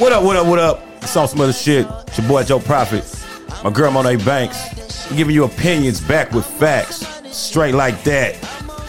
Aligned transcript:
What 0.00 0.12
up, 0.12 0.24
what 0.24 0.34
up, 0.34 0.46
what 0.46 0.58
up? 0.58 0.82
It's 1.02 1.14
on 1.14 1.28
some 1.28 1.42
other 1.42 1.52
shit. 1.52 1.86
It's 2.06 2.16
your 2.16 2.26
boy 2.26 2.42
Joe 2.42 2.58
Prophet. 2.58 3.04
My 3.62 3.68
girl 3.68 3.90
Monet 3.90 4.24
Banks. 4.24 5.10
I'm 5.10 5.16
giving 5.18 5.34
you 5.34 5.44
opinions 5.44 6.00
back 6.00 6.32
with 6.32 6.46
facts. 6.46 7.06
Straight 7.36 7.74
like 7.74 8.02
that. 8.04 8.32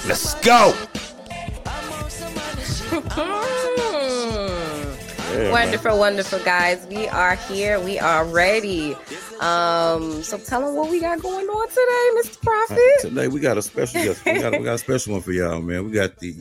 Let's 0.08 0.36
go. 0.36 0.72
wonderful, 5.52 6.00
wonderful 6.00 6.40
guys. 6.46 6.88
We 6.88 7.10
are 7.10 7.36
here. 7.36 7.78
We 7.82 8.00
are 8.00 8.24
ready. 8.24 8.96
Um, 9.42 10.24
so 10.24 10.38
tell 10.38 10.66
them 10.66 10.76
what 10.76 10.90
we 10.90 11.02
got 11.02 11.22
going 11.22 11.46
on 11.46 11.68
today, 11.68 12.22
Mr. 12.22 12.42
Prophet. 12.42 13.02
Today 13.02 13.28
we 13.28 13.42
got 13.42 13.58
a 13.58 13.62
special 13.62 14.02
guest. 14.02 14.26
We 14.26 14.40
got, 14.40 14.54
we 14.54 14.60
got 14.60 14.76
a 14.76 14.78
special 14.78 15.12
one 15.12 15.22
for 15.22 15.34
y'all, 15.34 15.62
man. 15.62 15.84
We 15.84 15.92
got 15.92 16.20
the 16.20 16.38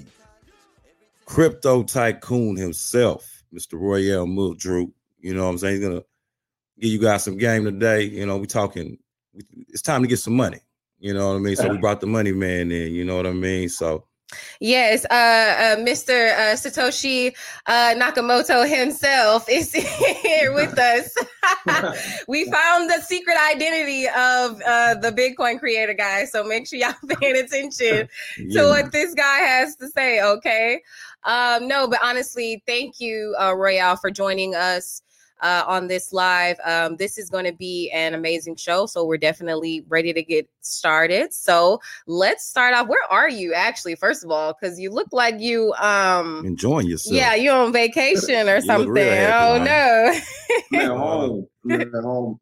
crypto 1.25 1.83
tycoon 1.83 2.57
himself, 2.57 3.30
Mr. 3.55 3.79
Royale 3.81 4.27
Muldrew. 4.27 4.91
You 5.21 5.35
know 5.35 5.45
what 5.45 5.51
I'm 5.51 5.59
saying? 5.59 5.77
He's 5.77 5.85
gonna 5.89 6.03
give 6.79 6.91
you 6.91 6.99
guys 6.99 7.25
some 7.25 7.37
game 7.37 7.65
today. 7.65 8.03
You 8.05 8.27
know, 8.27 8.39
we 8.39 8.47
talking. 8.47 8.99
It's 9.69 9.83
time 9.83 10.03
to 10.03 10.09
get 10.09 10.19
some 10.19 10.35
money. 10.37 10.61
You 10.99 11.15
know 11.15 11.29
what 11.29 11.37
I 11.37 11.39
mean? 11.39 11.57
So 11.57 11.69
we 11.69 11.79
brought 11.79 12.01
the 12.01 12.07
money 12.07 12.33
man 12.33 12.71
in. 12.71 12.93
You 12.95 13.05
know 13.05 13.17
what 13.17 13.27
I 13.27 13.33
mean? 13.33 13.69
So 13.69 14.05
Yes, 14.61 15.05
uh, 15.07 15.15
uh, 15.15 15.77
Mr. 15.81 16.33
Uh, 16.33 16.55
Satoshi 16.55 17.35
uh, 17.67 17.95
Nakamoto 17.97 18.69
himself 18.69 19.49
is 19.49 19.73
here 20.23 20.53
with 20.55 20.79
us. 20.79 21.13
we 22.29 22.45
found 22.51 22.89
the 22.91 23.01
secret 23.01 23.37
identity 23.51 24.07
of 24.07 24.61
uh, 24.67 24.95
the 24.97 25.11
Bitcoin 25.11 25.59
creator 25.59 25.95
guy, 25.95 26.25
so 26.27 26.45
make 26.45 26.67
sure 26.69 26.79
y'all 26.79 26.95
paying 27.21 27.37
attention 27.37 28.09
Yeah. 28.39 28.63
to 28.63 28.69
what 28.69 28.93
this 28.93 29.15
guy 29.15 29.39
has 29.39 29.77
to 29.77 29.89
say. 29.89 30.23
Okay, 30.23 30.83
um, 31.25 31.69
no, 31.69 31.89
but 31.89 31.99
honestly, 32.03 32.63
thank 32.67 33.01
you, 33.01 33.35
uh, 33.41 33.55
Royale, 33.55 33.97
for 33.97 34.11
joining 34.11 34.55
us. 34.55 35.03
Uh, 35.43 35.65
on 35.67 35.89
this 35.89 36.13
live, 36.13 36.59
um, 36.67 36.97
this 36.97 37.17
is 37.17 37.31
going 37.31 37.47
to 37.47 37.53
be 37.55 37.91
an 37.95 38.13
amazing 38.13 38.55
show. 38.55 38.85
So 38.85 39.07
we're 39.07 39.17
definitely 39.17 39.83
ready 39.89 40.13
to 40.13 40.23
get 40.23 40.47
started. 40.61 41.33
So 41.33 41.81
let's 42.07 42.47
start 42.47 42.75
off. 42.75 42.89
Where 42.89 43.11
are 43.11 43.31
you 43.31 43.55
actually? 43.55 43.95
First 43.95 44.23
of 44.23 44.31
all, 44.31 44.53
because 44.53 44.79
you 44.79 44.91
look 44.91 45.09
like 45.13 45.41
you 45.41 45.73
um 45.81 46.45
enjoying 46.45 46.89
yourself. 46.89 47.17
yeah, 47.17 47.35
you're 47.37 47.57
on 47.57 47.73
vacation 47.73 48.51
or 48.51 48.61
something. 48.67 48.95
happy, 48.95 49.33
oh 49.33 49.65
man. 49.65 50.21
no. 50.71 50.79
I'm 50.79 50.91
at 50.91 50.97
home. 50.99 51.47
I'm 51.65 51.81
at 51.81 52.05
home. 52.05 52.41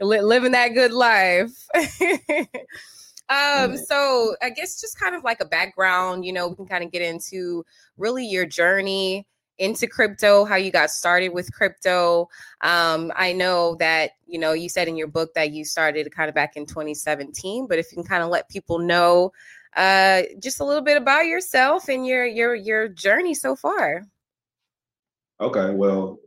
Living 0.00 0.50
that 0.50 0.74
good 0.74 0.90
life. 0.92 1.52
um, 3.28 3.76
so 3.76 4.36
I 4.42 4.50
guess 4.50 4.80
just 4.80 4.98
kind 4.98 5.14
of 5.14 5.24
like 5.24 5.40
a 5.40 5.44
background, 5.44 6.24
you 6.24 6.32
know, 6.32 6.48
we 6.48 6.56
can 6.56 6.66
kind 6.66 6.84
of 6.84 6.92
get 6.92 7.02
into 7.02 7.64
really 7.96 8.26
your 8.26 8.46
journey 8.46 9.26
into 9.58 9.86
crypto, 9.86 10.44
how 10.44 10.56
you 10.56 10.70
got 10.70 10.90
started 10.90 11.30
with 11.30 11.52
crypto. 11.52 12.28
Um, 12.60 13.10
I 13.16 13.32
know 13.32 13.74
that, 13.76 14.10
you 14.26 14.38
know, 14.38 14.52
you 14.52 14.68
said 14.68 14.86
in 14.86 14.96
your 14.96 15.06
book 15.06 15.32
that 15.34 15.52
you 15.52 15.64
started 15.64 16.10
kind 16.14 16.28
of 16.28 16.34
back 16.34 16.56
in 16.56 16.66
2017, 16.66 17.66
but 17.66 17.78
if 17.78 17.90
you 17.90 17.96
can 17.96 18.06
kind 18.06 18.22
of 18.22 18.28
let 18.28 18.48
people 18.48 18.78
know 18.78 19.32
uh 19.76 20.22
just 20.42 20.60
a 20.60 20.64
little 20.64 20.82
bit 20.82 20.96
about 20.96 21.26
yourself 21.26 21.88
and 21.90 22.06
your 22.06 22.24
your 22.24 22.54
your 22.54 22.88
journey 22.88 23.34
so 23.34 23.54
far. 23.54 24.06
Okay, 25.38 25.70
well, 25.74 26.18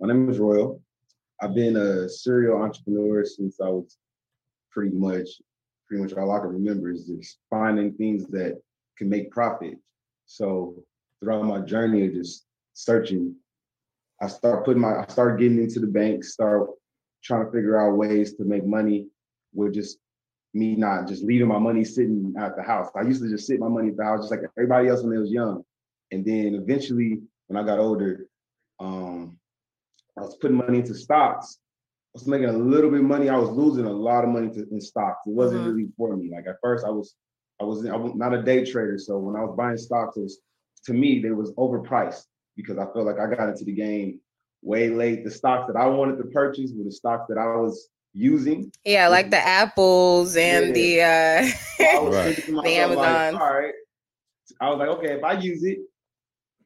my 0.00 0.08
name 0.08 0.28
is 0.28 0.40
Royale. 0.40 0.80
I've 1.40 1.54
been 1.54 1.76
a 1.76 2.08
serial 2.08 2.60
entrepreneur 2.60 3.24
since 3.24 3.60
I 3.60 3.68
was 3.68 3.98
pretty 4.72 4.96
much, 4.96 5.28
pretty 5.86 6.02
much 6.02 6.12
all 6.12 6.30
I 6.32 6.40
can 6.40 6.48
remember 6.48 6.90
is 6.90 7.06
just 7.06 7.38
finding 7.50 7.92
things 7.94 8.26
that 8.28 8.60
can 8.98 9.08
make 9.08 9.30
profit. 9.30 9.78
So 10.26 10.74
throughout 11.20 11.44
my 11.44 11.60
journey 11.60 12.06
of 12.06 12.14
just 12.14 12.44
searching, 12.74 13.34
I 14.20 14.28
start 14.28 14.64
putting 14.64 14.82
my, 14.82 15.00
I 15.00 15.06
start 15.08 15.38
getting 15.38 15.58
into 15.58 15.80
the 15.80 15.86
bank, 15.86 16.24
start 16.24 16.68
trying 17.22 17.44
to 17.44 17.52
figure 17.52 17.78
out 17.78 17.96
ways 17.96 18.34
to 18.34 18.44
make 18.44 18.66
money 18.66 19.06
with 19.54 19.74
just 19.74 19.98
me 20.54 20.74
not 20.74 21.06
just 21.06 21.22
leaving 21.22 21.48
my 21.48 21.58
money 21.58 21.84
sitting 21.84 22.34
at 22.38 22.56
the 22.56 22.62
house. 22.62 22.88
I 22.96 23.02
used 23.02 23.22
to 23.22 23.28
just 23.28 23.46
sit 23.46 23.60
my 23.60 23.68
money 23.68 23.88
at 23.88 23.96
the 23.96 24.04
house 24.04 24.20
just 24.20 24.30
like 24.30 24.40
everybody 24.56 24.88
else 24.88 25.02
when 25.02 25.12
they 25.12 25.18
was 25.18 25.30
young. 25.30 25.62
And 26.10 26.24
then 26.24 26.54
eventually 26.54 27.20
when 27.46 27.62
I 27.62 27.66
got 27.66 27.78
older, 27.78 28.26
um, 28.80 29.38
I 30.18 30.22
was 30.22 30.36
putting 30.36 30.56
money 30.56 30.78
into 30.78 30.94
stocks. 30.94 31.58
I 32.16 32.18
was 32.18 32.26
making 32.26 32.48
a 32.48 32.52
little 32.52 32.90
bit 32.90 33.00
of 33.00 33.06
money. 33.06 33.28
I 33.28 33.36
was 33.36 33.50
losing 33.50 33.84
a 33.84 33.92
lot 33.92 34.24
of 34.24 34.30
money 34.30 34.48
to, 34.54 34.66
in 34.70 34.80
stocks. 34.80 35.20
It 35.26 35.34
wasn't 35.34 35.64
Mhm. 35.64 35.66
really 35.66 35.88
for 35.98 36.16
me. 36.16 36.30
Like 36.30 36.46
at 36.46 36.56
first, 36.62 36.86
I 36.86 36.88
was, 36.88 37.14
I 37.60 37.64
was, 37.64 37.84
I 37.84 37.94
was 37.94 38.14
not 38.14 38.32
a 38.32 38.42
day 38.42 38.64
trader. 38.64 38.96
So 38.96 39.18
when 39.18 39.36
I 39.36 39.44
was 39.44 39.54
buying 39.54 39.76
stocks, 39.76 40.16
it 40.16 40.22
was 40.22 40.40
to 40.86 40.94
me 40.94 41.20
they 41.20 41.30
was 41.32 41.52
overpriced 41.56 42.24
because 42.56 42.78
I 42.78 42.86
felt 42.86 43.04
like 43.04 43.18
I 43.18 43.26
got 43.34 43.50
into 43.50 43.64
the 43.64 43.74
game 43.74 44.18
way 44.62 44.88
late. 44.88 45.24
The 45.24 45.30
stocks 45.30 45.66
that 45.70 45.76
I 45.78 45.86
wanted 45.88 46.16
to 46.16 46.24
purchase 46.28 46.72
were 46.74 46.84
the 46.84 46.90
stocks 46.90 47.26
that 47.28 47.36
I 47.36 47.54
was 47.54 47.90
using. 48.14 48.72
Yeah, 48.86 49.08
like 49.08 49.30
the 49.30 49.36
apples 49.46 50.36
and 50.36 50.74
the 50.74 51.02
uh 51.02 51.50
I 51.80 51.98
was 52.00 52.14
Right. 52.14 52.46
The 52.46 52.52
myself, 52.52 52.96
like, 52.96 53.34
all 53.34 53.52
right. 53.60 53.74
I 54.58 54.70
was 54.70 54.78
like, 54.78 54.88
okay, 54.88 55.12
if 55.18 55.22
I 55.22 55.32
use 55.34 55.64
it, 55.64 55.80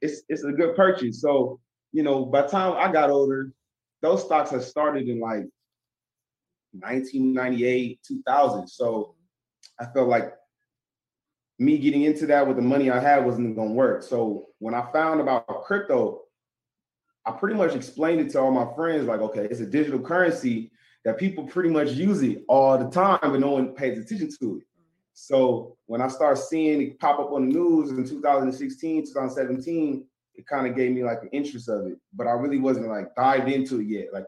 it's 0.00 0.22
it's 0.28 0.44
a 0.44 0.53
good 0.53 0.77
purchase. 0.77 1.21
So, 1.21 1.59
you 1.91 2.05
know, 2.05 2.25
by 2.25 2.43
the 2.43 2.49
time 2.49 2.75
I 2.75 2.93
got 2.93 3.10
older, 3.10 3.53
those 4.03 4.25
stocks 4.25 4.50
had 4.50 4.62
started 4.62 5.09
in 5.09 5.21
like 5.21 5.47
1998, 6.72 8.00
2000. 8.06 8.69
So 8.69 9.15
I 9.78 9.87
felt 9.87 10.09
like 10.09 10.33
me 11.59 11.78
getting 11.78 12.03
into 12.03 12.27
that 12.27 12.47
with 12.47 12.56
the 12.56 12.62
money 12.62 12.91
I 12.91 13.00
had 13.00 13.25
wasn't 13.25 13.55
gonna 13.56 13.72
work. 13.72 14.03
So 14.03 14.47
when 14.59 14.75
I 14.75 14.91
found 14.93 15.21
about 15.21 15.47
crypto, 15.65 16.22
I 17.27 17.33
pretty 17.33 17.55
much 17.55 17.75
explained 17.75 18.21
it 18.21 18.31
to 18.33 18.41
all 18.41 18.50
my 18.50 18.75
friends, 18.75 19.06
like, 19.06 19.21
okay, 19.21 19.44
it's 19.44 19.60
a 19.60 19.66
digital 19.66 20.00
currency 20.00 20.72
that 21.05 21.19
people 21.19 21.44
pretty 21.44 21.69
much 21.69 21.91
use 21.91 22.22
it 22.22 22.44
all 22.49 22.78
the 22.78 22.89
time, 22.91 23.19
but 23.22 23.41
no 23.41 23.50
one 23.50 23.75
pays 23.75 23.99
attention 23.99 24.31
to 24.41 24.59
it. 24.59 24.65
So 25.12 25.77
when 25.87 26.00
I 26.00 26.09
started 26.09 26.41
seeing 26.41 26.81
it 26.81 26.99
pop 26.99 27.19
up 27.19 27.33
on 27.33 27.49
the 27.49 27.55
news 27.55 27.91
in 27.91 28.06
2016, 28.06 29.05
2017, 29.05 30.05
it 30.34 30.46
kind 30.46 30.66
of 30.66 30.76
gave 30.76 30.92
me 30.92 31.04
like 31.04 31.22
an 31.22 31.28
interest 31.32 31.68
of 31.68 31.86
it, 31.86 31.98
but 32.14 32.26
I 32.26 32.32
really 32.32 32.58
wasn't 32.58 32.88
like 32.88 33.14
dived 33.14 33.48
into 33.48 33.80
it 33.80 33.86
yet. 33.86 34.12
Like 34.12 34.26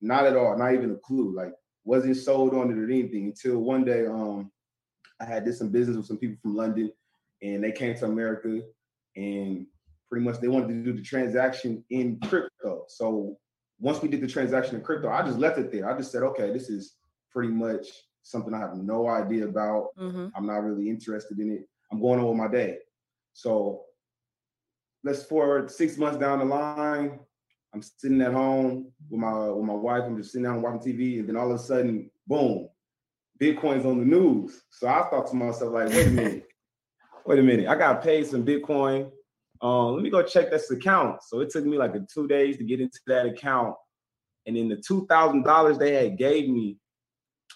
not 0.00 0.26
at 0.26 0.36
all, 0.36 0.56
not 0.58 0.74
even 0.74 0.90
a 0.90 0.96
clue. 0.96 1.34
Like 1.34 1.52
wasn't 1.84 2.16
sold 2.16 2.54
on 2.54 2.70
it 2.70 2.78
or 2.78 2.84
anything 2.84 3.26
until 3.26 3.58
one 3.60 3.84
day 3.84 4.06
um 4.06 4.50
I 5.20 5.24
had 5.24 5.44
did 5.44 5.54
some 5.54 5.68
business 5.70 5.96
with 5.96 6.06
some 6.06 6.18
people 6.18 6.36
from 6.42 6.56
London 6.56 6.92
and 7.42 7.62
they 7.62 7.72
came 7.72 7.94
to 7.96 8.06
America 8.06 8.60
and 9.16 9.66
pretty 10.10 10.24
much 10.24 10.40
they 10.40 10.48
wanted 10.48 10.68
to 10.68 10.82
do 10.82 10.92
the 10.92 11.02
transaction 11.02 11.84
in 11.90 12.18
crypto. 12.20 12.84
So 12.88 13.38
once 13.80 14.02
we 14.02 14.08
did 14.08 14.20
the 14.20 14.26
transaction 14.26 14.76
in 14.76 14.82
crypto, 14.82 15.08
I 15.08 15.22
just 15.22 15.38
left 15.38 15.58
it 15.58 15.70
there. 15.72 15.88
I 15.88 15.96
just 15.96 16.10
said, 16.12 16.22
okay, 16.22 16.52
this 16.52 16.68
is 16.68 16.96
pretty 17.30 17.52
much 17.52 17.86
something 18.22 18.54
I 18.54 18.58
have 18.58 18.76
no 18.76 19.06
idea 19.08 19.46
about. 19.46 19.88
mhm. 19.98 20.32
I'm 20.34 20.46
not 20.46 20.64
really 20.64 20.88
interested 20.88 21.38
in 21.38 21.50
it. 21.52 21.68
I'm 21.92 22.00
going 22.00 22.18
on 22.18 22.26
with 22.28 22.36
my 22.38 22.48
day. 22.48 22.78
So 23.34 23.82
let's 25.04 25.22
forward 25.22 25.70
six 25.70 25.96
months 25.98 26.18
down 26.18 26.40
the 26.40 26.44
line. 26.46 27.20
I'm 27.72 27.82
sitting 27.82 28.22
at 28.22 28.32
home 28.32 28.92
with 29.10 29.20
my 29.20 29.48
with 29.50 29.64
my 29.64 29.74
wife. 29.74 30.02
I'm 30.04 30.16
just 30.16 30.32
sitting 30.32 30.44
down 30.44 30.62
watching 30.62 30.80
TV, 30.92 31.20
and 31.20 31.28
then 31.28 31.36
all 31.36 31.50
of 31.52 31.60
a 31.60 31.62
sudden, 31.62 32.10
boom, 32.26 32.68
Bitcoin's 33.40 33.84
on 33.84 33.98
the 33.98 34.04
news. 34.04 34.62
So 34.70 34.88
I 34.88 35.08
thought 35.10 35.26
to 35.28 35.36
myself, 35.36 35.72
like, 35.72 35.88
wait 35.88 36.06
a 36.06 36.10
minute, 36.10 36.46
wait 37.26 37.38
a 37.38 37.42
minute. 37.42 37.68
I 37.68 37.76
got 37.76 38.02
paid 38.02 38.26
some 38.26 38.44
Bitcoin. 38.44 39.10
Um, 39.60 39.94
let 39.94 40.02
me 40.02 40.10
go 40.10 40.22
check 40.22 40.50
this 40.50 40.70
account. 40.70 41.22
So 41.22 41.40
it 41.40 41.50
took 41.50 41.64
me 41.64 41.76
like 41.76 41.94
a 41.94 42.06
two 42.12 42.28
days 42.28 42.56
to 42.58 42.64
get 42.64 42.80
into 42.80 42.98
that 43.06 43.26
account, 43.26 43.74
and 44.46 44.56
then 44.56 44.68
the 44.68 44.76
two 44.76 45.06
thousand 45.06 45.42
dollars 45.42 45.76
they 45.78 45.94
had 45.94 46.16
gave 46.16 46.48
me 46.48 46.78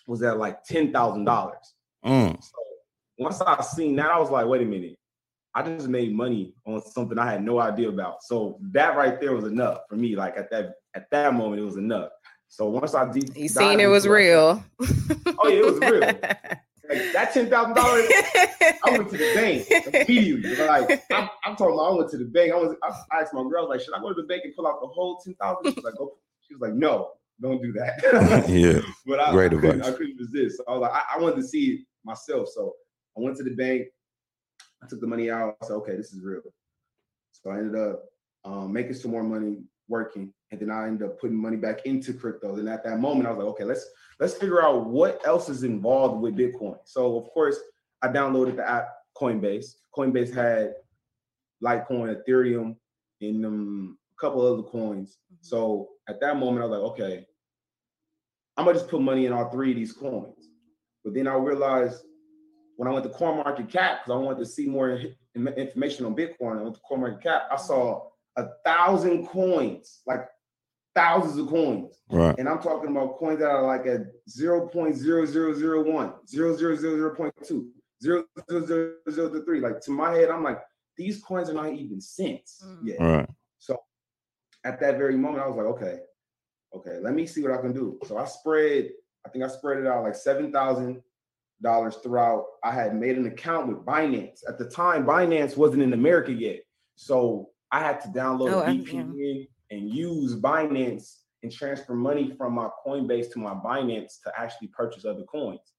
was 0.07 0.23
at 0.23 0.39
like 0.39 0.65
ten 0.65 0.93
thousand 0.93 1.25
dollars. 1.25 1.75
Mm. 2.05 2.43
So 2.43 2.59
once 3.19 3.41
I 3.41 3.63
seen 3.63 3.97
that, 3.97 4.11
I 4.11 4.19
was 4.19 4.31
like, 4.31 4.47
wait 4.47 4.63
a 4.63 4.65
minute. 4.65 4.98
I 5.55 5.63
just 5.63 5.89
made 5.89 6.15
money 6.15 6.55
on 6.67 6.83
something 6.83 7.19
I 7.19 7.31
had 7.31 7.43
no 7.43 7.59
idea 7.59 7.89
about. 7.89 8.23
So 8.23 8.59
that 8.73 8.97
right 8.97 9.21
there 9.21 9.35
was 9.35 9.45
enough 9.45 9.81
for 9.89 9.97
me. 9.97 10.15
Like 10.15 10.37
at 10.37 10.51
that 10.51 10.75
at 10.95 11.11
that 11.11 11.35
moment, 11.35 11.61
it 11.61 11.65
was 11.65 11.77
enough. 11.77 12.11
So 12.49 12.69
once 12.69 12.95
I 12.95 13.11
deep, 13.11 13.37
you 13.37 13.49
seen 13.49 13.81
it 13.81 13.87
was 13.87 14.07
real. 14.07 14.63
oh 14.81 15.49
yeah, 15.49 15.59
it 15.59 15.65
was 15.65 15.79
real. 15.81 16.15
Like 16.89 17.13
that 17.13 17.35
ten 17.35 17.51
thousand 17.51 17.75
dollars, 17.75 18.07
I 18.09 18.93
went 18.93 19.11
to 19.11 19.19
the 19.19 19.35
bank 19.35 19.71
immediately. 20.09 20.57
Like 20.57 21.05
I'm, 21.13 21.29
I'm 21.45 21.55
talking, 21.55 21.75
about, 21.75 21.93
I 21.93 21.95
went 21.97 22.11
to 22.13 22.17
the 22.17 22.25
bank. 22.25 22.51
I 22.51 22.57
was, 22.57 22.77
I 22.83 23.21
asked 23.21 23.35
my 23.35 23.43
girl, 23.43 23.59
I 23.59 23.61
was 23.61 23.69
like, 23.69 23.81
should 23.83 23.93
I 23.93 24.01
go 24.01 24.09
to 24.09 24.23
the 24.23 24.27
bank 24.27 24.45
and 24.47 24.55
pull 24.57 24.67
out 24.67 24.81
the 24.81 24.87
whole 24.87 25.19
ten 25.23 25.35
thousand? 25.35 25.73
She 25.73 25.75
was 25.75 25.85
like, 25.85 25.97
go. 25.97 26.15
She 26.41 26.55
was 26.55 26.63
like, 26.63 26.73
no, 26.73 27.11
don't 27.43 27.63
do 27.63 27.73
that. 27.73 28.49
yeah, 28.49 28.81
but 29.07 29.21
I, 29.21 29.33
great 29.33 29.53
I 29.53 29.57
advice. 29.57 29.71
Couldn't, 29.71 29.83
I 29.83 29.91
couldn't 29.93 30.17
resist. 30.17 30.57
So 30.57 30.65
I 30.67 30.73
was 30.73 30.81
like, 30.81 30.93
I, 30.93 31.03
I 31.15 31.19
wanted 31.21 31.37
to 31.37 31.43
see 31.43 31.73
it 31.75 31.81
myself. 32.05 32.49
So 32.55 32.73
I 33.19 33.21
went 33.21 33.37
to 33.37 33.43
the 33.43 33.55
bank. 33.55 33.89
I 34.83 34.87
took 34.87 35.01
the 35.01 35.07
money 35.07 35.31
out. 35.31 35.57
I 35.63 35.67
said, 35.67 35.75
okay, 35.75 35.97
this 35.97 36.13
is 36.13 36.23
real. 36.23 36.43
So 37.33 37.51
I 37.51 37.59
ended 37.59 37.81
up 37.81 38.05
um, 38.45 38.73
making 38.73 38.95
some 38.95 39.11
more 39.11 39.23
money 39.23 39.59
working, 39.89 40.33
and 40.51 40.61
then 40.61 40.71
I 40.71 40.87
ended 40.87 41.09
up 41.09 41.21
putting 41.21 41.37
money 41.37 41.57
back 41.57 41.87
into 41.87 42.13
crypto. 42.13 42.57
And 42.57 42.69
at 42.69 42.85
that 42.85 42.99
moment, 42.99 43.27
I 43.27 43.31
was 43.31 43.39
like, 43.39 43.49
okay, 43.49 43.65
let's 43.65 43.87
let's 44.21 44.35
figure 44.35 44.63
out 44.63 44.87
what 44.87 45.21
else 45.27 45.49
is 45.49 45.65
involved 45.65 46.21
with 46.21 46.37
Bitcoin. 46.37 46.79
So 46.85 47.19
of 47.19 47.31
course, 47.31 47.59
I 48.03 48.09
downloaded 48.09 48.57
the 48.57 48.69
app 48.69 48.89
Coinbase. 49.17 49.75
Coinbase 49.97 50.35
had 50.35 50.75
Litecoin, 51.63 52.17
Ethereum, 52.17 52.77
and 53.21 53.45
um, 53.45 53.99
a 54.17 54.21
couple 54.21 54.47
other 54.47 54.63
coins. 54.63 55.19
Mm-hmm. 55.33 55.43
So 55.43 55.89
at 56.09 56.21
that 56.21 56.37
moment, 56.37 56.65
I 56.65 56.67
was 56.69 56.79
like, 56.79 56.91
okay, 56.93 57.27
I'm 58.57 58.65
gonna 58.65 58.79
just 58.79 58.91
put 58.91 59.01
money 59.01 59.27
in 59.27 59.33
all 59.33 59.51
three 59.51 59.71
of 59.71 59.77
these 59.77 59.93
coins. 59.93 60.49
But 61.05 61.15
then 61.15 61.27
I 61.27 61.35
realized 61.35 62.03
when 62.79 62.87
I 62.87 62.93
went 62.93 63.05
to 63.07 63.11
Coin 63.11 63.37
Market 63.39 63.69
Cap, 63.69 64.05
because 64.05 64.17
I 64.17 64.23
wanted 64.23 64.39
to 64.39 64.47
see 64.47 64.69
more 64.69 65.01
information 65.35 66.07
on 66.07 66.15
Bitcoin. 66.15 66.61
I 66.61 66.63
went 66.63 66.77
to 66.77 66.81
Coin 66.83 67.01
Market 67.01 67.23
Cap, 67.25 67.49
I 67.51 67.57
saw 67.57 68.07
a 68.37 68.45
thousand 68.65 69.27
coins, 69.27 69.99
like 70.07 70.29
thousands 70.95 71.39
of 71.39 71.49
coins. 71.49 71.99
Right. 72.09 72.39
And 72.39 72.49
I'm 72.49 72.63
talking 72.63 72.91
about 72.91 73.19
coins 73.19 73.41
that 73.41 73.51
are 73.51 73.67
like 73.67 73.85
at 73.87 74.03
0.0001, 74.29 75.03
0.2, 76.33 77.69
0.0003. 78.05 79.61
Like 79.61 79.81
to 79.81 79.91
my 79.91 80.13
head, 80.13 80.31
I'm 80.31 80.45
like, 80.45 80.61
these 80.97 81.21
coins 81.21 81.51
are 81.51 81.55
not 81.55 81.73
even 81.73 82.01
cents 82.01 82.63
mm. 82.65 82.79
yet. 82.85 83.01
Right. 83.01 83.29
So 83.59 83.77
at 84.65 84.79
that 84.79 84.99
very 84.99 85.17
moment, 85.17 85.43
I 85.43 85.49
was 85.49 85.57
like, 85.57 85.67
okay, 85.67 85.99
okay, 86.77 87.01
let 87.03 87.13
me 87.13 87.27
see 87.27 87.43
what 87.43 87.59
I 87.59 87.61
can 87.61 87.73
do. 87.73 87.99
So 88.07 88.19
I 88.19 88.25
spread, 88.25 88.91
I 89.27 89.31
think 89.31 89.45
I 89.45 89.49
spread 89.49 89.79
it 89.79 89.87
out 89.89 90.05
like 90.05 90.15
seven 90.15 90.53
thousand 90.53 91.03
dollars 91.63 91.97
throughout. 92.03 92.45
I 92.65 92.73
had 92.73 92.95
made 92.95 93.17
an 93.17 93.27
account 93.27 93.69
with 93.69 93.85
Binance. 93.85 94.41
At 94.49 94.59
the 94.59 94.69
time, 94.69 95.05
Binance 95.05 95.57
wasn't 95.57 95.83
in 95.83 95.93
America 95.93 96.33
yet. 96.33 96.61
So 96.97 97.51
I 97.71 97.81
had 97.81 98.01
to 98.03 98.09
download 98.09 98.53
oh, 98.53 98.63
VPN 98.63 99.13
yeah. 99.17 99.45
and 99.71 99.91
use 99.91 100.35
Binance 100.37 101.19
and 101.43 101.53
transfer 101.53 101.95
money 101.95 102.35
from 102.37 102.55
my 102.55 102.69
Coinbase 102.85 103.33
to 103.33 103.39
my 103.39 103.55
Binance 103.55 104.15
to 104.25 104.33
actually 104.37 104.69
purchase 104.69 105.05
other 105.05 105.25
coins. 105.25 105.73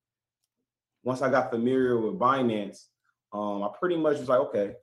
Once 1.04 1.22
I 1.22 1.30
got 1.30 1.50
familiar 1.50 2.00
with 2.00 2.20
Binance, 2.20 2.86
um, 3.34 3.64
I 3.64 3.70
pretty 3.80 3.98
much 3.98 4.20
was 4.20 4.30
like, 4.30 4.40
okay, 4.40 4.74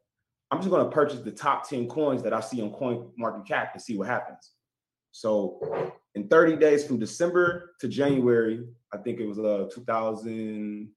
I'm 0.50 0.58
just 0.58 0.70
going 0.70 0.84
to 0.84 0.90
purchase 0.90 1.20
the 1.20 1.30
top 1.30 1.68
10 1.68 1.88
coins 1.88 2.22
that 2.22 2.32
I 2.32 2.40
see 2.40 2.62
on 2.62 2.70
Coin 2.70 3.10
Market 3.16 3.46
Cap 3.46 3.72
to 3.74 3.80
see 3.80 3.96
what 3.96 4.06
happens. 4.06 4.52
So 5.10 5.92
in 6.16 6.26
30 6.28 6.56
days 6.56 6.84
from 6.84 6.98
December 6.98 7.74
to 7.78 7.88
January, 7.88 8.66
I 8.92 8.96
think 8.96 9.20
it 9.20 9.26
was 9.26 9.38
uh 9.38 9.68
2000. 9.72 10.88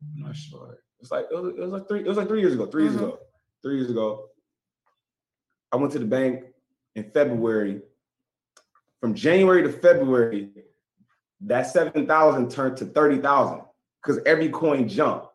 I'm 0.00 0.22
not 0.22 0.36
sure. 0.36 0.78
It's 1.00 1.10
like 1.10 1.26
it 1.30 1.34
was, 1.34 1.54
it 1.54 1.60
was, 1.60 1.72
like 1.72 1.88
three. 1.88 2.00
It 2.00 2.06
was 2.06 2.18
like 2.18 2.28
three 2.28 2.40
years 2.40 2.52
ago. 2.52 2.66
3 2.66 2.82
mm-hmm. 2.82 2.92
years 2.92 3.02
ago. 3.02 3.18
Three 3.62 3.76
years 3.76 3.90
ago. 3.90 4.28
I 5.72 5.76
went 5.76 5.92
to 5.92 5.98
the 5.98 6.04
bank 6.04 6.44
in 6.94 7.10
February. 7.10 7.80
From 9.00 9.14
January 9.14 9.62
to 9.62 9.72
February, 9.72 10.50
that 11.42 11.62
seven 11.62 12.06
thousand 12.06 12.50
turned 12.50 12.76
to 12.78 12.84
thirty 12.84 13.18
thousand 13.18 13.62
because 14.02 14.20
every 14.26 14.50
coin 14.50 14.88
jumped. 14.88 15.28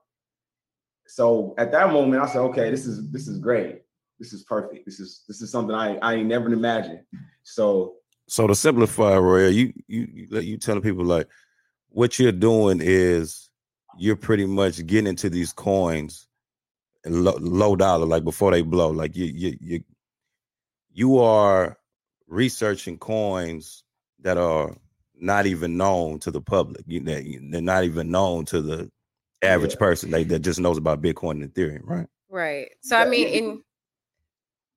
So 1.08 1.56
at 1.58 1.72
that 1.72 1.92
moment, 1.92 2.22
I 2.22 2.28
said, 2.28 2.42
"Okay, 2.42 2.70
this 2.70 2.86
is 2.86 3.10
this 3.10 3.28
is 3.28 3.40
great. 3.40 3.84
This 4.20 4.34
is 4.34 4.44
perfect. 4.44 4.86
This 4.86 5.00
is 5.00 5.24
this 5.28 5.42
is 5.42 5.50
something 5.50 5.74
I 5.74 5.96
I 5.98 6.16
ain't 6.16 6.28
never 6.28 6.52
imagined." 6.52 7.02
So 7.44 7.96
so 8.28 8.48
to 8.48 8.56
simplify, 8.56 9.18
Roy, 9.18 9.48
you 9.48 9.74
you 9.88 10.08
you, 10.12 10.40
you 10.40 10.58
telling 10.58 10.82
people 10.82 11.06
like 11.06 11.28
what 11.90 12.18
you're 12.20 12.32
doing 12.32 12.80
is 12.82 13.50
you're 13.98 14.16
pretty 14.16 14.46
much 14.46 14.86
getting 14.86 15.08
into 15.08 15.30
these 15.30 15.54
coins 15.54 16.28
low, 17.06 17.38
low 17.40 17.76
dollar, 17.76 18.06
like 18.06 18.24
before 18.24 18.52
they 18.52 18.62
blow. 18.62 18.90
Like 18.90 19.16
you 19.16 19.26
you 19.26 19.58
you 19.60 19.84
you 20.92 21.20
are 21.20 21.78
researching 22.28 22.98
coins 22.98 23.84
that 24.22 24.38
are 24.38 24.76
not 25.16 25.46
even 25.46 25.78
known 25.78 26.20
to 26.20 26.32
the 26.32 26.42
public. 26.42 26.84
You 26.88 27.02
know, 27.02 27.22
they're 27.50 27.62
not 27.62 27.84
even 27.84 28.12
known 28.12 28.46
to 28.46 28.62
the 28.62 28.90
average 29.42 29.74
yeah. 29.74 29.80
person 29.80 30.12
they, 30.12 30.24
that 30.24 30.40
just 30.40 30.60
knows 30.60 30.78
about 30.78 31.02
Bitcoin 31.02 31.44
and 31.44 31.54
Ethereum, 31.54 31.82
right? 31.84 32.08
Right. 32.30 32.70
So 32.82 32.98
I 32.98 33.06
mean, 33.06 33.28
in 33.28 33.64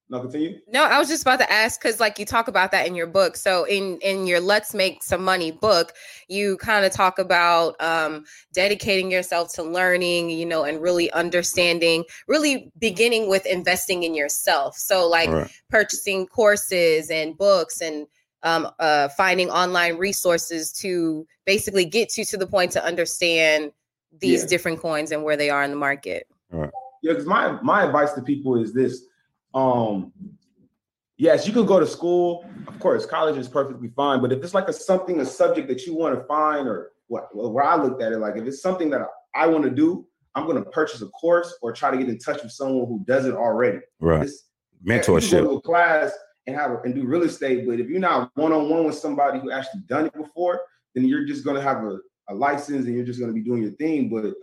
no, 0.08 0.20
continue. 0.20 0.60
No, 0.68 0.84
I 0.84 1.00
was 1.00 1.08
just 1.08 1.22
about 1.22 1.40
to 1.40 1.52
ask 1.52 1.80
because, 1.80 1.98
like, 1.98 2.18
you 2.18 2.24
talk 2.24 2.46
about 2.46 2.70
that 2.70 2.86
in 2.86 2.94
your 2.94 3.08
book. 3.08 3.36
So, 3.36 3.64
in 3.64 3.98
in 4.02 4.26
your 4.26 4.38
"Let's 4.38 4.72
Make 4.72 5.02
Some 5.02 5.24
Money" 5.24 5.50
book, 5.50 5.94
you 6.28 6.56
kind 6.58 6.84
of 6.84 6.92
talk 6.92 7.18
about 7.18 7.74
um, 7.82 8.24
dedicating 8.52 9.10
yourself 9.10 9.52
to 9.54 9.64
learning, 9.64 10.30
you 10.30 10.46
know, 10.46 10.62
and 10.62 10.80
really 10.80 11.10
understanding, 11.10 12.04
really 12.28 12.70
beginning 12.78 13.28
with 13.28 13.46
investing 13.46 14.04
in 14.04 14.14
yourself. 14.14 14.76
So, 14.76 15.08
like, 15.08 15.28
right. 15.28 15.50
purchasing 15.70 16.28
courses 16.28 17.10
and 17.10 17.36
books 17.36 17.80
and 17.80 18.06
um, 18.44 18.70
uh, 18.78 19.08
finding 19.08 19.50
online 19.50 19.96
resources 19.96 20.72
to 20.74 21.26
basically 21.46 21.84
get 21.84 22.16
you 22.16 22.24
to 22.26 22.36
the 22.36 22.46
point 22.46 22.70
to 22.72 22.84
understand 22.84 23.72
these 24.20 24.42
yeah. 24.42 24.48
different 24.48 24.80
coins 24.80 25.10
and 25.10 25.24
where 25.24 25.36
they 25.36 25.50
are 25.50 25.64
in 25.64 25.70
the 25.70 25.76
market. 25.76 26.28
Right. 26.50 26.70
Yeah, 27.02 27.12
because 27.12 27.26
my 27.26 27.60
my 27.62 27.84
advice 27.84 28.12
to 28.12 28.22
people 28.22 28.56
is 28.56 28.72
this 28.72 29.04
um, 29.56 30.12
yes, 31.16 31.46
you 31.46 31.52
can 31.52 31.64
go 31.64 31.80
to 31.80 31.86
school. 31.86 32.44
Of 32.68 32.78
course, 32.78 33.06
college 33.06 33.38
is 33.38 33.48
perfectly 33.48 33.88
fine. 33.88 34.20
But 34.20 34.32
if 34.32 34.44
it's 34.44 34.54
like 34.54 34.68
a 34.68 34.72
something, 34.72 35.18
a 35.20 35.26
subject 35.26 35.66
that 35.68 35.86
you 35.86 35.96
want 35.96 36.14
to 36.14 36.24
find, 36.26 36.68
or 36.68 36.92
what, 37.08 37.34
where 37.34 37.64
I 37.64 37.76
looked 37.76 38.02
at 38.02 38.12
it, 38.12 38.18
like 38.18 38.36
if 38.36 38.44
it's 38.44 38.60
something 38.60 38.90
that 38.90 39.00
I, 39.00 39.44
I 39.44 39.46
want 39.46 39.64
to 39.64 39.70
do, 39.70 40.06
I'm 40.34 40.44
going 40.44 40.62
to 40.62 40.70
purchase 40.70 41.00
a 41.00 41.06
course 41.06 41.56
or 41.62 41.72
try 41.72 41.90
to 41.90 41.96
get 41.96 42.08
in 42.08 42.18
touch 42.18 42.42
with 42.42 42.52
someone 42.52 42.86
who 42.86 43.02
does 43.06 43.24
it 43.24 43.34
already. 43.34 43.78
Right. 43.98 44.24
It's, 44.24 44.44
Mentorship. 44.86 45.42
go 45.42 45.44
to 45.44 45.50
a 45.56 45.60
class 45.62 46.12
and 46.46 46.54
have 46.54 46.70
and 46.84 46.94
do 46.94 47.06
real 47.06 47.22
estate, 47.22 47.66
but 47.66 47.80
if 47.80 47.88
you're 47.88 47.98
not 47.98 48.30
one 48.34 48.52
on 48.52 48.68
one 48.68 48.84
with 48.84 48.94
somebody 48.94 49.40
who 49.40 49.50
actually 49.50 49.80
done 49.88 50.06
it 50.06 50.14
before, 50.14 50.60
then 50.94 51.06
you're 51.06 51.25
just 51.25 51.44
going 51.44 51.56
to 51.56 51.62
have 51.62 51.82
a, 51.82 51.98
a 52.28 52.34
license 52.34 52.84
and 52.84 52.94
you're 52.94 53.06
just 53.06 53.18
going 53.18 53.30
to 53.30 53.34
be 53.34 53.40
doing 53.40 53.62
your 53.62 53.72
thing. 53.72 54.10
But 54.10 54.34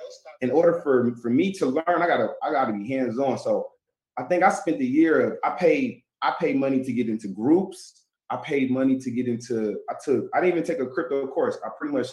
in 0.41 0.49
order 0.49 0.81
for 0.81 1.15
for 1.17 1.29
me 1.29 1.53
to 1.53 1.67
learn, 1.67 1.83
I 1.87 2.07
gotta 2.07 2.29
I 2.41 2.51
gotta 2.51 2.73
be 2.73 2.87
hands 2.87 3.19
on. 3.19 3.37
So 3.37 3.72
I 4.17 4.23
think 4.23 4.43
I 4.43 4.49
spent 4.49 4.79
the 4.79 4.85
year. 4.85 5.31
Of 5.31 5.37
I 5.43 5.51
paid. 5.51 6.03
I 6.21 6.33
paid 6.39 6.57
money 6.57 6.83
to 6.83 6.93
get 6.93 7.09
into 7.09 7.27
groups. 7.27 8.05
I 8.29 8.37
paid 8.37 8.71
money 8.71 8.97
to 8.97 9.11
get 9.11 9.27
into. 9.27 9.79
I 9.89 9.95
took. 10.03 10.25
I 10.33 10.39
didn't 10.39 10.57
even 10.57 10.63
take 10.63 10.79
a 10.79 10.87
crypto 10.87 11.27
course. 11.27 11.57
I 11.65 11.69
pretty 11.77 11.93
much 11.93 12.07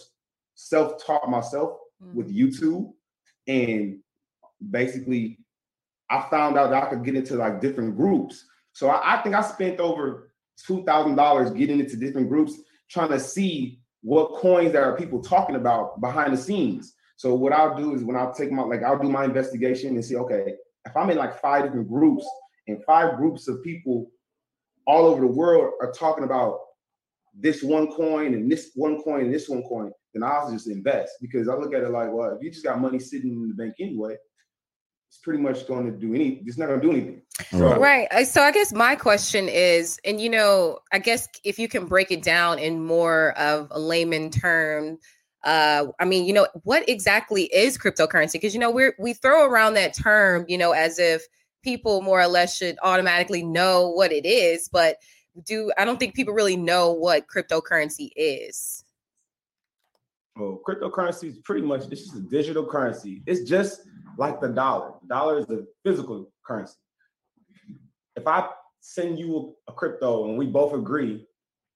self 0.54 1.04
taught 1.04 1.30
myself 1.30 1.78
mm-hmm. 2.02 2.16
with 2.16 2.34
YouTube, 2.34 2.92
and 3.46 3.98
basically, 4.70 5.38
I 6.10 6.26
found 6.30 6.58
out 6.58 6.70
that 6.70 6.84
I 6.84 6.90
could 6.90 7.04
get 7.04 7.16
into 7.16 7.36
like 7.36 7.60
different 7.60 7.96
groups. 7.96 8.44
So 8.72 8.88
I, 8.88 9.18
I 9.18 9.22
think 9.22 9.34
I 9.34 9.42
spent 9.42 9.80
over 9.80 10.32
two 10.66 10.84
thousand 10.84 11.16
dollars 11.16 11.50
getting 11.50 11.80
into 11.80 11.96
different 11.96 12.28
groups, 12.28 12.54
trying 12.90 13.10
to 13.10 13.20
see 13.20 13.80
what 14.02 14.32
coins 14.40 14.72
that 14.72 14.82
are 14.82 14.96
people 14.96 15.20
talking 15.22 15.56
about 15.56 16.00
behind 16.00 16.32
the 16.32 16.36
scenes. 16.36 16.94
So 17.16 17.34
what 17.34 17.52
I'll 17.52 17.76
do 17.76 17.94
is 17.94 18.02
when 18.02 18.16
I'll 18.16 18.32
take 18.32 18.50
my 18.50 18.62
like 18.62 18.82
I'll 18.82 18.98
do 18.98 19.08
my 19.08 19.24
investigation 19.24 19.94
and 19.94 20.04
see, 20.04 20.16
okay, 20.16 20.54
if 20.86 20.96
I'm 20.96 21.10
in 21.10 21.18
like 21.18 21.40
five 21.40 21.64
different 21.64 21.88
groups 21.88 22.26
and 22.66 22.82
five 22.84 23.16
groups 23.16 23.48
of 23.48 23.62
people 23.62 24.10
all 24.86 25.06
over 25.06 25.20
the 25.20 25.26
world 25.26 25.72
are 25.80 25.92
talking 25.92 26.24
about 26.24 26.58
this 27.34 27.62
one 27.62 27.88
coin 27.92 28.34
and 28.34 28.50
this 28.50 28.70
one 28.74 29.00
coin 29.02 29.22
and 29.22 29.34
this 29.34 29.48
one 29.48 29.62
coin, 29.62 29.92
then 30.14 30.22
I'll 30.22 30.50
just 30.50 30.68
invest 30.68 31.12
because 31.20 31.48
I 31.48 31.54
look 31.54 31.74
at 31.74 31.82
it 31.82 31.90
like, 31.90 32.10
well, 32.12 32.34
if 32.34 32.42
you 32.42 32.50
just 32.50 32.64
got 32.64 32.80
money 32.80 32.98
sitting 32.98 33.30
in 33.30 33.48
the 33.48 33.54
bank 33.54 33.74
anyway, 33.78 34.16
it's 35.08 35.18
pretty 35.18 35.42
much 35.42 35.66
going 35.66 35.86
to 35.86 35.92
do 35.92 36.14
any. 36.14 36.40
It's 36.46 36.56
not 36.56 36.68
going 36.68 36.80
to 36.80 36.86
do 36.86 36.92
anything. 36.92 37.22
So, 37.50 37.78
right. 37.78 38.06
Uh, 38.12 38.24
so 38.24 38.42
I 38.42 38.52
guess 38.52 38.72
my 38.72 38.94
question 38.94 39.48
is, 39.48 39.98
and 40.04 40.20
you 40.20 40.28
know, 40.28 40.78
I 40.92 41.00
guess 41.00 41.28
if 41.44 41.58
you 41.58 41.68
can 41.68 41.86
break 41.86 42.12
it 42.12 42.22
down 42.22 42.60
in 42.60 42.84
more 42.84 43.36
of 43.36 43.68
a 43.72 43.80
layman 43.80 44.30
term, 44.30 44.98
uh 45.44 45.86
i 45.98 46.04
mean 46.04 46.26
you 46.26 46.32
know 46.32 46.46
what 46.64 46.86
exactly 46.88 47.44
is 47.44 47.78
cryptocurrency 47.78 48.32
because 48.32 48.54
you 48.54 48.60
know 48.60 48.70
we're 48.70 48.94
we 48.98 49.14
throw 49.14 49.46
around 49.46 49.74
that 49.74 49.94
term 49.94 50.44
you 50.48 50.58
know 50.58 50.72
as 50.72 50.98
if 50.98 51.22
people 51.62 52.02
more 52.02 52.20
or 52.20 52.26
less 52.26 52.56
should 52.56 52.76
automatically 52.82 53.42
know 53.42 53.88
what 53.88 54.12
it 54.12 54.26
is 54.26 54.68
but 54.68 54.96
do 55.44 55.72
i 55.78 55.84
don't 55.84 55.98
think 55.98 56.14
people 56.14 56.34
really 56.34 56.56
know 56.56 56.92
what 56.92 57.26
cryptocurrency 57.26 58.10
is 58.16 58.84
Well, 60.36 60.60
cryptocurrency 60.66 61.28
is 61.28 61.38
pretty 61.38 61.66
much 61.66 61.82
it's 61.90 62.02
just 62.02 62.16
a 62.16 62.20
digital 62.20 62.64
currency. 62.64 63.22
It's 63.26 63.48
just 63.48 63.82
like 64.16 64.40
the 64.40 64.48
dollar. 64.48 64.92
The 65.02 65.08
dollar 65.08 65.38
is 65.38 65.46
the 65.46 65.66
physical 65.84 66.30
currency. 66.46 66.76
If 68.16 68.26
I 68.26 68.48
send 68.80 69.18
you 69.18 69.54
a 69.68 69.72
crypto 69.72 70.28
and 70.28 70.38
we 70.38 70.46
both 70.46 70.72
agree 70.72 71.26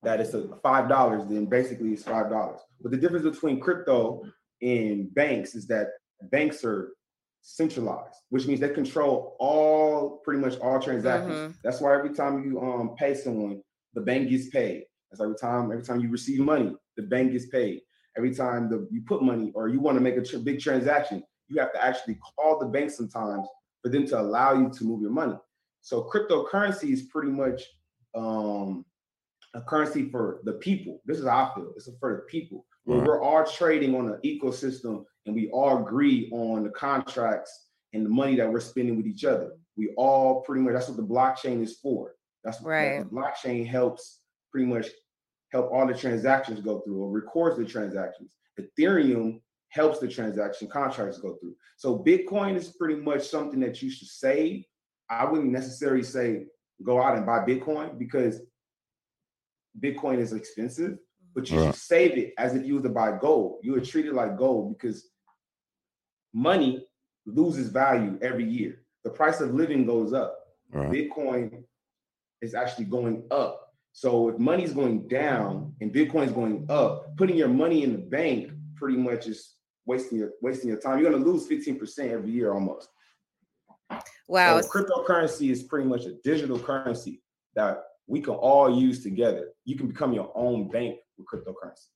that 0.05 0.21
it's 0.21 0.35
a 0.35 0.49
five 0.63 0.89
dollars, 0.89 1.25
then 1.27 1.47
basically 1.47 1.93
it's 1.93 2.05
five 2.05 2.31
dollars. 2.31 2.61
But 2.81 2.93
the 2.93 2.99
difference 2.99 3.25
between 3.25 3.61
crypto 3.61 4.25
and 4.63 5.13
banks 5.15 5.55
is 5.55 5.67
that 5.69 5.89
banks 6.31 6.65
are 6.65 6.95
centralized, 7.43 8.17
which 8.31 8.47
means 8.47 8.61
they 8.61 8.71
control 8.71 9.37
all 9.39 10.21
pretty 10.25 10.41
much 10.41 10.59
all 10.61 10.81
transactions. 10.81 11.35
Mm-hmm. 11.35 11.53
That's 11.63 11.81
why 11.81 11.95
every 11.95 12.15
time 12.15 12.45
you 12.45 12.61
um 12.61 12.95
pay 12.97 13.15
someone, 13.15 13.63
the 13.95 14.01
bank 14.01 14.29
gets 14.29 14.49
paid. 14.49 14.85
That's 15.11 15.21
every 15.21 15.37
time 15.37 15.71
every 15.73 15.85
time 15.85 16.01
you 16.01 16.11
receive 16.11 16.41
money, 16.41 16.75
the 16.97 17.03
bank 17.03 17.33
gets 17.33 17.47
paid. 17.47 17.81
Every 18.17 18.33
time 18.33 18.71
the, 18.71 18.87
you 18.93 19.03
put 19.03 19.23
money 19.23 19.51
or 19.57 19.69
you 19.69 19.81
want 19.81 19.97
to 19.97 20.01
make 20.01 20.17
a 20.17 20.23
tr- 20.23 20.39
big 20.39 20.61
transaction, 20.61 21.25
you 21.49 21.61
have 21.61 21.73
to 21.73 21.85
actually 21.85 22.17
call 22.37 22.61
the 22.61 22.67
bank 22.67 22.91
sometimes 22.91 23.47
for 23.83 23.89
them 23.89 24.07
to 24.07 24.21
allow 24.21 24.55
you 24.55 24.71
to 24.71 24.85
move 24.85 25.03
your 25.03 25.11
money. 25.11 25.35
So 25.81 26.09
cryptocurrency 26.09 26.93
is 26.93 27.03
pretty 27.03 27.33
much 27.33 27.63
um, 28.15 28.85
a 29.55 29.61
currency 29.61 30.11
for 30.11 30.41
the 30.45 30.55
people. 30.55 31.01
This 31.07 31.19
is 31.19 31.27
how 31.27 31.51
I 31.51 31.55
feel. 31.55 31.73
It's 31.77 31.89
for 32.01 32.17
the 32.17 32.23
people. 32.31 32.67
Where 32.85 32.99
right. 32.99 33.07
we're 33.07 33.23
all 33.23 33.45
trading 33.45 33.95
on 33.95 34.09
an 34.09 34.19
ecosystem 34.25 35.05
and 35.27 35.35
we 35.35 35.49
all 35.51 35.83
agree 35.87 36.29
on 36.33 36.65
the 36.65 36.71
contracts 36.71 37.69
and 37.93 38.05
the 38.05 38.11
money 38.11 38.37
that 38.37 38.51
we're 38.51 38.61
spending 38.61 38.97
with 38.97 39.07
each 39.07 39.25
other. 39.25 39.53
We 39.77 39.95
all 39.97 40.43
pretty 40.43 40.63
much 40.63 40.75
that's 40.75 40.89
what 40.89 40.97
the 40.97 41.03
blockchain 41.03 41.63
is 41.63 41.79
for. 41.79 42.13
That's 42.43 42.61
what 42.61 42.71
right. 42.71 42.99
the 42.99 43.09
blockchain 43.09 43.67
helps 43.67 44.21
pretty 44.51 44.67
much 44.67 44.89
help 45.51 45.71
all 45.73 45.87
the 45.87 45.95
transactions 45.95 46.61
go 46.61 46.81
through 46.81 47.03
or 47.03 47.11
records 47.11 47.57
the 47.57 47.65
transactions. 47.65 48.31
Ethereum 48.61 49.41
helps 49.69 49.99
the 49.99 50.09
transaction 50.09 50.69
contracts 50.69 51.19
go 51.19 51.37
through. 51.41 51.55
So 51.77 51.99
Bitcoin 51.99 52.57
is 52.57 52.69
pretty 52.69 52.97
much 52.97 53.27
something 53.29 53.61
that 53.61 53.83
you 53.83 53.91
should 53.91 54.09
save. 54.09 54.65
I 55.09 55.25
wouldn't 55.25 55.51
necessarily 55.51 56.03
say 56.03 56.45
go 56.85 57.03
out 57.03 57.17
and 57.17 57.27
buy 57.27 57.41
Bitcoin 57.41 57.99
because 57.99 58.41
Bitcoin 59.81 60.19
is 60.19 60.33
expensive, 60.33 60.99
but 61.35 61.51
you 61.51 61.59
right. 61.59 61.67
should 61.67 61.75
save 61.75 62.19
it 62.19 62.35
as 62.39 62.55
if 62.55 62.65
you 62.65 62.77
were 62.77 62.83
to 62.83 62.89
buy 62.89 63.17
gold. 63.19 63.61
You 63.63 63.73
would 63.73 63.85
treat 63.85 64.07
it 64.07 64.15
like 64.15 64.37
gold 64.37 64.77
because 64.77 65.09
money 66.33 66.87
loses 67.27 67.69
value 67.69 68.19
every 68.23 68.45
year. 68.45 68.83
The 69.05 69.11
price 69.11 69.41
of 69.41 69.55
living 69.55 69.87
goes 69.87 70.13
up. 70.13 70.39
Right. 70.71 70.91
Bitcoin 70.91 71.65
is 72.41 72.55
actually 72.55 72.87
going 72.87 73.25
up. 73.31 73.73
So 73.93 74.29
if 74.29 74.39
money's 74.39 74.73
going 74.73 75.07
down 75.09 75.75
and 75.81 75.93
Bitcoin 75.93 76.27
is 76.27 76.33
going 76.33 76.67
up, 76.69 77.17
putting 77.17 77.37
your 77.37 77.49
money 77.49 77.85
in 77.85 77.93
the 77.93 77.99
bank 77.99 78.51
pretty 78.77 78.97
much 78.97 79.27
is 79.27 79.55
wasting 79.87 80.19
your 80.19 80.31
wasting 80.43 80.69
your 80.69 80.79
time. 80.79 80.99
You're 81.01 81.13
gonna 81.13 81.25
lose 81.25 81.47
15% 81.47 82.11
every 82.11 82.31
year 82.31 82.53
almost. 82.53 82.89
Wow. 84.29 84.61
So 84.61 84.69
cryptocurrency 84.69 85.51
is 85.51 85.63
pretty 85.63 85.87
much 85.87 86.07
a 86.07 86.15
digital 86.25 86.59
currency 86.59 87.23
that 87.55 87.85
we 88.07 88.21
can 88.21 88.35
all 88.35 88.79
use 88.79 89.03
together. 89.03 89.49
You 89.65 89.77
can 89.77 89.89
become 89.89 90.13
your 90.13 90.31
own 90.35 90.69
bank 90.69 90.99
with 91.17 91.27
cryptocurrency. 91.27 91.89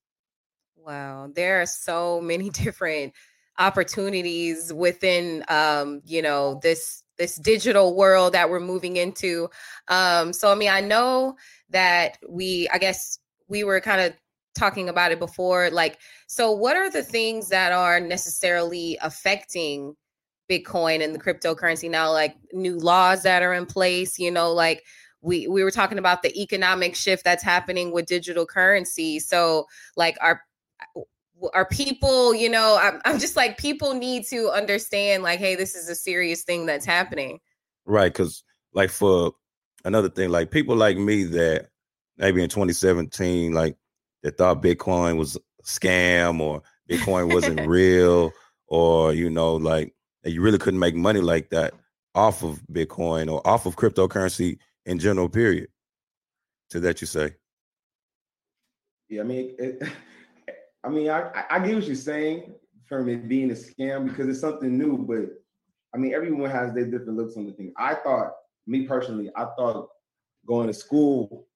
Wow, 0.76 1.30
there 1.34 1.60
are 1.60 1.66
so 1.66 2.20
many 2.20 2.50
different 2.64 3.12
opportunities 3.58 4.72
within 4.72 5.44
um, 5.48 6.00
you 6.04 6.22
know, 6.22 6.60
this 6.62 7.02
this 7.18 7.36
digital 7.36 7.96
world 7.96 8.32
that 8.32 8.48
we're 8.48 8.60
moving 8.60 8.96
into. 8.96 9.50
Um, 9.88 10.32
so 10.32 10.52
I 10.52 10.54
mean, 10.54 10.70
I 10.70 10.80
know 10.80 11.36
that 11.70 12.18
we 12.28 12.68
I 12.72 12.78
guess 12.78 13.18
we 13.48 13.64
were 13.64 13.80
kind 13.80 14.00
of 14.00 14.14
talking 14.54 14.88
about 14.88 15.12
it 15.12 15.20
before 15.20 15.70
like 15.70 15.98
so 16.26 16.50
what 16.50 16.76
are 16.76 16.90
the 16.90 17.02
things 17.02 17.48
that 17.48 17.70
are 17.70 18.00
necessarily 18.00 18.98
affecting 19.02 19.94
bitcoin 20.50 21.02
and 21.02 21.14
the 21.14 21.18
cryptocurrency 21.18 21.88
now 21.88 22.10
like 22.10 22.34
new 22.52 22.76
laws 22.76 23.22
that 23.22 23.42
are 23.42 23.54
in 23.54 23.66
place 23.66 24.18
you 24.18 24.30
know 24.30 24.52
like 24.52 24.82
we 25.20 25.48
we 25.48 25.64
were 25.64 25.70
talking 25.70 25.98
about 25.98 26.22
the 26.22 26.40
economic 26.40 26.94
shift 26.94 27.24
that's 27.24 27.42
happening 27.42 27.92
with 27.92 28.06
digital 28.06 28.46
currency. 28.46 29.18
So 29.18 29.66
like 29.96 30.16
our 30.20 30.42
are 31.52 31.66
people 31.66 32.34
you 32.34 32.48
know 32.48 32.78
I'm, 32.80 33.00
I'm 33.04 33.18
just 33.18 33.36
like 33.36 33.58
people 33.58 33.94
need 33.94 34.26
to 34.26 34.50
understand 34.50 35.22
like 35.22 35.38
hey 35.38 35.54
this 35.54 35.76
is 35.76 35.88
a 35.88 35.94
serious 35.94 36.42
thing 36.42 36.66
that's 36.66 36.86
happening. 36.86 37.40
Right 37.84 38.12
because 38.12 38.44
like 38.72 38.90
for 38.90 39.32
another 39.84 40.08
thing 40.08 40.30
like 40.30 40.50
people 40.50 40.76
like 40.76 40.96
me 40.96 41.24
that 41.24 41.68
maybe 42.16 42.42
in 42.42 42.48
2017 42.48 43.52
like 43.52 43.76
that 44.22 44.36
thought 44.36 44.62
bitcoin 44.62 45.16
was 45.16 45.36
a 45.36 45.40
scam 45.64 46.40
or 46.40 46.62
bitcoin 46.90 47.32
wasn't 47.32 47.60
real 47.66 48.32
or 48.66 49.12
you 49.14 49.30
know 49.30 49.56
like 49.56 49.94
you 50.24 50.42
really 50.42 50.58
couldn't 50.58 50.80
make 50.80 50.94
money 50.94 51.20
like 51.20 51.50
that 51.50 51.72
off 52.14 52.42
of 52.42 52.60
bitcoin 52.70 53.32
or 53.32 53.46
off 53.46 53.66
of 53.66 53.76
cryptocurrency 53.76 54.58
in 54.88 54.98
general 54.98 55.28
period 55.28 55.68
to 56.70 56.80
that 56.80 57.00
you 57.00 57.06
say 57.06 57.34
yeah 59.08 59.20
i 59.20 59.24
mean 59.24 59.54
it, 59.58 59.82
i 60.84 60.88
mean 60.88 61.10
I, 61.10 61.44
I 61.50 61.58
get 61.60 61.74
what 61.74 61.84
you're 61.84 61.94
saying 61.94 62.54
from 62.88 63.08
it 63.08 63.28
being 63.28 63.50
a 63.50 63.54
scam 63.54 64.06
because 64.08 64.28
it's 64.28 64.40
something 64.40 64.76
new 64.76 64.98
but 64.98 65.28
i 65.94 65.98
mean 65.98 66.14
everyone 66.14 66.50
has 66.50 66.74
their 66.74 66.86
different 66.86 67.16
looks 67.18 67.36
on 67.36 67.46
the 67.46 67.52
thing 67.52 67.72
i 67.76 67.94
thought 67.94 68.32
me 68.66 68.86
personally 68.86 69.30
i 69.36 69.44
thought 69.56 69.88
going 70.46 70.66
to 70.66 70.74
school 70.74 71.46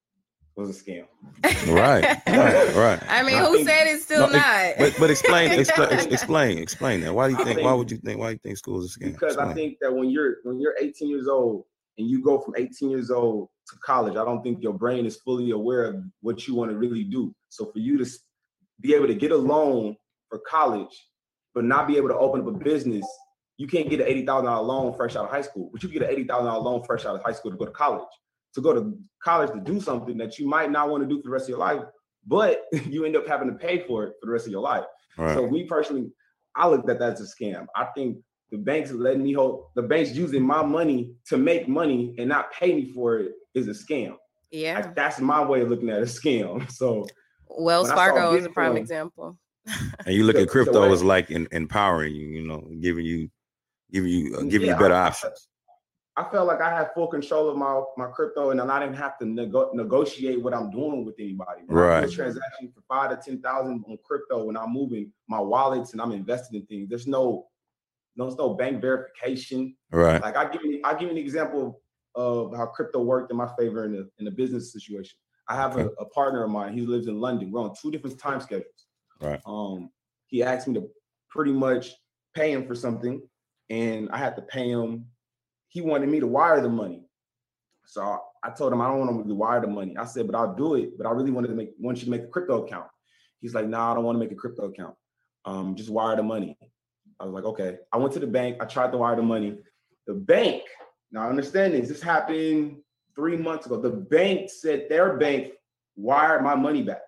was 0.55 0.69
a 0.69 0.85
scam. 0.85 1.07
Right, 1.67 2.05
right, 2.27 2.75
right. 2.75 3.03
I 3.09 3.23
mean, 3.23 3.37
I 3.37 3.47
who 3.47 3.57
think, 3.57 3.69
said 3.69 3.87
it's 3.87 4.05
still 4.05 4.27
no, 4.29 4.35
not? 4.35 4.75
But 4.79 4.95
but 4.99 5.11
explain, 5.11 5.51
explain, 5.59 5.93
explain, 6.13 6.59
explain 6.59 7.01
that. 7.01 7.15
Why 7.15 7.29
do 7.29 7.33
you 7.33 7.45
think, 7.45 7.57
think? 7.57 7.67
Why 7.67 7.73
would 7.73 7.91
you 7.91 7.97
think? 7.97 8.21
Why 8.21 8.29
do 8.29 8.33
you 8.33 8.39
think 8.39 8.59
school 8.59 8.83
is 8.83 8.95
a 8.95 8.99
scam? 8.99 9.13
Because 9.13 9.33
explain. 9.33 9.49
I 9.49 9.55
think 9.55 9.79
that 9.81 9.95
when 9.95 10.11
you're 10.11 10.37
when 10.45 10.61
you're 10.61 10.75
18 10.79 11.09
years 11.09 11.27
old 11.27 11.65
and 11.99 12.09
you 12.09 12.23
go 12.23 12.39
from 12.39 12.55
18 12.57 12.91
years 12.91 13.11
old 13.11 13.49
to 13.69 13.77
college, 13.85 14.17
I 14.17 14.25
don't 14.25 14.43
think 14.43 14.63
your 14.63 14.73
brain 14.73 15.07
is 15.07 15.17
fully 15.17 15.51
aware 15.51 15.85
of 15.85 15.97
what 16.21 16.47
you 16.47 16.55
want 16.55 16.71
to 16.71 16.77
really 16.77 17.05
do. 17.05 17.35
So 17.49 17.67
for 17.67 17.79
you 17.79 18.03
to 18.03 18.11
be 18.81 18.95
able 18.95 19.07
to 19.07 19.15
get 19.15 19.31
a 19.31 19.37
loan 19.37 19.97
for 20.29 20.41
college, 20.47 21.09
but 21.55 21.65
not 21.65 21.87
be 21.87 21.97
able 21.97 22.09
to 22.09 22.17
open 22.17 22.41
up 22.41 22.47
a 22.47 22.53
business, 22.53 23.07
you 23.59 23.67
can't 23.67 23.91
get 23.91 24.01
an 24.01 24.07
eighty 24.07 24.25
thousand 24.25 24.47
dollar 24.47 24.65
loan 24.65 24.95
fresh 24.95 25.17
out 25.17 25.27
of 25.27 25.31
high 25.31 25.43
school, 25.43 25.69
but 25.73 25.83
you 25.83 25.89
can 25.89 25.99
get 25.99 26.09
an 26.09 26.15
eighty 26.15 26.25
thousand 26.25 26.47
dollar 26.47 26.63
loan 26.63 26.83
fresh 26.85 27.05
out 27.05 27.15
of 27.15 27.23
high 27.23 27.33
school 27.33 27.51
to 27.51 27.57
go 27.57 27.67
to 27.67 27.71
college 27.71 28.09
to 28.55 28.61
go 28.61 28.73
to 28.73 28.99
college 29.23 29.51
to 29.53 29.61
do 29.61 29.81
something 29.81 30.17
that 30.19 30.39
you 30.39 30.47
might 30.47 30.71
not 30.71 30.91
want 30.91 31.03
to 31.03 31.09
do 31.09 31.19
for 31.19 31.25
the 31.25 31.31
rest 31.31 31.45
of 31.45 31.51
your 31.51 31.59
life, 31.59 31.83
but 32.27 32.65
you 32.89 33.05
end 33.05 33.17
up 33.17 33.27
having 33.27 33.49
to 33.49 33.55
pay 33.55 33.85
for 33.87 34.05
it 34.05 34.15
for 34.21 34.27
the 34.27 34.33
rest 34.33 34.47
of 34.47 34.53
your 34.53 34.63
life. 34.63 34.85
Right. 35.17 35.35
So 35.35 35.49
me 35.49 35.65
personally, 35.65 36.11
I 36.55 36.69
looked 36.69 36.89
at 36.89 36.99
that 36.99 37.15
as 37.15 37.21
a 37.21 37.25
scam. 37.25 37.67
I 37.75 37.87
think 37.95 38.19
the 38.53 38.59
banks 38.59 38.93
letting 38.93 39.25
me 39.25 39.33
hold 39.33 39.65
the 39.75 39.83
banks 39.83 40.13
using 40.13 40.43
my 40.43 40.63
money 40.63 41.15
to 41.25 41.39
make 41.39 41.67
money 41.67 42.15
and 42.19 42.29
not 42.29 42.53
pay 42.53 42.75
me 42.75 42.93
for 42.93 43.19
it 43.19 43.33
is 43.55 43.67
a 43.67 43.71
scam. 43.71 44.15
Yeah, 44.51 44.85
I, 44.85 44.93
that's 44.95 45.19
my 45.19 45.43
way 45.43 45.63
of 45.63 45.71
looking 45.71 45.89
at 45.89 46.01
a 46.01 46.05
scam. 46.05 46.71
So 46.71 47.07
Wells 47.49 47.91
Fargo 47.91 48.35
is 48.35 48.45
a 48.45 48.51
prime 48.51 48.77
example. 48.77 49.39
and 50.07 50.15
you 50.15 50.25
look 50.25 50.37
at 50.37 50.49
crypto 50.49 50.93
as 50.93 51.03
like 51.03 51.31
in, 51.31 51.49
empowering 51.51 52.15
you, 52.15 52.27
you 52.27 52.47
know, 52.47 52.61
giving 52.81 53.07
you, 53.07 53.31
giving 53.91 54.11
you, 54.11 54.37
uh, 54.37 54.43
giving 54.43 54.69
yeah, 54.69 54.75
you 54.75 54.81
better 54.81 54.95
I, 54.95 55.07
options. 55.07 55.49
I 56.17 56.25
felt 56.25 56.47
like 56.47 56.61
I 56.61 56.77
had 56.77 56.93
full 56.93 57.07
control 57.07 57.49
of 57.49 57.57
my, 57.57 57.83
my 57.97 58.11
crypto 58.13 58.51
and 58.51 58.61
then 58.61 58.71
I 58.71 58.81
didn't 58.81 58.97
have 58.97 59.17
to 59.19 59.25
nego- 59.25 59.71
negotiate 59.73 60.43
what 60.43 60.53
I'm 60.53 60.71
doing 60.71 61.07
with 61.07 61.15
anybody. 61.19 61.63
When 61.67 61.79
right. 61.79 61.99
I 61.99 62.07
do 62.07 62.13
a 62.13 62.15
transaction 62.15 62.73
for 62.75 62.83
five 62.87 63.11
to 63.11 63.17
ten 63.17 63.41
thousand 63.41 63.85
on 63.89 63.97
crypto 64.05 64.45
when 64.45 64.57
I'm 64.59 64.73
moving 64.73 65.11
my 65.27 65.41
wallets 65.41 65.93
and 65.93 66.03
I'm 66.03 66.13
investing 66.13 66.61
in 66.61 66.67
things. 66.67 66.91
There's 66.91 67.07
no 67.07 67.47
there's 68.17 68.37
no 68.37 68.55
bank 68.55 68.81
verification. 68.81 69.75
Right. 69.91 70.21
Like 70.21 70.37
I 70.37 70.51
give 70.51 70.63
you 70.65 70.81
I 70.85 70.93
give 70.93 71.03
you 71.03 71.11
an 71.11 71.19
example 71.19 71.81
of 72.15 72.55
how 72.55 72.67
crypto 72.67 73.03
worked 73.03 73.31
in 73.31 73.37
my 73.37 73.49
favor 73.59 73.85
in 73.85 73.95
a 73.95 74.03
in 74.21 74.27
a 74.27 74.31
business 74.31 74.73
situation. 74.73 75.17
I 75.49 75.57
have 75.57 75.77
okay. 75.77 75.89
a, 75.99 76.03
a, 76.03 76.09
partner 76.11 76.45
of 76.45 76.51
mine. 76.51 76.73
He 76.73 76.83
lives 76.83 77.09
in 77.09 77.21
London. 77.21 77.51
We're 77.51 77.63
on 77.63 77.75
two 77.81 77.91
different 77.91 78.19
time 78.19 78.41
schedules. 78.41 78.87
Right. 79.21 79.41
Um, 79.45 79.91
he 80.29 80.43
asked 80.43 80.69
me 80.69 80.75
to 80.75 80.89
pretty 81.31 81.53
much 81.53 81.95
pay 82.35 82.53
him 82.53 82.67
for 82.67 82.77
something, 82.77 83.21
and 83.69 84.09
I 84.11 84.19
had 84.19 84.37
to 84.37 84.43
pay 84.43 84.69
him 84.69 85.07
he 85.73 85.81
wanted 85.81 86.11
me 86.11 86.21
to 86.21 86.27
wire 86.27 86.61
the 86.61 86.69
money. 86.69 87.03
So 87.87 88.21
I 88.45 88.51
told 88.51 88.75
him 88.75 88.83
I 88.83 88.89
don't 88.89 88.99
want 88.99 89.11
him 89.11 89.29
to 89.29 89.35
wire 89.35 89.61
the 89.63 89.69
money. 89.69 89.97
I 89.97 90.05
said, 90.05 90.27
but 90.27 90.37
I'll 90.37 90.55
do 90.55 90.75
it. 90.75 90.99
But 90.99 91.07
I 91.07 91.11
really 91.13 91.31
wanted 91.31 91.49
to 91.49 91.55
make 91.55 91.71
want 91.79 91.99
you 91.99 92.05
to 92.05 92.11
make 92.11 92.25
a 92.25 92.27
crypto 92.27 92.65
account. 92.65 92.89
He's 93.41 93.55
like, 93.55 93.65
no, 93.65 93.79
nah, 93.79 93.93
I 93.93 93.95
don't 93.95 94.05
want 94.05 94.17
to 94.17 94.21
make 94.21 94.33
a 94.33 94.37
crypto 94.37 94.67
account. 94.67 94.95
Um, 95.47 95.75
just 95.75 95.89
wire 95.89 96.15
the 96.15 96.23
money. 96.23 96.59
I 97.23 97.25
was 97.25 97.35
like, 97.35 97.45
okay. 97.45 97.79
I 97.93 97.99
went 97.99 98.13
to 98.15 98.19
the 98.19 98.27
bank. 98.27 98.57
I 98.61 98.65
tried 98.65 98.91
to 98.91 98.99
wire 98.99 99.15
the 99.15 99.23
money. 99.23 99.57
The 100.09 100.15
bank, 100.15 100.63
now 101.13 101.29
understand 101.29 101.73
this, 101.75 101.89
this 101.89 102.03
happened 102.03 102.79
three 103.15 103.37
months 103.37 103.67
ago. 103.67 103.81
The 103.81 103.91
bank 103.91 104.51
said 104.51 104.87
their 104.89 105.17
bank 105.17 105.53
wired 105.95 106.43
my 106.43 106.57
money 106.57 106.83
back 106.83 107.03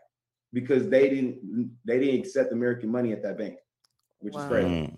because 0.53 0.89
they 0.89 1.09
didn't 1.09 1.71
they 1.85 1.99
didn't 1.99 2.21
accept 2.21 2.53
American 2.53 2.93
money 2.93 3.13
at 3.13 3.25
that 3.25 3.37
bank, 3.37 3.57
which 4.21 4.35
wow. 4.35 4.43
is 4.43 4.49
crazy. 4.49 4.97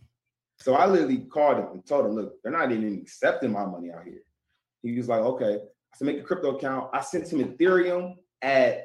So 0.58 0.74
I 0.74 0.86
literally 0.86 1.18
called 1.18 1.58
him 1.58 1.68
and 1.72 1.86
told 1.86 2.06
him, 2.06 2.12
look, 2.12 2.34
they're 2.42 2.52
not 2.52 2.70
even 2.70 2.98
accepting 3.00 3.52
my 3.52 3.64
money 3.64 3.90
out 3.90 4.04
here. 4.04 4.20
He 4.82 4.96
was 4.98 5.08
like, 5.08 5.20
okay. 5.20 5.54
I 5.54 5.96
said, 5.96 6.06
make 6.06 6.18
a 6.18 6.22
crypto 6.22 6.56
account. 6.56 6.90
I 6.92 7.00
sent 7.00 7.32
him 7.32 7.42
Ethereum 7.42 8.16
at 8.42 8.84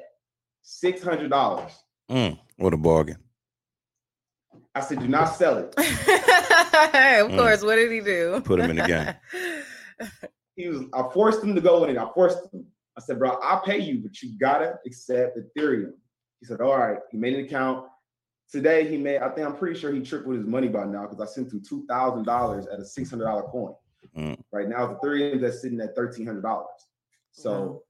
$600. 0.64 1.72
Mm, 2.10 2.38
what 2.56 2.74
a 2.74 2.76
bargain. 2.76 3.18
I 4.74 4.80
said, 4.80 5.00
do 5.00 5.08
not 5.08 5.26
sell 5.26 5.58
it. 5.58 5.66
of 5.78 5.84
Mm. 7.30 7.36
course. 7.38 7.62
What 7.62 7.76
did 7.76 7.90
he 7.92 8.00
do? 8.00 8.40
Put 8.44 8.60
him 8.60 8.70
in 8.70 8.76
the 8.76 8.86
game. 8.86 10.08
He 10.54 10.68
was, 10.68 10.82
I 10.92 11.02
forced 11.14 11.42
him 11.42 11.54
to 11.54 11.62
go 11.62 11.82
in. 11.84 11.90
It. 11.96 11.98
I 11.98 12.06
forced 12.12 12.38
him. 12.52 12.66
I 12.96 13.00
said, 13.00 13.18
bro, 13.18 13.38
I'll 13.42 13.62
pay 13.62 13.78
you, 13.78 14.00
but 14.02 14.20
you 14.20 14.38
gotta 14.38 14.78
accept 14.84 15.38
Ethereum. 15.38 15.92
He 16.40 16.46
said, 16.46 16.60
all 16.60 16.76
right. 16.78 16.98
He 17.10 17.16
made 17.16 17.32
an 17.38 17.46
account. 17.46 17.86
Today 18.50 18.86
he 18.86 18.98
made, 18.98 19.18
I 19.22 19.30
think 19.30 19.46
I'm 19.46 19.56
pretty 19.56 19.80
sure 19.80 19.94
he 19.94 20.00
tripled 20.02 20.36
his 20.36 20.44
money 20.46 20.68
by 20.68 20.84
now 20.84 21.06
because 21.06 21.20
I 21.22 21.24
sent 21.32 21.50
him 21.54 21.62
two 21.66 21.86
thousand 21.86 22.24
dollars 22.26 22.66
at 22.66 22.80
a 22.80 22.84
six 22.84 23.08
hundred 23.08 23.24
dollar 23.24 23.44
coin. 23.44 23.72
Mm. 24.14 24.38
Right 24.52 24.68
now, 24.68 24.86
the 24.88 24.94
Ethereum 24.96 25.40
that's 25.40 25.62
sitting 25.62 25.80
at 25.80 25.96
thirteen 25.96 26.26
hundred 26.26 26.42
dollars. 26.42 26.66
So, 27.30 27.50
Wow. 27.62 27.82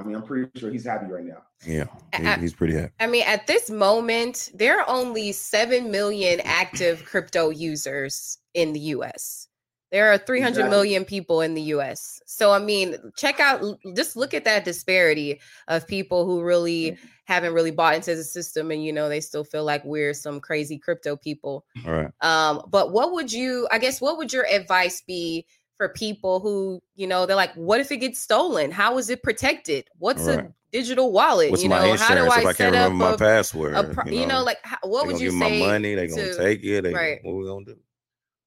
I 0.00 0.02
mean, 0.02 0.16
I'm 0.16 0.22
pretty 0.22 0.50
sure 0.58 0.70
he's 0.70 0.86
happy 0.86 1.06
right 1.06 1.24
now. 1.24 1.42
Yeah, 1.66 1.84
he- 2.16 2.26
I- 2.26 2.38
he's 2.38 2.54
pretty 2.54 2.74
happy. 2.74 2.92
I 3.00 3.06
mean, 3.06 3.24
at 3.26 3.46
this 3.46 3.70
moment, 3.70 4.50
there 4.54 4.80
are 4.80 4.88
only 4.88 5.32
7 5.32 5.90
million 5.90 6.40
active 6.40 7.04
crypto 7.10 7.50
users 7.50 8.38
in 8.54 8.72
the 8.72 8.80
US. 8.96 9.46
There 9.92 10.12
are 10.12 10.18
three 10.18 10.40
hundred 10.40 10.60
Exactly. 10.60 10.70
million 10.76 11.04
people 11.04 11.40
in 11.40 11.54
the 11.54 11.62
US. 11.74 12.22
So, 12.24 12.52
I 12.52 12.60
mean, 12.60 12.96
check 13.16 13.40
out, 13.40 13.60
just 13.96 14.14
look 14.16 14.34
at 14.34 14.44
that 14.44 14.64
disparity 14.64 15.40
of 15.66 15.86
people 15.88 16.24
who 16.26 16.42
really 16.42 16.96
haven't 17.24 17.54
really 17.54 17.72
bought 17.72 17.96
into 17.96 18.14
the 18.14 18.22
system 18.22 18.70
and, 18.70 18.84
you 18.84 18.92
know, 18.92 19.08
they 19.08 19.20
still 19.20 19.42
feel 19.42 19.64
like 19.64 19.84
we're 19.84 20.14
some 20.14 20.40
crazy 20.40 20.78
crypto 20.78 21.16
people. 21.16 21.64
All 21.84 21.92
right. 21.92 22.10
Um, 22.20 22.62
but 22.68 22.92
what 22.92 23.12
would 23.12 23.32
you, 23.32 23.66
I 23.72 23.78
guess, 23.78 24.00
what 24.00 24.16
would 24.18 24.32
your 24.32 24.46
advice 24.46 25.02
be 25.04 25.44
for 25.80 25.88
people 25.88 26.40
who, 26.40 26.78
you 26.94 27.06
know, 27.06 27.24
they're 27.24 27.34
like, 27.34 27.54
what 27.54 27.80
if 27.80 27.90
it 27.90 27.96
gets 27.96 28.20
stolen? 28.20 28.70
How 28.70 28.98
is 28.98 29.08
it 29.08 29.22
protected? 29.22 29.88
What's 29.96 30.26
a 30.26 30.52
digital 30.72 31.10
wallet? 31.10 31.50
What's 31.50 31.62
you 31.62 31.70
my 31.70 31.78
know, 31.78 31.92
insurance 31.92 32.02
how 32.02 32.14
do 32.16 32.26
if 32.26 32.32
I, 32.32 32.50
I 32.50 32.52
set 32.52 32.74
can't 32.74 32.76
up 32.76 32.92
my 32.92 33.12
a, 33.12 33.16
password? 33.16 33.74
a 33.74 33.84
pro- 33.84 34.12
you 34.12 34.26
know, 34.26 34.42
like 34.42 34.58
how, 34.62 34.76
what 34.82 35.04
they 35.04 35.06
would 35.06 35.12
gonna 35.14 35.24
you 35.24 35.30
give 35.30 35.40
say? 35.40 35.60
my 35.62 35.66
money? 35.66 35.94
they're 35.94 36.08
gonna 36.08 36.34
to- 36.34 36.36
take 36.36 36.62
it? 36.64 36.82
They 36.82 36.92
right. 36.92 37.20
what 37.22 37.32
we 37.32 37.46
gonna 37.46 37.64
do? 37.64 37.78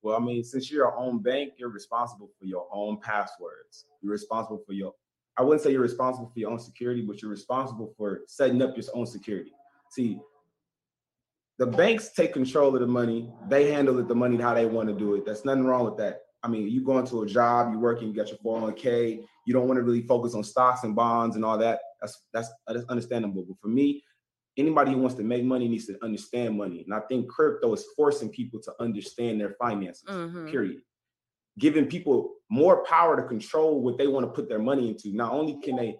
Well, 0.03 0.15
I 0.15 0.19
mean, 0.19 0.43
since 0.43 0.69
you're 0.69 0.85
your 0.85 0.95
own 0.95 1.23
bank, 1.23 1.53
you're 1.57 1.69
responsible 1.69 2.29
for 2.37 2.45
your 2.45 2.67
own 2.71 2.99
passwords. 3.01 3.85
You're 4.03 4.11
responsible 4.11 4.61
for 4.63 4.73
your, 4.73 4.93
I 5.35 5.41
wouldn't 5.41 5.63
say 5.63 5.71
you're 5.71 5.81
responsible 5.81 6.29
for 6.31 6.39
your 6.39 6.51
own 6.51 6.59
security, 6.59 7.01
but 7.01 7.19
you're 7.19 7.31
responsible 7.31 7.95
for 7.97 8.19
setting 8.27 8.61
up 8.61 8.77
your 8.77 8.85
own 8.93 9.07
security. 9.07 9.53
See, 9.89 10.19
the 11.57 11.65
banks 11.65 12.09
take 12.09 12.33
control 12.33 12.75
of 12.75 12.81
the 12.81 12.85
money. 12.85 13.31
They 13.47 13.71
handle 13.71 13.97
it, 13.97 14.07
the 14.07 14.13
money 14.13 14.37
how 14.37 14.53
they 14.53 14.67
want 14.67 14.87
to 14.89 14.93
do 14.93 15.15
it. 15.15 15.25
That's 15.25 15.45
nothing 15.45 15.63
wrong 15.63 15.85
with 15.85 15.97
that. 15.97 16.22
I 16.43 16.49
mean, 16.49 16.67
you 16.67 16.83
go 16.83 16.99
into 16.99 17.21
a 17.21 17.25
job, 17.25 17.71
you 17.71 17.79
working, 17.79 18.09
you 18.09 18.13
got 18.13 18.27
your 18.29 18.37
401k, 18.39 19.23
you 19.45 19.53
don't 19.53 19.67
want 19.67 19.77
to 19.77 19.83
really 19.83 20.01
focus 20.01 20.35
on 20.35 20.43
stocks 20.43 20.83
and 20.83 20.95
bonds 20.95 21.35
and 21.35 21.45
all 21.45 21.57
that. 21.57 21.79
That's 22.01 22.21
that's, 22.33 22.49
that's 22.67 22.85
understandable. 22.89 23.45
But 23.47 23.57
for 23.61 23.69
me, 23.69 24.03
anybody 24.57 24.91
who 24.91 24.97
wants 24.99 25.15
to 25.15 25.23
make 25.23 25.43
money 25.43 25.67
needs 25.67 25.85
to 25.87 25.97
understand 26.03 26.57
money. 26.57 26.83
And 26.83 26.93
I 26.93 26.99
think 27.07 27.29
crypto 27.29 27.73
is 27.73 27.85
forcing 27.95 28.29
people 28.29 28.59
to 28.61 28.73
understand 28.79 29.39
their 29.39 29.55
finances 29.59 30.09
Mhm. 30.09 30.51
period. 30.51 30.81
Giving 31.57 31.85
people 31.85 32.35
more 32.49 32.83
power 32.83 33.15
to 33.15 33.23
control 33.23 33.81
what 33.81 33.97
they 33.97 34.07
want 34.07 34.25
to 34.25 34.31
put 34.31 34.49
their 34.49 34.59
money 34.59 34.89
into. 34.89 35.13
Not 35.15 35.31
only 35.31 35.59
can 35.61 35.75
they 35.77 35.99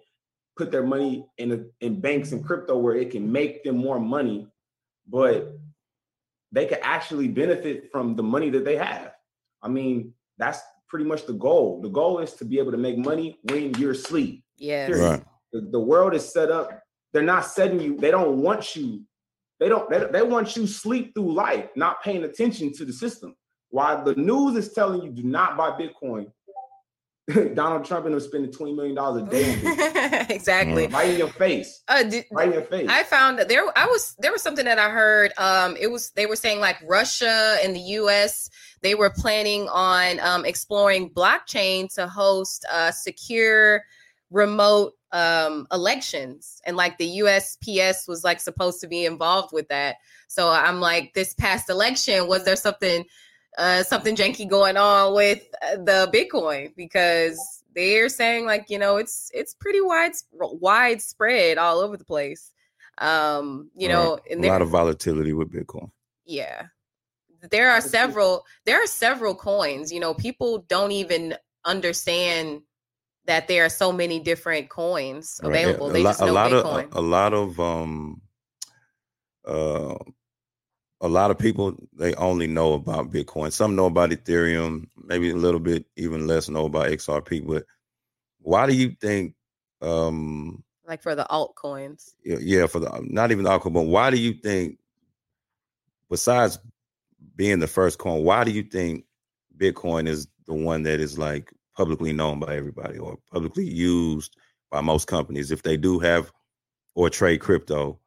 put 0.56 0.70
their 0.70 0.84
money 0.84 1.26
in 1.38 1.52
a, 1.52 1.64
in 1.84 2.00
banks 2.00 2.32
and 2.32 2.44
crypto 2.44 2.76
where 2.78 2.94
it 2.96 3.10
can 3.10 3.30
make 3.30 3.64
them 3.64 3.76
more 3.76 3.98
money, 3.98 4.46
but 5.08 5.56
they 6.52 6.66
can 6.66 6.78
actually 6.82 7.28
benefit 7.28 7.90
from 7.90 8.14
the 8.14 8.22
money 8.22 8.50
that 8.50 8.64
they 8.64 8.76
have. 8.76 9.12
I 9.62 9.68
mean, 9.68 10.14
that's 10.38 10.60
pretty 10.88 11.04
much 11.04 11.26
the 11.26 11.32
goal. 11.32 11.80
The 11.82 11.88
goal 11.88 12.18
is 12.18 12.34
to 12.34 12.44
be 12.44 12.58
able 12.58 12.72
to 12.72 12.78
make 12.78 12.98
money 12.98 13.38
when 13.50 13.74
you're 13.74 13.92
asleep. 13.92 14.44
Yeah. 14.56 14.88
Right. 14.90 15.24
The, 15.52 15.60
the 15.72 15.80
world 15.80 16.14
is 16.14 16.32
set 16.32 16.50
up. 16.50 16.70
They're 17.12 17.22
not 17.22 17.46
setting 17.46 17.80
you. 17.80 17.96
They 17.96 18.10
don't 18.10 18.38
want 18.38 18.74
you. 18.74 19.02
They 19.60 19.68
don't. 19.68 19.88
They, 19.88 20.04
they 20.10 20.22
want 20.22 20.56
you 20.56 20.66
sleep 20.66 21.14
through 21.14 21.32
life, 21.32 21.68
not 21.76 22.02
paying 22.02 22.24
attention 22.24 22.72
to 22.74 22.84
the 22.84 22.92
system. 22.92 23.36
While 23.70 24.04
the 24.04 24.14
news 24.16 24.56
is 24.56 24.72
telling 24.72 25.02
you 25.02 25.10
do 25.10 25.22
not 25.22 25.56
buy 25.56 25.70
Bitcoin, 25.70 26.26
Donald 27.54 27.84
Trump 27.84 28.04
and 28.04 28.14
them 28.14 28.20
spending 28.20 28.52
twenty 28.52 28.74
million 28.74 28.94
dollars 28.94 29.22
a 29.22 29.26
day 29.30 30.26
exactly. 30.28 30.88
right 30.88 31.10
in 31.10 31.18
your 31.18 31.28
face. 31.28 31.82
Uh, 31.88 32.02
did, 32.02 32.24
Right 32.30 32.48
in 32.48 32.54
your 32.54 32.62
face. 32.62 32.88
I 32.90 33.02
found 33.04 33.38
that 33.38 33.48
there 33.48 33.64
I 33.76 33.86
was 33.86 34.14
there 34.18 34.30
was 34.30 34.42
something 34.42 34.64
that 34.66 34.78
I 34.78 34.90
heard 34.90 35.32
um 35.38 35.76
it 35.80 35.90
was 35.90 36.10
they 36.10 36.26
were 36.26 36.36
saying 36.36 36.60
like 36.60 36.76
Russia 36.86 37.56
and 37.62 37.74
the 37.74 37.80
US 37.80 38.50
they 38.84 38.94
were 38.94 39.10
planning 39.10 39.66
on 39.70 40.20
um 40.20 40.44
exploring 40.44 41.10
blockchain 41.10 41.92
to 41.94 42.06
host 42.06 42.64
uh 42.70 42.92
secure 42.92 43.82
remote 44.30 44.92
um 45.12 45.66
elections 45.72 46.60
and 46.66 46.76
like 46.76 46.98
the 46.98 47.18
USPS 47.18 48.06
was 48.06 48.22
like 48.22 48.40
supposed 48.40 48.80
to 48.82 48.86
be 48.86 49.04
involved 49.06 49.52
with 49.52 49.68
that. 49.68 49.96
So 50.28 50.50
I'm 50.50 50.80
like 50.80 51.14
this 51.14 51.34
past 51.34 51.70
election 51.70 52.28
was 52.28 52.44
there 52.44 52.56
something 52.56 53.04
uh 53.56 53.82
something 53.84 54.16
janky 54.16 54.48
going 54.48 54.76
on 54.76 55.14
with 55.14 55.42
uh, 55.62 55.76
the 55.76 56.10
Bitcoin 56.12 56.74
because 56.76 57.62
they're 57.74 58.08
saying 58.08 58.44
like 58.44 58.66
you 58.68 58.78
know 58.78 58.96
it's 58.98 59.30
it's 59.32 59.54
pretty 59.54 59.80
wide 59.80 60.12
widespread 60.32 61.56
all 61.58 61.78
over 61.80 61.96
the 61.96 62.04
place 62.04 62.50
um 62.98 63.70
you 63.76 63.88
know 63.88 64.18
Right. 64.28 64.38
a 64.46 64.48
lot 64.48 64.62
of 64.62 64.68
volatility 64.68 65.32
with 65.32 65.52
Bitcoin. 65.52 65.90
yeah 66.26 66.66
there 67.50 67.70
are 67.70 67.80
several 67.80 68.44
there 68.64 68.82
are 68.82 68.86
several 68.86 69.34
coins 69.34 69.92
you 69.92 70.00
know 70.00 70.14
people 70.14 70.64
don't 70.68 70.92
even 70.92 71.34
understand 71.64 72.60
that 73.26 73.48
there 73.48 73.64
are 73.64 73.70
so 73.70 73.92
many 73.92 74.20
different 74.20 74.68
coins 74.68 75.40
Right. 75.42 75.50
Available 75.50 75.94
A, 75.94 75.98
lot, 75.98 76.10
just 76.10 76.20
a 76.20 76.26
lot 76.26 76.52
of 76.52 76.64
a, 76.64 76.88
a 76.92 77.00
lot 77.00 77.34
of 77.34 77.60
um 77.60 78.22
uh 79.46 79.94
a 81.00 81.08
lot 81.08 81.30
of 81.30 81.38
people 81.38 81.76
they 81.92 82.14
only 82.14 82.46
know 82.46 82.72
about 82.72 83.10
Bitcoin. 83.10 83.52
Some 83.52 83.76
know 83.76 83.86
about 83.86 84.10
Ethereum, 84.10 84.86
maybe 84.96 85.30
a 85.30 85.36
little 85.36 85.60
bit 85.60 85.84
even 85.96 86.26
less 86.26 86.48
know 86.48 86.64
about 86.64 86.86
XRP. 86.86 87.46
But 87.46 87.64
why 88.40 88.66
do 88.66 88.74
you 88.74 88.96
think 89.00 89.34
um 89.82 90.62
like 90.86 91.02
for 91.02 91.14
the 91.14 91.26
altcoins 91.30 92.12
yeah, 92.24 92.38
yeah 92.40 92.66
for 92.66 92.78
the 92.78 93.00
not 93.02 93.30
even 93.32 93.44
the 93.44 93.50
alcohol, 93.50 93.72
but 93.72 93.88
why 93.88 94.10
do 94.10 94.18
you 94.18 94.32
think 94.32 94.78
besides 96.08 96.58
being 97.36 97.58
the 97.58 97.66
first 97.66 97.98
coin, 97.98 98.24
why 98.24 98.44
do 98.44 98.50
you 98.50 98.62
think 98.62 99.04
Bitcoin 99.56 100.08
is 100.08 100.26
the 100.46 100.54
one 100.54 100.82
that 100.84 101.00
is 101.00 101.18
like 101.18 101.52
publicly 101.76 102.12
known 102.12 102.38
by 102.38 102.56
everybody 102.56 102.98
or 102.98 103.18
publicly 103.32 103.64
used 103.64 104.36
by 104.70 104.80
most 104.80 105.06
companies? 105.06 105.50
If 105.50 105.62
they 105.62 105.76
do 105.76 105.98
have 105.98 106.32
or 106.94 107.10
trade 107.10 107.40
crypto, 107.40 107.98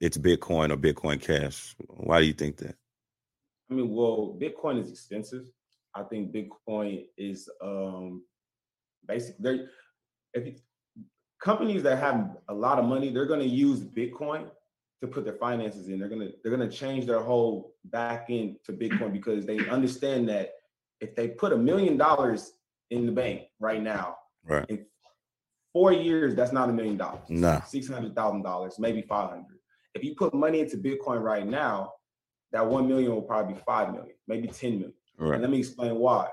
it's 0.00 0.18
Bitcoin 0.18 0.72
or 0.72 0.76
Bitcoin 0.76 1.20
Cash. 1.20 1.74
Why 1.88 2.20
do 2.20 2.26
you 2.26 2.32
think 2.32 2.56
that? 2.58 2.76
I 3.70 3.74
mean, 3.74 3.90
well, 3.94 4.36
Bitcoin 4.40 4.80
is 4.80 4.90
expensive. 4.90 5.44
I 5.94 6.02
think 6.04 6.32
Bitcoin 6.32 7.06
is 7.16 7.48
um 7.62 8.22
basic. 9.06 9.36
They 9.38 9.66
if 10.34 10.46
you, 10.46 10.54
companies 11.42 11.82
that 11.82 11.98
have 11.98 12.36
a 12.48 12.54
lot 12.54 12.78
of 12.78 12.84
money, 12.84 13.10
they're 13.10 13.26
going 13.26 13.40
to 13.40 13.46
use 13.46 13.80
Bitcoin 13.80 14.48
to 15.00 15.06
put 15.08 15.24
their 15.24 15.34
finances 15.34 15.88
in. 15.88 15.98
They're 15.98 16.08
gonna 16.08 16.30
they're 16.42 16.52
gonna 16.56 16.70
change 16.70 17.06
their 17.06 17.20
whole 17.20 17.74
back 17.86 18.26
end 18.28 18.56
to 18.64 18.72
Bitcoin 18.72 19.12
because 19.12 19.46
they 19.46 19.66
understand 19.68 20.28
that 20.28 20.52
if 21.00 21.14
they 21.16 21.28
put 21.28 21.52
a 21.52 21.56
million 21.56 21.96
dollars 21.96 22.52
in 22.90 23.06
the 23.06 23.12
bank 23.12 23.42
right 23.60 23.82
now, 23.82 24.16
Right. 24.44 24.66
in 24.68 24.84
four 25.72 25.92
years, 25.92 26.34
that's 26.34 26.52
not 26.52 26.68
a 26.68 26.72
million 26.72 26.96
dollars. 26.96 27.22
Nah. 27.28 27.62
Six 27.62 27.88
hundred 27.88 28.14
thousand 28.14 28.42
dollars, 28.42 28.78
maybe 28.78 29.02
five 29.02 29.30
hundred. 29.30 29.58
If 29.94 30.04
you 30.04 30.14
put 30.14 30.34
money 30.34 30.60
into 30.60 30.76
Bitcoin 30.76 31.22
right 31.22 31.46
now, 31.46 31.92
that 32.52 32.66
one 32.66 32.86
million 32.88 33.12
will 33.12 33.22
probably 33.22 33.54
be 33.54 33.60
five 33.66 33.92
million, 33.92 34.14
maybe 34.28 34.48
ten 34.48 34.72
million. 34.72 34.92
Right. 35.18 35.32
And 35.34 35.42
let 35.42 35.50
me 35.50 35.58
explain 35.58 35.94
why. 35.96 36.28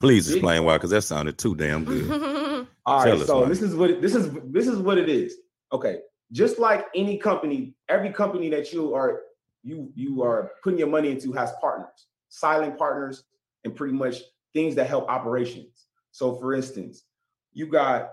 Please 0.00 0.30
explain 0.30 0.64
why, 0.64 0.76
because 0.76 0.90
that 0.90 1.02
sounded 1.02 1.38
too 1.38 1.54
damn 1.54 1.84
good. 1.84 2.10
All 2.86 3.02
Tell 3.04 3.16
right, 3.16 3.26
so 3.26 3.40
why. 3.42 3.48
this 3.48 3.62
is 3.62 3.74
what 3.74 3.90
it- 3.90 4.02
this 4.02 4.14
is 4.14 4.30
this 4.46 4.66
is 4.66 4.78
what 4.78 4.98
it 4.98 5.08
is. 5.08 5.36
Okay, 5.72 5.98
just 6.34 6.58
like 6.58 6.86
any 6.96 7.16
company, 7.16 7.74
every 7.88 8.10
company 8.10 8.50
that 8.50 8.72
you 8.72 8.92
are 8.92 9.22
you 9.62 9.90
you 9.94 10.22
are 10.22 10.50
putting 10.62 10.80
your 10.80 10.88
money 10.88 11.10
into 11.10 11.32
has 11.32 11.52
partners, 11.60 12.08
silent 12.28 12.76
partners, 12.76 13.22
and 13.62 13.74
pretty 13.74 13.94
much 13.94 14.16
things 14.52 14.74
that 14.74 14.88
help 14.88 15.08
operations. 15.08 15.86
So, 16.10 16.34
for 16.34 16.52
instance, 16.52 17.04
you 17.52 17.66
got 17.68 18.10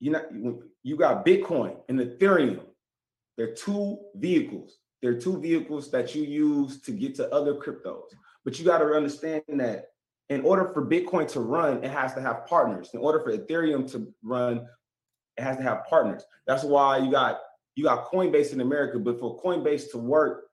you 0.00 0.10
know 0.10 0.62
you 0.82 0.96
got 0.96 1.24
Bitcoin 1.24 1.76
and 1.88 2.00
Ethereum. 2.00 2.64
They're 3.36 3.54
two 3.54 3.98
vehicles. 4.16 4.78
They're 5.00 5.18
two 5.18 5.40
vehicles 5.40 5.92
that 5.92 6.14
you 6.14 6.24
use 6.24 6.80
to 6.82 6.90
get 6.90 7.14
to 7.16 7.32
other 7.32 7.54
cryptos. 7.54 8.08
But 8.44 8.58
you 8.58 8.64
got 8.64 8.78
to 8.78 8.86
understand 8.86 9.42
that 9.48 9.90
in 10.28 10.40
order 10.42 10.72
for 10.72 10.84
Bitcoin 10.84 11.28
to 11.28 11.40
run, 11.40 11.84
it 11.84 11.90
has 11.90 12.14
to 12.14 12.20
have 12.20 12.46
partners. 12.46 12.90
In 12.94 13.00
order 13.00 13.20
for 13.20 13.36
Ethereum 13.36 13.88
to 13.92 14.12
run, 14.24 14.66
it 15.36 15.42
has 15.42 15.56
to 15.56 15.62
have 15.62 15.84
partners. 15.84 16.24
That's 16.46 16.64
why 16.64 16.98
you 16.98 17.10
got 17.10 17.40
you 17.74 17.84
got 17.84 18.10
Coinbase 18.10 18.52
in 18.52 18.60
America, 18.60 18.98
but 18.98 19.20
for 19.20 19.40
Coinbase 19.42 19.90
to 19.90 19.98
work, 19.98 20.44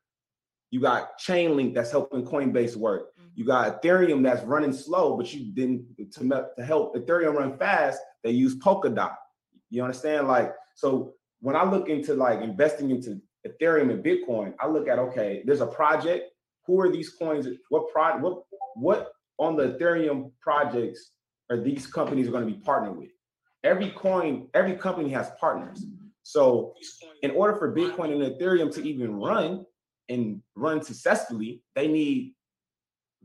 you 0.72 0.82
got 0.82 1.20
Chainlink 1.20 1.74
that's 1.74 1.92
helping 1.92 2.26
Coinbase 2.26 2.76
work. 2.76 3.16
Mm-hmm. 3.16 3.30
You 3.36 3.46
got 3.46 3.82
Ethereum 3.82 4.24
that's 4.24 4.44
running 4.44 4.74
slow, 4.74 5.16
but 5.16 5.34
you 5.34 5.54
didn't 5.54 5.86
to, 6.14 6.48
to 6.58 6.66
help 6.66 6.96
Ethereum 6.96 7.36
run 7.36 7.58
fast. 7.58 8.00
They 8.24 8.32
use 8.32 8.56
Polkadot. 8.56 9.16
You 9.70 9.84
understand? 9.84 10.28
Like 10.28 10.54
so, 10.76 11.14
when 11.40 11.56
I 11.56 11.64
look 11.64 11.90
into 11.90 12.14
like 12.14 12.42
investing 12.42 12.92
into 12.92 13.22
Ethereum 13.48 13.92
and 13.92 14.04
Bitcoin, 14.04 14.54
I 14.60 14.68
look 14.68 14.88
at 14.88 15.00
okay, 15.00 15.44
there's 15.46 15.62
a 15.62 15.68
project. 15.68 16.32
Who 16.66 16.80
are 16.82 16.92
these 16.92 17.10
coins? 17.10 17.48
What 17.70 17.92
pro 17.92 18.18
what 18.18 18.44
what 18.76 19.14
on 19.38 19.56
the 19.56 19.78
Ethereum 19.78 20.32
projects 20.42 21.12
are 21.50 21.60
these 21.60 21.88
companies 21.88 22.30
going 22.30 22.46
to 22.46 22.52
be 22.52 22.60
partnered 22.60 22.98
with? 22.98 23.10
Every 23.64 23.92
coin, 23.92 24.48
every 24.54 24.76
company 24.76 25.10
has 25.10 25.32
partners. 25.40 25.86
So 26.24 26.74
in 27.22 27.32
order 27.32 27.56
for 27.58 27.74
Bitcoin 27.74 28.12
and 28.12 28.22
Ethereum 28.22 28.74
to 28.76 28.88
even 28.88 29.16
run 29.16 29.66
and 30.10 30.42
run 30.56 30.82
successfully, 30.82 31.62
they 31.76 31.88
need 31.88 32.34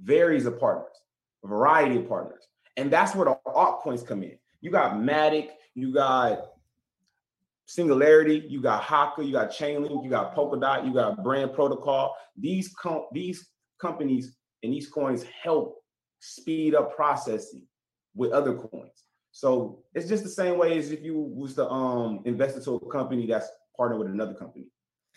varies 0.02 0.46
of 0.46 0.58
partners, 0.58 0.94
a 1.44 1.48
variety 1.48 1.96
of 1.96 2.08
partners. 2.08 2.46
And 2.76 2.90
that's 2.90 3.14
where 3.14 3.24
the 3.24 3.38
altcoins 3.50 4.06
come 4.06 4.22
in. 4.22 4.38
You 4.60 4.70
got 4.70 4.94
Matic, 4.94 5.50
you 5.74 5.92
got 5.92 6.40
Singularity, 7.66 8.44
you 8.48 8.62
got 8.62 8.82
Haka, 8.82 9.22
you 9.24 9.32
got 9.32 9.50
Chainlink, 9.50 10.02
you 10.02 10.08
got 10.08 10.34
Polkadot, 10.34 10.86
you 10.86 10.94
got 10.94 11.22
Band 11.22 11.52
Protocol. 11.52 12.16
These 12.36 12.72
com- 12.80 13.06
these 13.12 13.46
companies 13.78 14.36
and 14.62 14.72
these 14.72 14.88
coins 14.88 15.24
help 15.42 15.82
speed 16.20 16.74
up 16.74 16.96
processing 16.96 17.66
with 18.14 18.32
other 18.32 18.54
coins. 18.54 19.04
So 19.32 19.84
it's 19.94 20.08
just 20.08 20.24
the 20.24 20.30
same 20.30 20.58
way 20.58 20.78
as 20.78 20.90
if 20.90 21.02
you 21.02 21.18
was 21.18 21.54
to 21.54 21.68
um 21.68 22.22
invest 22.24 22.56
into 22.56 22.72
a 22.72 22.90
company 22.90 23.26
that's 23.26 23.48
partnered 23.76 23.98
with 23.98 24.08
another 24.08 24.34
company. 24.34 24.66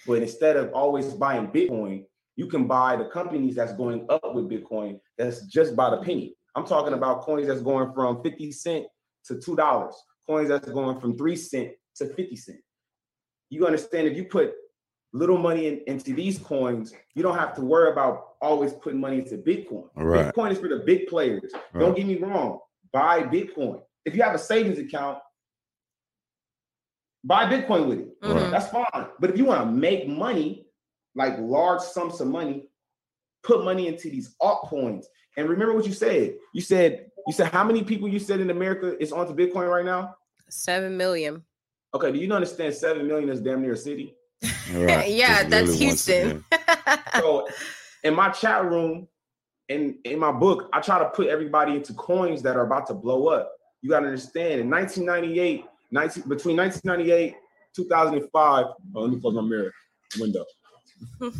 But 0.08 0.22
instead 0.22 0.58
of 0.58 0.72
always 0.74 1.14
buying 1.14 1.48
Bitcoin, 1.48 2.06
you 2.36 2.48
can 2.48 2.68
buy 2.68 2.96
the 2.96 3.06
companies 3.06 3.56
that's 3.56 3.74
going 3.74 4.06
up 4.10 4.34
with 4.34 4.50
Bitcoin 4.50 5.00
that's 5.18 5.46
just 5.46 5.76
by 5.76 5.90
the 5.90 5.98
penny. 5.98 6.36
I'm 6.56 6.66
talking 6.66 6.94
about 6.94 7.22
coins 7.22 7.48
that's 7.48 7.62
going 7.62 7.94
from 7.94 8.22
50 8.24 8.52
cent 8.52 8.86
to 9.26 9.40
two 9.40 9.56
dollars, 9.56 9.96
coins 10.28 10.50
that's 10.50 10.70
going 10.70 11.00
from 11.00 11.18
three 11.18 11.36
cent 11.36 11.72
to 11.96 12.08
50 12.08 12.36
cent. 12.36 12.60
You 13.50 13.66
understand 13.66 14.08
if 14.08 14.18
you 14.18 14.26
put 14.26 14.54
little 15.14 15.38
money 15.38 15.68
in, 15.68 15.82
into 15.88 16.14
these 16.14 16.40
coins, 16.40 16.94
you 17.16 17.24
don't 17.24 17.38
have 17.38 17.56
to 17.56 17.62
worry 17.62 17.92
about 17.92 18.36
always 18.42 18.74
putting 18.74 19.00
money 19.00 19.20
into 19.20 19.38
Bitcoin. 19.38 19.90
Right. 19.96 20.34
Bitcoin 20.34 20.52
is 20.52 20.60
for 20.60 20.70
the 20.70 20.84
big 20.86 21.08
players. 21.08 21.52
Don't 21.78 21.96
get 21.96 22.06
me 22.06 22.18
wrong. 22.18 22.60
Buy 22.94 23.24
Bitcoin. 23.24 23.82
If 24.06 24.16
you 24.16 24.24
have 24.24 24.34
a 24.36 24.40
savings 24.40 24.80
account, 24.80 25.20
buy 27.24 27.46
Bitcoin 27.46 27.88
with 27.88 28.00
it. 28.00 28.22
Mhm. 28.22 28.52
That's 28.52 28.68
fine. 28.70 29.10
But 29.20 29.30
if 29.30 29.38
you 29.38 29.46
want 29.46 29.62
to 29.62 29.72
make 29.72 30.08
money, 30.08 30.68
like 31.16 31.38
large 31.40 31.82
sums 31.82 32.20
of 32.22 32.28
money, 32.28 32.70
put 33.44 33.64
money 33.64 33.88
into 33.88 34.10
these 34.10 34.36
altcoins. 34.42 35.06
And 35.38 35.50
remember 35.50 35.74
what 35.74 35.86
you 35.86 35.94
said. 35.94 36.36
You 36.54 36.62
said 36.62 37.10
you 37.28 37.34
said 37.34 37.48
how 37.48 37.64
many 37.64 37.84
people 37.84 38.08
you 38.08 38.20
said 38.20 38.40
in 38.40 38.50
America 38.50 38.98
is 39.02 39.12
onto 39.12 39.34
Bitcoin 39.34 39.70
right 39.70 39.86
now? 39.86 40.16
Seven 40.50 40.98
million. 40.98 41.46
Okay, 41.94 42.12
do 42.12 42.18
you 42.18 42.32
understand 42.34 42.74
seven 42.74 43.08
million 43.08 43.30
is 43.30 43.42
damn 43.42 43.62
near 43.62 43.74
a 43.74 43.78
city? 43.78 44.16
Right. 44.74 45.10
yeah, 45.12 45.40
Just 45.40 45.50
that's 45.50 45.68
really 45.68 45.78
Houston. 45.78 46.46
So 47.20 47.48
in 48.04 48.16
my 48.16 48.30
chat 48.30 48.66
room 48.66 49.08
and 49.70 49.96
in 50.06 50.18
my 50.20 50.32
book, 50.32 50.70
I 50.74 50.80
try 50.82 51.00
to 51.00 51.10
put 51.10 51.28
everybody 51.28 51.76
into 51.76 51.94
coins 51.94 52.42
that 52.44 52.56
are 52.56 52.66
about 52.66 52.88
to 52.88 52.94
blow 52.94 53.28
up. 53.28 53.52
You 53.82 53.90
got 53.90 54.02
to 54.02 54.08
understand 54.08 54.62
in 54.62 54.70
1998, 54.70 55.66
19, 55.92 56.24
between 56.30 56.58
1998, 56.58 57.36
2005, 57.76 58.66
oh, 58.96 59.02
let 59.02 59.10
me 59.10 59.20
close 59.20 59.34
my 59.34 59.42
mirror 59.42 59.74
window. 60.20 60.46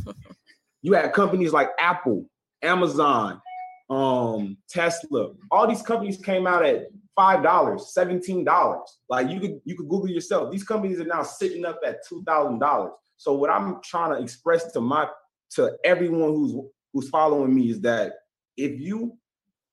you 0.82 0.94
had 0.94 1.14
companies 1.14 1.54
like 1.54 1.70
Apple, 1.80 2.26
Amazon, 2.62 3.42
um, 3.90 4.58
Tesla. 4.70 5.34
All 5.52 5.68
these 5.68 5.82
companies 5.82 6.18
came 6.18 6.48
out 6.48 6.66
at 6.66 6.88
five 7.16 7.44
dollars, 7.44 7.94
seventeen 7.94 8.44
dollars. 8.44 8.98
Like 9.10 9.30
you 9.30 9.40
could 9.40 9.62
you 9.66 9.76
could 9.76 9.90
Google 9.90 10.10
yourself. 10.10 10.52
These 10.52 10.64
companies 10.64 11.00
are 11.00 11.06
now 11.06 11.24
sitting 11.24 11.66
up 11.66 11.80
at 11.86 11.98
two 12.08 12.24
thousand 12.24 12.60
dollars. 12.60 12.94
So 13.18 13.34
what 13.34 13.50
I'm 13.50 13.82
trying 13.84 14.16
to 14.16 14.24
express 14.24 14.72
to 14.72 14.82
my 14.82 15.08
to 15.52 15.78
everyone 15.84 16.30
who's 16.30 16.56
who's 16.94 17.10
following 17.10 17.54
me 17.54 17.70
is 17.70 17.82
that 17.82 18.14
if 18.58 18.80
you 18.80 19.18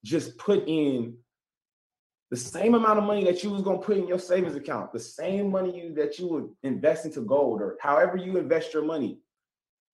just 0.05 0.37
put 0.39 0.65
in 0.67 1.17
the 2.31 2.37
same 2.37 2.75
amount 2.75 2.99
of 2.99 3.05
money 3.05 3.25
that 3.25 3.43
you 3.43 3.51
was 3.51 3.63
gonna 3.63 3.79
put 3.79 3.97
in 3.97 4.07
your 4.07 4.19
savings 4.19 4.55
account, 4.55 4.93
the 4.93 5.01
same 5.01 5.51
money 5.51 5.79
you, 5.85 5.95
that 5.95 6.19
you 6.19 6.29
would 6.29 6.49
invest 6.63 7.05
into 7.07 7.21
gold 7.23 7.61
or 7.63 7.77
however 7.81 8.17
you 8.17 8.37
invest 8.37 8.75
your 8.75 8.85
money, 8.85 9.21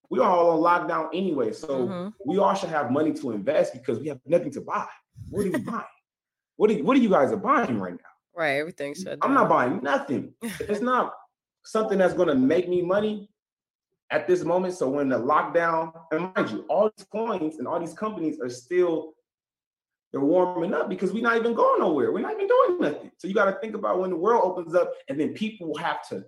we 0.09 0.19
are 0.19 0.29
all 0.29 0.65
on 0.65 0.87
lockdown 0.87 1.09
anyway. 1.13 1.51
So 1.53 1.87
Mhm. 1.87 2.13
we 2.25 2.37
all 2.37 2.53
should 2.53 2.69
have 2.69 2.91
money 2.91 3.13
to 3.13 3.31
invest 3.31 3.73
because 3.73 3.99
we 3.99 4.07
have 4.09 4.19
nothing 4.25 4.51
to 4.51 4.61
buy. 4.61 4.87
What 5.29 5.45
are 5.45 5.49
you 5.49 5.59
buying? 5.73 5.85
What 6.57 6.69
are 6.69 6.73
you, 6.73 6.83
what 6.83 6.97
are 6.97 6.99
you 6.99 7.09
guys 7.09 7.31
are 7.31 7.37
buying 7.37 7.79
right 7.79 7.93
now? 7.93 8.13
Right, 8.33 8.57
everything's 8.57 9.01
shut 9.01 9.17
I'm 9.21 9.29
down. 9.33 9.33
not 9.41 9.49
buying 9.49 9.79
nothing. 9.81 10.33
It's 10.59 10.81
not 10.81 11.13
something 11.63 11.97
that's 11.97 12.13
going 12.13 12.27
to 12.27 12.35
make 12.35 12.67
me 12.69 12.81
money 12.81 13.29
at 14.11 14.27
this 14.27 14.43
moment. 14.43 14.73
So 14.75 14.89
when 14.89 15.09
the 15.09 15.17
lockdown, 15.17 15.91
and 16.11 16.31
mind 16.35 16.51
you, 16.51 16.65
all 16.69 16.91
these 16.95 17.07
coins 17.07 17.57
and 17.59 17.67
all 17.67 17.79
these 17.79 17.93
companies 17.95 18.39
are 18.39 18.49
still 18.49 19.14
they're 20.15 20.23
warming 20.23 20.73
up 20.73 20.87
because 20.87 21.11
we're 21.11 21.21
not 21.21 21.35
even 21.35 21.53
going 21.53 21.81
nowhere. 21.81 22.13
We're 22.13 22.21
not 22.21 22.31
even 22.35 22.47
doing 22.47 22.77
nothing. 22.79 23.11
So 23.17 23.27
you 23.27 23.33
got 23.33 23.45
to 23.51 23.59
think 23.59 23.75
about 23.75 23.99
when 23.99 24.11
the 24.11 24.15
world 24.15 24.43
opens 24.45 24.73
up, 24.73 24.93
and 25.09 25.19
then 25.19 25.33
people 25.33 25.67
will 25.67 25.77
have 25.77 26.07
to 26.07 26.23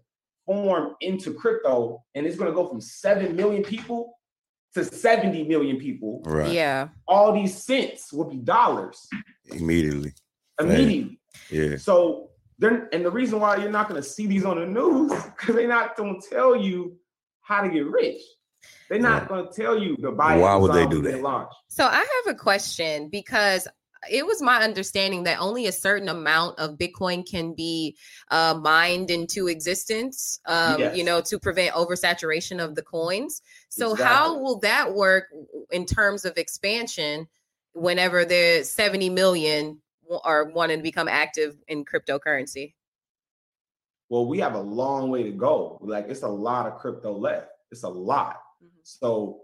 form 0.46 0.96
into 1.00 1.34
crypto, 1.34 2.04
and 2.14 2.26
it's 2.26 2.36
going 2.36 2.52
to 2.52 2.54
go 2.54 2.68
from 2.68 2.82
seven 2.82 3.38
million 3.38 3.64
people 3.64 4.18
to 4.74 4.84
70 4.84 5.46
million 5.48 5.78
people. 5.78 6.22
Right. 6.26 6.52
Yeah. 6.52 6.90
All 7.08 7.32
these 7.32 7.64
cents 7.64 8.12
will 8.12 8.26
be 8.30 8.36
dollars 8.36 9.08
Immediately. 9.46 10.12
immediately. 10.60 11.22
Yeah. 11.50 11.78
So 11.78 12.32
they're 12.60 12.90
and 12.92 13.06
the 13.06 13.12
reason 13.12 13.40
why 13.40 13.56
you're 13.56 13.72
not 13.72 13.88
going 13.88 14.02
to 14.02 14.08
see 14.08 14.28
these 14.28 14.44
on 14.44 14.60
the 14.60 14.66
news 14.66 15.12
because 15.38 15.56
they're 15.56 15.70
not 15.70 15.96
going 15.96 16.20
to 16.22 16.30
tell 16.30 16.58
you 16.58 16.98
how 17.40 17.62
to 17.62 17.70
get 17.70 17.86
rich. 17.88 18.20
They're 18.90 19.00
not 19.00 19.22
Right. 19.22 19.30
going 19.30 19.48
to 19.48 19.54
tell 19.62 19.78
you 19.82 19.96
to 19.98 20.12
buy. 20.12 20.36
Why 20.38 20.56
would 20.58 20.74
they 20.74 20.86
do 20.88 21.02
that? 21.04 21.22
Launch. 21.22 21.52
So 21.70 21.86
I 21.86 21.96
have 22.26 22.36
a 22.36 22.38
question 22.38 23.08
because 23.10 23.68
it 24.10 24.26
was 24.26 24.42
my 24.42 24.64
understanding 24.64 25.24
that 25.24 25.40
only 25.40 25.68
a 25.68 25.72
certain 25.72 26.10
amount 26.10 26.58
of 26.60 26.78
Bitcoin 26.78 27.28
can 27.30 27.54
be 27.54 27.96
uh, 28.32 28.60
mined 28.62 29.10
into 29.10 29.48
existence, 29.48 30.40
um, 30.46 30.80
Yes. 30.80 30.96
you 30.96 31.04
know, 31.04 31.22
to 31.22 31.40
prevent 31.40 31.74
oversaturation 31.76 32.64
of 32.64 32.76
the 32.76 32.82
coins. 32.82 33.42
So 33.70 33.96
how 33.96 34.38
will 34.40 34.60
that 34.60 34.94
work 34.94 35.26
in 35.72 35.86
terms 35.86 36.26
of 36.26 36.38
expansion 36.38 37.28
whenever 37.74 38.26
there's 38.26 38.70
70 38.70 39.10
million 39.10 39.82
are 40.24 40.46
wanting 40.46 40.78
to 40.80 40.84
become 40.84 41.08
active 41.08 41.58
in 41.68 41.84
cryptocurrency? 41.86 42.74
Well, 44.10 44.26
we 44.26 44.40
have 44.40 44.56
a 44.56 44.62
long 44.62 45.10
way 45.10 45.24
to 45.24 45.32
go. 45.32 45.80
Like 45.82 46.06
it's 46.08 46.24
a 46.24 46.28
lot 46.28 46.66
of 46.66 46.78
crypto 46.80 47.12
left. 47.12 47.50
It's 47.72 47.84
a 47.84 47.90
lot. 47.90 48.42
Mhm. 48.64 48.70
So 48.84 49.42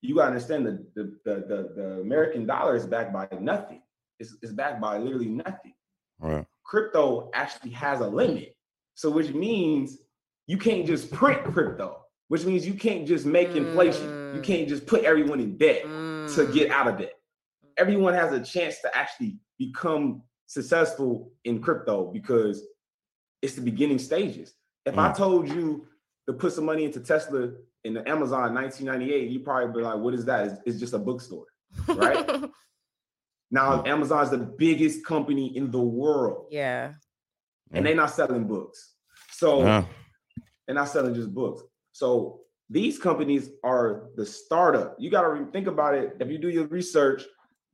you 0.00 0.14
got 0.14 0.22
to 0.22 0.28
understand 0.28 0.66
the 0.66 0.86
the, 0.94 1.18
the 1.24 1.34
the 1.46 1.72
the 1.76 2.00
American 2.00 2.46
dollar 2.46 2.74
is 2.76 2.86
backed 2.86 3.12
by 3.12 3.28
nothing. 3.38 3.82
It's, 4.18 4.36
it's 4.42 4.52
backed 4.52 4.80
by 4.80 4.98
literally 4.98 5.28
nothing. 5.28 5.74
Right. 6.20 6.44
crypto 6.64 7.30
actually 7.32 7.70
has 7.70 8.00
a 8.00 8.08
limit. 8.08 8.56
So 8.94 9.08
which 9.10 9.32
means 9.32 9.98
you 10.48 10.58
can't 10.58 10.84
just 10.84 11.10
print 11.12 11.44
crypto, 11.44 12.00
which 12.26 12.44
means 12.44 12.66
you 12.66 12.74
can't 12.74 13.06
just 13.06 13.24
make 13.24 13.54
inflation. 13.54 14.10
You 14.32 14.40
can't 14.40 14.68
just 14.68 14.84
put 14.86 15.04
everyone 15.04 15.38
in 15.40 15.56
debt 15.56 15.84
to 16.34 16.40
Mm. 16.44 16.52
get 16.52 16.70
out 16.72 16.88
of 16.88 16.98
debt. 16.98 17.12
Everyone 17.76 18.12
has 18.14 18.32
a 18.32 18.42
chance 18.44 18.80
to 18.80 18.94
actually 18.96 19.38
become 19.58 20.22
successful 20.46 21.30
in 21.44 21.60
crypto 21.62 22.10
because 22.12 22.66
it's 23.40 23.54
the 23.54 23.60
beginning 23.62 23.98
stages. 24.00 24.54
If 24.84 24.98
I 24.98 25.10
Mm. 25.10 25.16
told 25.16 25.48
you 25.48 25.86
to 26.26 26.32
put 26.32 26.52
some 26.52 26.64
money 26.64 26.84
into 26.84 26.98
Tesla 27.00 27.52
in 27.84 27.94
the 27.94 28.06
Amazon 28.08 28.48
in 28.48 28.54
1998, 28.54 29.30
you 29.30 29.40
probably 29.40 29.72
be 29.72 29.84
like, 29.86 29.98
what 30.00 30.12
is 30.14 30.24
that? 30.24 30.46
It's, 30.48 30.60
it's 30.66 30.80
just 30.80 30.92
a 30.94 30.98
bookstore. 30.98 31.46
right? 31.94 32.28
Now 33.50 33.82
mm. 33.82 33.88
Amazon's 33.88 34.30
the 34.30 34.38
biggest 34.38 35.04
company 35.04 35.56
in 35.56 35.70
the 35.70 35.80
world 35.80 36.46
yeah. 36.50 36.92
and 37.72 37.84
they're 37.84 37.94
mm. 37.94 37.98
not 37.98 38.10
selling 38.10 38.46
books. 38.46 38.94
So 39.30 39.60
Yeah. 39.62 39.84
they're 40.66 40.74
not 40.74 40.88
selling 40.88 41.14
just 41.14 41.32
books. 41.32 41.62
So 41.92 42.40
these 42.70 42.98
companies 42.98 43.50
are 43.64 44.10
the 44.16 44.26
startup. 44.26 44.96
You 44.98 45.10
got 45.10 45.22
to 45.22 45.46
think 45.52 45.66
about 45.66 45.94
it. 45.94 46.16
If 46.20 46.30
you 46.30 46.38
do 46.38 46.50
your 46.50 46.66
research, 46.66 47.24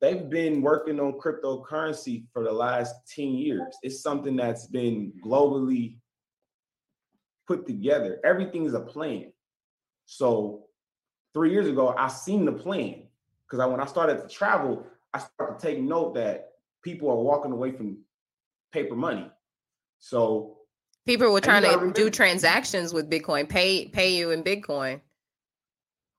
they've 0.00 0.28
been 0.28 0.62
working 0.62 1.00
on 1.00 1.14
cryptocurrency 1.14 2.26
for 2.32 2.44
the 2.44 2.52
last 2.52 2.94
10 3.14 3.28
years. 3.34 3.74
It's 3.82 4.02
something 4.02 4.36
that's 4.36 4.66
been 4.66 5.12
globally 5.24 5.96
put 7.46 7.66
together. 7.66 8.20
Everything 8.24 8.66
is 8.66 8.74
a 8.74 8.80
plan. 8.80 9.32
So 10.06 10.66
three 11.32 11.50
years 11.50 11.66
ago, 11.66 11.94
I 11.96 12.08
seen 12.08 12.44
the 12.44 12.52
plan 12.52 13.04
because 13.46 13.60
I, 13.60 13.66
when 13.66 13.80
I 13.80 13.86
started 13.86 14.20
to 14.20 14.28
travel, 14.28 14.86
I 15.14 15.20
started 15.20 15.60
to 15.60 15.66
take 15.66 15.80
note 15.80 16.14
that 16.16 16.50
people 16.82 17.08
are 17.08 17.16
walking 17.16 17.52
away 17.52 17.72
from 17.72 17.98
paper 18.72 18.96
money. 18.96 19.30
So 20.00 20.58
People 21.06 21.32
were 21.32 21.40
trying 21.40 21.62
to 21.62 21.92
do 21.92 22.08
transactions 22.08 22.94
with 22.94 23.10
Bitcoin, 23.10 23.48
pay 23.48 23.86
pay 23.86 24.16
you 24.16 24.30
in 24.30 24.42
Bitcoin. 24.42 25.00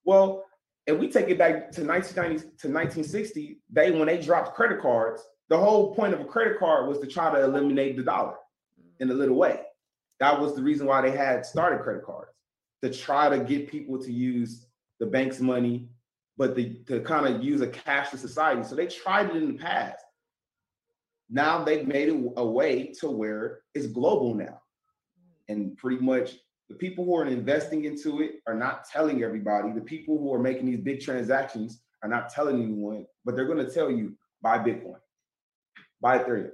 Well, 0.03 0.45
if 0.85 0.97
we 0.97 1.09
take 1.09 1.29
it 1.29 1.39
back 1.39 1.71
to 1.71 1.83
1990 1.83 2.41
to 2.59 2.67
1960, 2.67 3.59
they 3.71 3.91
when 3.91 4.07
they 4.07 4.21
dropped 4.21 4.55
credit 4.55 4.79
cards, 4.81 5.23
the 5.49 5.57
whole 5.57 5.95
point 5.95 6.13
of 6.13 6.21
a 6.21 6.25
credit 6.25 6.59
card 6.59 6.87
was 6.87 6.99
to 6.99 7.07
try 7.07 7.33
to 7.33 7.43
eliminate 7.43 7.97
the 7.97 8.03
dollar 8.03 8.35
in 8.99 9.09
a 9.09 9.13
little 9.13 9.35
way. 9.35 9.61
That 10.19 10.39
was 10.39 10.55
the 10.55 10.61
reason 10.61 10.85
why 10.85 11.01
they 11.01 11.15
had 11.15 11.45
started 11.45 11.81
credit 11.81 12.05
cards. 12.05 12.31
to 12.83 12.93
try 12.93 13.29
to 13.29 13.39
get 13.43 13.67
people 13.67 13.97
to 13.99 14.11
use 14.11 14.67
the 14.99 15.07
bank's 15.07 15.39
money, 15.39 15.89
but 16.37 16.55
the, 16.55 16.75
to 16.87 16.99
kind 17.01 17.33
of 17.33 17.43
use 17.43 17.61
a 17.61 17.67
cashless 17.67 18.19
society. 18.19 18.63
So 18.63 18.75
they 18.75 18.87
tried 18.87 19.29
it 19.29 19.35
in 19.35 19.53
the 19.53 19.57
past. 19.57 20.03
Now 21.29 21.63
they've 21.63 21.87
made 21.87 22.09
it 22.09 22.33
a 22.37 22.45
way 22.45 22.93
to 22.99 23.09
where 23.09 23.61
it's 23.73 23.87
global 23.87 24.35
now. 24.35 24.61
And 25.47 25.77
pretty 25.77 26.03
much 26.03 26.33
the 26.69 26.75
people 26.75 27.05
who 27.05 27.15
are 27.15 27.25
investing 27.25 27.85
into 27.85 28.21
it 28.21 28.41
are 28.47 28.55
not 28.55 28.85
telling 28.89 29.23
everybody. 29.23 29.71
The 29.71 29.81
people 29.81 30.17
who 30.17 30.33
are 30.33 30.39
making 30.39 30.65
these 30.65 30.81
big 30.81 31.01
transactions 31.01 31.81
are 32.03 32.09
not 32.09 32.29
telling 32.29 32.61
anyone, 32.61 33.05
but 33.23 33.35
they're 33.35 33.47
going 33.47 33.65
to 33.65 33.71
tell 33.71 33.89
you 33.89 34.15
buy 34.41 34.59
Bitcoin, 34.59 34.97
buy 36.01 36.19
Ethereum. 36.19 36.51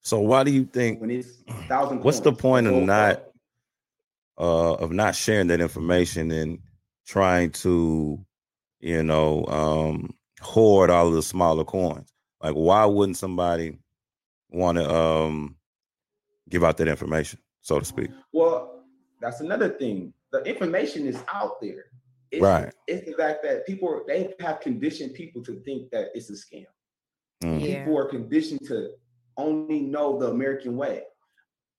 So 0.00 0.20
why 0.20 0.44
do 0.44 0.50
you 0.50 0.64
think? 0.64 1.00
When 1.00 1.10
it's 1.10 1.42
thousand. 1.68 2.02
What's 2.02 2.20
the 2.20 2.32
point 2.32 2.66
of 2.66 2.74
not 2.74 3.24
uh, 4.38 4.74
of 4.74 4.92
not 4.92 5.14
sharing 5.14 5.48
that 5.48 5.60
information 5.60 6.30
and 6.30 6.60
trying 7.06 7.50
to, 7.50 8.24
you 8.80 9.02
know, 9.02 9.44
um, 9.46 10.14
hoard 10.40 10.90
all 10.90 11.08
of 11.08 11.14
the 11.14 11.22
smaller 11.22 11.64
coins? 11.64 12.12
Like, 12.42 12.54
why 12.54 12.84
wouldn't 12.84 13.16
somebody 13.16 13.78
want 14.50 14.78
to 14.78 14.88
um, 14.88 15.56
give 16.48 16.64
out 16.64 16.76
that 16.78 16.88
information, 16.88 17.40
so 17.60 17.78
to 17.78 17.84
speak? 17.84 18.10
Well, 18.32 18.84
that's 19.20 19.40
another 19.40 19.68
thing. 19.68 20.12
The 20.32 20.42
information 20.44 21.06
is 21.06 21.22
out 21.32 21.60
there. 21.60 21.86
It's, 22.30 22.42
right. 22.42 22.72
It's 22.86 23.06
the 23.06 23.14
fact 23.14 23.42
that 23.44 23.66
people 23.66 24.02
they 24.06 24.34
have 24.40 24.60
conditioned 24.60 25.14
people 25.14 25.42
to 25.44 25.60
think 25.62 25.90
that 25.90 26.08
it's 26.14 26.28
a 26.30 26.34
scam. 26.34 26.66
Mm. 27.42 27.60
Yeah. 27.60 27.78
People 27.78 27.98
are 27.98 28.06
conditioned 28.06 28.60
to 28.68 28.90
only 29.36 29.80
know 29.80 30.18
the 30.18 30.28
American 30.28 30.76
way. 30.76 31.02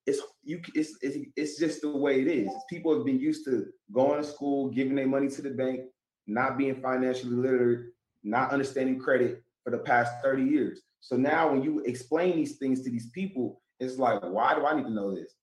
It's 0.08 0.22
you. 0.44 0.60
It's, 0.74 0.98
it's 1.02 1.18
it's 1.36 1.60
just 1.60 1.82
the 1.82 1.96
way 1.96 2.22
it 2.22 2.28
is. 2.28 2.50
People 2.70 2.96
have 2.96 3.06
been 3.06 3.20
used 3.20 3.46
to 3.46 3.68
going 3.92 4.20
to 4.22 4.28
school, 4.28 4.70
giving 4.70 4.96
their 4.96 5.08
money 5.08 5.30
to 5.30 5.42
the 5.42 5.52
bank, 5.52 5.82
not 6.30 6.58
being 6.58 6.82
financially 6.82 7.36
literate, 7.36 7.88
not 8.24 8.52
understanding 8.52 9.00
credit 9.00 9.44
for 9.64 9.72
the 9.72 9.78
past 9.78 10.14
thirty 10.24 10.44
years. 10.44 10.82
So 11.02 11.16
now, 11.16 11.52
when 11.52 11.64
you 11.64 11.80
explain 11.82 12.36
these 12.36 12.58
things 12.58 12.82
to 12.84 12.90
these 12.90 13.10
people, 13.12 13.62
it's 13.80 13.98
like, 13.98 14.22
why 14.22 14.54
do 14.56 14.66
I 14.66 14.76
need 14.76 14.84
to 14.84 14.90
know 14.90 15.16
this? 15.16 15.34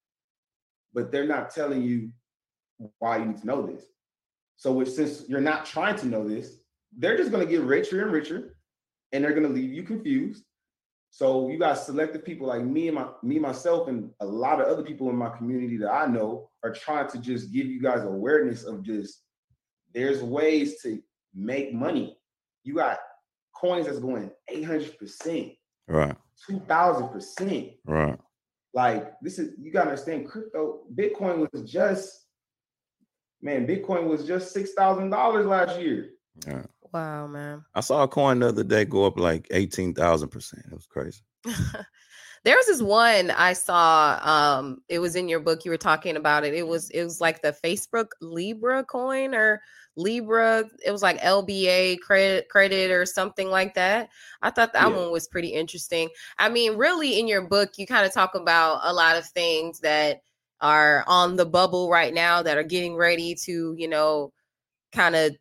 But 0.93 1.11
they're 1.11 1.27
not 1.27 1.51
telling 1.51 1.83
you 1.83 2.11
why 2.99 3.19
you 3.19 3.27
need 3.27 3.39
to 3.39 3.47
know 3.47 3.67
this. 3.67 3.85
So, 4.57 4.83
since 4.85 5.25
you're 5.29 5.41
not 5.41 5.67
trying 5.67 5.97
to 5.97 6.07
know 6.07 6.29
this, 6.29 6.59
they're 6.97 7.17
just 7.17 7.31
to 7.47 7.51
get 7.51 7.63
richer 7.63 8.03
and 8.03 8.13
richer, 8.13 8.57
and 9.13 9.25
they're 9.25 9.33
to 9.49 9.55
leave 9.55 9.73
you 9.73 9.83
confused. 9.83 10.45
So 11.11 11.49
you 11.49 11.59
got 11.59 11.79
selective 11.79 12.27
people 12.27 12.47
like 12.47 12.63
me 12.63 12.89
and 12.89 12.95
my 12.95 13.09
me 13.23 13.39
myself 13.39 13.89
and 13.89 14.11
a 14.21 14.27
lot 14.27 14.61
of 14.61 14.67
other 14.67 14.83
people 14.83 15.09
in 15.09 15.17
my 15.17 15.31
community 15.31 15.79
that 15.79 15.91
I 15.91 16.05
know 16.05 16.51
are 16.63 16.73
trying 16.73 17.09
to 17.09 17.19
just 17.19 17.53
give 17.53 17.67
you 17.67 17.81
guys 17.81 18.03
awareness 18.03 18.65
of 18.65 18.83
just 18.83 19.23
there's 19.97 20.23
ways 20.23 20.81
to 20.83 21.03
make 21.35 21.73
money. 21.73 22.19
You 22.63 22.75
got 22.75 22.99
coins 23.59 23.87
that's 23.87 23.99
going 23.99 24.31
800%, 24.53 25.57
Right. 25.89 26.17
2000%. 26.49 27.79
Right. 27.87 28.19
Like 28.75 29.15
this 29.23 29.39
is 29.39 29.55
you 29.59 29.73
gotta 29.73 29.89
understand 29.89 30.29
crypto, 30.29 30.83
Bitcoin 30.95 31.49
was 31.51 31.63
just 31.63 32.27
man, 33.41 33.67
Bitcoin 33.67 34.07
was 34.07 34.27
just 34.27 34.53
six 34.53 34.75
thousand 34.75 35.09
dollars 35.09 35.47
last 35.47 35.81
year. 35.81 36.11
Yeah. 36.47 36.65
Wow, 36.93 37.27
man. 37.27 37.65
I 37.75 37.81
saw 37.81 38.03
a 38.03 38.09
coin 38.09 38.41
the 38.41 38.49
other 38.49 38.65
day 38.65 38.85
go 38.85 39.07
up 39.07 39.19
like 39.19 39.47
eighteen 39.51 39.95
thousand 39.95 40.29
percent. 40.29 40.67
It 40.67 40.75
was 40.75 40.87
crazy. 40.87 41.23
there 42.45 42.57
was 42.57 42.67
this 42.67 42.83
one 42.83 43.31
I 43.31 43.55
saw. 43.55 44.21
Um, 44.23 44.83
it 44.91 44.99
was 44.99 45.17
in 45.17 45.29
your 45.29 45.41
book. 45.41 45.65
You 45.65 45.71
were 45.71 45.79
talking 45.79 46.17
about 46.17 46.45
it. 46.45 46.53
It 46.53 46.67
was 46.67 46.91
it 46.91 47.03
was 47.03 47.19
like 47.19 47.41
the 47.41 47.57
Facebook 47.65 48.09
Libra 48.21 48.85
coin 48.85 49.35
or 49.35 49.63
Libra. 49.97 50.65
It 50.85 50.91
was 50.91 51.03
like 51.03 51.19
LBA 51.21 52.01
credit 52.01 52.49
credit 52.49 52.91
or 52.91 53.07
something 53.07 53.51
like 53.51 53.75
that. 53.75 54.09
I 54.43 54.51
thought 54.51 54.73
that 54.75 54.91
Yeah. 54.91 54.97
one 54.97 55.11
was 55.11 55.29
pretty 55.29 55.49
interesting. 55.49 56.09
I 56.39 56.49
mean, 56.49 56.77
really, 56.77 57.19
in 57.19 57.29
your 57.29 57.47
book, 57.49 57.73
you 57.79 57.87
kind 57.87 58.07
of 58.07 58.13
talk 58.13 58.35
about 58.35 58.81
a 58.83 58.93
lot 58.93 59.17
of 59.17 59.27
things 59.27 59.81
that 59.81 60.21
are 60.61 61.05
on 61.07 61.37
the 61.37 61.47
bubble 61.47 61.91
right 61.91 62.15
now 62.15 62.43
that 62.43 62.57
are 62.59 62.63
getting 62.63 62.97
ready 62.97 63.35
to, 63.35 63.75
you 63.77 63.89
know, 63.89 64.33
kind 64.93 65.15
of 65.17 65.37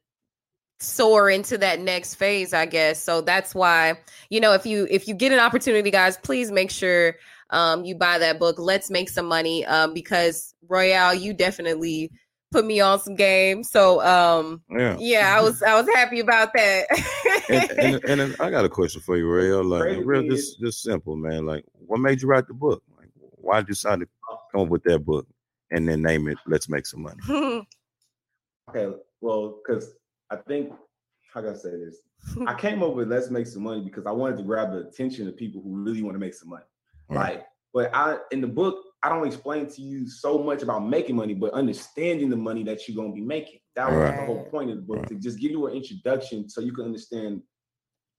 soar 0.79 1.29
into 1.29 1.57
that 1.57 1.79
next 1.79 2.15
phase 2.15 2.53
i 2.53 2.65
guess 2.65 3.01
so 3.01 3.21
that's 3.21 3.55
why 3.55 3.97
you 4.29 4.41
know 4.41 4.51
if 4.51 4.65
you 4.65 4.85
if 4.91 5.07
you 5.07 5.13
get 5.13 5.31
an 5.31 5.39
opportunity 5.39 5.89
guys 5.89 6.17
please 6.17 6.51
make 6.51 6.69
sure 6.69 7.15
um 7.51 7.85
you 7.85 7.95
buy 7.95 8.17
that 8.17 8.39
book 8.39 8.57
let's 8.59 8.91
make 8.91 9.07
some 9.07 9.25
money 9.25 9.65
um 9.67 9.93
because 9.93 10.53
royale 10.67 11.13
you 11.15 11.33
definitely 11.33 12.11
put 12.51 12.65
me 12.65 12.79
on 12.79 12.99
some 12.99 13.15
game 13.15 13.63
so 13.63 14.01
um 14.05 14.61
Yeah. 14.69 14.95
yeah 14.99 15.35
i 15.37 15.41
was 15.41 15.61
i 15.63 15.75
was 15.79 15.87
happy 15.93 16.19
about 16.19 16.51
that 16.53 16.85
And, 17.49 17.99
and, 18.05 18.21
and 18.21 18.35
I 18.39 18.49
got 18.49 18.65
a 18.65 18.69
question 18.69 19.01
for 19.01 19.17
you, 19.17 19.29
real 19.29 19.63
like 19.63 19.81
Crazy 19.81 20.03
real 20.03 20.23
just 20.23 20.59
just 20.59 20.81
simple, 20.81 21.15
man. 21.15 21.45
Like, 21.45 21.63
what 21.73 21.99
made 21.99 22.21
you 22.21 22.27
write 22.27 22.47
the 22.47 22.53
book? 22.53 22.81
Like, 22.97 23.09
why 23.17 23.59
did 23.59 23.69
you 23.69 23.73
decide 23.75 23.99
to 23.99 24.07
come 24.51 24.61
up 24.61 24.69
with 24.69 24.83
that 24.83 24.99
book 25.05 25.27
and 25.71 25.87
then 25.87 26.01
name 26.01 26.27
it 26.27 26.37
"Let's 26.47 26.69
Make 26.69 26.85
Some 26.85 27.03
Money"? 27.03 27.67
Okay, 28.69 28.95
well, 29.21 29.59
because 29.63 29.93
I 30.31 30.37
think 30.37 30.73
how 31.31 31.41
can 31.41 31.51
I 31.51 31.55
say 31.55 31.69
this? 31.69 31.97
I 32.47 32.53
came 32.59 32.81
up 32.81 32.95
with 32.95 33.09
let's 33.09 33.29
make 33.29 33.45
some 33.45 33.61
money 33.63 33.81
because 33.81 34.07
I 34.07 34.11
wanted 34.11 34.37
to 34.37 34.43
grab 34.43 34.71
the 34.71 34.87
attention 34.87 35.27
of 35.27 35.37
people 35.37 35.61
who 35.61 35.83
really 35.83 36.01
want 36.01 36.15
to 36.15 36.19
make 36.19 36.33
some 36.33 36.49
money. 36.49 36.65
Right. 37.07 37.35
Like, 37.35 37.45
but 37.73 37.91
I 37.93 38.17
in 38.31 38.41
the 38.41 38.47
book, 38.47 38.77
I 39.05 39.09
don't 39.09 39.27
explain 39.27 39.67
to 39.67 39.81
you 39.83 40.07
so 40.07 40.39
much 40.39 40.63
about 40.63 40.79
making 40.79 41.15
money, 41.15 41.35
but 41.35 41.53
understanding 41.53 42.27
the 42.27 42.35
money 42.35 42.63
that 42.63 42.87
you're 42.87 42.95
gonna 42.95 43.13
be 43.13 43.21
making. 43.21 43.59
That 43.75 43.91
was 43.91 43.99
the 43.99 44.25
whole 44.25 44.45
point 44.45 44.71
of 44.71 44.77
the 44.77 44.81
book 44.81 44.97
Right. 44.97 45.07
to 45.09 45.15
just 45.15 45.37
give 45.37 45.51
you 45.51 45.67
an 45.67 45.75
introduction 45.75 46.49
so 46.49 46.59
you 46.59 46.71
can 46.73 46.85
understand 46.85 47.43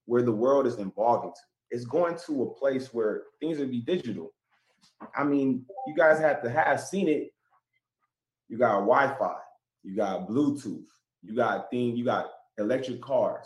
where 0.05 0.21
the 0.21 0.31
world 0.31 0.65
is 0.65 0.79
evolving 0.79 1.31
to. 1.31 1.41
It's 1.71 1.83
going 1.83 2.15
to 2.25 2.43
a 2.43 2.53
place 2.53 2.93
where 2.93 3.23
things 3.41 3.59
will 3.59 3.67
be 3.67 3.81
digital. 3.81 4.33
I 5.13 5.25
mean, 5.25 5.65
you 5.87 5.93
guys 5.93 6.19
have 6.19 6.41
to 6.43 6.49
have 6.49 6.79
seen 6.79 7.09
it. 7.09 7.33
You 8.47 8.57
got 8.57 8.79
Wi-Fi, 8.79 9.35
you 9.83 9.93
got 9.97 10.29
Bluetooth, 10.29 10.87
you 11.21 11.35
got 11.35 11.69
thing, 11.69 11.97
you 11.97 12.05
got 12.05 12.31
electric 12.57 13.01
cars. 13.01 13.45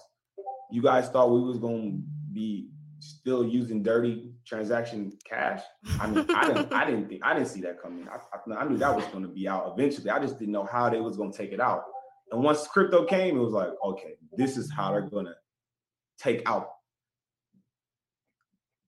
You 0.70 0.84
guys 0.84 1.10
thought 1.10 1.32
we 1.32 1.42
was 1.42 1.58
gonna 1.58 2.02
be 2.32 2.70
still 3.02 3.46
using 3.46 3.82
dirty 3.84 4.32
transaction 4.46 5.12
cash. 5.28 5.62
I 6.00 6.08
mean, 6.08 6.26
I 6.34 6.48
didn't, 6.48 6.74
I 6.74 6.86
didn't 6.86 7.10
think, 7.10 7.22
I 7.26 7.34
didn't 7.34 7.50
see 7.50 7.62
that 7.62 7.82
coming. 7.82 8.08
I, 8.08 8.18
I, 8.18 8.62
I 8.62 8.68
knew 8.68 8.78
that 8.78 8.96
was 8.96 9.06
going 9.06 9.24
to 9.24 9.30
be 9.30 9.48
out 9.48 9.74
eventually. 9.74 10.10
I 10.10 10.20
just 10.20 10.38
didn't 10.38 10.54
know 10.54 10.68
how 10.72 10.90
they 10.90 11.02
was 11.02 11.18
going 11.18 11.32
to 11.32 11.38
take 11.38 11.52
it 11.52 11.60
out. 11.60 11.84
And 12.32 12.44
once 12.44 12.68
crypto 12.68 13.06
came, 13.06 13.38
it 13.38 13.42
was 13.42 13.54
like, 13.54 13.72
okay, 13.84 14.14
this 14.38 14.56
is 14.56 14.72
how 14.72 14.92
they're 14.92 15.02
going 15.02 15.26
to 15.26 15.36
take 16.20 16.48
out 16.48 16.70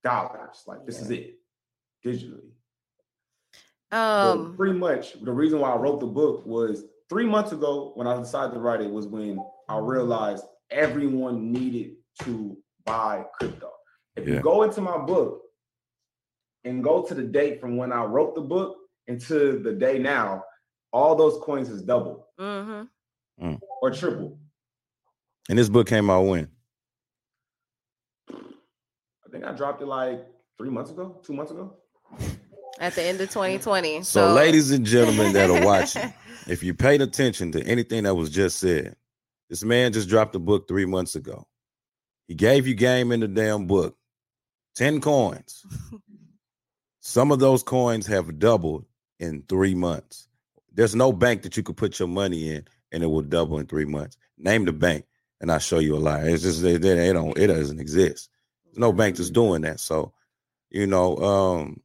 dollars. 0.04 0.64
Like 0.68 0.86
this 0.86 1.02
is 1.02 1.10
it, 1.10 1.40
digitally. 2.06 2.52
Um 3.92 4.56
pretty 4.56 4.74
much 4.74 5.22
the 5.22 5.32
reason 5.32 5.60
why 5.60 5.72
I 5.72 5.76
wrote 5.76 6.00
the 6.00 6.08
book 6.08 6.46
was 6.46 6.84
three 7.10 7.26
months 7.26 7.52
ago 7.52 7.92
when 7.96 8.08
I 8.08 8.18
decided 8.18 8.54
to 8.54 8.60
write 8.60 8.82
it 8.82 8.90
was 8.90 9.08
when 9.08 9.38
I 9.70 9.78
realized 9.78 10.46
everyone 10.72 11.52
needed 11.52 11.96
to 12.24 12.58
buy 12.86 13.24
crypto. 13.40 13.73
If 14.16 14.28
Yeah. 14.28 14.36
you 14.36 14.42
go 14.42 14.64
into 14.64 14.82
my 14.82 14.98
book 14.98 15.42
and 16.64 16.84
go 16.84 17.04
to 17.04 17.14
the 17.14 17.24
date 17.24 17.60
from 17.60 17.78
when 17.78 17.92
I 17.92 18.04
wrote 18.06 18.36
the 18.36 18.42
book 18.42 18.78
into 19.08 19.60
the 19.60 19.74
day 19.74 20.00
now, 20.00 20.44
all 20.92 21.16
those 21.16 21.38
coins 21.44 21.70
is 21.70 21.82
double 21.82 22.28
mhm. 22.40 22.88
or 23.82 23.92
triple. 23.92 24.40
And 25.50 25.58
this 25.60 25.68
book 25.70 25.88
came 25.88 26.10
out 26.10 26.22
when? 26.24 26.50
I 28.30 29.30
think 29.32 29.44
I 29.44 29.52
dropped 29.52 29.82
it 29.82 29.88
like 29.88 30.26
three 30.58 30.70
months 30.70 30.92
ago, 30.92 31.20
two 31.24 31.34
months 31.34 31.52
ago. 31.52 31.76
at 32.80 32.94
the 32.96 33.04
end 33.04 33.20
of 33.22 33.30
2020 33.30 34.04
So, 34.04 34.28
so, 34.28 34.34
ladies 34.34 34.72
and 34.72 34.86
gentlemen 34.86 35.34
that 35.34 35.50
are 35.50 35.66
watching, 35.66 36.14
if 36.48 36.64
you 36.64 36.74
paid 36.74 37.02
attention 37.02 37.52
to 37.54 37.64
anything 37.64 38.04
that 38.04 38.16
was 38.16 38.30
just 38.30 38.60
said, 38.60 38.96
this 39.50 39.64
man 39.64 39.92
just 39.94 40.08
dropped 40.10 40.36
a 40.36 40.40
book 40.40 40.68
three 40.68 40.86
months 40.86 41.16
ago. 41.16 41.48
He 42.28 42.36
gave 42.36 42.68
you 42.68 42.74
game 42.74 43.12
in 43.12 43.20
the 43.20 43.28
damn 43.28 43.68
book, 43.68 43.96
10 44.76 45.02
coins. 45.02 45.66
Some 47.00 47.32
of 47.32 47.40
those 47.40 47.64
coins 47.64 48.08
have 48.08 48.40
doubled 48.40 48.86
in 49.20 49.44
three 49.48 49.76
months. 49.76 50.28
There's 50.74 50.96
no 50.96 51.12
bank 51.12 51.44
that 51.44 51.58
you 51.58 51.64
could 51.64 51.78
put 51.78 52.00
your 52.00 52.08
money 52.08 52.52
in 52.52 52.66
and 52.92 53.04
it 53.04 53.08
will 53.08 53.22
double 53.22 53.60
in 53.60 53.68
three 53.68 53.86
months. 53.86 54.18
Name 54.38 54.66
the 54.66 54.74
bank 54.74 55.06
and 55.42 55.52
I'll 55.52 55.60
show 55.60 55.80
you 55.80 55.96
a 55.96 56.00
lie. 56.00 56.24
It's 56.24 56.44
just 56.44 56.62
they, 56.62 56.78
they, 56.78 56.96
they 56.96 57.14
don't, 57.14 57.38
it 57.38 57.48
doesn't 57.48 57.80
exist. 57.80 58.30
There's 58.66 58.78
no 58.78 58.94
bank 58.94 59.18
that's 59.18 59.30
doing 59.30 59.62
that. 59.62 59.80
So, 59.80 60.14
you 60.70 60.88
know, 60.88 61.18
um, 61.18 61.82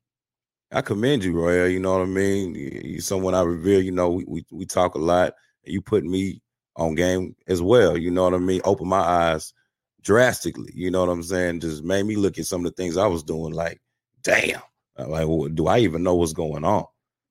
I 0.72 0.82
commend 0.82 1.24
you, 1.24 1.32
Roy. 1.32 1.66
You 1.66 1.80
know 1.80 1.92
what 1.92 2.02
I 2.02 2.06
mean? 2.06 2.54
You 2.54 3.00
someone 3.00 3.34
I 3.34 3.42
revere. 3.42 3.80
You 3.80 3.92
know, 3.92 4.10
we, 4.10 4.24
we 4.26 4.44
we 4.50 4.66
talk 4.66 4.94
a 4.94 4.98
lot. 4.98 5.34
You 5.64 5.80
put 5.80 6.04
me 6.04 6.42
on 6.76 6.94
game 6.94 7.34
as 7.46 7.62
well. 7.62 7.96
You 7.96 8.10
know 8.10 8.24
what 8.24 8.34
I 8.34 8.38
mean? 8.38 8.60
Open 8.64 8.86
my 8.88 9.00
eyes 9.00 9.54
drastically. 10.02 10.72
You 10.74 10.90
know 10.90 11.00
what 11.00 11.12
I'm 11.12 11.22
saying? 11.22 11.60
Just 11.60 11.82
made 11.84 12.04
me 12.04 12.16
look 12.16 12.38
at 12.38 12.46
some 12.46 12.64
of 12.64 12.70
the 12.74 12.82
things 12.82 12.96
I 12.96 13.06
was 13.06 13.22
doing. 13.22 13.52
Like, 13.52 13.80
damn. 14.22 14.60
Uh, 14.98 15.08
Like, 15.08 15.54
do 15.54 15.66
I 15.66 15.78
even 15.78 16.02
know 16.02 16.14
what's 16.14 16.32
going 16.32 16.64
on? 16.64 16.84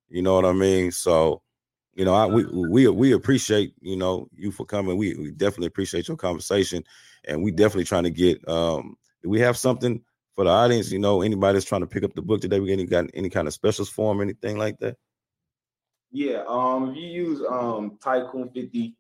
You 0.10 0.22
know 0.22 0.36
what 0.36 0.46
I 0.46 0.54
mean? 0.54 0.92
So, 0.92 1.42
you 1.94 2.06
know, 2.06 2.14
I, 2.14 2.26
we 2.28 2.46
we 2.46 2.88
we 2.88 3.12
appreciate 3.14 3.74
you 3.82 3.98
know 3.98 4.30
you 4.34 4.52
for 4.52 4.66
coming. 4.66 4.98
We 4.98 5.16
we 5.16 5.32
definitely 5.32 5.68
appreciate 5.68 6.08
your 6.08 6.18
conversation, 6.18 6.84
and 7.26 7.44
we 7.44 7.52
definitely 7.52 7.86
trying 7.86 8.04
to 8.04 8.12
get. 8.12 8.48
um 8.48 8.96
we 9.24 9.40
have 9.42 9.58
something 9.58 10.02
for 10.36 10.46
the 10.46 10.52
audience? 10.52 10.92
You 10.92 11.00
know, 11.00 11.22
anybody 11.24 11.56
that's 11.56 11.66
trying 11.66 11.82
to 11.82 11.88
pick 11.88 12.04
up 12.04 12.14
the 12.14 12.22
book 12.22 12.40
today, 12.40 12.60
we 12.60 12.72
any 12.72 12.86
got 12.86 13.06
any 13.14 13.30
kind 13.30 13.48
of 13.48 13.54
specials 13.54 13.90
for 13.90 14.14
them, 14.14 14.22
anything 14.22 14.58
like 14.58 14.78
that? 14.80 14.96
Yeah, 16.12 16.44
um, 16.48 16.92
if 16.92 16.96
you 16.98 17.08
use 17.08 17.42
um 17.50 17.98
Tycoon 18.02 18.50
50, 18.54 18.96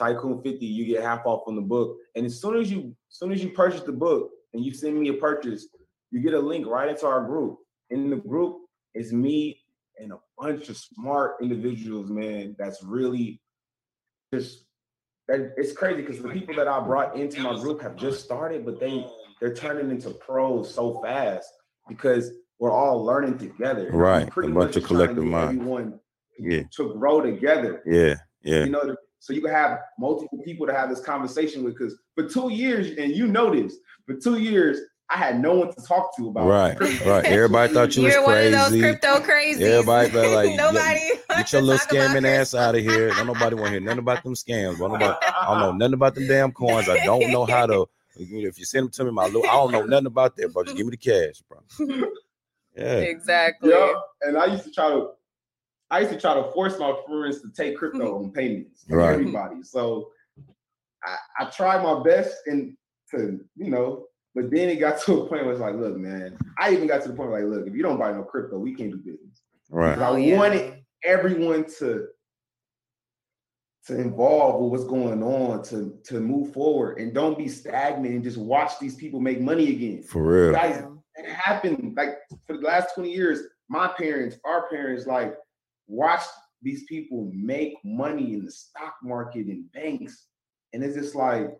Tycoon 0.00 0.40
50, 0.42 0.64
you 0.64 0.86
get 0.86 1.02
half 1.02 1.26
off 1.26 1.42
on 1.46 1.54
the 1.54 1.62
book. 1.62 1.98
And 2.16 2.24
as 2.24 2.40
soon 2.40 2.56
as 2.58 2.70
you 2.70 2.96
as 3.10 3.18
soon 3.18 3.32
as 3.32 3.44
you 3.44 3.50
purchase 3.50 3.82
the 3.82 3.92
book 3.92 4.30
and 4.54 4.64
you 4.64 4.72
send 4.72 4.98
me 4.98 5.08
a 5.08 5.14
purchase, 5.14 5.68
you 6.10 6.20
get 6.20 6.32
a 6.32 6.40
link 6.40 6.66
right 6.66 6.88
into 6.88 7.06
our 7.06 7.24
group. 7.26 7.58
In 7.90 8.08
the 8.08 8.16
group 8.16 8.62
is 8.94 9.12
me 9.12 9.60
and 10.00 10.12
a 10.12 10.18
bunch 10.38 10.70
of 10.70 10.78
smart 10.78 11.36
individuals, 11.42 12.08
man, 12.10 12.56
that's 12.58 12.82
really 12.82 13.42
just 14.32 14.64
that 15.28 15.52
it's 15.58 15.72
crazy 15.72 16.00
because 16.00 16.22
the 16.22 16.30
people 16.30 16.54
that 16.54 16.66
I 16.66 16.80
brought 16.80 17.16
into 17.16 17.42
my 17.42 17.54
group 17.60 17.82
have 17.82 17.96
just 17.96 18.24
started, 18.24 18.64
but 18.64 18.80
they 18.80 19.06
they're 19.38 19.54
turning 19.54 19.90
into 19.90 20.10
pros 20.10 20.74
so 20.74 21.00
fast 21.02 21.52
because 21.88 22.32
we're 22.58 22.72
all 22.72 23.04
learning 23.04 23.36
together. 23.36 23.90
Right, 23.92 24.28
a 24.28 24.48
bunch 24.48 24.48
of 24.48 24.54
just 24.54 24.54
trying 24.56 24.72
to 24.72 24.80
collective 24.86 25.24
get 25.24 25.30
mind. 25.30 25.58
Everyone 25.60 26.00
Yeah, 26.38 26.62
to 26.76 26.94
grow 26.94 27.20
together. 27.20 27.82
yeah, 27.84 28.14
yeah. 28.42 28.64
You 28.64 28.70
know, 28.70 28.96
so 29.20 29.32
you 29.32 29.40
can 29.40 29.50
have 29.52 29.78
multiple 29.98 30.38
people 30.44 30.66
to 30.66 30.74
have 30.74 30.88
this 30.88 31.00
conversation 31.00 31.62
with. 31.62 31.74
Because 31.78 31.96
for 32.14 32.28
two 32.28 32.50
years, 32.52 32.88
and 32.98 33.12
you 33.14 33.26
know 33.26 33.54
this, 33.54 33.76
for 34.06 34.14
two 34.14 34.38
years, 34.38 34.80
I 35.12 35.16
had 35.16 35.40
no 35.40 35.54
one 35.54 35.74
to 35.74 35.82
talk 35.86 36.16
to 36.16 36.28
about. 36.28 36.46
Right, 36.46 36.76
crypto. 36.76 37.10
right. 37.10 37.24
Everybody 37.26 37.72
thought 37.74 37.96
you 37.96 38.04
was 38.04 38.14
You're 38.14 38.24
one 38.24 38.38
of 38.38 38.52
those 38.52 38.68
crazy. 38.68 38.80
crypto 38.80 39.18
crazies. 39.20 39.60
Everybody 39.60 40.10
be 40.10 40.16
like, 40.34 40.56
nobody. 40.56 41.00
Get 41.00 41.28
wants 41.28 41.52
your 41.52 41.62
little 41.62 41.86
scamming 41.86 42.24
ass 42.26 42.54
out 42.54 42.74
of 42.76 42.80
here. 42.82 43.10
Don't 43.10 43.26
nobody 43.26 43.56
want 43.56 43.66
to 43.66 43.70
hear 43.72 43.80
nothing 43.80 43.98
about 43.98 44.22
them 44.22 44.34
scams. 44.34 44.78
Don't 44.78 44.92
nobody, 44.92 45.14
I 45.22 45.46
don't 45.48 45.60
know 45.60 45.72
nothing 45.72 45.94
about 45.94 46.14
them 46.14 46.26
damn 46.28 46.52
coins. 46.52 46.88
I 46.88 47.04
don't 47.04 47.30
know 47.30 47.44
how 47.44 47.66
to. 47.66 47.88
If 48.16 48.58
you 48.58 48.64
send 48.64 48.84
them 48.84 48.90
to 48.92 49.04
me, 49.04 49.10
my 49.12 49.24
little, 49.26 49.44
I 49.46 49.52
don't 49.54 49.72
know 49.72 49.84
nothing 49.84 50.06
about 50.06 50.36
that, 50.36 50.52
bro. 50.52 50.64
Just 50.64 50.76
give 50.76 50.86
me 50.86 50.90
the 50.90 50.96
cash, 50.96 51.42
bro. 51.48 52.08
Yeah, 52.76 52.98
Exactly. 52.98 53.70
Yeah, 53.70 53.92
and 54.22 54.38
I 54.38 54.46
used 54.46 54.62
to 54.64 54.70
try 54.70 54.88
to, 54.90 55.08
I 55.90 56.00
used 56.00 56.12
to 56.12 56.20
try 56.20 56.34
to 56.34 56.50
force 56.52 56.78
my 56.78 56.94
friends 57.06 57.40
to 57.42 57.50
take 57.50 57.76
crypto 57.76 57.98
mm-hmm. 57.98 58.24
on 58.26 58.32
payments. 58.32 58.84
from 58.84 58.96
Right. 58.98 59.12
Everybody. 59.12 59.62
So 59.62 60.10
I, 61.04 61.16
I 61.40 61.44
tried 61.46 61.82
my 61.82 62.02
best 62.02 62.34
and 62.46 62.76
to, 63.10 63.40
you 63.56 63.70
know, 63.70 64.06
but 64.34 64.50
then 64.50 64.68
it 64.68 64.76
got 64.76 65.00
to 65.02 65.22
a 65.22 65.28
point 65.28 65.44
where 65.44 65.52
it's 65.52 65.60
like, 65.60 65.74
look, 65.74 65.96
man, 65.96 66.38
I 66.58 66.72
even 66.72 66.86
got 66.86 67.02
to 67.02 67.08
the 67.08 67.14
point 67.14 67.30
where 67.30 67.44
like, 67.44 67.58
look, 67.58 67.66
if 67.66 67.74
you 67.74 67.82
don't 67.82 67.98
buy 67.98 68.12
no 68.12 68.22
crypto, 68.22 68.58
we 68.58 68.74
can't 68.74 68.90
do 68.92 68.98
business. 68.98 69.42
right. 69.70 69.98
I 69.98 70.08
Oh, 70.08 70.16
yeah. 70.16 70.36
wanted 70.36 70.84
everyone 71.04 71.64
to 71.78 72.08
to 73.86 73.98
involve 73.98 74.60
with 74.60 74.70
what's 74.70 74.84
going 74.84 75.22
on 75.22 75.62
to 75.64 75.98
to 76.04 76.20
move 76.20 76.52
forward 76.52 76.98
and 76.98 77.14
don't 77.14 77.38
be 77.38 77.48
stagnant 77.48 78.14
and 78.14 78.22
just 78.22 78.36
watch 78.36 78.78
these 78.78 78.94
people 78.94 79.20
make 79.20 79.40
money 79.40 79.70
again. 79.70 80.02
For 80.02 80.22
real. 80.22 80.52
Guys, 80.52 80.84
it 81.16 81.26
happened 81.26 81.94
like 81.96 82.18
for 82.46 82.58
the 82.58 82.62
last 82.66 82.94
20 82.94 83.10
years. 83.10 83.40
My 83.68 83.88
parents, 83.88 84.36
our 84.44 84.68
parents, 84.68 85.06
like 85.06 85.34
watched 85.90 86.30
these 86.62 86.84
people 86.84 87.30
make 87.34 87.74
money 87.84 88.34
in 88.34 88.44
the 88.44 88.50
stock 88.50 88.94
market 89.02 89.46
and 89.46 89.70
banks. 89.72 90.26
And 90.72 90.84
it's 90.84 90.94
just 90.94 91.14
like, 91.14 91.50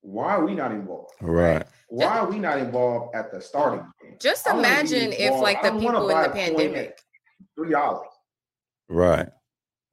why 0.00 0.36
are 0.36 0.44
we 0.44 0.54
not 0.54 0.70
involved? 0.70 1.14
Right. 1.20 1.66
Why 1.88 2.18
are 2.18 2.30
we 2.30 2.38
not 2.38 2.58
involved 2.58 3.16
at 3.16 3.32
the 3.32 3.40
starting 3.40 3.80
point? 4.00 4.20
Just 4.20 4.46
I 4.46 4.54
wanna 4.54 4.62
be 4.62 4.68
imagine 4.68 5.12
if, 5.12 5.40
like, 5.40 5.62
the 5.62 5.72
people 5.72 5.88
in 5.88 5.94
the 5.94 6.00
a 6.00 6.12
coin 6.12 6.24
at 6.24 6.32
pandemic. 6.32 6.98
Three 7.56 7.70
dollars. 7.70 8.08
Right. 8.88 9.28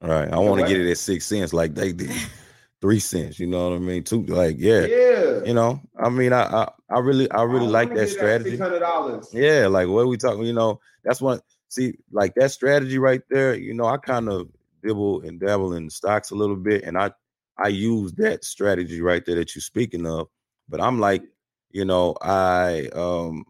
Right. 0.00 0.30
I 0.30 0.38
want 0.38 0.60
to 0.60 0.66
get 0.68 0.80
it 0.80 0.90
at 0.90 0.98
six 0.98 1.26
cents 1.26 1.52
like 1.52 1.74
they 1.74 1.92
did. 1.92 2.10
Three 2.80 3.00
cents. 3.00 3.40
You 3.40 3.46
know 3.46 3.70
what 3.70 3.76
I 3.76 3.78
mean? 3.78 4.04
Two 4.04 4.24
like, 4.26 4.56
yeah. 4.58 4.84
Yeah. 4.84 5.44
You 5.44 5.54
know, 5.54 5.80
I 5.98 6.10
mean, 6.10 6.34
I 6.34 6.42
I, 6.42 6.70
I 6.90 6.98
really 6.98 7.30
I 7.30 7.42
really 7.42 7.66
like 7.66 7.94
that 7.94 8.08
strategy. 8.10 8.50
Six 8.50 8.62
hundred 8.62 8.80
dollars. 8.80 9.30
Yeah, 9.32 9.68
like 9.68 9.88
what 9.88 10.06
we 10.06 10.18
talking, 10.18 10.44
you 10.44 10.52
know, 10.52 10.80
that's 11.02 11.20
what 11.22 11.42
see, 11.74 11.94
like 12.12 12.34
that 12.36 12.50
strategy 12.52 12.98
right 12.98 13.22
there, 13.30 13.54
you 13.54 13.74
know, 13.74 13.86
I 13.86 13.96
kind 13.98 14.28
of 14.28 14.48
dibble 14.82 15.22
and 15.22 15.40
dabble 15.40 15.74
in 15.74 15.90
stocks 15.90 16.30
a 16.30 16.34
little 16.34 16.56
bit, 16.56 16.84
and 16.84 16.98
I 16.98 17.10
I 17.58 17.68
use 17.68 18.12
that 18.14 18.44
strategy 18.44 19.00
right 19.00 19.24
there 19.24 19.36
that 19.36 19.54
you're 19.54 19.62
speaking 19.62 20.06
of. 20.06 20.28
But 20.68 20.80
I'm 20.80 20.98
like, 21.00 21.22
you 21.70 21.84
know, 21.84 22.16
I 22.22 22.88
um 22.94 23.44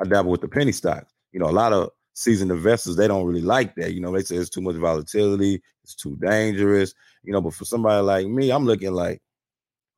I 0.00 0.04
dabble 0.04 0.30
with 0.30 0.40
the 0.40 0.48
penny 0.48 0.72
stocks. 0.72 1.12
You 1.32 1.40
know, 1.40 1.48
a 1.48 1.52
lot 1.52 1.72
of 1.72 1.90
seasoned 2.14 2.52
investors 2.52 2.96
they 2.96 3.08
don't 3.08 3.26
really 3.26 3.42
like 3.42 3.74
that. 3.76 3.94
You 3.94 4.00
know, 4.00 4.12
they 4.12 4.22
say 4.22 4.36
it's 4.36 4.50
too 4.50 4.60
much 4.60 4.76
volatility, 4.76 5.62
it's 5.82 5.94
too 5.94 6.16
dangerous. 6.16 6.94
You 7.22 7.32
know, 7.32 7.40
but 7.40 7.54
for 7.54 7.64
somebody 7.64 8.02
like 8.02 8.26
me, 8.26 8.50
I'm 8.50 8.66
looking 8.66 8.92
like, 8.92 9.22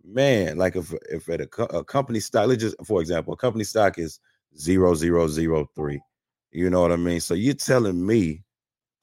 man, 0.04 0.58
like 0.58 0.76
if 0.76 0.92
if 1.10 1.28
at 1.28 1.40
a, 1.40 1.46
co- 1.46 1.64
a 1.66 1.84
company 1.84 2.20
stock, 2.20 2.48
let's 2.48 2.62
just 2.62 2.76
for 2.84 3.00
example, 3.00 3.34
a 3.34 3.36
company 3.36 3.64
stock 3.64 3.98
is 3.98 4.20
zero 4.58 4.94
zero 4.94 5.28
zero 5.28 5.68
three. 5.74 6.00
You 6.56 6.70
know 6.70 6.80
what 6.80 6.90
I 6.92 6.96
mean? 6.96 7.20
So 7.20 7.34
you're 7.34 7.52
telling 7.54 8.06
me 8.06 8.42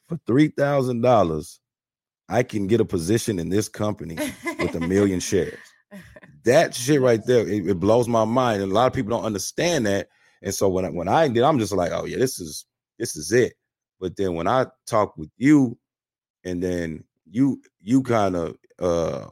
for 0.09 0.17
three 0.25 0.47
thousand 0.47 1.01
dollars, 1.01 1.59
I 2.27 2.41
can 2.41 2.65
get 2.65 2.81
a 2.81 2.85
position 2.85 3.37
in 3.37 3.49
this 3.49 3.69
company 3.69 4.17
with 4.59 4.73
a 4.73 4.79
million 4.79 5.19
shares. 5.31 5.59
That 6.45 6.73
shit 6.73 6.99
right 6.99 7.23
there, 7.25 7.47
it, 7.47 7.67
it 7.67 7.79
blows 7.79 8.07
my 8.07 8.25
mind, 8.25 8.63
and 8.63 8.71
a 8.71 8.75
lot 8.75 8.87
of 8.87 8.93
people 8.93 9.11
don't 9.11 9.23
understand 9.23 9.85
that. 9.85 10.07
And 10.41 10.53
so 10.53 10.67
when 10.67 10.83
I, 10.83 10.89
when 10.89 11.07
I 11.07 11.27
did, 11.27 11.43
I'm 11.43 11.59
just 11.59 11.71
like, 11.73 11.91
oh 11.93 12.05
yeah, 12.05 12.17
this 12.17 12.39
is 12.39 12.65
this 12.97 13.15
is 13.15 13.31
it. 13.31 13.53
But 13.99 14.17
then 14.17 14.33
when 14.33 14.47
I 14.47 14.65
talk 14.87 15.15
with 15.15 15.29
you, 15.37 15.77
and 16.43 16.61
then 16.61 17.03
you 17.29 17.61
you 17.81 18.01
kind 18.01 18.35
of 18.35 18.57
uh, 18.79 19.27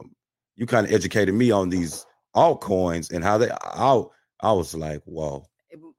you 0.54 0.66
kind 0.66 0.86
of 0.86 0.92
educated 0.92 1.34
me 1.34 1.50
on 1.50 1.70
these 1.70 2.06
altcoins 2.36 3.10
and 3.12 3.24
how 3.24 3.36
they. 3.36 3.50
I 3.50 4.00
I 4.40 4.52
was 4.52 4.74
like, 4.76 5.02
whoa, 5.06 5.44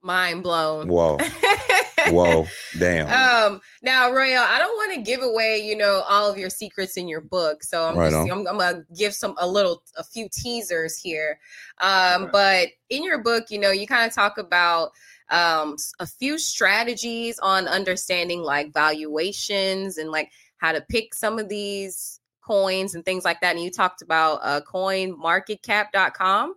Mind 0.01 0.41
blown. 0.43 0.87
whoa, 0.87 1.17
whoa, 2.11 2.45
damn. 2.79 3.07
Um, 3.09 3.61
now, 3.81 4.11
Royale, 4.11 4.45
I 4.49 4.57
don't 4.59 4.75
want 4.75 4.93
to 4.93 5.01
give 5.01 5.21
away, 5.21 5.59
you 5.59 5.75
know, 5.77 6.03
all 6.07 6.29
of 6.29 6.37
your 6.37 6.49
secrets 6.49 6.97
in 6.97 7.07
your 7.07 7.21
book. 7.21 7.63
So 7.63 7.83
I'm 7.85 7.97
Right 7.97 8.09
just. 8.11 8.31
I'm, 8.31 8.47
I'm 8.47 8.57
gonna 8.57 8.85
give 8.97 9.13
some 9.13 9.35
a 9.39 9.47
little, 9.47 9.83
a 9.97 10.03
few 10.03 10.27
teasers 10.31 10.97
here. 10.97 11.39
Um, 11.81 12.23
Right. 12.23 12.31
but 12.31 12.67
in 12.89 13.03
your 13.03 13.21
book, 13.21 13.45
you 13.49 13.59
know, 13.59 13.71
you 13.71 13.85
kind 13.87 14.07
of 14.07 14.13
talk 14.15 14.37
about 14.37 14.91
um 15.29 15.73
s- 15.73 15.93
a 15.99 16.05
few 16.07 16.37
strategies 16.37 17.39
on 17.39 17.67
understanding 17.67 18.41
like 18.41 18.73
valuations 18.73 19.97
and 19.97 20.11
like 20.11 20.29
how 20.57 20.71
to 20.71 20.81
pick 20.89 21.13
some 21.13 21.39
of 21.39 21.47
these 21.49 22.19
coins 22.45 22.93
and 22.95 23.05
things 23.05 23.23
like 23.23 23.39
that. 23.41 23.55
And 23.55 23.63
you 23.63 23.71
talked 23.71 24.01
about 24.01 24.39
uh 24.43 24.61
coinmarketcap.com. 24.61 26.55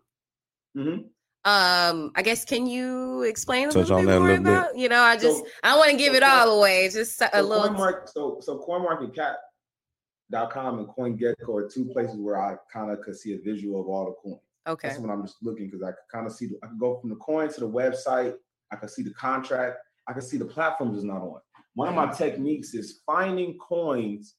Mhm. 0.76 1.04
Um, 1.46 2.10
I 2.16 2.22
guess 2.22 2.44
can 2.44 2.66
you 2.66 3.22
explain 3.22 3.68
a 3.68 3.72
Touch 3.72 3.82
little 3.88 3.98
on 3.98 4.06
bit 4.06 4.10
that 4.10 4.16
a 4.16 4.20
more 4.20 4.28
little 4.30 4.44
bit. 4.44 4.52
about? 4.52 4.76
You 4.76 4.88
know, 4.88 5.00
I 5.00 5.16
just 5.16 5.44
So- 5.44 5.50
I 5.62 5.76
want 5.78 5.92
to 5.92 5.96
give 5.96 6.10
so 6.12 6.16
it 6.16 6.22
all 6.24 6.58
away. 6.58 6.88
Just 6.88 7.22
a 7.22 7.30
So 7.32 7.40
little. 7.42 7.68
CoinMark, 7.68 8.08
so 8.08 8.40
so 8.40 8.58
CoinMarketCap.com 8.66 10.78
and 10.80 10.88
CoinGecko 10.88 11.48
are 11.54 11.68
two 11.68 11.84
places 11.86 12.16
where 12.16 12.36
I 12.36 12.56
kind 12.72 12.90
of 12.90 13.00
could 13.02 13.16
see 13.16 13.34
a 13.34 13.38
visual 13.38 13.80
of 13.80 13.86
all 13.86 14.06
the 14.06 14.12
coins. 14.14 14.40
Okay. 14.66 14.88
That's 14.88 14.98
when 15.00 15.10
I'm 15.10 15.22
just 15.24 15.40
looking 15.40 15.66
because 15.66 15.84
I 15.84 15.92
could 15.92 16.08
kind 16.12 16.26
of 16.26 16.32
see. 16.32 16.46
The, 16.46 16.58
I 16.64 16.66
could 16.66 16.80
go 16.80 16.98
from 16.98 17.10
the 17.10 17.16
coin 17.16 17.48
to 17.52 17.60
the 17.60 17.68
website. 17.68 18.36
I 18.72 18.76
could 18.76 18.90
see 18.90 19.04
the 19.04 19.14
contract. 19.14 19.78
I 20.08 20.12
could 20.14 20.24
see 20.24 20.38
the 20.38 20.46
platforms 20.46 20.98
is 20.98 21.04
not 21.04 21.22
on. 21.22 21.40
One 21.74 21.88
of 21.88 21.94
my 21.94 22.10
techniques 22.12 22.74
is 22.74 23.02
finding 23.06 23.56
coins 23.58 24.34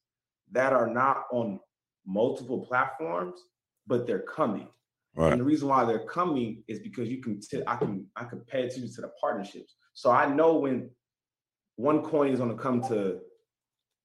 that 0.52 0.74
are 0.74 0.88
not 0.88 1.26
on 1.32 1.62
multiple 2.06 2.66
platforms, 2.66 3.40
but 3.86 4.06
they're 4.06 4.24
coming. 4.24 4.68
Right. 5.18 5.32
And 5.32 5.42
the 5.42 5.46
reason 5.46 5.68
why 5.68 5.84
they're 5.84 6.06
coming 6.06 6.64
is 6.68 6.80
because 6.80 7.10
you 7.10 7.22
can 7.22 7.42
t- 7.42 7.64
I 7.66 7.76
can 7.76 8.06
I 8.16 8.24
can 8.26 8.40
pay 8.42 8.66
attention 8.66 8.94
to 8.94 9.02
the 9.02 9.12
partnerships. 9.20 9.76
So 9.94 10.12
I 10.12 10.28
know 10.28 10.58
when 10.58 10.92
one 11.76 12.04
coin 12.04 12.32
is 12.32 12.40
going 12.40 12.56
to 12.56 12.62
come 12.62 12.82
to 12.84 13.20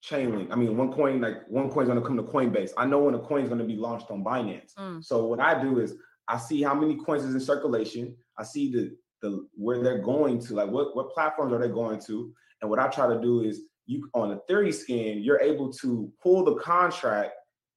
Chainlink. 0.03 0.51
I 0.51 0.57
mean, 0.57 0.75
one 0.77 0.91
coin 0.91 1.21
like 1.21 1.47
one 1.49 1.71
coin 1.71 1.85
is 1.85 1.89
going 1.89 2.01
to 2.01 2.07
come 2.07 2.17
to 2.17 2.23
Coinbase. 2.23 2.71
I 2.79 2.87
know 2.87 3.01
when 3.01 3.15
a 3.15 3.19
coin 3.19 3.43
is 3.43 3.49
going 3.49 3.61
to 3.61 3.67
be 3.67 3.77
launched 3.77 4.11
on 4.11 4.25
Binance. 4.25 4.75
Mm. 4.79 5.05
So 5.05 5.27
what 5.27 5.39
I 5.39 5.61
do 5.63 5.81
is 5.81 5.95
I 6.29 6.39
see 6.39 6.63
how 6.63 6.75
many 6.75 6.97
coins 6.97 7.25
is 7.25 7.35
in 7.35 7.41
circulation. 7.41 8.17
I 8.39 8.45
see 8.45 8.73
the 8.73 8.97
the 9.21 9.47
where 9.55 9.83
they're 9.83 10.03
going 10.03 10.41
to, 10.47 10.55
like 10.55 10.71
what 10.71 10.97
what 10.97 11.13
platforms 11.13 11.53
are 11.53 11.59
they 11.59 11.69
going 11.69 12.01
to, 12.07 12.33
and 12.63 12.71
what 12.71 12.79
I 12.79 12.89
try 12.89 13.07
to 13.07 13.21
do 13.21 13.43
is 13.43 13.63
you 13.85 14.09
on 14.15 14.41
Etherscan, 14.49 15.23
you're 15.23 15.41
able 15.41 15.71
to 15.75 16.11
pull 16.23 16.43
the 16.43 16.55
contract 16.57 17.33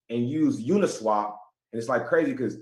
and 0.09 0.29
use 0.29 0.65
Uniswap, 0.65 1.35
and 1.73 1.79
it's 1.79 1.89
like 1.89 2.07
crazy 2.07 2.31
because 2.31 2.59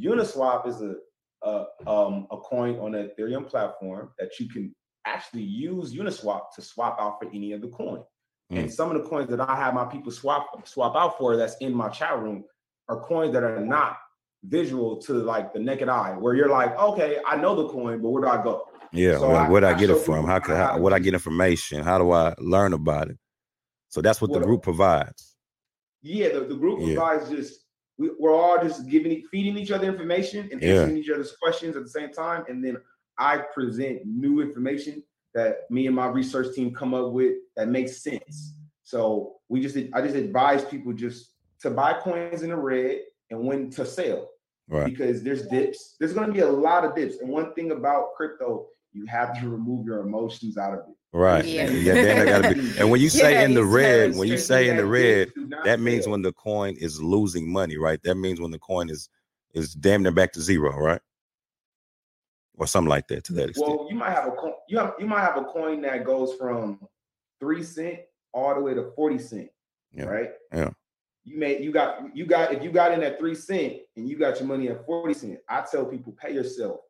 Uniswap 0.00 0.66
is 0.66 0.82
a, 0.82 0.94
a 1.42 1.64
um 1.86 2.26
a 2.30 2.36
coin 2.38 2.78
on 2.78 2.92
the 2.92 3.10
Ethereum 3.18 3.46
platform 3.48 4.10
that 4.18 4.30
you 4.38 4.48
can 4.48 4.74
actually 5.06 5.42
use 5.42 5.94
Uniswap 5.94 6.42
to 6.54 6.62
swap 6.62 6.96
out 7.00 7.18
for 7.20 7.28
any 7.32 7.52
of 7.52 7.60
the 7.60 7.68
coin. 7.68 8.02
And 8.50 8.72
some 8.72 8.94
of 8.94 9.02
the 9.02 9.08
coins 9.08 9.28
that 9.30 9.40
I 9.40 9.56
have 9.56 9.74
my 9.74 9.86
people 9.86 10.12
swap 10.12 10.66
swap 10.68 10.94
out 10.94 11.18
for 11.18 11.36
that's 11.36 11.56
in 11.58 11.74
my 11.74 11.88
chat 11.88 12.16
room 12.18 12.44
are 12.88 13.00
coins 13.00 13.32
that 13.32 13.42
are 13.42 13.60
not 13.60 13.96
visual 14.44 14.98
to 15.02 15.14
like 15.14 15.52
the 15.52 15.58
naked 15.58 15.88
eye, 15.88 16.12
where 16.12 16.34
you're 16.34 16.48
like, 16.48 16.78
okay, 16.78 17.18
I 17.26 17.36
know 17.36 17.56
the 17.56 17.68
coin, 17.68 18.00
but 18.00 18.10
where 18.10 18.22
do 18.22 18.28
I 18.28 18.40
go? 18.42 18.62
Yeah, 18.92 19.18
So 19.18 19.28
where, 19.28 19.36
I- 19.38 19.48
where 19.48 19.60
do 19.62 19.66
I, 19.66 19.70
I 19.70 19.74
get 19.78 19.90
it 19.90 19.98
from? 19.98 20.26
How 20.26 20.38
can 20.38 20.54
how 20.54 20.66
how, 20.68 20.78
what 20.78 20.92
I 20.92 21.00
get 21.00 21.14
information? 21.14 21.82
How 21.82 21.98
do 21.98 22.12
I 22.12 22.34
learn 22.38 22.72
about 22.72 23.10
it? 23.10 23.18
So 23.88 24.00
that's 24.00 24.20
what 24.20 24.32
the 24.32 24.40
group 24.40 24.62
provides. 24.62 25.34
Yeah, 26.02 26.28
the, 26.28 26.40
the 26.44 26.54
group 26.54 26.78
Yeah. 26.82 26.94
guys 26.94 27.28
just 27.28 27.65
we, 27.98 28.10
we're 28.18 28.34
all 28.34 28.62
just 28.62 28.88
giving 28.88 29.22
feeding 29.30 29.56
each 29.56 29.70
other 29.70 29.86
information 29.90 30.48
and 30.52 30.62
Yeah. 30.62 30.80
answering 30.80 30.96
each 30.98 31.10
other's 31.10 31.32
questions 31.42 31.76
at 31.76 31.82
the 31.82 31.88
same 31.88 32.10
time. 32.10 32.44
And 32.48 32.64
then 32.64 32.76
I 33.18 33.38
present 33.38 34.02
new 34.04 34.40
information 34.40 35.02
that 35.34 35.70
me 35.70 35.86
and 35.86 35.96
my 35.96 36.06
research 36.06 36.54
team 36.54 36.74
come 36.74 36.94
up 36.94 37.12
with 37.12 37.34
that 37.56 37.68
makes 37.68 38.02
sense. 38.02 38.54
So 38.82 39.36
we 39.48 39.60
just 39.60 39.76
I 39.94 40.00
just 40.02 40.14
advise 40.16 40.64
people 40.64 40.92
just 40.92 41.32
to 41.60 41.70
buy 41.70 41.94
coins 41.94 42.42
in 42.42 42.50
the 42.50 42.56
red 42.56 43.00
and 43.30 43.40
when 43.46 43.70
to 43.70 43.84
sell 43.86 44.30
Right. 44.68 44.84
because 44.86 45.22
there's 45.22 45.46
dips. 45.46 45.96
There's 45.98 46.12
going 46.12 46.26
to 46.26 46.32
be 46.32 46.40
a 46.40 46.50
lot 46.50 46.84
of 46.84 46.94
dips. 46.96 47.18
And 47.20 47.30
one 47.30 47.54
thing 47.54 47.70
about 47.70 48.14
crypto, 48.16 48.66
you 48.92 49.06
have 49.06 49.38
to 49.40 49.48
remove 49.48 49.86
your 49.86 50.00
emotions 50.00 50.58
out 50.58 50.72
of 50.72 50.80
it. 50.80 50.95
Right. 51.16 51.46
Yeah. 51.46 51.70
Yeah. 51.70 51.94
then 51.94 52.26
gotta 52.26 52.54
be. 52.54 52.72
And 52.78 52.90
when 52.90 53.00
you 53.00 53.08
say 53.08 53.32
Yeah, 53.32 53.44
in 53.44 53.54
the 53.54 53.64
red, 53.64 54.16
when 54.16 54.28
you 54.28 54.36
say 54.36 54.68
in 54.68 54.76
the 54.76 54.84
red, 54.84 55.32
that 55.64 55.80
means 55.80 56.06
when 56.06 56.20
the 56.20 56.32
coin 56.32 56.76
is 56.78 57.00
losing 57.00 57.50
money, 57.50 57.78
right? 57.78 58.02
That 58.02 58.16
means 58.16 58.38
when 58.38 58.50
the 58.50 58.58
coin 58.58 58.90
is 58.90 59.08
is 59.54 59.72
damn 59.72 60.02
near 60.02 60.12
back 60.12 60.32
to 60.32 60.42
zero, 60.42 60.76
right? 60.76 61.00
Or 62.58 62.66
something 62.66 62.90
like 62.90 63.08
that 63.08 63.24
to 63.24 63.32
that 63.34 63.48
extent. 63.48 63.68
Well, 63.68 63.86
you 63.90 63.96
might 63.96 64.10
have 64.10 64.28
a 64.28 64.32
coin. 64.32 64.52
You 64.68 64.78
have 64.78 64.94
you 64.98 65.06
might 65.06 65.22
have 65.22 65.38
a 65.38 65.44
coin 65.44 65.80
that 65.82 66.04
goes 66.04 66.34
from 66.34 66.80
three 67.40 67.62
cent 67.62 68.00
all 68.34 68.54
the 68.54 68.60
way 68.60 68.74
to 68.74 68.90
forty 68.94 69.18
cent. 69.18 69.48
Yeah. 69.92 70.04
Right. 70.04 70.30
Yeah. 70.52 70.70
You 71.24 71.38
may 71.38 71.62
you 71.62 71.72
got 71.72 72.14
you 72.14 72.26
got 72.26 72.52
if 72.52 72.62
you 72.62 72.70
got 72.70 72.92
in 72.92 73.02
at 73.02 73.18
three 73.18 73.34
cent 73.34 73.76
and 73.96 74.06
you 74.06 74.18
got 74.18 74.38
your 74.38 74.48
money 74.48 74.68
at 74.68 74.84
forty 74.84 75.14
cent. 75.14 75.38
I 75.48 75.62
tell 75.62 75.86
people 75.86 76.12
pay 76.12 76.34
yourself. 76.34 76.80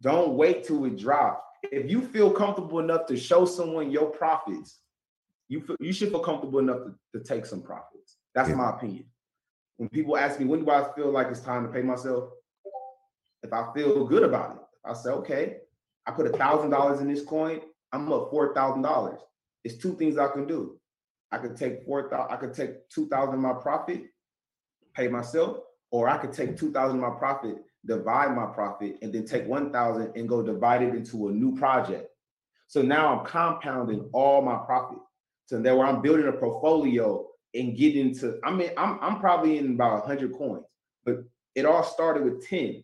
Don't 0.00 0.34
wait 0.36 0.62
till 0.64 0.84
it 0.84 0.96
drops. 0.96 1.42
If 1.72 1.90
you 1.90 2.02
feel 2.02 2.30
comfortable 2.30 2.78
enough 2.80 3.06
to 3.06 3.16
show 3.16 3.44
someone 3.44 3.90
your 3.90 4.06
profits, 4.10 4.80
you 5.48 5.60
feel, 5.60 5.76
you 5.80 5.92
should 5.92 6.10
feel 6.10 6.20
comfortable 6.20 6.58
enough 6.58 6.78
to, 7.12 7.18
to 7.18 7.24
take 7.24 7.46
some 7.46 7.62
profits. 7.62 8.16
That's 8.34 8.48
Yeah. 8.48 8.56
my 8.56 8.70
opinion. 8.70 9.06
When 9.76 9.88
people 9.88 10.16
ask 10.16 10.38
me 10.38 10.46
when 10.46 10.64
do 10.64 10.70
I 10.70 10.92
feel 10.94 11.10
like 11.10 11.28
it's 11.28 11.40
time 11.40 11.66
to 11.66 11.72
pay 11.72 11.82
myself, 11.82 12.30
if 13.42 13.52
I 13.52 13.72
feel 13.74 14.06
good 14.06 14.22
about 14.22 14.56
it, 14.56 14.62
I 14.84 14.92
say, 14.94 15.10
okay, 15.10 15.58
I 16.06 16.12
put 16.12 16.26
a 16.26 16.30
thousand 16.36 16.70
dollars 16.70 17.00
in 17.00 17.08
this 17.12 17.24
coin, 17.24 17.60
I'm 17.92 18.10
up 18.12 18.30
four 18.30 18.54
thousand 18.54 18.82
dollars. 18.82 19.20
It's 19.64 19.76
two 19.76 19.94
things 19.96 20.16
I 20.18 20.28
can 20.28 20.46
do. 20.46 20.78
I 21.32 21.38
could 21.38 21.56
take 21.56 21.84
four 21.84 22.08
thousand, 22.08 22.32
I 22.32 22.36
could 22.36 22.54
take 22.54 22.88
two 22.88 23.08
thousand 23.08 23.34
of 23.34 23.40
my 23.40 23.54
profit, 23.54 24.04
pay 24.94 25.08
myself, 25.08 25.58
or 25.90 26.08
I 26.08 26.18
could 26.18 26.32
take 26.32 26.56
two 26.56 26.70
thousand 26.72 27.02
of 27.02 27.10
my 27.10 27.18
profit, 27.18 27.56
divide 27.86 28.34
my 28.34 28.46
profit, 28.46 28.98
and 29.02 29.12
then 29.12 29.26
take 29.26 29.46
one 29.46 29.72
thousand 29.72 30.12
and 30.16 30.28
go 30.28 30.42
divide 30.42 30.82
it 30.82 30.94
into 30.94 31.28
a 31.28 31.32
new 31.32 31.56
project. 31.56 32.08
So 32.66 32.82
now 32.82 33.18
I'm 33.18 33.26
compounding 33.26 34.08
all 34.12 34.42
my 34.42 34.56
profit. 34.64 34.98
So 35.46 35.60
that 35.60 35.76
where 35.76 35.86
I'm 35.86 36.00
building 36.00 36.26
a 36.26 36.32
portfolio 36.32 37.26
and 37.54 37.76
getting 37.76 38.14
to, 38.16 38.38
I 38.44 38.50
mean, 38.50 38.70
I'm 38.76 38.98
I'm 39.00 39.20
probably 39.20 39.58
in 39.58 39.74
about 39.74 40.06
hundred 40.06 40.32
coins, 40.36 40.64
but 41.04 41.24
it 41.54 41.64
all 41.66 41.84
started 41.84 42.24
with 42.24 42.46
10 42.46 42.82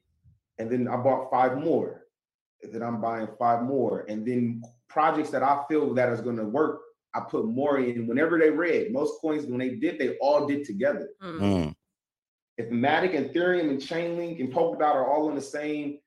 and 0.58 0.70
then 0.70 0.88
I 0.88 0.96
bought 0.96 1.30
five 1.30 1.58
more. 1.58 2.04
And 2.62 2.72
then 2.72 2.82
I'm 2.82 3.00
buying 3.00 3.28
five 3.38 3.62
more. 3.62 4.04
And 4.08 4.26
then 4.26 4.62
projects 4.88 5.30
that 5.30 5.42
I 5.42 5.62
feel 5.68 5.94
that 5.94 6.12
is 6.12 6.20
going 6.20 6.36
to 6.36 6.44
work, 6.44 6.80
I 7.14 7.20
put 7.20 7.46
more 7.46 7.78
in 7.78 8.06
whenever 8.06 8.38
they 8.38 8.50
read. 8.50 8.92
Most 8.92 9.20
coins, 9.20 9.46
when 9.46 9.58
they 9.58 9.70
did, 9.70 9.98
they 9.98 10.16
all 10.18 10.46
did 10.46 10.64
together. 10.64 11.08
Mm. 11.22 11.74
If 12.60 12.68
Matic 12.68 13.16
and 13.16 13.30
Ethereum 13.30 13.70
and 13.70 13.80
Chainlink 13.80 14.38
and 14.38 14.52
Polkadot 14.52 14.82
are 14.94 15.10
all 15.10 15.30
in 15.30 15.34
the 15.34 15.40
same 15.40 15.98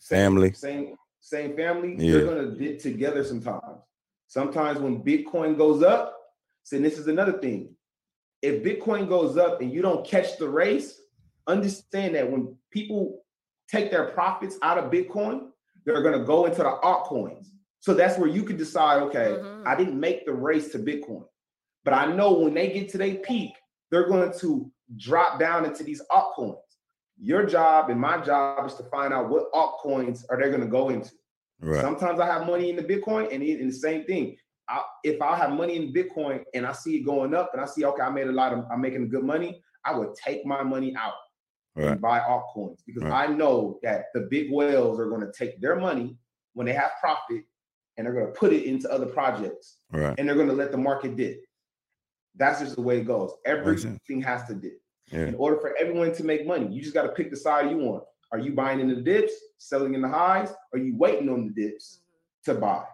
Family. 0.00 0.50
same 0.54 0.96
same 1.20 1.54
family, 1.54 1.94
Yeah. 1.98 2.12
they're 2.12 2.24
gonna 2.26 2.52
dip 2.56 2.78
together 2.78 3.22
sometimes. 3.22 3.82
Sometimes 4.26 4.78
when 4.80 5.02
Bitcoin 5.04 5.58
goes 5.58 5.82
up, 5.82 6.16
see, 6.64 6.78
this 6.78 6.96
is 6.98 7.06
another 7.08 7.34
thing. 7.38 7.76
If 8.40 8.62
Bitcoin 8.62 9.10
goes 9.10 9.36
up 9.36 9.60
and 9.60 9.70
you 9.70 9.82
don't 9.82 10.06
catch 10.06 10.38
the 10.38 10.48
race, 10.48 10.98
understand 11.46 12.14
that 12.14 12.30
when 12.30 12.56
people 12.70 13.22
take 13.68 13.90
their 13.90 14.06
profits 14.12 14.56
out 14.62 14.78
of 14.78 14.90
Bitcoin, 14.90 15.50
they're 15.84 16.02
gonna 16.02 16.24
go 16.24 16.46
into 16.46 16.62
the 16.62 16.78
altcoins. 16.82 17.48
So 17.80 17.92
that's 17.92 18.18
where 18.18 18.28
you 18.28 18.42
can 18.42 18.56
decide, 18.56 19.02
okay, 19.02 19.36
Mhm. 19.38 19.66
I 19.66 19.76
didn't 19.76 20.00
make 20.00 20.24
the 20.24 20.32
race 20.32 20.72
to 20.72 20.78
Bitcoin, 20.78 21.26
but 21.84 21.92
I 21.92 22.10
know 22.10 22.32
when 22.32 22.54
they 22.54 22.70
get 22.72 22.88
to 22.90 22.98
their 22.98 23.16
peak, 23.16 23.52
they're 23.90 24.08
going 24.08 24.32
to 24.38 24.72
drop 24.96 25.38
down 25.38 25.64
into 25.64 25.82
these 25.84 26.02
altcoins. 26.10 26.56
Your 27.18 27.44
job 27.44 27.90
and 27.90 28.00
my 28.00 28.18
job 28.22 28.66
is 28.66 28.74
to 28.74 28.84
find 28.84 29.12
out 29.12 29.28
what 29.28 29.52
altcoins 29.52 30.24
are 30.30 30.40
they 30.40 30.48
going 30.48 30.62
to 30.62 30.66
go 30.66 30.88
into. 30.88 31.10
right. 31.60 31.80
Sometimes 31.82 32.18
I 32.18 32.26
have 32.26 32.46
money 32.46 32.70
in 32.70 32.76
the 32.76 32.82
Bitcoin, 32.82 33.32
and, 33.32 33.42
it, 33.42 33.60
and 33.60 33.68
the 33.70 33.74
same 33.74 34.04
thing. 34.04 34.36
I, 34.68 34.82
if 35.04 35.20
I 35.20 35.36
have 35.36 35.50
money 35.52 35.76
in 35.76 35.92
Bitcoin 35.92 36.44
and 36.54 36.64
I 36.66 36.72
see 36.72 36.96
it 36.96 37.04
going 37.04 37.34
up, 37.34 37.50
and 37.52 37.60
I 37.60 37.66
see 37.66 37.84
okay, 37.84 38.02
I 38.02 38.10
made 38.10 38.28
a 38.28 38.32
lot 38.32 38.52
of, 38.52 38.64
I'm 38.72 38.80
making 38.80 39.08
good 39.10 39.24
money. 39.24 39.62
I 39.84 39.96
would 39.96 40.14
take 40.14 40.44
my 40.46 40.62
money 40.62 40.94
out 40.96 41.14
Right. 41.76 41.92
and 41.92 42.00
buy 42.00 42.18
altcoins 42.20 42.78
because 42.86 43.02
Right. 43.04 43.28
I 43.30 43.32
know 43.32 43.78
that 43.82 44.06
the 44.14 44.22
big 44.22 44.50
whales 44.50 44.98
are 44.98 45.08
going 45.08 45.20
to 45.22 45.32
take 45.36 45.60
their 45.60 45.76
money 45.76 46.18
when 46.54 46.66
they 46.66 46.72
have 46.72 46.90
profit 47.00 47.44
and 47.96 48.06
they're 48.06 48.14
going 48.14 48.26
to 48.26 48.32
put 48.32 48.52
it 48.52 48.64
into 48.64 48.90
other 48.90 49.06
projects 49.06 49.78
Right. 49.92 50.14
and 50.18 50.26
they're 50.28 50.34
going 50.36 50.48
to 50.48 50.54
let 50.54 50.72
the 50.72 50.78
market 50.78 51.16
dip. 51.16 51.40
That's 52.36 52.60
just 52.60 52.76
the 52.76 52.82
way 52.82 52.98
it 52.98 53.04
goes. 53.06 53.32
Makes 53.46 53.82
sense. 53.82 53.98
Everything 54.08 54.22
has 54.22 54.46
to 54.48 54.54
dip. 54.54 54.80
Yeah. 55.10 55.26
In 55.26 55.34
order 55.34 55.56
for 55.56 55.76
everyone 55.78 56.12
to 56.14 56.24
make 56.24 56.46
money, 56.46 56.68
you 56.72 56.80
just 56.80 56.94
got 56.94 57.02
to 57.02 57.08
pick 57.10 57.30
the 57.30 57.36
side 57.36 57.70
you 57.70 57.78
want. 57.78 58.04
Are 58.32 58.38
you 58.38 58.52
buying 58.52 58.78
in 58.80 58.88
the 58.88 58.96
dips, 58.96 59.32
selling 59.58 59.94
in 59.94 60.02
the 60.02 60.08
highs? 60.08 60.50
Or 60.72 60.78
are 60.78 60.82
you 60.82 60.96
waiting 60.96 61.28
on 61.28 61.46
the 61.52 61.62
dips 61.62 62.00
to 62.44 62.54
buy, 62.54 62.84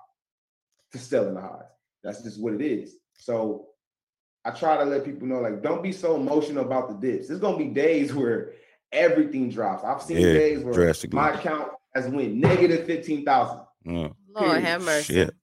to 0.93 0.99
sell 0.99 1.29
in 1.29 1.35
the 1.35 1.41
highs? 1.43 1.69
That's 2.03 2.23
just 2.23 2.41
what 2.41 2.55
it 2.55 2.63
is. 2.63 2.97
So 3.19 3.67
I 4.45 4.51
try 4.51 4.79
to 4.79 4.85
let 4.85 5.05
people 5.05 5.27
know, 5.29 5.41
like, 5.41 5.63
don't 5.63 5.83
be 5.83 5.93
so 5.93 6.17
emotional 6.17 6.65
about 6.65 6.89
the 6.89 6.95
dips. 6.95 7.29
There's 7.29 7.41
gonna 7.41 7.59
be 7.59 7.67
days 7.67 8.15
where 8.15 8.53
everything 8.93 9.51
drops. 9.51 9.85
I've 9.85 10.01
seen 10.01 10.19
Yeah, 10.19 10.33
days 10.33 10.65
where 10.65 10.95
my 11.13 11.33
account 11.33 11.73
has 11.95 12.09
went 12.09 12.35
negative 12.35 12.87
fifteen 12.87 13.25
thousand. 13.25 13.61
Mm, 13.87 14.15
Lord 14.31 14.63
have 14.63 14.83
mercy. 14.85 15.15
shit. 15.15 15.35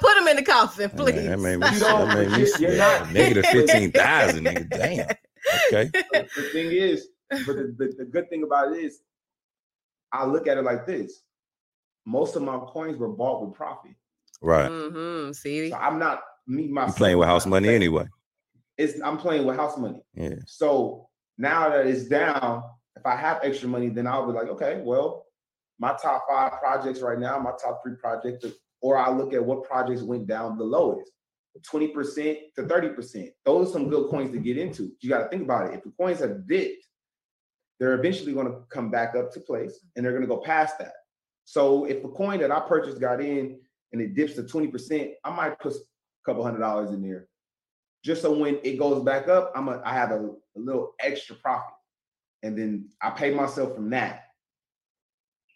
Put 0.00 0.16
him 0.18 0.28
in 0.28 0.36
the 0.36 0.42
coffin, 0.42 0.90
Man, 0.94 0.96
please. 0.96 1.26
That 1.26 1.38
made 1.40 1.56
me, 1.58 1.66
You 1.72 1.80
don't- 1.80 2.08
that 2.08 2.16
made 2.18 2.30
me 2.30 2.38
you're- 2.38 2.50
you're 2.60 2.72
yeah, 2.72 2.98
not- 2.98 3.12
negative 3.12 3.44
15,000, 3.52 4.44
nigga. 4.44 4.68
Damn. 4.70 5.08
Okay. 5.72 5.90
the 5.92 6.42
thing 6.52 6.70
is, 6.72 7.08
but 7.30 7.46
the, 7.46 7.74
the, 7.78 7.94
the 7.98 8.04
good 8.04 8.28
thing 8.30 8.42
about 8.44 8.72
it 8.72 8.78
is, 8.84 9.00
I 10.12 10.24
look 10.26 10.46
at 10.46 10.56
it 10.58 10.62
like 10.62 10.86
this: 10.86 11.22
most 12.06 12.36
of 12.36 12.42
my 12.42 12.58
coins 12.68 12.96
were 12.98 13.08
bought 13.08 13.44
with 13.44 13.54
profit, 13.54 13.92
Right. 14.40 14.70
Mm-hmm. 14.70 15.32
See, 15.32 15.70
so 15.70 15.76
I'm 15.76 15.98
not 15.98 16.22
me 16.46 16.64
You 16.64 16.74
myself. 16.74 16.96
playing 16.96 17.18
with 17.18 17.26
house 17.28 17.46
money 17.46 17.68
anyway. 17.68 18.06
It's 18.78 19.00
I'm 19.02 19.18
playing 19.18 19.44
with 19.46 19.56
house 19.56 19.76
money. 19.78 20.02
Yeah. 20.14 20.36
So 20.46 21.08
now 21.38 21.68
that 21.70 21.86
it's 21.86 22.04
down, 22.04 22.62
if 22.96 23.04
I 23.06 23.16
have 23.16 23.40
extra 23.42 23.68
money, 23.68 23.88
then 23.88 24.06
I'll 24.06 24.26
be 24.26 24.32
like, 24.32 24.48
okay, 24.48 24.80
well, 24.84 25.26
my 25.78 25.96
top 26.00 26.24
five 26.28 26.52
projects 26.60 27.00
right 27.00 27.18
now, 27.18 27.38
my 27.38 27.52
top 27.62 27.82
three 27.84 27.96
projects, 27.96 28.44
or 28.84 28.98
I 28.98 29.10
look 29.10 29.32
at 29.32 29.42
what 29.42 29.64
projects 29.64 30.02
went 30.02 30.26
down 30.26 30.58
the 30.58 30.64
lowest. 30.64 31.10
20% 31.72 32.36
to 32.54 32.62
30%. 32.64 33.28
Those 33.46 33.68
are 33.68 33.72
some 33.72 33.88
good 33.88 34.10
coins 34.10 34.30
to 34.32 34.38
get 34.38 34.58
into. 34.58 34.92
You 35.00 35.08
got 35.08 35.22
to 35.22 35.28
think 35.30 35.42
about 35.42 35.68
it. 35.68 35.78
If 35.78 35.84
the 35.84 35.92
coins 35.98 36.20
have 36.20 36.46
dipped, 36.46 36.86
they're 37.80 37.94
eventually 37.94 38.34
going 38.34 38.46
to 38.46 38.58
come 38.68 38.90
back 38.90 39.16
up 39.16 39.32
to 39.32 39.40
place 39.40 39.80
and 39.96 40.04
they're 40.04 40.12
going 40.12 40.22
to 40.22 40.28
go 40.28 40.36
past 40.36 40.78
that. 40.80 40.92
So 41.46 41.86
if 41.86 42.04
a 42.04 42.08
coin 42.08 42.40
that 42.40 42.50
I 42.50 42.60
purchased 42.60 43.00
got 43.00 43.22
in 43.22 43.58
and 43.92 44.02
it 44.02 44.14
dips 44.14 44.34
to 44.34 44.42
20%, 44.42 45.12
I 45.24 45.30
might 45.30 45.58
put 45.58 45.72
a 45.72 45.78
couple 46.26 46.44
hundred 46.44 46.60
dollars 46.60 46.90
in 46.90 47.00
there. 47.00 47.26
Just 48.04 48.20
so 48.20 48.36
when 48.36 48.58
it 48.64 48.78
goes 48.78 49.02
back 49.02 49.28
up, 49.28 49.50
I'm 49.56 49.68
a, 49.68 49.80
I 49.82 49.94
have 49.94 50.10
a, 50.10 50.18
a 50.18 50.58
little 50.58 50.92
extra 51.00 51.36
profit. 51.36 51.72
And 52.42 52.58
then 52.58 52.90
I 53.00 53.08
pay 53.10 53.32
myself 53.32 53.74
from 53.74 53.88
that. 53.90 54.24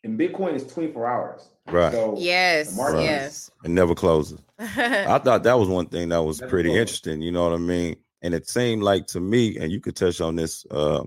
And 0.03 0.19
Bitcoin 0.19 0.55
is 0.55 0.67
24 0.73 1.07
hours. 1.07 1.51
Right. 1.71 1.93
So 1.93 2.15
yes, 2.19 2.77
market 2.77 2.99
is- 2.99 3.05
yes. 3.05 3.51
It 3.65 3.71
never 3.71 3.95
closes. 3.95 4.41
I 4.59 5.19
thought 5.19 5.43
that 5.45 5.59
was 5.59 5.69
one 5.69 5.87
thing 5.87 6.09
that 6.11 6.23
was 6.23 6.41
Never 6.41 6.51
pretty 6.51 6.69
closes. 6.71 6.81
interesting. 6.81 7.23
You 7.23 7.33
know 7.33 7.45
what 7.45 7.53
I 7.55 7.59
mean? 7.59 7.97
And 8.23 8.35
it 8.35 8.49
seemed 8.49 8.83
like 8.83 9.07
to 9.09 9.21
me, 9.21 9.57
and 9.59 9.71
you 9.71 9.81
could 9.81 9.95
touch 9.97 10.21
on 10.21 10.37
this 10.37 10.65
uh, 10.71 11.05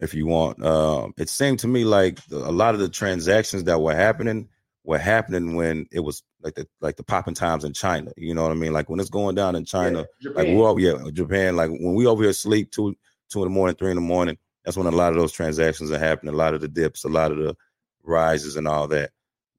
if 0.00 0.14
you 0.14 0.26
want. 0.26 0.64
Um, 0.64 1.14
it 1.16 1.28
seemed 1.28 1.58
to 1.60 1.68
me 1.68 1.84
like 1.84 2.24
the, 2.26 2.38
a 2.38 2.50
lot 2.52 2.74
of 2.74 2.80
the 2.80 2.88
transactions 2.88 3.64
that 3.64 3.80
were 3.80 3.94
happening 3.94 4.48
were 4.84 4.98
happening 4.98 5.54
when 5.54 5.86
it 5.92 6.00
was 6.00 6.22
like 6.42 6.54
the 6.54 6.66
like 6.80 6.96
the 6.96 7.04
popping 7.04 7.34
times 7.34 7.64
in 7.64 7.72
China. 7.72 8.12
You 8.16 8.34
know 8.34 8.42
what 8.42 8.52
I 8.52 8.56
mean? 8.56 8.72
Like 8.72 8.88
when 8.88 9.00
it's 9.00 9.10
going 9.10 9.34
down 9.36 9.54
in 9.56 9.64
China, 9.64 10.04
Yeah, 10.20 10.30
like 10.34 10.48
we're 10.48 10.66
all, 10.66 10.78
yeah, 10.80 10.94
Japan. 11.12 11.56
Like 11.56 11.70
when 11.70 11.94
we 11.94 12.06
over 12.06 12.22
here 12.24 12.32
sleep 12.32 12.70
two 12.72 12.94
two 13.30 13.40
in 13.42 13.44
the 13.48 13.54
morning, 13.54 13.76
three 13.76 13.90
in 13.90 13.96
the 13.96 14.00
morning. 14.02 14.38
That's 14.64 14.76
when 14.76 14.86
a 14.86 14.90
lot 14.92 15.12
of 15.12 15.18
those 15.18 15.32
transactions 15.32 15.90
are 15.90 15.98
happening. 15.98 16.34
A 16.34 16.36
lot 16.36 16.54
of 16.54 16.60
the 16.60 16.68
dips, 16.68 17.04
a 17.04 17.08
lot 17.08 17.32
of 17.32 17.38
the 17.38 17.56
rises, 18.04 18.56
and 18.56 18.68
all 18.68 18.86
that. 18.88 19.10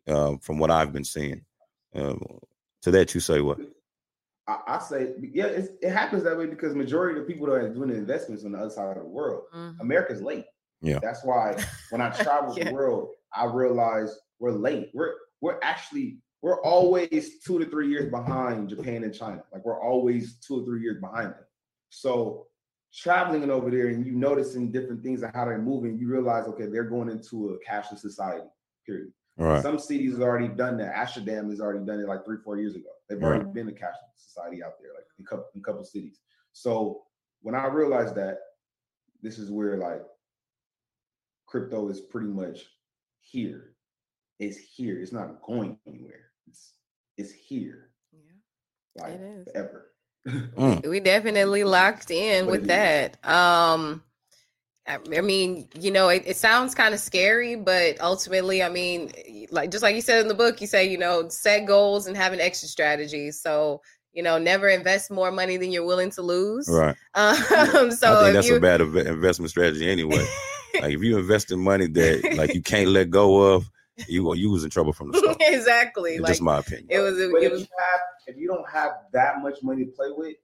Um, 0.08 0.40
from 0.40 0.60
what 0.60 0.70
I've 0.72 0.92
been 0.92 1.04
seeing. 1.06 1.46
Um, 1.96 2.22
to 2.82 2.92
that, 2.92 3.14
you 3.16 3.22
say 3.22 3.40
what? 3.40 3.60
I, 4.48 4.60
I 4.68 4.80
say, 4.80 5.14
yeah, 5.22 5.46
it's, 5.46 5.70
it 5.82 5.92
happens 5.92 6.24
that 6.24 6.38
way 6.38 6.48
because 6.48 6.76
majority 6.76 7.18
of 7.20 7.26
the 7.26 7.34
people 7.34 7.48
that 7.48 7.54
are 7.54 7.74
doing 7.74 7.90
the 7.90 7.96
investments 7.96 8.44
on 8.44 8.52
the 8.52 8.58
other 8.58 8.70
side 8.70 8.98
of 8.98 9.04
the 9.04 9.10
world, 9.10 9.44
Mhm. 9.56 9.80
America's 9.80 10.22
late. 10.22 10.46
Yeah. 10.82 11.00
That's 11.02 11.24
why 11.24 11.56
when 11.92 12.02
I 12.02 12.10
travel 12.24 12.58
Yeah. 12.58 12.66
the 12.66 12.74
world, 12.74 13.10
I 13.34 13.46
realize 13.46 14.14
we're 14.40 14.52
late. 14.52 14.92
We're 14.94 15.14
we're 15.40 15.60
actually 15.62 16.18
we're 16.42 16.62
always 16.62 17.40
two 17.46 17.58
to 17.60 17.66
three 17.66 17.88
years 17.88 18.12
behind 18.12 18.68
Japan 18.68 19.06
and 19.06 19.14
China. 19.14 19.44
Like 19.54 19.64
we're 19.64 19.82
always 19.82 20.36
two 20.40 20.60
or 20.62 20.66
three 20.66 20.82
years 20.82 21.00
behind 21.00 21.28
them. 21.28 21.46
So 21.90 22.48
traveling 22.94 23.50
over 23.50 23.72
there 23.72 23.88
and 23.88 24.06
you 24.06 24.12
noticing 24.12 24.70
different 24.72 25.02
things 25.04 25.22
and 25.24 25.34
how 25.34 25.46
they're 25.46 25.58
moving, 25.58 25.98
you 25.98 26.10
realize, 26.10 26.46
okay, 26.48 26.66
they're 26.66 26.84
going 26.84 27.10
into 27.10 27.52
a 27.52 27.70
cashless 27.70 28.00
society, 28.00 28.44
period. 28.86 29.14
Right. 29.38 29.62
Some 29.64 29.80
cities 29.80 30.14
have 30.14 30.22
already 30.22 30.48
done 30.48 30.78
that. 30.78 30.96
Amsterdam 30.96 31.50
has 31.50 31.60
already 31.60 31.84
done 31.86 32.00
it 32.00 32.08
like 32.08 32.24
three, 32.24 32.38
four 32.44 32.58
years 32.60 32.76
ago. 32.76 32.90
They've 33.10 33.22
already 33.22 33.46
been 33.46 33.68
a 33.68 33.72
cashless 33.72 34.16
society 34.16 34.64
out 34.64 34.74
there, 34.80 34.92
like 34.94 35.06
in 35.18 35.26
a 35.26 35.28
couple, 35.28 35.46
in 35.56 35.62
a 35.62 35.64
couple 35.64 35.84
cities. 35.84 36.20
So 36.54 37.04
when 37.42 37.56
I 37.56 37.68
realized 37.68 38.16
that, 38.16 38.38
this 39.22 39.40
is 39.40 39.50
where 39.50 39.78
like 39.78 40.02
crypto 41.48 41.90
is 41.90 42.00
pretty 42.00 42.28
much 42.28 42.66
here. 43.22 43.74
It's 44.40 44.58
here. 44.58 45.00
It's 45.02 45.12
not 45.14 45.42
going 45.42 45.78
anywhere. 45.88 46.26
It's 46.48 46.74
it's 47.18 47.32
here. 47.32 47.90
Yeah. 48.12 49.04
Like 49.04 49.14
It 49.14 49.22
is. 49.22 49.48
forever. 49.52 49.90
Mm. 50.56 50.88
we 50.88 51.02
definitely 51.02 51.66
locked 51.66 52.10
in 52.10 52.46
What 52.46 52.52
with 52.62 52.64
it 52.64 52.68
that 52.68 53.28
um 53.30 54.02
I 54.88 55.00
I 55.16 55.22
mean, 55.22 55.68
you 55.80 55.92
know, 55.92 56.10
it, 56.10 56.24
it 56.26 56.38
sounds 56.38 56.76
kind 56.76 56.94
of 56.94 57.00
scary, 57.00 57.56
but 57.56 58.00
ultimately, 58.02 58.62
I 58.64 58.70
mean, 58.70 59.12
like 59.52 59.72
just 59.72 59.84
like 59.84 59.96
you 59.96 60.02
said 60.02 60.22
in 60.22 60.28
the 60.28 60.34
book, 60.34 60.60
you 60.62 60.68
say, 60.68 60.86
you 60.90 60.98
know, 60.98 61.28
set 61.30 61.66
goals 61.66 62.08
and 62.08 62.18
have 62.18 62.34
an 62.34 62.42
exit 62.42 62.70
strategy. 62.70 63.32
So, 63.32 63.82
you 64.14 64.22
know, 64.24 64.38
never 64.38 64.68
invest 64.68 65.10
more 65.10 65.32
money 65.32 65.58
than 65.58 65.72
you're 65.72 65.86
willing 65.86 66.12
to 66.12 66.22
lose. 66.22 66.68
Right. 66.70 66.96
Um, 67.16 67.36
I 67.38 67.90
so 67.90 68.24
think 68.24 68.34
that's 68.34 68.48
you, 68.48 68.56
a 68.58 68.60
bad 68.60 68.82
investment 68.82 69.50
strategy 69.52 69.90
anyway. 69.90 70.26
like 70.82 70.94
if 70.94 71.02
you 71.04 71.18
invest 71.18 71.52
in 71.52 71.60
money 71.60 71.88
that 71.88 72.34
like 72.38 72.54
you 72.54 72.62
can't 72.62 72.90
let 72.90 73.10
go 73.10 73.54
of, 73.54 73.70
you 74.08 74.34
you 74.36 74.50
was 74.50 74.64
in 74.64 74.70
trouble 74.70 74.92
from 74.92 75.12
the 75.12 75.18
start. 75.20 75.38
exactly, 75.42 76.14
It's 76.14 76.22
like 76.22 76.32
just 76.32 76.42
my 76.42 76.58
opinion. 76.58 76.88
it 76.90 77.00
was, 77.00 77.14
But 77.32 77.44
it 77.44 77.46
if 77.46 77.52
was 77.54 77.62
you 77.62 77.68
have, 77.80 78.00
if 78.28 78.38
you 78.38 78.48
don't 78.48 78.68
have 78.70 78.92
that 79.14 79.42
much 79.42 79.62
money 79.64 79.86
to 79.86 79.92
play 79.92 80.08
with, 80.16 80.36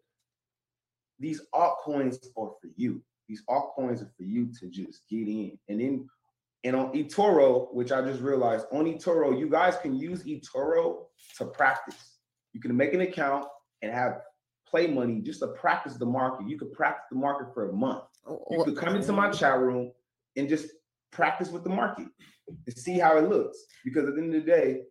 these 1.19 1.41
altcoins 1.53 2.15
are 2.25 2.29
for 2.33 2.55
you. 2.77 3.01
These 3.29 3.43
altcoins 3.47 4.01
are 4.01 4.11
for 4.17 4.23
you 4.23 4.49
to 4.59 4.67
just 4.67 5.07
get 5.07 5.27
in. 5.27 5.57
And 5.69 5.79
then, 5.79 6.09
and 6.63 6.75
on 6.75 6.91
eToro, 6.93 7.71
which 7.73 7.91
I 7.91 8.01
just 8.01 8.21
realized, 8.21 8.65
on 8.71 8.85
eToro, 8.85 9.39
you 9.39 9.47
guys 9.47 9.77
can 9.77 9.95
use 9.95 10.23
eToro 10.23 11.03
to 11.37 11.45
practice. 11.45 12.17
You 12.53 12.59
can 12.59 12.75
make 12.75 12.93
an 12.95 13.01
account 13.01 13.45
and 13.83 13.93
have 13.93 14.21
play 14.67 14.87
money 14.87 15.21
just 15.21 15.39
to 15.41 15.47
practice 15.47 15.93
the 15.93 16.05
market. 16.05 16.49
You 16.49 16.57
could 16.57 16.73
practice 16.73 17.05
the 17.11 17.17
market 17.17 17.53
for 17.53 17.69
a 17.69 17.73
month. 17.73 18.03
Oh, 18.27 18.43
you 18.49 18.59
oh, 18.59 18.63
could 18.63 18.77
come 18.77 18.95
into 18.95 19.13
my 19.13 19.29
oh. 19.29 19.31
chat 19.31 19.59
room 19.59 19.91
and 20.35 20.49
just 20.49 20.67
practice 21.11 21.49
with 21.49 21.63
the 21.63 21.69
market 21.69 22.07
and 22.47 22.77
see 22.77 22.97
how 22.97 23.17
it 23.17 23.29
looks. 23.29 23.57
Because 23.85 24.07
at 24.07 24.15
the 24.15 24.21
end 24.21 24.35
of 24.35 24.45
the 24.45 24.51
day, 24.51 24.81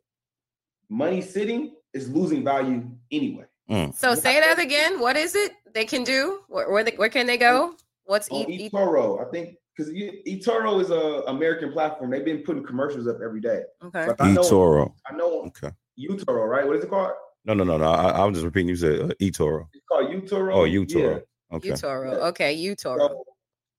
money 0.89 1.21
sitting 1.21 1.75
is 1.93 2.09
losing 2.09 2.45
value 2.45 2.89
anyway. 3.11 3.45
Mm. 3.69 3.95
So 3.95 4.15
say 4.15 4.41
that 4.41 4.59
again. 4.59 5.01
What 5.01 5.17
is 5.17 5.35
it 5.35 5.53
they 5.75 5.85
can 5.85 6.05
do? 6.05 6.41
Where 6.49 6.71
where, 6.71 6.85
they, 6.85 6.93
where 6.93 7.09
can 7.09 7.27
they 7.27 7.37
go? 7.37 7.75
What's 8.09 8.27
On 8.31 8.51
e- 8.51 8.65
e- 8.65 8.71
eToro, 8.71 9.21
I 9.27 9.31
think 9.31 9.57
because 9.77 9.93
eToro 9.93 10.81
is 10.81 10.89
a 10.91 11.25
American 11.31 11.73
platform. 11.73 12.11
They've 12.11 12.25
been 12.25 12.39
putting 12.43 12.65
commercials 12.65 13.07
up 13.07 13.19
every 13.23 13.43
day. 13.43 13.61
okay? 13.85 14.07
But 14.07 14.17
I 14.19 14.33
know, 14.33 14.41
eToro. 14.41 14.95
I 15.07 15.15
know 15.15 15.43
Okay. 15.49 15.71
eToro, 16.01 16.49
right? 16.49 16.67
What 16.67 16.77
is 16.77 16.85
it 16.85 16.89
called? 16.91 17.13
No, 17.45 17.53
no, 17.53 17.65
no, 17.65 17.77
no. 17.77 17.85
I, 17.85 18.09
I 18.13 18.25
was 18.25 18.35
just 18.37 18.47
repeating. 18.47 18.71
You 18.71 18.77
said 18.77 19.01
uh, 19.01 19.09
eToro. 19.21 19.67
It's 19.75 19.85
called 19.87 20.07
eToro. 20.11 20.55
Oh, 20.55 20.61
eToro. 20.65 21.23
Okay. 21.53 21.69
eToro. 21.69 22.13
Yeah. 22.13 22.27
Okay, 22.29 22.53
Yeah. 22.55 22.73
eToro. 22.73 22.99
So, 22.99 23.25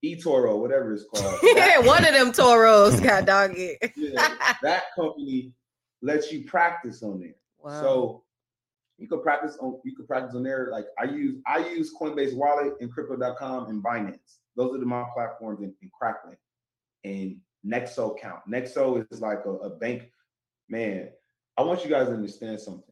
eToro, 0.04 0.60
whatever 0.60 0.92
it's 0.94 1.04
called. 1.12 1.38
Yeah, 1.42 1.80
one 1.80 2.06
of 2.06 2.14
them 2.14 2.30
Toros 2.32 3.00
got 3.00 3.26
doggy. 3.26 3.78
yeah, 3.96 4.36
that 4.62 4.84
company 4.94 5.52
lets 6.02 6.30
you 6.30 6.44
practice 6.44 7.02
on 7.02 7.18
there. 7.18 7.34
Wow. 7.58 7.80
So 7.82 8.22
you 9.00 9.08
could 9.08 9.22
practice 9.22 9.56
on 9.60 9.80
you 9.82 9.96
could 9.96 10.06
practice 10.06 10.34
on 10.36 10.42
there. 10.42 10.68
Like 10.70 10.86
I 10.98 11.04
use 11.04 11.40
I 11.46 11.58
use 11.70 11.92
Coinbase 11.98 12.34
Wallet 12.34 12.74
and 12.80 12.92
Crypto.com 12.92 13.70
and 13.70 13.82
Binance. 13.82 14.36
Those 14.56 14.74
are 14.74 14.78
the, 14.78 14.86
my 14.86 15.04
platforms 15.14 15.60
in, 15.60 15.74
in 15.80 15.90
Kraken 15.98 16.36
and 17.04 17.36
Nexo 17.66 18.18
count. 18.20 18.40
Nexo 18.48 19.06
is 19.10 19.20
like 19.20 19.40
a, 19.46 19.50
a 19.50 19.70
bank. 19.70 20.10
Man, 20.68 21.08
I 21.56 21.62
want 21.62 21.82
you 21.82 21.90
guys 21.90 22.08
to 22.08 22.12
understand 22.14 22.60
something. 22.60 22.84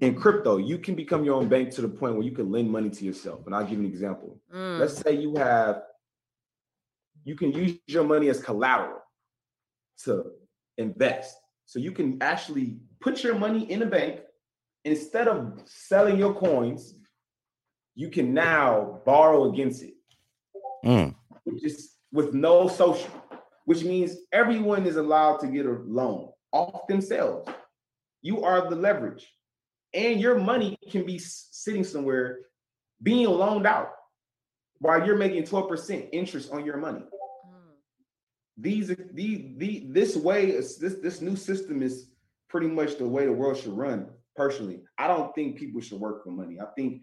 In 0.00 0.14
crypto, 0.14 0.58
you 0.58 0.78
can 0.78 0.94
become 0.94 1.24
your 1.24 1.34
own 1.34 1.48
bank 1.48 1.70
to 1.72 1.82
the 1.82 1.88
point 1.88 2.14
where 2.14 2.22
you 2.22 2.32
can 2.32 2.50
lend 2.50 2.70
money 2.70 2.90
to 2.90 3.04
yourself. 3.04 3.46
And 3.46 3.54
I'll 3.54 3.64
give 3.64 3.78
you 3.78 3.80
an 3.80 3.86
example. 3.86 4.40
Mm, 4.54 4.78
Let's 4.78 4.96
say 4.96 5.16
you 5.16 5.36
have, 5.36 5.82
you 7.24 7.34
can 7.34 7.52
use 7.52 7.78
your 7.86 8.04
money 8.04 8.28
as 8.28 8.40
collateral 8.42 9.00
to 10.04 10.24
invest. 10.78 11.36
So 11.66 11.78
you 11.78 11.92
can 11.92 12.16
actually 12.22 12.78
put 13.00 13.22
your 13.22 13.34
money 13.34 13.70
in 13.70 13.82
a 13.82 13.86
bank. 13.86 14.20
Instead 14.84 15.28
of 15.28 15.60
selling 15.66 16.18
your 16.18 16.34
coins, 16.34 16.94
you 17.94 18.08
can 18.08 18.32
now 18.32 19.00
borrow 19.04 19.50
against 19.52 19.82
it, 19.82 19.94
Mm. 20.84 21.14
which 21.44 21.64
is 21.64 21.96
with 22.12 22.32
no 22.32 22.66
social, 22.68 23.10
which 23.66 23.84
means 23.84 24.16
everyone 24.32 24.86
is 24.86 24.96
allowed 24.96 25.38
to 25.40 25.46
get 25.48 25.66
a 25.66 25.72
loan 25.86 26.32
off 26.52 26.86
themselves. 26.86 27.48
You 28.22 28.42
are 28.44 28.68
the 28.68 28.76
leverage. 28.76 29.30
And 29.92 30.20
your 30.20 30.38
money 30.38 30.78
can 30.90 31.04
be 31.04 31.18
sitting 31.18 31.84
somewhere 31.84 32.38
being 33.02 33.26
loaned 33.28 33.66
out 33.66 33.90
while 34.78 35.04
you're 35.04 35.16
making 35.16 35.44
12% 35.44 36.08
interest 36.12 36.52
on 36.52 36.64
your 36.64 36.76
money. 36.76 37.00
mm. 37.00 37.74
These 38.56 38.88
the 38.88 39.54
the 39.56 39.86
this 39.90 40.16
way 40.16 40.52
this 40.52 40.76
this 40.78 41.20
new 41.20 41.36
system 41.36 41.82
is 41.82 42.09
pretty 42.50 42.66
much 42.66 42.98
the 42.98 43.08
way 43.08 43.24
the 43.24 43.32
world 43.32 43.56
should 43.56 43.72
run. 43.72 44.08
Personally, 44.36 44.80
I 44.98 45.06
don't 45.08 45.34
think 45.34 45.56
people 45.56 45.80
should 45.80 46.00
work 46.00 46.24
for 46.24 46.30
money. 46.30 46.58
I 46.60 46.66
think 46.76 47.02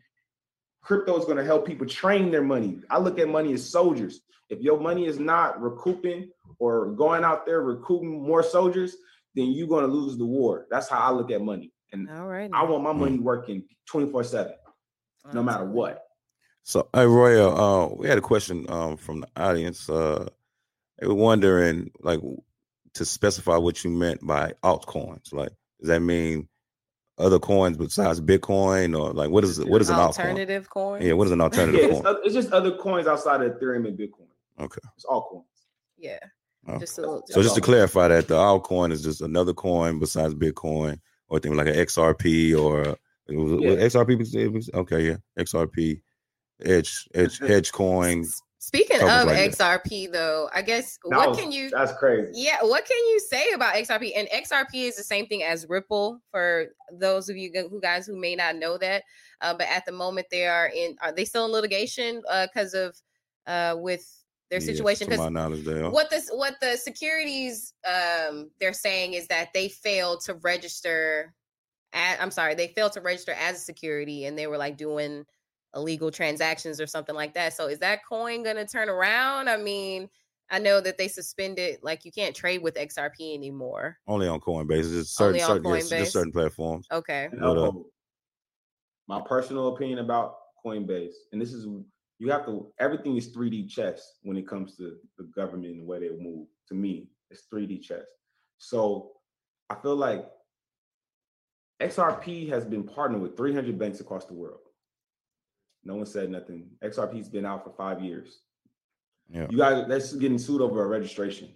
crypto 0.81 1.17
is 1.17 1.25
going 1.25 1.37
to 1.37 1.43
help 1.43 1.65
people 1.65 1.87
train 1.87 2.31
their 2.31 2.43
money. 2.43 2.79
I 2.89 2.99
look 2.99 3.17
at 3.19 3.27
money 3.27 3.53
as 3.53 3.67
soldiers. 3.67 4.21
If 4.49 4.61
your 4.61 4.79
money 4.79 5.05
is 5.05 5.19
not 5.19 5.61
recouping 5.61 6.29
or 6.59 6.91
going 6.91 7.23
out 7.23 7.45
there 7.45 7.61
recouping 7.61 8.21
more 8.21 8.43
soldiers, 8.43 8.95
then 9.35 9.51
you're 9.51 9.67
going 9.67 9.85
to 9.85 9.91
lose 9.91 10.17
the 10.17 10.25
war. 10.25 10.67
That's 10.69 10.89
how 10.89 10.99
I 10.99 11.11
look 11.11 11.31
at 11.31 11.41
money. 11.41 11.71
And 11.91 12.09
All 12.09 12.27
right. 12.27 12.49
I 12.53 12.63
want 12.63 12.83
my 12.83 12.93
money 12.93 13.19
working 13.19 13.63
24 13.87 14.23
7, 14.23 14.53
no 15.33 15.43
matter 15.43 15.65
what. 15.65 16.03
So, 16.63 16.89
hey, 16.93 17.05
Royale, 17.05 17.57
uh, 17.57 17.87
we 17.95 18.07
had 18.07 18.17
a 18.17 18.21
question 18.21 18.65
um, 18.69 18.97
from 18.97 19.21
the 19.21 19.27
audience. 19.37 19.89
Uh, 19.89 20.27
they 20.99 21.07
were 21.07 21.13
wondering, 21.13 21.91
like, 22.01 22.19
to 22.97 23.05
specify 23.05 23.57
what 23.57 23.83
you 23.83 23.89
meant 23.91 24.25
by 24.25 24.53
altcoins. 24.63 25.33
Like, 25.33 25.51
does 25.79 25.89
that 25.89 26.01
mean 26.01 26.47
other 27.17 27.39
coins 27.39 27.77
besides 27.77 28.21
Bitcoin, 28.21 28.97
or 28.99 29.11
like, 29.13 29.29
what 29.29 29.43
is 29.43 29.63
what 29.65 29.81
is 29.81 29.89
an 29.89 29.95
altcoin? 29.95 30.05
alternative 30.07 30.69
coin? 30.69 31.01
Yeah, 31.01 31.13
what 31.13 31.25
is 31.27 31.31
an 31.31 31.39
Yeah, 31.39 31.43
alternative 31.45 31.81
it's, 31.81 32.01
coin? 32.01 32.05
oth- 32.07 32.21
it's 32.25 32.33
just 32.35 32.51
other 32.51 32.77
coins 32.77 33.07
outside 33.07 33.41
of 33.41 33.51
Ethereum 33.53 33.87
and 33.87 33.97
Bitcoin. 33.97 34.27
Okay. 34.59 34.79
It's 34.95 35.05
all 35.05 35.27
coins. 35.29 35.45
Yeah. 35.97 36.19
Okay. 36.69 36.79
Just 36.79 36.97
a 36.97 37.01
little. 37.01 37.23
So 37.27 37.41
just 37.41 37.55
to 37.55 37.61
clarify 37.61 38.09
that 38.09 38.27
the 38.27 38.35
altcoin 38.35 38.91
is 38.91 39.01
just 39.01 39.21
another 39.21 39.53
coin 39.53 39.99
besides 39.99 40.33
Bitcoin, 40.35 40.99
or 41.29 41.39
thing 41.39 41.55
like 41.55 41.67
an 41.67 41.75
XRP 41.75 42.57
or 42.59 42.97
was, 43.29 43.61
Yeah. 43.61 43.69
was 43.73 43.93
XRP. 43.95 44.73
Okay, 44.73 45.07
yeah, 45.07 45.15
XRP, 45.39 46.01
Edge, 46.63 47.07
Edge, 47.13 47.41
Edge 47.41 47.71
coin. 47.71 48.25
S- 48.67 48.81
Speaking 48.81 49.01
of 49.01 49.25
like 49.27 49.51
XRP, 49.51 50.11
though, 50.11 50.49
I 50.53 50.61
guess 50.61 50.97
That 51.09 51.17
what 51.17 51.29
was- 51.29 51.37
can 51.39 51.51
you? 51.51 51.69
That's 51.69 51.93
crazy. 51.93 52.31
Yeah, 52.33 52.57
what 52.63 52.85
can 52.85 52.97
you 52.97 53.19
say 53.19 53.51
about 53.53 53.75
XRP? 53.75 54.13
And 54.15 54.27
XRP 54.29 54.87
is 54.87 54.95
the 54.95 55.03
same 55.03 55.25
thing 55.27 55.43
as 55.43 55.67
Ripple 55.69 56.21
for 56.31 56.67
those 56.91 57.29
of 57.29 57.37
you 57.37 57.51
who 57.69 57.79
guys 57.79 58.05
who 58.05 58.15
may 58.19 58.35
not 58.35 58.55
know 58.55 58.77
that. 58.77 59.03
Uh, 59.41 59.53
but 59.53 59.67
at 59.67 59.85
the 59.85 59.91
moment, 59.91 60.27
they 60.31 60.47
are 60.47 60.67
in. 60.67 60.95
Are 61.01 61.11
they 61.11 61.25
still 61.25 61.45
in 61.45 61.51
litigation 61.51 62.21
because 62.43 62.73
of 62.73 62.95
uh, 63.45 63.75
with 63.77 64.05
their 64.49 64.59
Yes, 64.59 64.65
situation? 64.65 65.07
to 65.09 65.17
my 65.17 65.29
Because 65.29 65.31
knowledge, 65.31 65.65
they 65.65 65.81
are. 65.81 65.89
what 65.89 66.09
this 66.09 66.29
what 66.29 66.55
the 66.59 66.75
securities 66.77 67.73
um, 67.85 68.49
they're 68.59 68.73
saying 68.73 69.13
is 69.13 69.27
that 69.27 69.53
they 69.53 69.69
failed 69.69 70.21
to 70.25 70.33
register. 70.35 71.33
At, 71.93 72.21
I'm 72.21 72.31
sorry, 72.31 72.53
they 72.55 72.67
failed 72.67 72.91
to 72.93 73.01
register 73.01 73.31
as 73.31 73.55
a 73.55 73.59
security, 73.59 74.25
and 74.25 74.37
they 74.37 74.47
were 74.47 74.57
like 74.57 74.75
doing 74.77 75.25
illegal 75.77 76.11
transactions 76.11 76.81
or 76.81 76.87
something 76.87 77.15
like 77.15 77.33
that. 77.35 77.53
So 77.53 77.67
is 77.67 77.79
that 77.79 77.99
coin 78.07 78.43
going 78.43 78.57
to 78.57 78.65
turn 78.65 78.89
around? 78.89 79.47
I 79.47 79.55
mean, 79.57 80.09
I 80.49 80.59
know 80.59 80.81
that 80.81 80.97
they 80.97 81.07
suspended 81.07 81.79
like 81.81 82.03
you 82.03 82.11
can't 82.11 82.35
trade 82.35 82.61
with 82.61 82.75
XRP 82.75 83.33
anymore. 83.33 83.97
only 84.07 84.27
on 84.27 84.41
Coinbase. 84.41 84.89
Just 84.91 85.15
certain, 85.15 85.41
Only 85.41 85.41
on 85.41 85.47
certain, 85.49 85.73
yes, 85.75 85.89
Coinbase? 85.91 85.97
just 85.99 86.13
certain 86.13 86.31
platforms. 86.31 86.87
Okay. 86.91 87.29
You 87.31 87.39
What 87.39 87.49
up? 87.49 87.57
Uh 87.57 87.71
know, 87.71 87.85
my 89.07 89.21
personal 89.21 89.73
opinion 89.73 89.99
about 89.99 90.35
Coinbase, 90.65 91.13
and 91.31 91.41
this 91.41 91.53
is 91.53 91.65
you 92.19 92.31
have 92.31 92.45
to 92.45 92.73
everything 92.79 93.15
is 93.15 93.29
3D 93.33 93.69
chess 93.69 94.17
when 94.23 94.35
it 94.37 94.47
comes 94.47 94.75
to 94.77 94.95
the 95.17 95.25
government 95.35 95.71
and 95.73 95.81
the 95.81 95.85
way 95.85 95.99
they 95.99 96.09
move. 96.09 96.47
To 96.69 96.73
me, 96.73 97.07
it's 97.29 97.43
3D 97.53 97.81
chess. 97.81 98.03
So 98.57 99.11
I 99.69 99.75
feel 99.75 99.95
like 99.95 100.25
XRP 101.81 102.49
has 102.49 102.65
been 102.65 102.83
partnered 102.83 103.21
with 103.21 103.37
300 103.37 103.77
banks 103.77 103.99
across 103.99 104.25
the 104.25 104.33
world. 104.33 104.59
No 105.87 105.95
one 105.95 106.05
said 106.05 106.29
nothing. 106.29 106.67
XRP's 106.83 107.29
been 107.29 107.45
out 107.45 107.63
for 107.63 107.71
five 107.71 108.01
years. 108.03 108.39
Yeah. 109.29 109.47
You 109.49 109.57
guys, 109.57 109.85
that's 109.87 110.13
getting 110.13 110.37
sued 110.37 110.61
over 110.61 110.83
a 110.83 110.87
registration. 110.87 111.49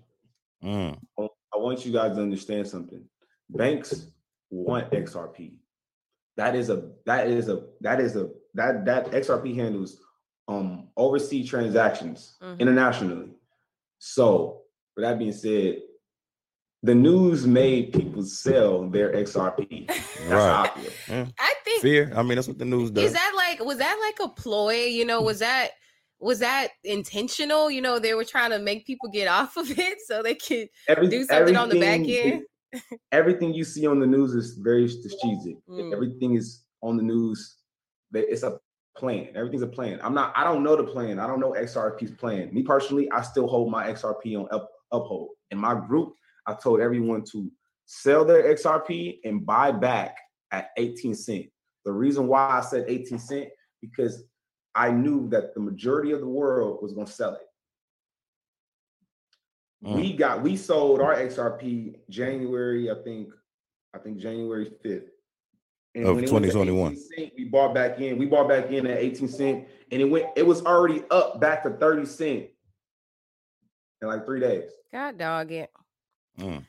Mm. 0.64 0.98
I 1.20 1.58
want 1.58 1.86
you 1.86 1.92
guys 1.92 2.16
to 2.16 2.22
understand 2.22 2.66
something. 2.68 3.04
Banks 3.50 4.08
want 4.50 4.90
XRP. 4.92 5.56
that 6.38 6.56
is 6.56 6.70
a 6.70 6.92
that 7.06 7.28
is 7.28 7.50
a 7.50 7.66
that 7.82 8.00
is 8.00 8.16
a 8.16 8.30
that 8.54 8.86
that 8.86 9.12
XRP 9.12 9.54
handles 9.54 9.98
um 10.48 10.88
overseas 10.96 11.50
transactions 11.50 12.38
Mhm. 12.42 12.60
internationally. 12.60 13.32
So, 14.00 14.62
with 14.96 15.04
that 15.04 15.20
being 15.20 15.34
said, 15.34 15.82
the 16.84 16.96
news 16.96 17.46
made 17.46 17.92
people 17.94 18.24
sell 18.24 18.90
their 18.90 19.12
XRP. 19.14 19.88
That's 19.88 20.30
how 20.30 20.64
I 20.64 20.70
Right. 21.10 21.34
I 21.38 21.54
think 21.66 21.82
Fear. 21.82 22.12
I 22.16 22.24
mean, 22.24 22.36
that's 22.36 22.48
what 22.48 22.58
the 22.60 22.66
news 22.66 22.92
does. 22.92 23.04
is 23.06 23.14
that 23.14 23.32
like 23.62 23.68
was 23.68 23.78
that 23.78 23.98
like 24.20 24.30
a 24.30 24.34
ploy? 24.34 24.86
You 24.86 25.06
know, 25.06 25.22
was 25.22 25.40
that 25.40 25.72
was 26.20 26.40
that 26.40 26.70
intentional? 26.84 27.72
You 27.72 27.82
know, 27.82 28.00
they 28.00 28.14
were 28.14 28.26
trying 28.26 28.52
to 28.52 28.60
make 28.60 28.86
people 28.86 29.10
get 29.10 29.28
off 29.28 29.58
of 29.58 29.70
it 29.78 30.00
so 30.06 30.22
they 30.22 30.36
could 30.36 30.70
Every- 30.88 31.08
Do 31.08 31.24
something 31.26 31.56
on 31.56 31.70
the 31.70 31.80
back 31.80 32.00
everything- 32.02 32.44
Everything 33.12 33.54
you 33.54 33.66
see 33.66 33.86
on 33.86 34.00
the 34.00 34.08
news 34.08 34.34
is 34.34 34.54
very 34.54 34.88
strategic. 34.88 35.58
Mm. 35.68 35.92
Everything 35.92 36.36
is 36.36 36.64
on 36.82 36.96
the 36.96 37.04
news. 37.04 37.58
It's 38.14 38.44
a 38.44 38.60
plan. 38.96 39.30
Everything's 39.36 39.62
a 39.64 39.68
plan. 39.68 40.00
I'm 40.02 40.14
not. 40.14 40.32
I 40.38 40.46
don't 40.46 40.64
know 40.64 40.78
the 40.78 40.86
plan. 40.86 41.20
I 41.20 41.28
don't 41.28 41.42
know 41.42 41.52
XRP's 41.52 42.12
plan. 42.12 42.54
Me 42.54 42.64
personally, 42.64 43.12
I 43.12 43.24
still 43.24 43.48
hold 43.48 43.72
my 43.72 43.90
XRP 43.92 44.38
on 44.40 44.48
up, 44.52 44.70
uphold. 44.92 45.30
In 45.52 45.58
my 45.58 45.76
group, 45.76 46.14
I 46.48 46.54
told 46.54 46.80
everyone 46.80 47.24
to 47.34 47.52
sell 47.88 48.24
their 48.24 48.44
XRP 48.56 49.20
and 49.26 49.46
buy 49.46 49.72
back 49.72 50.18
at 50.52 50.70
18 50.78 51.14
cent. 51.14 51.48
The 51.86 51.92
reason 51.92 52.28
why 52.28 52.60
I 52.60 52.62
said 52.62 52.86
18 52.88 53.20
cent 53.20 53.50
because 53.82 54.24
I 54.76 54.92
knew 54.92 55.28
that 55.30 55.54
the 55.54 55.60
majority 55.60 56.12
of 56.12 56.20
the 56.20 56.28
world 56.28 56.80
was 56.82 56.94
going 56.94 57.08
to 57.08 57.12
sell 57.12 57.34
it. 57.34 57.48
Mm. 59.86 59.96
We 59.96 60.14
got 60.14 60.44
we 60.44 60.56
sold 60.56 61.02
our 61.02 61.16
XRP 61.16 61.96
January, 62.10 62.92
I 62.92 62.96
think, 63.04 63.30
I 63.94 63.98
think 63.98 64.20
January 64.20 64.72
5th. 64.86 65.08
And 65.96 66.06
Of 66.06 66.16
when 66.16 66.24
it 66.24 66.32
went 66.32 66.46
2021. 66.46 66.92
18 66.94 67.04
cent, 67.04 67.34
we 67.38 67.46
bought 67.46 67.74
back 67.74 68.00
in. 68.00 68.18
We 68.18 68.28
bought 68.28 68.48
back 68.48 68.72
in 68.72 68.88
at 68.88 68.98
18 68.98 69.28
cent, 69.28 69.68
and 69.92 70.02
it 70.02 70.06
went, 70.06 70.28
it 70.38 70.46
was 70.46 70.64
already 70.64 71.04
up 71.10 71.42
back 71.42 71.64
to 71.64 71.72
30 71.72 72.06
cent 72.06 72.46
in 74.02 74.08
like 74.08 74.26
three 74.26 74.40
days. 74.40 74.70
God 74.94 75.18
dog 75.18 75.52
it. 75.52 75.70
Mm. 76.40 76.64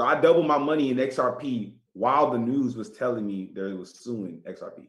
So 0.00 0.06
I 0.06 0.20
doubled 0.20 0.46
my 0.46 0.58
money 0.58 0.90
in 0.90 0.96
XRP 0.96 1.74
while 1.94 2.30
the 2.30 2.38
news 2.38 2.76
was 2.76 2.90
telling 2.90 3.26
me 3.26 3.50
that 3.54 3.68
it 3.70 3.78
was 3.78 3.98
suing 4.00 4.42
XRP. 4.46 4.88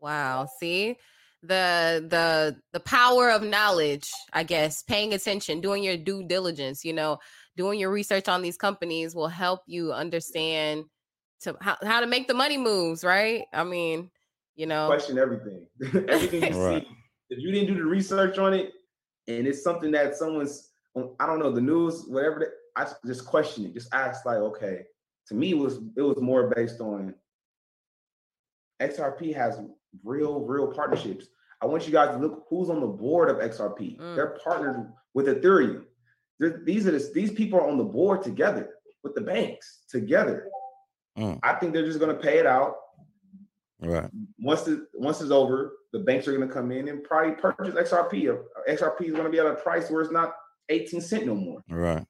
Wow. 0.00 0.48
See 0.60 0.96
the 1.42 2.04
the 2.08 2.56
the 2.72 2.80
power 2.80 3.30
of 3.30 3.42
knowledge, 3.42 4.10
I 4.32 4.42
guess, 4.42 4.82
paying 4.82 5.14
attention, 5.14 5.60
doing 5.60 5.82
your 5.82 5.96
due 5.96 6.26
diligence, 6.26 6.84
you 6.84 6.92
know, 6.92 7.18
doing 7.56 7.78
your 7.78 7.90
research 7.90 8.28
on 8.28 8.42
these 8.42 8.56
companies 8.56 9.14
will 9.14 9.28
help 9.28 9.60
you 9.66 9.92
understand 9.92 10.84
to 11.40 11.56
how, 11.60 11.76
how 11.82 12.00
to 12.00 12.06
make 12.06 12.28
the 12.28 12.34
money 12.34 12.58
moves, 12.58 13.04
right? 13.04 13.44
I 13.52 13.64
mean, 13.64 14.10
you 14.54 14.66
know, 14.66 14.86
question 14.86 15.18
everything. 15.18 15.66
everything 16.08 16.42
you 16.44 16.60
Right. 16.60 16.82
see. 16.82 16.88
If 17.28 17.40
you 17.40 17.50
didn't 17.50 17.68
do 17.68 17.74
the 17.74 17.84
research 17.84 18.38
on 18.38 18.54
it, 18.54 18.72
and 19.28 19.46
it's 19.46 19.62
something 19.62 19.90
that 19.92 20.16
someone's, 20.16 20.70
I 21.18 21.26
don't 21.26 21.40
know, 21.40 21.50
the 21.50 21.60
news, 21.60 22.04
whatever. 22.06 22.38
That, 22.38 22.50
I 22.76 22.86
just 23.06 23.26
question 23.26 23.64
it. 23.64 23.74
Just 23.74 23.92
ask, 23.92 24.24
like, 24.24 24.36
okay. 24.36 24.84
To 25.28 25.34
me, 25.34 25.50
it 25.50 25.58
was 25.58 25.80
it 25.96 26.02
was 26.02 26.18
more 26.20 26.52
based 26.54 26.80
on 26.80 27.14
XRP 28.80 29.34
has 29.34 29.58
real, 30.04 30.40
real 30.40 30.68
partnerships. 30.72 31.26
I 31.62 31.66
want 31.66 31.86
you 31.86 31.92
guys 31.92 32.14
to 32.14 32.18
look 32.20 32.44
who's 32.50 32.68
on 32.68 32.80
the 32.80 32.86
board 32.86 33.30
of 33.30 33.36
XRP. 33.38 33.98
Mm. 33.98 34.14
They're 34.14 34.38
partnered 34.44 34.92
with 35.14 35.26
Ethereum. 35.26 35.84
They're- 36.38 36.60
these 36.64 36.86
are 36.86 36.90
the, 36.90 37.10
these 37.14 37.32
people 37.32 37.58
are 37.58 37.66
on 37.68 37.78
the 37.78 37.84
board 37.84 38.22
together 38.22 38.74
with 39.02 39.14
the 39.14 39.22
banks 39.22 39.80
together. 39.88 40.48
Mm. 41.16 41.40
I 41.42 41.54
think 41.54 41.72
they're 41.72 41.86
just 41.86 41.98
going 41.98 42.14
to 42.14 42.22
pay 42.22 42.38
it 42.38 42.46
out 42.46 42.76
Right. 43.80 44.10
once 44.38 44.66
it 44.68 44.80
once 44.94 45.20
it's 45.20 45.30
over, 45.30 45.72
the 45.92 45.98
banks 46.00 46.26
are 46.28 46.36
going 46.36 46.46
to 46.46 46.52
come 46.52 46.70
in 46.72 46.88
and 46.88 47.02
probably 47.04 47.32
purchase 47.36 47.74
XRP. 47.74 48.38
XRP 48.68 49.02
is 49.02 49.12
going 49.12 49.24
to 49.24 49.30
be 49.30 49.38
at 49.38 49.46
a 49.46 49.54
price 49.54 49.90
where 49.90 50.02
it's 50.02 50.12
not 50.12 50.34
18 50.68 51.00
cent 51.00 51.26
no 51.26 51.34
more. 51.34 51.62
Right. 51.70 52.04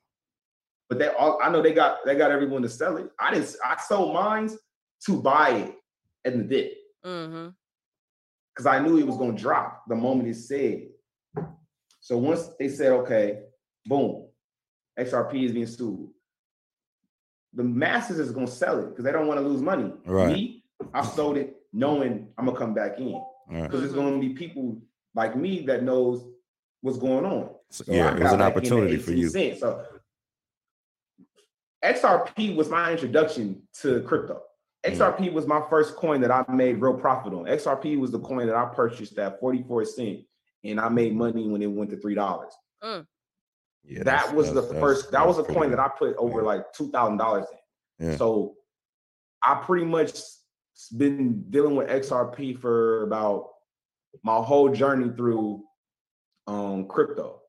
But 0.88 0.98
they 0.98 1.08
all 1.08 1.38
I 1.42 1.50
know 1.50 1.62
they 1.62 1.72
got 1.72 1.98
they 2.04 2.14
got 2.14 2.30
everyone 2.30 2.62
to 2.62 2.68
sell 2.68 2.96
it. 2.96 3.10
I 3.18 3.32
didn't 3.34 3.54
I 3.64 3.76
sold 3.80 4.14
mines 4.14 4.56
to 5.06 5.20
buy 5.20 5.50
it 5.50 5.74
in 6.24 6.38
the 6.38 6.44
dip 6.44 6.72
hmm 7.04 7.48
because 8.54 8.66
I 8.66 8.78
knew 8.78 8.96
it 8.98 9.06
was 9.06 9.18
going 9.18 9.36
to 9.36 9.42
drop 9.42 9.82
the 9.86 9.94
moment 9.94 10.30
it 10.30 10.34
said. 10.36 10.86
So 12.00 12.16
once 12.16 12.48
they 12.58 12.68
said 12.68 12.92
okay, 12.92 13.40
boom, 13.84 14.28
XRP 14.98 15.44
is 15.44 15.52
being 15.52 15.66
sued. 15.66 16.08
The 17.52 17.62
masses 17.64 18.18
is 18.18 18.30
going 18.32 18.46
to 18.46 18.52
sell 18.52 18.78
it 18.80 18.90
because 18.90 19.04
they 19.04 19.12
don't 19.12 19.26
want 19.26 19.40
to 19.40 19.46
lose 19.46 19.60
money. 19.60 19.92
Right. 20.06 20.28
Me, 20.28 20.64
I 20.94 21.04
sold 21.04 21.36
it 21.36 21.56
knowing 21.72 22.28
I'm 22.38 22.46
gonna 22.46 22.56
come 22.56 22.74
back 22.74 22.98
in. 22.98 23.20
Right. 23.48 23.62
because 23.64 23.80
there's 23.80 23.92
going 23.92 24.20
to 24.20 24.26
be 24.26 24.34
people 24.34 24.80
like 25.14 25.36
me 25.36 25.64
that 25.66 25.82
knows 25.82 26.24
what's 26.80 26.98
going 26.98 27.24
on. 27.24 27.50
So, 27.70 27.84
So 27.84 27.92
yeah, 27.92 28.10
I 28.10 28.16
it 28.16 28.22
was 28.22 28.32
an 28.32 28.38
back 28.38 28.40
in 28.40 28.42
at 28.48 28.56
opportunity 28.56 28.96
for 28.98 29.12
you. 29.12 29.28
cents. 29.28 29.60
So 29.60 29.84
XRP 31.86 32.56
was 32.56 32.68
my 32.68 32.92
introduction 32.92 33.62
to 33.80 34.02
crypto. 34.02 34.42
Mm. 34.84 34.96
XRP 34.96 35.32
was 35.32 35.46
my 35.46 35.62
first 35.70 35.96
coin 35.96 36.20
that 36.20 36.30
I 36.30 36.44
made 36.52 36.80
real 36.80 36.94
profit 36.94 37.32
on. 37.32 37.44
XRP 37.44 37.98
was 37.98 38.10
the 38.10 38.18
coin 38.20 38.46
that 38.46 38.56
I 38.56 38.66
purchased 38.66 39.18
at 39.18 39.38
44 39.40 39.84
cent 39.84 40.20
and 40.64 40.80
I 40.80 40.88
made 40.88 41.14
money 41.14 41.48
when 41.48 41.62
it 41.62 41.66
went 41.66 41.90
to 41.90 41.96
three 41.96 42.14
dollars. 42.14 42.52
Yeah, 42.82 43.98
that 43.98 44.04
that's- 44.04 44.32
was 44.32 44.48
the 44.48 44.54
that's- 44.54 44.72
that's- 44.72 44.80
first 44.82 45.10
that 45.12 45.26
was 45.26 45.38
a 45.38 45.44
coin 45.44 45.70
that 45.70 45.78
I 45.78 45.88
put 45.88 46.16
over 46.16 46.40
Yeah. 46.40 46.46
like 46.46 46.72
two 46.72 46.90
thousand 46.90 47.18
dollars 47.18 47.46
in. 48.00 48.08
Yeah. 48.10 48.16
So 48.16 48.56
I 49.42 49.54
pretty 49.64 49.86
much 49.86 50.18
been 50.96 51.48
dealing 51.50 51.76
with 51.76 51.88
XRP 51.88 52.52
for 52.60 53.04
about 53.04 53.50
my 54.24 54.36
whole 54.36 54.70
journey 54.70 55.10
through 55.16 55.62
um 56.48 56.86
crypto. 56.88 57.42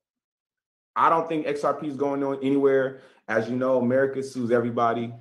I 0.97 1.09
don't 1.09 1.29
think 1.29 1.45
XRP 1.45 1.85
is 1.85 1.95
going 1.95 2.23
on 2.23 2.39
anywhere. 2.43 3.01
As 3.27 3.47
you 3.49 3.55
know, 3.55 3.77
America 3.79 4.23
sues 4.23 4.51
everybody. 4.51 5.13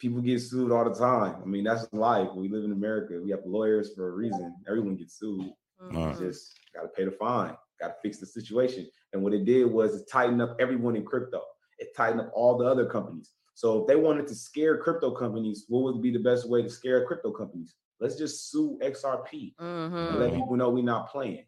People 0.00 0.20
get 0.20 0.40
sued 0.40 0.72
all 0.72 0.84
the 0.84 0.94
time. 0.98 1.36
I 1.40 1.46
mean, 1.46 1.62
that's 1.62 1.86
life. 1.92 2.28
We 2.34 2.48
live 2.48 2.64
in 2.64 2.72
America. 2.72 3.20
We 3.22 3.30
have 3.30 3.40
lawyers 3.46 3.94
for 3.94 4.08
a 4.08 4.10
reason. 4.10 4.56
Everyone 4.68 4.96
gets 4.96 5.18
sued. 5.18 5.52
You 5.92 6.16
just 6.18 6.58
got 6.74 6.82
to 6.82 6.88
pay 6.88 7.04
the 7.04 7.12
fine. 7.12 7.54
Got 7.80 7.88
to 7.88 7.94
fix 8.02 8.18
the 8.18 8.26
situation. 8.26 8.88
And 9.12 9.22
what 9.22 9.32
it 9.32 9.44
did 9.44 9.66
was 9.66 9.94
it 10.00 10.08
tightened 10.10 10.42
up 10.42 10.56
everyone 10.58 10.96
in 10.96 11.04
crypto. 11.04 11.42
It 11.78 11.94
tightened 11.96 12.22
up 12.22 12.32
all 12.34 12.58
the 12.58 12.64
other 12.64 12.86
companies. 12.86 13.30
So 13.54 13.82
if 13.82 13.86
they 13.86 13.96
wanted 13.96 14.26
to 14.26 14.34
scare 14.34 14.76
crypto 14.78 15.12
companies, 15.12 15.66
what 15.68 15.84
would 15.84 16.02
be 16.02 16.10
the 16.10 16.18
best 16.18 16.48
way 16.48 16.62
to 16.62 16.70
scare 16.70 17.06
crypto 17.06 17.30
companies? 17.30 17.74
Let's 18.00 18.16
just 18.16 18.50
sue 18.50 18.78
XRP 18.82 19.54
and 19.60 20.14
hmm 20.14 20.18
let 20.18 20.34
people 20.34 20.56
know 20.56 20.70
we're 20.70 20.82
not 20.82 21.10
playing. 21.12 21.44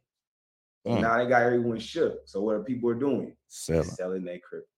So 0.86 0.92
Mm. 0.92 1.00
Now 1.00 1.16
they 1.18 1.26
got 1.28 1.42
everyone 1.42 1.78
shook. 1.78 2.18
So 2.26 2.42
what 2.42 2.56
are 2.56 2.62
people 2.62 2.90
are 2.90 2.94
doing? 2.94 3.34
Selling. 3.48 3.84
Selling 3.84 4.24
their 4.24 4.38
crypto. 4.38 4.68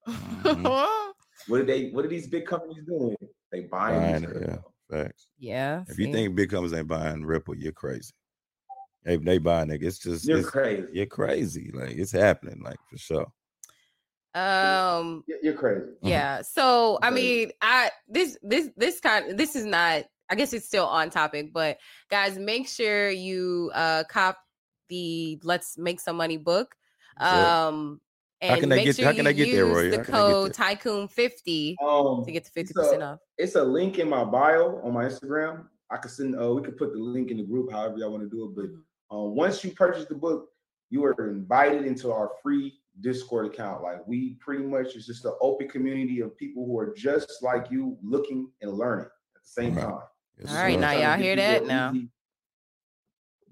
Mhm. 0.42 1.12
What 1.48 1.60
are 1.60 1.64
they? 1.64 1.90
What 1.90 2.04
are 2.04 2.08
these 2.08 2.26
big 2.28 2.46
companies 2.46 2.82
doing? 2.86 3.14
They 3.52 3.60
buying, 3.62 4.00
Buying 4.00 4.22
these 4.22 4.30
it, 4.42 4.48
yeah. 4.48 4.56
Facts. 5.02 5.28
yeah. 5.38 5.84
If 5.86 5.98
you 5.98 6.10
think 6.12 6.34
big 6.34 6.48
companies 6.50 6.72
ain't 6.72 6.88
buying 6.88 7.24
Ripple, 7.24 7.56
you're 7.56 7.72
crazy. 7.72 8.12
Hey, 9.04 9.16
they 9.16 9.36
buying 9.38 9.70
it. 9.70 9.82
It's 9.82 9.98
just 9.98 10.26
You're 10.26 10.38
it's, 10.38 10.48
crazy. 10.50 10.86
you're 10.92 11.06
crazy. 11.06 11.70
Like 11.74 11.90
it's 11.96 12.10
happening, 12.12 12.62
like 12.64 12.78
for 12.90 12.96
sure. 12.98 13.26
um 14.34 15.24
You're- 15.26 15.40
You're 15.42 15.54
crazy. 15.54 15.86
yeah 16.02 16.42
so 16.42 16.98
i 17.02 17.10
mean 17.10 17.52
i 17.62 17.90
this 18.08 18.36
this 18.42 18.68
this 18.76 19.00
kind 19.00 19.38
this 19.38 19.56
is 19.56 19.64
not 19.64 20.04
i 20.28 20.34
guess 20.34 20.52
it's 20.52 20.66
still 20.66 20.84
on 20.86 21.08
topic 21.08 21.52
but 21.54 21.78
guys 22.10 22.38
make 22.38 22.68
sure 22.68 23.08
you 23.08 23.70
uh 23.74 24.04
cop 24.10 24.36
the 24.88 25.38
let's 25.42 25.76
make 25.78 26.00
some 26.00 26.16
money 26.16 26.36
book 26.36 26.74
Yeah. 27.20 27.66
um 27.68 28.00
How 28.42 28.48
and 28.50 28.60
can 28.60 28.68
they 28.68 28.76
make 28.76 28.84
get- 28.86 28.96
sure 28.96 29.04
how 29.06 29.10
you 29.12 29.16
can 29.16 29.24
they 29.24 29.34
get 29.34 29.52
there, 29.52 29.66
use 29.66 29.76
Roy? 29.76 29.90
the 29.90 29.96
How 29.98 30.02
get 30.02 30.12
code 30.12 30.54
tycoon 30.54 31.08
50 31.08 31.76
Um, 31.82 32.24
to 32.24 32.32
get 32.32 32.44
to 32.44 32.50
it's 32.60 32.72
50% 32.72 33.00
a- 33.00 33.04
off 33.04 33.18
it's 33.38 33.54
a 33.54 33.62
link 33.64 33.98
in 33.98 34.08
my 34.08 34.24
bio 34.24 34.80
on 34.82 34.92
my 34.92 35.04
Instagram. 35.04 35.66
I 35.90 35.98
could 35.98 36.10
send. 36.10 36.40
Uh, 36.40 36.52
we 36.52 36.62
could 36.62 36.76
put 36.76 36.92
the 36.92 36.98
link 36.98 37.30
in 37.30 37.36
the 37.36 37.44
group, 37.44 37.70
however 37.70 37.96
y'all 37.98 38.10
want 38.10 38.24
to 38.24 38.28
do 38.28 38.44
it. 38.46 38.56
But 38.56 38.64
Mhm. 38.64 38.82
um, 39.10 39.36
once 39.36 39.62
you 39.62 39.70
purchase 39.70 40.06
the 40.06 40.16
book, 40.16 40.48
you 40.90 41.04
are 41.04 41.14
invited 41.28 41.84
into 41.86 42.10
our 42.12 42.32
free 42.42 42.80
Discord 43.02 43.46
account. 43.46 43.82
Like 43.84 44.04
we 44.06 44.34
pretty 44.40 44.64
much 44.64 44.96
is 44.96 45.06
just 45.06 45.24
an 45.26 45.34
open 45.40 45.68
community 45.68 46.20
of 46.22 46.36
people 46.36 46.66
who 46.66 46.76
are 46.78 46.92
just 46.94 47.40
like 47.42 47.70
you, 47.70 47.96
looking 48.02 48.50
and 48.62 48.72
learning 48.72 49.04
at 49.36 49.42
the 49.42 49.48
same 49.48 49.74
Right. 49.76 49.84
time. 49.84 50.00
Yes, 50.38 50.50
All 50.50 50.56
right, 50.62 50.78
now 50.80 50.90
y'all 50.92 51.16
hear 51.18 51.36
that 51.36 51.66
now. 51.66 51.92
easy- 51.92 52.10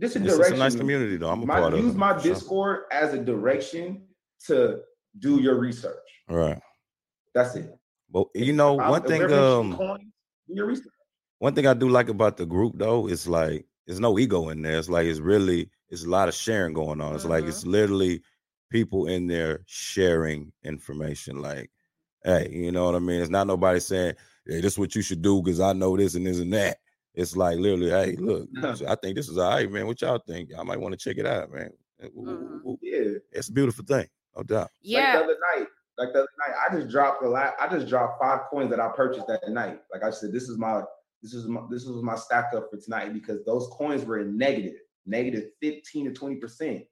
It's, 0.00 0.16
it's 0.16 0.24
direction. 0.26 0.54
a 0.56 0.58
nice 0.58 0.74
community 0.74 1.16
though. 1.16 1.30
I'm 1.30 1.42
a 1.42 1.46
My- 1.46 1.60
part 1.60 1.74
of 1.74 1.80
use 1.80 1.94
my. 1.94 2.18
Discord 2.20 2.82
as 2.90 3.14
a 3.14 3.18
direction 3.18 4.02
to 4.46 4.80
do 5.18 5.40
your 5.40 5.56
research. 5.58 5.94
Right. 6.28 6.60
That's 7.34 7.54
it. 7.56 7.72
But 8.10 8.26
you 8.34 8.52
know, 8.52 8.74
one 8.74 9.02
if 9.02 9.08
thing 9.08 9.32
um 9.32 9.76
coins, 9.76 10.02
do 10.48 10.54
your 10.54 10.66
research. 10.66 10.92
one 11.38 11.54
thing 11.54 11.66
I 11.66 11.74
do 11.74 11.88
like 11.88 12.08
about 12.08 12.36
the 12.36 12.46
group 12.46 12.74
though 12.76 13.08
is 13.08 13.26
like 13.28 13.66
there's 13.86 14.00
no 14.00 14.18
ego 14.18 14.48
in 14.48 14.62
there. 14.62 14.78
It's 14.78 14.88
like 14.88 15.06
it's 15.06 15.20
really 15.20 15.70
it's 15.90 16.04
a 16.04 16.08
lot 16.10 16.28
of 16.28 16.34
sharing 16.34 16.74
going 16.74 17.00
on. 17.00 17.14
It's 17.14 17.24
like 17.24 17.44
Mhm. 17.44 17.48
it's 17.48 17.66
literally 17.66 18.22
people 18.70 19.06
in 19.06 19.26
there 19.28 19.62
sharing 19.66 20.52
information. 20.64 21.40
Like, 21.40 21.70
hey, 22.24 22.48
you 22.50 22.72
know 22.72 22.86
what 22.86 22.94
I 22.96 22.98
mean? 23.00 23.20
It's 23.20 23.30
not 23.30 23.46
nobody 23.46 23.78
saying, 23.80 24.14
Hey, 24.46 24.60
this 24.60 24.74
is 24.74 24.78
what 24.78 24.94
you 24.94 25.02
should 25.02 25.22
do 25.22 25.40
because 25.42 25.60
I 25.60 25.72
know 25.72 25.96
this 25.96 26.14
and 26.16 26.26
this 26.26 26.38
and 26.40 26.52
that. 26.52 26.78
It's 27.14 27.36
like 27.36 27.58
literally, 27.58 27.90
hey, 27.90 28.16
look, 28.16 28.48
I 28.86 28.96
think 28.96 29.16
this 29.16 29.28
is 29.28 29.38
all 29.38 29.50
right, 29.50 29.70
man. 29.70 29.86
What 29.86 30.00
y'all 30.02 30.18
think? 30.26 30.50
I 30.58 30.62
might 30.62 30.80
want 30.80 30.92
to 30.92 30.98
check 30.98 31.18
it 31.18 31.26
out, 31.26 31.50
man. 31.52 31.70
Mhm. 32.02 32.76
Yeah. 32.82 33.18
It's 33.32 33.48
a 33.48 33.52
beautiful 33.52 33.84
thing, 33.84 34.06
no 34.36 34.42
doubt. 34.42 34.70
Like 35.12 35.18
the 35.18 35.24
other 35.24 35.36
night, 35.56 35.66
like 35.96 36.12
the 36.12 36.18
other 36.20 36.28
night, 36.46 36.56
I 36.68 36.74
just 36.74 36.88
dropped 36.88 37.22
a 37.22 37.28
lot. 37.28 37.54
I 37.60 37.68
just 37.68 37.86
dropped 37.88 38.20
five 38.20 38.40
coins 38.50 38.70
that 38.70 38.80
I 38.80 38.88
purchased 38.88 39.26
that 39.28 39.48
night. 39.48 39.80
Like 39.92 40.02
I 40.02 40.10
said, 40.10 40.32
this 40.32 40.48
is 40.48 40.58
my 40.58 40.82
this 41.22 41.32
is 41.34 41.46
my 41.46 41.62
this 41.70 41.84
was 41.86 42.02
my 42.02 42.16
stack 42.16 42.52
up 42.54 42.68
for 42.70 42.78
tonight 42.78 43.14
because 43.14 43.44
those 43.44 43.68
coins 43.72 44.04
were 44.04 44.18
in 44.18 44.36
negative, 44.36 44.74
negative 45.06 45.50
15 45.62 46.06
to 46.06 46.12
20 46.12 46.36
percent. 46.36 46.84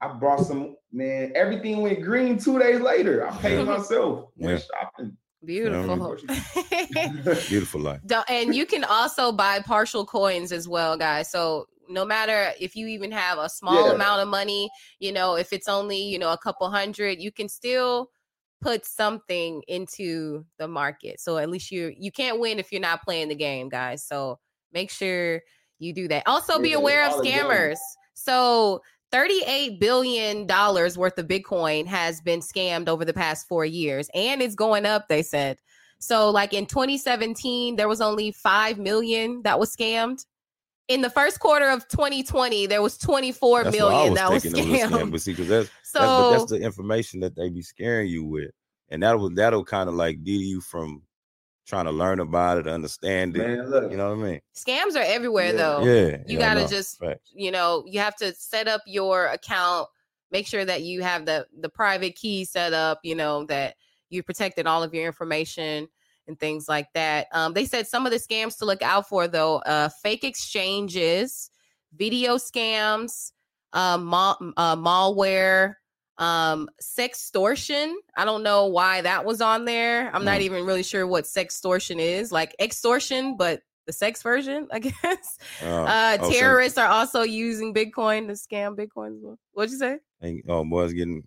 I 0.00 0.08
brought 0.12 0.44
some 0.44 0.76
man, 0.92 1.32
everything 1.34 1.82
went 1.82 2.02
green 2.02 2.36
two 2.38 2.58
days 2.58 2.80
later. 2.80 3.26
I 3.26 3.36
paid 3.38 3.64
myself. 3.66 4.30
Went 4.36 4.62
shopping. 4.62 5.16
Beautiful. 5.44 6.16
Beautiful 7.48 7.80
life. 7.80 8.00
And 8.28 8.54
you 8.54 8.66
can 8.66 8.84
also 8.84 9.32
buy 9.32 9.60
partial 9.60 10.04
coins 10.06 10.52
as 10.52 10.68
well, 10.68 10.96
guys. 10.96 11.30
So 11.30 11.66
no 11.88 12.04
matter 12.04 12.52
if 12.60 12.74
you 12.76 12.86
even 12.88 13.10
have 13.12 13.38
a 13.38 13.48
small 13.48 13.84
Yeah. 13.86 13.92
amount 13.92 14.22
of 14.22 14.28
money, 14.28 14.70
you 15.00 15.12
know, 15.12 15.34
if 15.36 15.52
it's 15.52 15.68
only, 15.68 16.00
you 16.02 16.18
know, 16.18 16.32
a 16.32 16.38
couple 16.38 16.70
hundred, 16.70 17.20
you 17.20 17.30
can 17.32 17.48
still 17.48 18.10
put 18.60 18.86
something 18.86 19.62
into 19.68 20.44
the 20.58 20.68
market. 20.68 21.20
So 21.20 21.36
at 21.38 21.50
least 21.50 21.70
you 21.70 21.92
you 21.98 22.12
can't 22.12 22.38
win 22.40 22.58
if 22.58 22.70
you're 22.72 22.80
not 22.80 23.02
playing 23.02 23.28
the 23.28 23.34
game, 23.34 23.68
guys. 23.68 24.04
So 24.06 24.38
make 24.72 24.90
sure 24.90 25.42
you 25.78 25.92
do 25.92 26.08
that. 26.08 26.22
Also 26.26 26.60
be 26.60 26.70
Yeah, 26.70 26.76
aware 26.78 27.04
of 27.06 27.12
all 27.12 27.22
the 27.22 27.28
scammers. 27.28 27.78
So 28.14 28.80
38 29.12 29.78
billion 29.78 30.46
dollars 30.46 30.96
worth 30.98 31.18
of 31.18 31.28
Bitcoin 31.28 31.86
has 31.86 32.20
been 32.20 32.40
scammed 32.40 32.88
over 32.88 33.04
the 33.04 33.12
past 33.12 33.46
4 33.46 33.64
years 33.64 34.08
and 34.14 34.42
it's 34.42 34.54
going 34.54 34.86
up, 34.86 35.08
they 35.08 35.22
said. 35.22 35.58
So 35.98 36.30
like 36.30 36.52
in 36.52 36.66
2017 36.66 37.76
there 37.76 37.88
was 37.88 38.00
only 38.00 38.32
5 38.32 38.78
million 38.78 39.42
that 39.42 39.60
was 39.60 39.74
scammed. 39.74 40.24
In 40.88 41.00
the 41.00 41.10
first 41.10 41.38
quarter 41.38 41.68
of 41.68 41.86
2020 41.88 42.66
there 42.66 42.82
was 42.82 42.98
24 42.98 43.64
That's 43.64 43.76
million 43.76 44.10
was 44.12 44.18
that 44.18 44.30
was 44.30 44.44
it 44.44 44.52
was 44.54 44.64
scammed. 44.64 45.10
but 45.12 45.20
see, 45.20 45.32
because 45.32 45.48
that's 45.48 45.70
So 45.84 46.00
that's, 46.00 46.42
that's 46.44 46.50
the 46.52 46.66
information 46.66 47.20
that 47.20 47.36
they 47.36 47.50
be 47.50 47.60
scaring 47.60 48.08
you 48.08 48.24
with, 48.24 48.50
and 48.88 49.02
that 49.02 49.18
will 49.18 49.28
that'll 49.28 49.62
kind 49.64 49.90
of 49.90 49.94
like 49.94 50.24
deter 50.24 50.42
you 50.42 50.60
from 50.62 51.02
trying 51.66 51.84
to 51.86 51.92
learn 51.92 52.20
about 52.20 52.58
it, 52.58 52.66
understand 52.66 53.36
it. 53.36 53.46
Man, 53.46 53.70
look, 53.70 53.90
You 53.90 53.96
know 53.96 54.14
what 54.16 54.24
I 54.24 54.30
mean? 54.30 54.40
scams 54.54 54.96
are 54.96 55.02
everywhere 55.04 55.52
Yeah. 55.52 55.56
though. 55.56 55.84
Yeah, 55.84 56.16
You 56.26 56.38
yeah, 56.38 56.38
gotta 56.38 56.60
know. 56.62 56.66
just 56.66 56.98
Facts. 56.98 57.30
you 57.34 57.50
know 57.50 57.84
you 57.86 58.00
have 58.00 58.16
to 58.16 58.34
set 58.34 58.68
up 58.68 58.82
your 58.86 59.26
account 59.26 59.88
make 60.30 60.46
sure 60.46 60.64
that 60.64 60.82
you 60.82 61.02
have 61.02 61.24
the 61.26 61.46
the 61.60 61.68
private 61.68 62.14
key 62.16 62.44
set 62.44 62.72
up 62.72 62.98
you 63.02 63.14
know 63.14 63.44
that 63.46 63.76
you 64.10 64.22
protected 64.22 64.66
all 64.66 64.82
of 64.82 64.92
your 64.92 65.06
information 65.06 65.88
and 66.28 66.38
things 66.38 66.68
like 66.68 66.86
that 66.94 67.26
um, 67.32 67.52
they 67.54 67.64
said 67.64 67.86
some 67.86 68.04
of 68.06 68.12
the 68.12 68.18
scams 68.18 68.58
to 68.58 68.64
look 68.66 68.82
out 68.82 69.08
for 69.08 69.26
though 69.26 69.56
uh, 69.60 69.88
fake 70.02 70.24
exchanges 70.24 71.50
video 71.96 72.36
scams 72.36 73.32
um, 73.72 74.04
mal- 74.04 74.38
uh, 74.58 74.76
malware 74.76 75.74
um 76.18 76.68
sextortion 76.80 77.94
i 78.16 78.24
don't 78.24 78.42
know 78.42 78.66
why 78.66 79.00
that 79.00 79.24
was 79.24 79.40
on 79.40 79.64
there 79.64 80.14
i'm 80.14 80.24
not 80.24 80.40
Mm. 80.40 80.44
even 80.44 80.64
really 80.66 80.82
sure 80.82 81.06
what 81.06 81.24
sextortion 81.24 81.98
is 81.98 82.30
like 82.30 82.54
extortion 82.60 83.36
but 83.36 83.62
the 83.86 83.92
sex 83.92 84.22
version 84.22 84.68
i 84.72 84.78
guess 85.02 85.38
Uh, 85.62 85.66
uh, 85.66 86.18
oh, 86.20 86.30
so 86.30 86.38
terrorists 86.38 86.78
are 86.78 86.86
also 86.88 87.22
using 87.22 87.72
Bitcoin 87.74 88.26
to 88.28 88.34
scam 88.34 88.76
Bitcoin 88.76 89.20
well. 89.20 89.38
What'd 89.52 89.72
you 89.72 89.78
say? 89.78 89.98
they- 90.20 90.42
oh, 90.48 90.64
boys 90.64 90.92
getting 90.92 91.22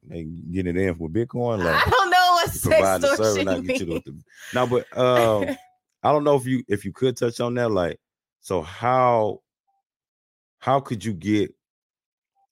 getting 0.51 0.77
it 0.77 0.77
in 0.77 0.95
for 0.95 1.09
Bitcoin. 1.09 1.63
like 1.63 1.85
I 1.87 1.89
don't 1.89 2.09
know 2.09 2.31
what 2.33 2.53
you 2.53 2.61
provide 2.61 3.01
the 3.01 3.07
sextortion 3.07 3.45
not 3.45 3.63
means. 3.65 3.79
the. 3.79 4.21
No, 4.53 4.67
but 4.67 4.97
um, 4.97 5.57
I 6.03 6.11
don't 6.13 6.23
know 6.23 6.35
if 6.35 6.45
you 6.45 6.63
if 6.69 6.85
you 6.85 6.93
could 6.93 7.17
touch 7.17 7.39
on 7.41 7.55
that. 7.55 7.71
Like, 7.71 7.99
so 8.39 8.61
how 8.61 9.41
how 10.59 10.79
could 10.79 11.03
you 11.03 11.13
get 11.13 11.53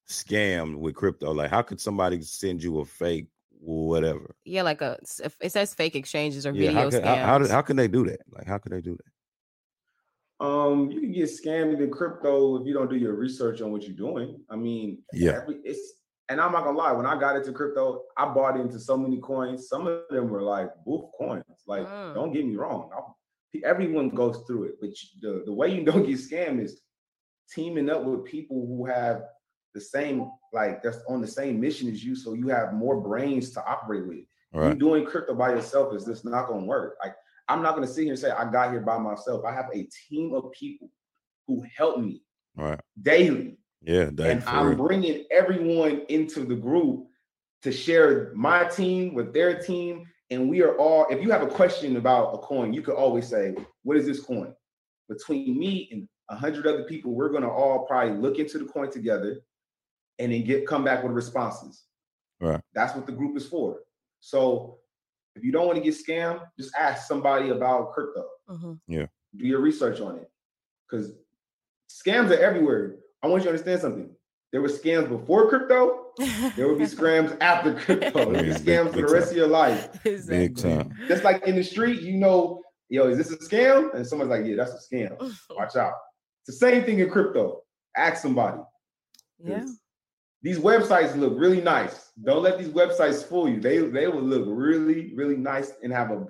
scammed 0.10 0.76
with 0.78 0.96
crypto? 0.96 1.32
Like, 1.32 1.50
how 1.50 1.62
could 1.62 1.80
somebody 1.80 2.22
send 2.22 2.62
you 2.64 2.80
a 2.80 2.86
fake 2.86 3.28
whatever? 3.60 4.36
Yeah, 4.46 4.64
like 4.64 4.82
a 4.82 4.98
it 5.42 5.52
says 5.52 5.74
fake 5.74 5.96
exchanges 5.96 6.46
or 6.46 6.52
Yeah, 6.54 6.68
video 6.72 6.74
how 6.84 6.90
can, 6.90 7.02
scams. 7.02 7.06
how, 7.06 7.26
how, 7.26 7.38
do- 7.40 7.48
how 7.48 7.62
can 7.62 7.76
they 7.78 7.88
do 7.88 8.06
that? 8.06 8.20
Like, 8.32 8.48
how 8.48 8.58
can 8.58 8.72
they 8.72 8.82
do 8.82 8.96
that? 8.98 10.46
um, 10.46 10.92
you 10.92 11.00
can 11.00 11.12
get 11.14 11.30
scammed 11.30 11.72
into 11.74 11.88
crypto 11.88 12.60
if 12.60 12.68
you 12.68 12.74
don't 12.74 12.90
do 12.90 12.98
your 12.98 13.14
research 13.14 13.62
on 13.62 13.72
what 13.72 13.84
you're 13.84 13.96
doing. 13.96 14.42
I 14.50 14.58
mean, 14.58 14.98
Yeah. 15.14 15.40
every, 15.42 15.60
it's 15.64 15.94
and 16.30 16.42
I'm 16.42 16.52
not 16.52 16.64
gonna 16.66 16.78
lie, 16.78 16.92
when 16.92 17.06
I 17.06 17.18
got 17.20 17.36
into 17.38 17.54
crypto, 17.54 18.04
I 18.18 18.34
bought 18.34 18.60
into 18.60 18.80
so 18.80 18.98
many 18.98 19.20
coins. 19.22 19.68
Some 19.70 19.88
of 19.88 20.02
them 20.10 20.30
were 20.30 20.42
like 20.42 20.70
wolf 20.86 21.12
coins. 21.18 21.46
Like, 21.68 21.88
Mm. 21.88 22.14
don't 22.16 22.34
get 22.34 22.46
me 22.46 22.56
wrong, 22.58 22.90
I'll- 22.94 23.18
everyone 23.64 24.10
goes 24.10 24.44
through 24.48 24.64
it, 24.64 24.76
but 24.82 24.90
the, 25.22 25.44
the 25.46 25.54
way 25.54 25.74
you 25.74 25.84
don't 25.86 26.06
get 26.06 26.18
scammed 26.18 26.62
is 26.62 26.82
teaming 27.50 27.90
up 27.90 28.04
with 28.04 28.26
people 28.26 28.66
who 28.66 28.86
have 28.86 29.24
the 29.74 29.82
same, 29.82 30.30
like 30.52 30.82
that's 30.84 31.00
on 31.10 31.22
the 31.22 31.28
same 31.28 31.60
mission 31.60 31.90
as 31.90 32.04
you, 32.04 32.16
so 32.16 32.34
you 32.34 32.48
have 32.50 32.74
more 32.74 33.00
brains 33.02 33.52
to 33.52 33.66
operate 33.66 34.08
with. 34.08 34.26
You 34.54 34.76
doing 34.76 35.04
crypto 35.06 35.34
by 35.34 35.50
yourself 35.50 35.96
is 35.96 36.06
just 36.06 36.26
not 36.26 36.48
gonna 36.48 36.66
work. 36.66 36.96
Like 37.04 37.16
I'm 37.50 37.64
not 37.64 37.74
gonna 37.74 37.88
sit 37.88 38.04
here 38.04 38.12
and 38.14 38.20
say 38.20 38.30
I 38.32 38.50
got 38.52 38.72
here 38.72 38.82
by 38.82 38.98
myself. 39.00 39.44
I 39.46 39.52
have 39.52 39.70
a 39.74 39.88
team 40.08 40.34
of 40.34 40.52
people 40.52 40.90
who 41.48 41.64
help 41.76 42.00
me 42.00 42.22
Right. 42.56 42.80
daily, 43.02 43.58
Yeah. 43.82 44.12
And 44.20 44.44
I'm 44.46 44.68
real. 44.70 44.78
bringing 44.78 45.26
everyone 45.32 46.02
into 46.08 46.46
the 46.46 46.56
group 46.56 47.08
to 47.64 47.72
share 47.72 48.32
my 48.36 48.66
team 48.66 49.16
with 49.16 49.34
their 49.34 49.60
team. 49.60 50.06
And 50.30 50.50
we 50.50 50.62
are 50.62 50.78
all. 50.78 51.08
If 51.10 51.22
you 51.24 51.32
have 51.32 51.42
a 51.42 51.48
question 51.48 51.98
about 51.98 52.36
a 52.36 52.38
coin, 52.38 52.74
you 52.74 52.82
could 52.84 52.96
always 52.96 53.28
say, 53.28 53.56
"What 53.84 53.98
is 53.98 54.06
this 54.06 54.20
coin?" 54.22 54.56
Between 55.10 55.58
me 55.58 55.90
and 55.92 56.08
a 56.30 56.36
hundred 56.36 56.66
other 56.68 56.84
people, 56.86 57.14
we're 57.14 57.30
gonna 57.30 57.50
all 57.52 57.86
probably 57.88 58.16
look 58.18 58.38
into 58.40 58.58
the 58.60 58.66
coin 58.66 58.90
together, 58.92 59.42
and 60.20 60.32
then 60.32 60.44
get 60.44 60.68
come 60.68 60.84
back 60.84 61.04
with 61.04 61.12
responses. 61.14 61.84
Right. 62.40 62.62
That's 62.74 62.96
what 62.96 63.06
the 63.06 63.12
group 63.14 63.36
is 63.38 63.48
for. 63.48 63.80
So 64.20 64.80
if 65.36 65.44
you 65.44 65.52
don't 65.52 65.66
want 65.66 65.78
to 65.78 65.84
get 65.84 65.96
scammed, 65.96 66.42
just 66.60 66.76
ask 66.78 67.08
somebody 67.08 67.50
about 67.50 67.94
crypto. 67.94 68.26
Mhm. 68.50 68.80
Do 68.90 69.10
your 69.48 69.60
research 69.62 70.00
on 70.00 70.18
it. 70.18 70.30
Because 70.90 71.14
scams 71.90 72.30
are 72.30 72.40
everywhere. 72.40 72.96
I 73.24 73.28
want 73.28 73.42
you 73.42 73.46
to 73.46 73.50
understand 73.52 73.82
something. 73.82 74.16
There 74.52 74.62
were 74.62 74.68
scams 74.68 75.10
before 75.10 75.50
crypto, 75.50 76.12
there 76.56 76.68
will 76.68 76.78
be 76.78 76.86
scams 76.98 77.36
after 77.42 77.74
crypto. 77.74 78.32
There'll 78.32 78.32
be 78.44 78.48
Yeah, 78.50 78.58
scams 78.58 78.92
for 78.94 79.02
the 79.02 79.08
rest 79.08 79.32
of 79.32 79.38
your 79.38 79.48
life. 79.48 80.04
Big 80.04 80.56
time. 80.58 80.94
Just 81.08 81.24
like 81.24 81.48
in 81.48 81.56
the 81.56 81.64
street, 81.64 82.02
you 82.04 82.18
know, 82.18 82.62
yo, 82.90 83.08
is 83.08 83.18
this 83.18 83.32
a 83.32 83.38
scam? 83.38 83.92
And 83.96 84.06
someone's 84.06 84.30
like, 84.30 84.46
yeah, 84.46 84.56
that's 84.58 84.74
a 84.74 84.96
scam. 84.96 85.18
Watch 85.50 85.76
out. 85.76 85.94
It's 86.46 86.60
the 86.60 86.68
same 86.68 86.84
thing 86.84 87.00
in 87.00 87.10
crypto. 87.10 87.64
Ask 87.98 88.22
somebody. 88.22 88.60
yeah. 89.44 89.66
These 90.44 90.60
websites 90.60 91.16
look 91.16 91.34
really 91.38 91.62
nice. 91.62 92.12
Don't 92.22 92.44
let 92.44 92.58
these 92.60 92.68
websites 92.68 93.24
fool 93.24 93.48
you. 93.50 93.62
They 93.62 93.78
they 93.80 94.08
will 94.08 94.22
look 94.22 94.44
really 94.46 95.14
really 95.16 95.38
nice 95.38 95.72
and 95.82 95.92
have 95.94 96.12
a 96.12 96.26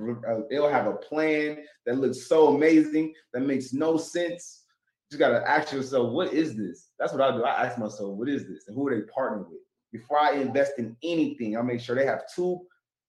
they'll 0.49 0.69
have 0.69 0.85
a 0.85 0.93
plan 0.93 1.65
that 1.87 1.97
looks 1.97 2.27
so 2.27 2.55
amazing 2.55 3.13
that 3.33 3.41
makes 3.41 3.73
no 3.73 3.97
sense. 3.97 4.65
You 5.09 5.17
just 5.17 5.19
gotta 5.19 5.47
ask 5.49 5.73
yourself, 5.73 6.13
what 6.13 6.31
is 6.31 6.55
this? 6.55 6.89
That's 6.99 7.11
what 7.11 7.21
I 7.21 7.35
do. 7.35 7.43
I 7.43 7.65
ask 7.65 7.79
myself, 7.79 8.15
what 8.15 8.29
is 8.29 8.47
this, 8.47 8.67
and 8.67 8.75
who 8.75 8.87
are 8.87 8.95
they 8.95 9.01
partnering 9.07 9.49
with? 9.49 9.59
Before 9.91 10.19
I 10.19 10.33
invest 10.33 10.73
in 10.77 10.95
anything, 11.03 11.57
I 11.57 11.61
make 11.63 11.79
sure 11.81 11.95
they 11.95 12.05
have 12.05 12.23
two 12.33 12.61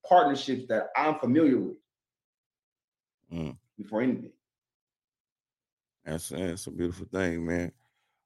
partnerships 0.09 0.67
that 0.69 0.89
I'm 0.97 1.19
familiar 1.19 1.59
with 1.59 1.77
Mm. 3.33 3.57
before 3.77 4.01
anything. 4.03 4.33
That's 6.05 6.29
that's 6.31 6.67
a 6.67 6.71
beautiful 6.71 7.07
thing, 7.07 7.45
man. 7.45 7.73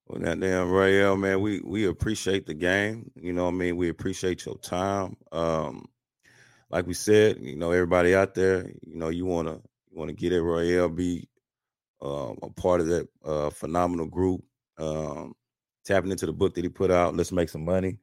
Well, 0.08 0.20
that 0.22 0.40
damn 0.40 0.70
Rael, 0.70 1.16
man, 1.18 1.42
we 1.42 1.60
we 1.60 1.86
appreciate 1.86 2.46
the 2.46 2.54
game. 2.54 3.10
You 3.14 3.34
know 3.34 3.44
what 3.44 3.50
I 3.54 3.56
mean? 3.56 3.76
We 3.76 3.90
appreciate 3.90 4.46
your 4.46 4.56
time. 4.56 5.16
Um, 5.32 5.86
like 6.70 6.86
we 6.86 6.94
said, 6.94 7.38
you 7.40 7.56
know, 7.56 7.72
everybody 7.72 8.14
out 8.14 8.34
there, 8.34 8.70
you 8.86 8.96
know, 8.96 9.10
you 9.10 9.26
wanna 9.26 9.60
you 9.90 9.98
wanna 9.98 10.14
get 10.14 10.32
it, 10.32 10.40
Royale, 10.40 10.88
be 10.88 11.28
um, 12.00 12.38
a 12.42 12.48
part 12.48 12.80
of 12.80 12.86
that 12.86 13.08
uh, 13.22 13.50
phenomenal 13.50 14.06
group. 14.06 14.42
Um, 14.78 15.34
tapping 15.84 16.10
into 16.10 16.26
the 16.26 16.32
book 16.32 16.54
that 16.54 16.64
he 16.64 16.70
put 16.70 16.90
out. 16.90 17.14
Let's 17.14 17.32
make 17.32 17.50
some 17.50 17.64
money. 17.64 17.98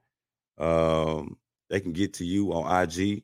Um, 0.60 1.38
they 1.70 1.80
can 1.80 1.94
get 1.94 2.14
to 2.16 2.26
you 2.26 2.54
on 2.54 2.84
IG 2.84 3.24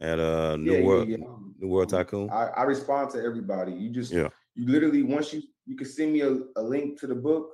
at 0.00 0.18
uh 0.18 0.56
New 0.56 0.72
Yeah, 0.72 0.78
yeah, 0.78 0.84
World 0.84 1.08
yeah. 1.08 1.16
New 1.58 1.68
World 1.68 1.88
Tycoon. 1.88 2.28
I, 2.30 2.48
I 2.48 2.62
respond 2.64 3.10
to 3.12 3.22
everybody. 3.22 3.72
You 3.72 3.88
just 3.88 4.12
Yeah. 4.12 4.28
you 4.54 4.66
literally 4.66 5.02
once 5.02 5.32
you 5.32 5.42
you 5.64 5.74
can 5.76 5.86
send 5.86 6.12
me 6.12 6.20
a, 6.20 6.36
a 6.56 6.62
link 6.62 7.00
to 7.00 7.06
the 7.06 7.14
book 7.14 7.50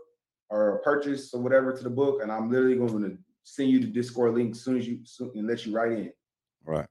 or 0.51 0.77
a 0.77 0.79
purchase 0.81 1.33
or 1.35 1.41
whatever 1.41 1.73
to 1.73 1.83
the 1.83 1.91
book, 1.91 2.23
and 2.23 2.31
I'm 2.31 2.51
literally 2.51 2.77
going 2.77 3.03
to 3.03 3.19
send 3.45 3.71
you 3.71 3.81
the 3.81 3.87
Discord 3.87 4.35
link 4.35 4.53
as 4.53 4.61
soon 4.61 4.79
as 4.79 4.87
you 4.87 5.01
soon, 5.05 5.33
and 5.35 5.47
let 5.47 5.67
you 5.67 5.75
write 5.75 5.93
in. 5.93 6.13
Right. 6.65 6.87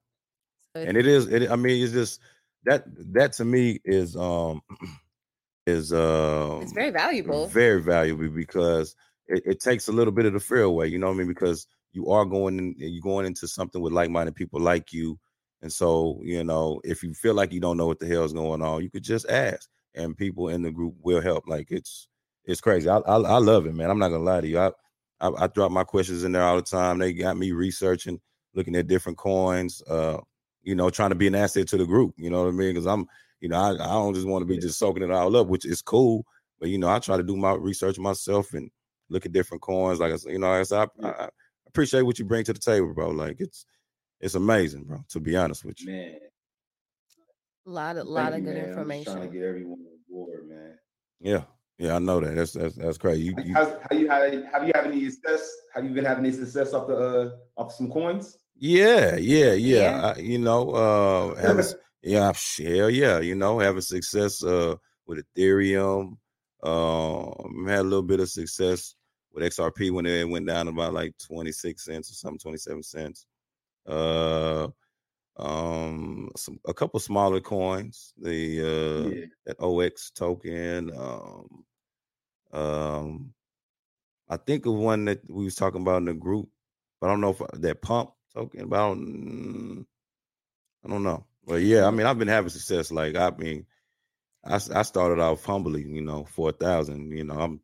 and 0.76 0.96
it 0.96 1.06
is 1.06 1.28
it, 1.28 1.50
i 1.52 1.56
mean 1.58 1.84
it's 1.84 1.92
just 1.92 2.22
that 2.64 2.86
that 3.14 3.34
to 3.34 3.46
me 3.46 3.80
is 3.84 4.16
um 4.16 4.62
is 5.68 5.92
um 5.92 6.62
it's 6.62 6.72
very 6.72 6.92
valuable. 6.92 7.48
very 7.48 7.82
valuable 7.82 8.30
because 8.30 8.96
it, 9.28 9.44
it 9.46 9.60
takes 9.60 9.90
a 9.90 9.92
little 9.92 10.14
bit 10.14 10.26
of 10.26 10.34
the 10.34 10.40
fear 10.40 10.64
away 10.64 10.88
you 10.88 10.98
know 10.98 11.08
what 11.08 11.14
i 11.14 11.18
mean 11.18 11.28
because 11.28 11.68
you 11.92 12.10
are 12.10 12.24
going 12.24 12.58
in 12.58 12.76
you're 12.78 13.02
going 13.02 13.26
into 13.26 13.50
something 13.50 13.82
with 13.82 13.92
like-minded 13.92 14.36
people 14.36 14.62
like 14.62 14.94
you 14.94 15.20
and 15.62 15.72
so 15.72 16.20
you 16.24 16.44
know 16.44 16.80
if 16.86 17.04
you 17.04 17.14
feel 17.14 17.34
like 17.34 17.52
you 17.52 17.60
don't 17.60 17.78
know 17.78 17.88
what 17.88 18.00
the 18.00 18.08
hell 18.08 18.24
is 18.24 18.34
going 18.34 18.62
on 18.62 18.82
you 18.82 18.90
could 18.90 19.04
just 19.04 19.30
ask 19.30 19.70
and 19.96 20.18
people 20.18 20.50
in 20.50 20.62
the 20.62 20.72
group 20.72 20.96
will 21.02 21.22
help. 21.22 21.48
Like 21.48 21.68
it's 21.72 22.08
it's 22.46 22.62
crazy. 22.62 22.90
I 22.90 22.98
I, 22.98 23.18
I 23.18 23.38
love 23.38 23.66
it, 23.66 23.76
man. 23.76 23.90
I'm 23.90 24.00
not 24.00 24.10
gonna 24.10 24.24
lie 24.24 24.42
to 24.42 24.48
you. 24.48 24.60
I, 24.60 24.72
I 25.20 25.30
I 25.38 25.48
drop 25.48 25.72
my 25.72 25.84
questions 25.84 26.24
in 26.24 26.32
there 26.32 26.44
all 26.44 26.56
the 26.56 26.62
time. 26.62 27.00
They 27.00 27.14
got 27.14 27.38
me 27.38 27.52
researching, 27.52 28.20
looking 28.54 28.76
at 28.76 28.88
different 28.88 29.18
coins. 29.18 29.82
Uh, 29.84 30.20
you 30.66 30.76
know, 30.76 30.90
trying 30.90 31.12
to 31.12 31.16
be 31.16 31.28
an 31.28 31.36
asset 31.36 31.68
to 31.70 31.78
the 31.78 31.86
group. 31.86 32.14
You 32.18 32.30
know 32.30 32.44
what 32.44 32.50
I 32.50 32.52
mean? 32.52 32.74
Because 32.74 32.88
I'm, 32.88 33.06
you 33.40 33.48
know, 33.48 33.58
I, 33.58 33.72
I 33.74 33.94
don't 33.94 34.16
just 34.16 34.28
want 34.28 34.42
to 34.42 34.48
be 34.48 34.58
just 34.58 34.80
soaking 34.80 35.04
it 35.04 35.12
all 35.12 35.36
up, 35.38 35.48
which 35.48 35.66
is 35.66 35.82
cool. 35.82 36.26
But 36.60 36.70
you 36.70 36.78
know, 36.78 36.90
I 36.90 37.00
try 37.00 37.18
to 37.18 37.24
do 37.24 37.38
my 37.38 37.54
research 37.54 38.00
myself 38.00 38.54
and 38.54 38.70
look 39.10 39.26
at 39.26 39.32
different 39.32 39.62
coins. 39.62 40.00
Like 40.00 40.14
I 40.14 40.16
said, 40.18 40.32
you 40.32 40.40
know, 40.40 40.50
like 40.50 40.62
I, 40.62 40.64
said, 40.64 40.90
I, 41.04 41.08
I 41.08 41.30
appreciate 41.68 42.02
what 42.02 42.18
you 42.20 42.26
bring 42.26 42.44
to 42.46 42.54
the 42.54 42.60
table, 42.60 42.94
bro. 42.94 43.10
Like 43.10 43.38
it's 43.40 43.66
it's 44.20 44.36
amazing, 44.36 44.86
bro. 44.86 45.04
To 45.10 45.20
be 45.20 45.36
honest 45.36 45.64
with 45.64 45.80
you, 45.82 45.92
man. 45.92 46.16
A 47.68 47.70
lot 47.70 47.98
of 47.98 48.08
lot 48.08 48.34
of 48.34 48.40
you, 48.40 48.46
good 48.46 48.56
man. 48.56 48.64
I'm 48.66 48.74
trying 48.74 48.88
to 48.88 48.94
information. 48.94 49.34
get 49.34 49.44
everyone 49.44 49.80
on 49.80 50.00
board, 50.10 50.48
man. 50.48 50.78
yeah, 51.20 51.44
yeah, 51.78 51.96
I 51.96 52.00
know 52.00 52.20
that. 52.20 52.36
That's 52.36 52.54
that's 52.54 52.76
that's 52.76 52.98
crazy. 52.98 53.24
You, 53.24 53.36
you, 53.44 53.54
How's, 53.54 53.74
how 53.90 53.98
you 53.98 54.08
had 54.08 54.46
have 54.52 54.66
you 54.66 54.72
had 54.74 54.88
any 54.88 55.10
success? 55.10 55.52
Have 55.74 55.84
you 55.84 55.92
been 55.92 56.06
having 56.06 56.26
any 56.26 56.34
success 56.34 56.74
off 56.74 56.88
the 56.88 56.96
uh 56.96 57.62
off 57.62 57.74
some 57.74 57.92
coins? 57.92 58.38
yeah, 58.58 59.16
yeah, 59.16 59.54
yeah. 59.54 59.80
Yeah. 59.80 60.14
I, 60.16 60.20
you 60.20 60.38
know, 60.38 60.72
uh, 60.72 61.36
having, 61.36 61.66
yeah, 62.02 62.32
hell 62.58 62.90
yeah. 62.90 63.20
You 63.20 63.36
know, 63.36 63.60
having 63.60 63.82
success 63.82 64.44
uh 64.44 64.76
with 65.06 65.24
Ethereum. 65.36 66.18
Um, 66.64 67.66
had 67.68 67.82
a 67.82 67.84
little 67.84 68.02
bit 68.02 68.22
of 68.22 68.30
success 68.30 68.96
with 69.32 69.44
XRP 69.44 69.92
when 69.92 70.08
it 70.08 70.28
went 70.28 70.48
down 70.48 70.68
about 70.68 70.94
like 70.94 71.14
26 71.28 71.84
cents 71.84 72.10
or 72.10 72.14
something, 72.16 72.40
27 72.40 72.82
cents. 72.82 73.26
Uh, 73.86 74.70
um, 75.38 76.32
some 76.36 76.60
a 76.66 76.74
couple 76.74 77.00
smaller 77.00 77.42
coins, 77.42 78.14
the 78.18 78.62
uh 78.62 79.10
yeah. 79.10 79.26
that 79.46 79.60
OX 79.60 80.12
token. 80.12 80.92
Um, 80.96 81.66
um, 82.54 83.34
I 84.30 84.38
think 84.38 84.66
of 84.66 84.74
one 84.74 85.06
that 85.06 85.30
we 85.30 85.46
was 85.46 85.56
talking 85.56 85.82
about 85.82 85.98
in 85.98 86.06
the 86.06 86.14
group, 86.14 86.50
but 87.00 87.08
I 87.08 87.10
don't 87.12 87.22
know 87.22 87.32
if 87.32 87.42
uh, 87.42 87.48
that 87.54 87.82
pump 87.82 88.12
token. 88.34 88.62
About 88.62 88.98
mm, 88.98 89.86
I 90.86 90.90
don't 90.90 91.04
know, 91.04 91.26
but 91.46 91.62
yeah, 91.62 91.86
I 91.86 91.92
mean, 91.92 92.08
I've 92.08 92.20
been 92.20 92.28
having 92.30 92.50
success. 92.50 92.92
Like 92.92 93.16
I 93.16 93.32
mean, 93.32 93.66
i, 94.44 94.56
I 94.56 94.82
started 94.84 95.20
off 95.20 95.44
humbly, 95.44 95.84
you 95.84 96.02
know, 96.02 96.24
four 96.24 96.54
thousand. 96.54 97.12
You 97.12 97.26
know, 97.26 97.36
I'm 97.36 97.60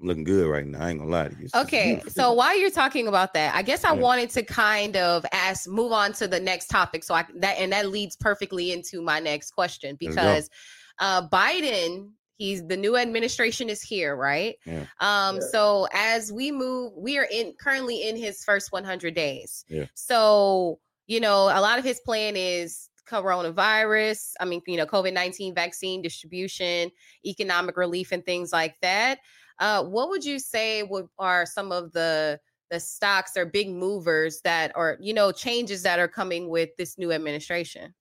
I'm 0.00 0.08
looking 0.08 0.24
good 0.24 0.46
right 0.48 0.66
now. 0.66 0.84
I 0.84 0.90
ain't 0.90 0.98
gonna 0.98 1.10
lie 1.10 1.28
to 1.28 1.36
you. 1.36 1.48
Okay, 1.54 2.02
so 2.08 2.32
while 2.32 2.58
you're 2.58 2.70
talking 2.70 3.08
about 3.08 3.32
that, 3.34 3.54
I 3.54 3.62
guess 3.62 3.84
I 3.84 3.94
Yeah. 3.94 4.00
wanted 4.00 4.30
to 4.30 4.42
kind 4.42 4.96
of 4.96 5.24
ask, 5.32 5.68
move 5.68 5.92
on 5.92 6.12
to 6.14 6.28
the 6.28 6.40
next 6.40 6.66
topic. 6.68 7.02
So 7.02 7.14
I 7.14 7.24
that 7.36 7.58
and 7.58 7.72
that 7.72 7.88
leads 7.90 8.16
perfectly 8.16 8.72
into 8.72 9.00
my 9.00 9.20
next 9.20 9.52
question 9.52 9.96
because 9.98 10.50
uh 10.98 11.26
Biden, 11.28 12.10
he's 12.36 12.66
the 12.66 12.76
new 12.76 12.96
administration 12.96 13.70
is 13.70 13.80
here, 13.80 14.14
right? 14.14 14.56
Yeah. 14.66 14.84
Um, 15.00 15.36
Yeah. 15.36 15.40
so 15.50 15.88
as 15.92 16.30
we 16.32 16.52
move, 16.52 16.92
we 16.96 17.16
are 17.18 17.28
in 17.30 17.54
currently 17.58 18.06
in 18.06 18.16
his 18.16 18.44
first 18.44 18.72
100 18.72 19.14
days. 19.14 19.64
Yeah. 19.68 19.86
So 19.94 20.78
you 21.06 21.20
know, 21.20 21.44
a 21.44 21.60
lot 21.60 21.78
of 21.78 21.84
his 21.84 22.00
plan 22.00 22.36
is 22.36 22.90
coronavirus. 23.08 24.32
I 24.40 24.44
mean, 24.44 24.60
you 24.66 24.76
know, 24.76 24.86
COVID 24.86 25.12
19 25.12 25.54
vaccine 25.54 26.02
distribution, 26.02 26.90
economic 27.24 27.76
relief, 27.76 28.12
and 28.12 28.24
things 28.24 28.52
like 28.52 28.74
that. 28.82 29.20
Uh, 29.58 29.84
what 29.84 30.08
would 30.08 30.24
you 30.24 30.38
say 30.38 30.82
would, 30.82 31.06
are 31.18 31.46
some 31.46 31.72
of 31.72 31.92
the 31.92 32.38
the 32.68 32.80
stocks 32.80 33.36
or 33.36 33.46
big 33.46 33.70
movers 33.70 34.40
that 34.42 34.72
are 34.74 34.96
you 35.00 35.14
know 35.14 35.30
changes 35.30 35.82
that 35.82 35.98
are 35.98 36.08
coming 36.08 36.48
with 36.48 36.70
this 36.76 36.98
new 36.98 37.12
administration? 37.12 37.94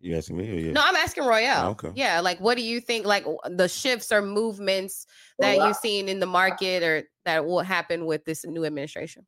You 0.00 0.16
asking 0.16 0.38
me? 0.38 0.50
Or 0.50 0.54
you? 0.54 0.72
No, 0.72 0.80
I'm 0.82 0.96
asking 0.96 1.24
Royale. 1.24 1.70
okay. 1.72 1.90
Yeah, 1.94 2.20
like 2.20 2.40
what 2.40 2.56
do 2.56 2.62
you 2.62 2.80
think? 2.80 3.06
Like 3.06 3.24
the 3.44 3.68
shifts 3.68 4.10
or 4.10 4.22
movements 4.22 5.06
that 5.38 5.58
Well, 5.58 5.68
you've 5.68 5.76
seen 5.76 6.08
in 6.08 6.20
the 6.20 6.26
market 6.26 6.82
or 6.82 7.04
that 7.26 7.44
will 7.44 7.60
happen 7.60 8.06
with 8.06 8.24
this 8.24 8.44
new 8.46 8.64
administration? 8.64 9.26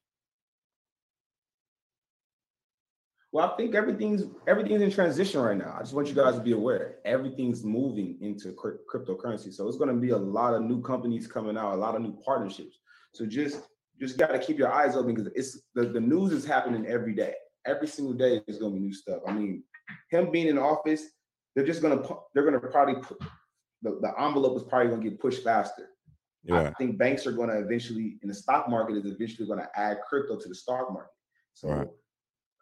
Well, 3.32 3.50
I 3.50 3.56
think 3.56 3.74
everything's 3.74 4.24
everything's 4.46 4.82
in 4.82 4.90
transition 4.90 5.40
right 5.40 5.56
now. 5.56 5.74
I 5.74 5.80
just 5.80 5.94
want 5.94 6.06
you 6.06 6.14
guys 6.14 6.34
to 6.34 6.42
be 6.42 6.52
aware. 6.52 6.96
Everything's 7.06 7.64
moving 7.64 8.18
into 8.20 8.52
cryp- 8.52 8.80
cryptocurrency. 8.92 9.52
So 9.54 9.66
it's 9.66 9.78
going 9.78 9.88
to 9.88 9.98
be 9.98 10.10
a 10.10 10.16
lot 10.16 10.52
of 10.52 10.62
new 10.62 10.82
companies 10.82 11.26
coming 11.26 11.56
out, 11.56 11.72
a 11.72 11.76
lot 11.76 11.94
of 11.94 12.02
new 12.02 12.14
partnerships. 12.24 12.78
So 13.14 13.24
just 13.24 13.62
just 13.98 14.18
got 14.18 14.28
to 14.28 14.38
keep 14.38 14.58
your 14.58 14.70
eyes 14.70 14.96
open 14.96 15.14
because 15.14 15.32
it's 15.34 15.62
the, 15.74 15.84
the 15.84 16.00
news 16.00 16.32
is 16.32 16.44
happening 16.44 16.86
every 16.86 17.14
day. 17.14 17.34
Every 17.66 17.86
single 17.86 18.14
day 18.14 18.42
is 18.46 18.58
going 18.58 18.74
to 18.74 18.80
be 18.80 18.86
new 18.86 18.92
stuff. 18.92 19.22
I 19.26 19.32
mean, 19.32 19.62
him 20.10 20.30
being 20.30 20.48
in 20.48 20.58
office, 20.58 21.04
they're 21.54 21.64
just 21.64 21.80
going 21.80 22.02
to 22.02 22.16
they're 22.34 22.44
going 22.44 22.60
to 22.60 22.68
probably 22.68 22.96
put 22.96 23.18
the, 23.80 23.98
the 24.02 24.12
envelope 24.22 24.56
is 24.58 24.62
probably 24.68 24.88
going 24.88 25.00
to 25.00 25.08
get 25.08 25.20
pushed 25.20 25.42
faster. 25.42 25.88
Yeah. 26.44 26.68
I 26.68 26.72
think 26.72 26.98
banks 26.98 27.26
are 27.26 27.32
going 27.32 27.48
to 27.48 27.58
eventually, 27.58 28.18
and 28.20 28.30
the 28.30 28.34
stock 28.34 28.68
market 28.68 28.96
is 28.96 29.06
eventually 29.06 29.46
going 29.46 29.60
to 29.60 29.68
add 29.74 29.98
crypto 30.06 30.36
to 30.38 30.48
the 30.48 30.54
stock 30.54 30.92
market. 30.92 31.12
So 31.54 31.68
Right. 31.68 31.88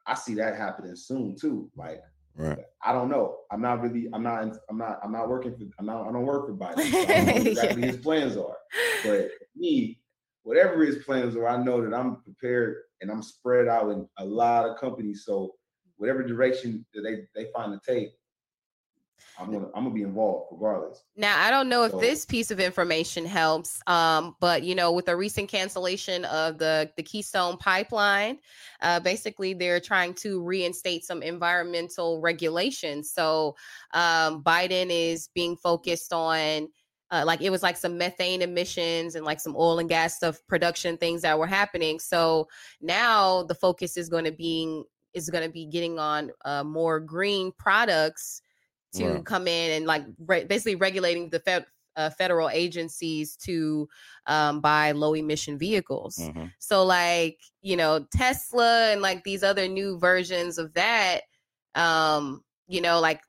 I 0.06 0.14
see 0.14 0.34
that 0.34 0.56
happening 0.56 0.96
soon 0.96 1.36
too. 1.36 1.70
Like 1.76 2.00
Right. 2.36 2.58
I 2.82 2.92
don't 2.92 3.10
know. 3.10 3.38
I'm 3.50 3.60
not 3.60 3.82
really. 3.82 4.08
I'm 4.12 4.22
not. 4.22 4.56
I'm 4.68 4.78
not. 4.78 5.00
I'm 5.02 5.12
not 5.12 5.28
working 5.28 5.54
for. 5.56 5.64
I'm 5.78 5.86
not. 5.86 6.08
I 6.08 6.12
don't 6.12 6.24
work 6.24 6.46
for 6.46 6.54
Biden. 6.54 6.90
So 6.90 7.00
I 7.00 7.24
don't 7.24 7.44
know 7.44 7.50
exactly 7.50 7.82
his 7.82 7.96
plans 7.98 8.36
are. 8.36 8.56
But 9.04 9.30
me, 9.56 10.00
whatever 10.42 10.84
his 10.84 11.04
plans 11.04 11.36
are, 11.36 11.48
I 11.48 11.62
know 11.62 11.82
that 11.82 11.94
I'm 11.94 12.22
prepared 12.22 12.76
and 13.00 13.10
I'm 13.10 13.22
spread 13.22 13.68
out 13.68 13.90
in 13.90 14.08
a 14.18 14.24
lot 14.24 14.66
of 14.66 14.78
companies. 14.78 15.24
So 15.26 15.54
whatever 15.96 16.22
direction 16.22 16.86
that 16.94 17.02
they 17.02 17.26
they 17.34 17.50
find 17.52 17.72
to 17.72 17.92
take, 17.92 18.10
I'm 19.40 19.50
gonna. 19.50 19.66
I'm 19.74 19.84
gonna 19.84 19.94
be 19.94 20.02
involved 20.02 20.48
regardless. 20.52 21.02
Now, 21.16 21.40
I 21.42 21.50
don't 21.50 21.68
know 21.68 21.84
if 21.84 21.92
So- 21.92 22.00
this 22.00 22.26
piece 22.26 22.50
of 22.50 22.60
information 22.60 23.24
helps, 23.24 23.80
um, 23.86 24.36
but 24.40 24.62
you 24.62 24.74
know, 24.74 24.92
with 24.92 25.06
the 25.06 25.16
recent 25.16 25.48
cancellation 25.48 26.24
of 26.26 26.58
the 26.58 26.90
the 26.96 27.02
Keystone 27.02 27.56
Pipeline, 27.56 28.38
uh, 28.82 29.00
basically 29.00 29.54
they're 29.54 29.80
trying 29.80 30.14
to 30.14 30.42
reinstate 30.42 31.04
some 31.04 31.22
environmental 31.22 32.20
regulations. 32.20 33.12
So 33.12 33.56
um, 33.94 34.42
Biden 34.42 34.88
is 34.90 35.28
being 35.34 35.56
focused 35.56 36.12
on. 36.12 36.68
Uh, 37.12 37.24
like 37.26 37.40
it 37.40 37.50
was 37.50 37.60
like 37.60 37.76
some 37.76 37.98
methane 37.98 38.40
emissions 38.40 39.16
and 39.16 39.26
like 39.26 39.40
some 39.40 39.56
oil 39.56 39.80
and 39.80 39.88
gas 39.88 40.14
stuff 40.14 40.38
production 40.46 40.96
things 40.96 41.22
that 41.22 41.36
were 41.36 41.46
happening. 41.46 41.98
So 41.98 42.46
now 42.80 43.42
the 43.42 43.54
focus 43.56 43.96
is 43.96 44.08
going 44.08 44.26
to 44.26 44.30
be 44.30 44.84
is 45.12 45.28
going 45.28 45.42
to 45.42 45.50
be 45.50 45.66
getting 45.66 45.98
on 45.98 46.30
uh, 46.44 46.62
more 46.62 47.00
green 47.00 47.50
products 47.58 48.42
to 48.92 49.04
Right. 49.14 49.24
come 49.24 49.46
in 49.48 49.72
and 49.72 49.86
like 49.86 50.04
re- 50.26 50.44
basically 50.44 50.74
regulating 50.74 51.30
the 51.30 51.40
fed, 51.40 51.66
uh, 51.96 52.10
federal 52.10 52.48
agencies 52.50 53.36
to 53.36 53.88
um, 54.26 54.60
buy 54.60 54.92
low 54.92 55.14
emission 55.14 55.58
vehicles. 55.58 56.18
Mhm. 56.18 56.52
So 56.58 56.84
like 56.84 57.38
you 57.62 57.76
know 57.76 58.06
Tesla 58.12 58.92
and 58.92 59.02
like 59.02 59.24
these 59.24 59.42
other 59.42 59.68
new 59.68 59.98
versions 59.98 60.58
of 60.58 60.72
that, 60.74 61.22
um, 61.74 62.44
you 62.68 62.80
know 62.80 63.00
like 63.00 63.20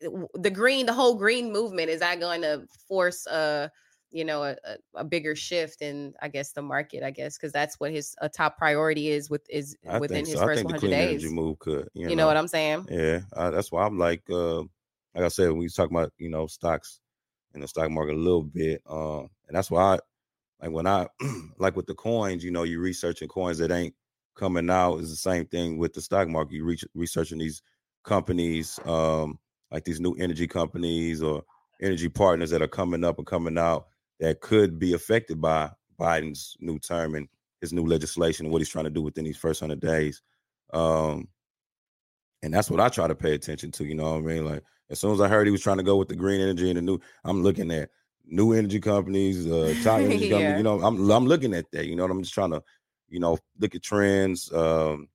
the 0.00 0.50
green, 0.50 0.86
the 0.86 0.92
whole 0.92 1.16
green 1.16 1.52
movement 1.52 1.90
is 1.90 2.00
that 2.00 2.20
going 2.20 2.42
to 2.42 2.66
force 2.86 3.26
a 3.26 3.70
you 4.10 4.24
know 4.24 4.42
a, 4.42 4.56
a, 4.94 5.04
bigger 5.04 5.34
shift 5.34 5.82
in 5.82 6.14
I 6.22 6.28
guess 6.28 6.52
the 6.52 6.62
market 6.62 7.02
I 7.02 7.10
guess 7.10 7.36
because 7.36 7.52
that's 7.52 7.78
what 7.78 7.90
his 7.90 8.14
a 8.20 8.28
top 8.28 8.56
priority 8.56 9.08
is 9.10 9.28
with 9.28 9.42
is 9.50 9.76
I 9.88 9.98
within 9.98 10.16
think 10.16 10.28
his 10.28 10.36
so. 10.36 10.42
I 10.42 10.46
first 10.46 10.62
think 10.62 10.68
the 10.68 10.74
100 10.74 10.96
clean 10.96 11.20
days. 11.20 11.32
move 11.32 11.58
could. 11.58 11.88
You, 11.94 12.10
You 12.10 12.16
know 12.16 12.26
what 12.26 12.36
I'm 12.36 12.48
saying? 12.48 12.86
Yeah, 12.90 13.20
that's 13.34 13.70
why 13.70 13.84
I'm 13.84 13.98
like, 13.98 14.22
uh, 14.30 14.62
like 15.14 15.24
I 15.24 15.28
said, 15.28 15.48
when 15.48 15.58
we 15.58 15.68
talk 15.68 15.90
about 15.90 16.12
you 16.18 16.30
know 16.30 16.46
stocks 16.46 17.00
in 17.54 17.60
the 17.60 17.68
stock 17.68 17.90
market 17.90 18.14
a 18.14 18.18
little 18.18 18.42
bit, 18.42 18.82
uh, 18.88 19.20
and 19.20 19.52
that's 19.52 19.70
why, 19.70 19.94
I, 19.94 19.98
like 20.62 20.72
when 20.72 20.86
I 20.86 21.06
like 21.58 21.76
with 21.76 21.86
the 21.86 21.94
coins, 21.94 22.44
you 22.44 22.50
know, 22.50 22.64
you 22.64 22.80
researching 22.80 23.28
coins 23.28 23.58
that 23.58 23.70
ain't 23.70 23.94
coming 24.36 24.70
out 24.70 24.98
is 24.98 25.10
the 25.10 25.16
same 25.16 25.46
thing 25.46 25.78
with 25.78 25.92
the 25.92 26.00
stock 26.00 26.28
market. 26.28 26.54
You 26.54 26.64
reach 26.64 26.84
researching 26.94 27.38
these 27.38 27.62
companies, 28.04 28.78
um, 28.84 29.38
like 29.70 29.84
these 29.84 30.00
new 30.00 30.14
energy 30.14 30.46
companies 30.46 31.22
or 31.22 31.42
energy 31.80 32.08
partners 32.08 32.50
that 32.50 32.62
are 32.62 32.68
coming 32.68 33.04
up 33.04 33.18
and 33.18 33.26
coming 33.26 33.58
out 33.58 33.86
that 34.20 34.40
could 34.40 34.78
be 34.78 34.94
affected 34.94 35.40
by 35.40 35.70
Biden's 36.00 36.56
new 36.60 36.78
term 36.78 37.14
and 37.14 37.28
his 37.60 37.72
new 37.72 37.84
legislation 37.84 38.46
and 38.46 38.52
what 38.52 38.60
he's 38.60 38.68
trying 38.68 38.84
to 38.84 38.90
do 38.90 39.02
within 39.02 39.24
these 39.24 39.36
first 39.36 39.60
hundred 39.60 39.80
days. 39.80 40.22
Um, 40.72 41.28
and 42.42 42.54
that's 42.54 42.70
what 42.70 42.80
I 42.80 42.88
try 42.88 43.08
to 43.08 43.14
pay 43.14 43.34
attention 43.34 43.72
to. 43.72 43.84
You 43.84 43.94
know 43.94 44.12
what 44.12 44.18
I 44.18 44.20
mean? 44.20 44.44
Like 44.44 44.62
as 44.90 45.00
soon 45.00 45.12
as 45.12 45.20
I 45.20 45.28
heard 45.28 45.46
he 45.46 45.50
was 45.50 45.62
trying 45.62 45.76
to 45.78 45.82
go 45.82 45.96
with 45.96 46.08
the 46.08 46.16
green 46.16 46.40
energy 46.40 46.68
and 46.70 46.78
the 46.78 46.82
new, 46.82 46.98
I'm 47.24 47.42
looking 47.42 47.70
at 47.70 47.90
new 48.26 48.52
energy 48.52 48.80
companies, 48.80 49.46
uh, 49.46 49.74
top 49.82 50.00
energy 50.00 50.28
companies. 50.28 50.56
You 50.56 50.62
know, 50.62 50.80
I'm 50.80 51.10
I'm 51.10 51.26
looking 51.26 51.54
at 51.54 51.70
that. 51.72 51.86
You 51.86 51.96
know, 51.96 52.04
I'm 52.04 52.22
just 52.22 52.34
trying 52.34 52.52
to, 52.52 52.62
you 53.08 53.20
know, 53.20 53.38
look 53.58 53.74
at 53.74 53.82
trends, 53.82 54.52
um, 54.52 55.08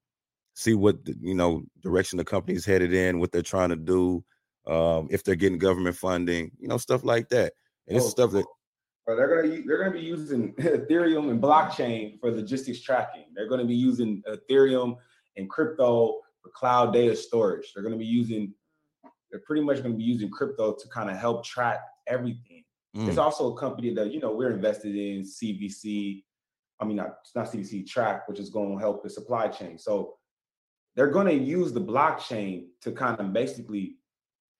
see 0.55 0.73
what 0.75 1.03
the, 1.05 1.15
you 1.19 1.33
know 1.35 1.63
direction 1.81 2.17
the 2.17 2.25
company's 2.25 2.65
headed 2.65 2.93
in, 2.93 3.19
what 3.19 3.31
they're 3.31 3.41
trying 3.41 3.69
to 3.69 3.75
do, 3.75 4.23
um, 4.67 5.07
if 5.11 5.23
they're 5.23 5.35
getting 5.35 5.57
government 5.57 5.95
funding, 5.95 6.51
you 6.59 6.67
know, 6.67 6.77
stuff 6.77 7.03
like 7.03 7.29
that. 7.29 7.53
And 7.87 7.97
it's 7.97 8.05
Oh, 8.05 8.09
stuff 8.09 8.31
that 8.31 8.45
Or 9.07 9.15
they're 9.15 9.41
gonna 9.41 9.61
they're 9.65 9.79
gonna 9.79 9.91
be 9.91 10.05
using 10.05 10.53
Ethereum 10.57 11.29
and 11.31 11.41
blockchain 11.41 12.19
for 12.19 12.31
logistics 12.31 12.81
tracking. 12.81 13.25
They're 13.33 13.49
gonna 13.49 13.65
be 13.65 13.75
using 13.75 14.21
Ethereum 14.27 14.97
and 15.35 15.49
crypto 15.49 16.19
for 16.41 16.49
cloud 16.53 16.93
data 16.93 17.15
storage. 17.15 17.73
They're 17.73 17.83
gonna 17.83 17.97
be 17.97 18.05
using 18.05 18.53
they're 19.33 19.41
pretty 19.41 19.63
much 19.63 19.77
going 19.77 19.93
to 19.93 19.97
be 19.97 20.03
using 20.03 20.29
crypto 20.29 20.73
to 20.73 20.87
kind 20.89 21.09
of 21.09 21.17
help 21.17 21.43
track 21.43 21.79
everything. 22.05 22.63
Mm. 22.95 23.07
It's 23.09 23.17
also 23.17 23.51
a 23.51 23.57
company 23.57 23.91
that 23.95 24.13
you 24.13 24.19
know 24.19 24.31
we're 24.31 24.51
invested 24.51 24.95
in 24.95 25.23
CVC. 25.23 26.23
I 26.79 26.85
mean, 26.85 26.97
not 26.97 27.15
not 27.35 27.51
CVC 27.51 27.87
Track, 27.87 28.29
which 28.29 28.39
is 28.39 28.51
going 28.51 28.73
to 28.73 28.77
help 28.77 29.01
the 29.01 29.09
supply 29.09 29.47
chain. 29.47 29.79
So 29.79 30.17
they're 30.95 31.09
going 31.09 31.25
to 31.25 31.33
use 31.33 31.73
the 31.73 31.81
blockchain 31.81 32.67
to 32.81 32.91
kind 32.91 33.19
of 33.19 33.33
basically 33.33 33.95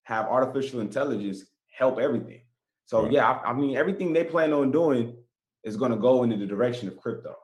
have 0.06 0.26
artificial 0.26 0.82
intelligence 0.82 1.46
help 1.70 2.00
everything. 2.00 2.42
So 2.86 3.04
Right. 3.04 3.12
yeah, 3.12 3.30
I, 3.30 3.52
I 3.52 3.54
mean, 3.54 3.78
everything 3.78 4.12
they 4.12 4.24
plan 4.24 4.54
on 4.54 4.72
doing 4.72 5.16
is 5.64 5.78
going 5.78 5.92
to 5.92 5.98
go 5.98 6.24
into 6.24 6.36
the 6.36 6.48
direction 6.48 6.88
of 6.88 6.98
crypto, 6.98 7.36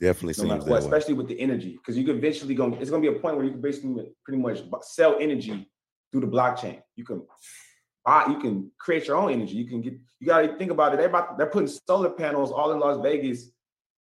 Definitely 0.00 0.44
no 0.44 0.50
seems 0.50 0.64
that 0.64 0.70
what, 0.70 0.80
way. 0.80 0.86
especially 0.88 1.14
with 1.14 1.28
the 1.28 1.38
energy, 1.40 1.74
because 1.76 1.96
you 1.96 2.04
can 2.04 2.16
eventually 2.18 2.56
go. 2.56 2.76
It's 2.80 2.90
going 2.90 3.02
to 3.02 3.10
be 3.10 3.16
a 3.16 3.20
point 3.20 3.36
where 3.36 3.44
you 3.44 3.52
can 3.52 3.60
basically 3.60 4.12
pretty 4.24 4.42
much 4.42 4.58
sell 4.82 5.16
energy 5.20 5.70
through 6.12 6.20
the 6.20 6.26
blockchain. 6.28 6.80
You 6.94 7.04
can 7.04 7.26
buy, 8.04 8.26
you 8.28 8.38
can 8.38 8.70
create 8.78 9.08
your 9.08 9.16
own 9.16 9.32
energy. 9.32 9.54
You 9.54 9.66
can 9.66 9.80
get. 9.80 9.94
You 10.20 10.26
got 10.28 10.42
to 10.42 10.56
think 10.56 10.70
about 10.70 10.94
it. 10.94 10.98
They're 10.98 11.08
about, 11.08 11.36
they're 11.36 11.48
putting 11.48 11.66
solar 11.88 12.10
panels 12.10 12.52
all 12.52 12.70
in 12.70 12.78
Las 12.78 12.98
Vegas 13.02 13.50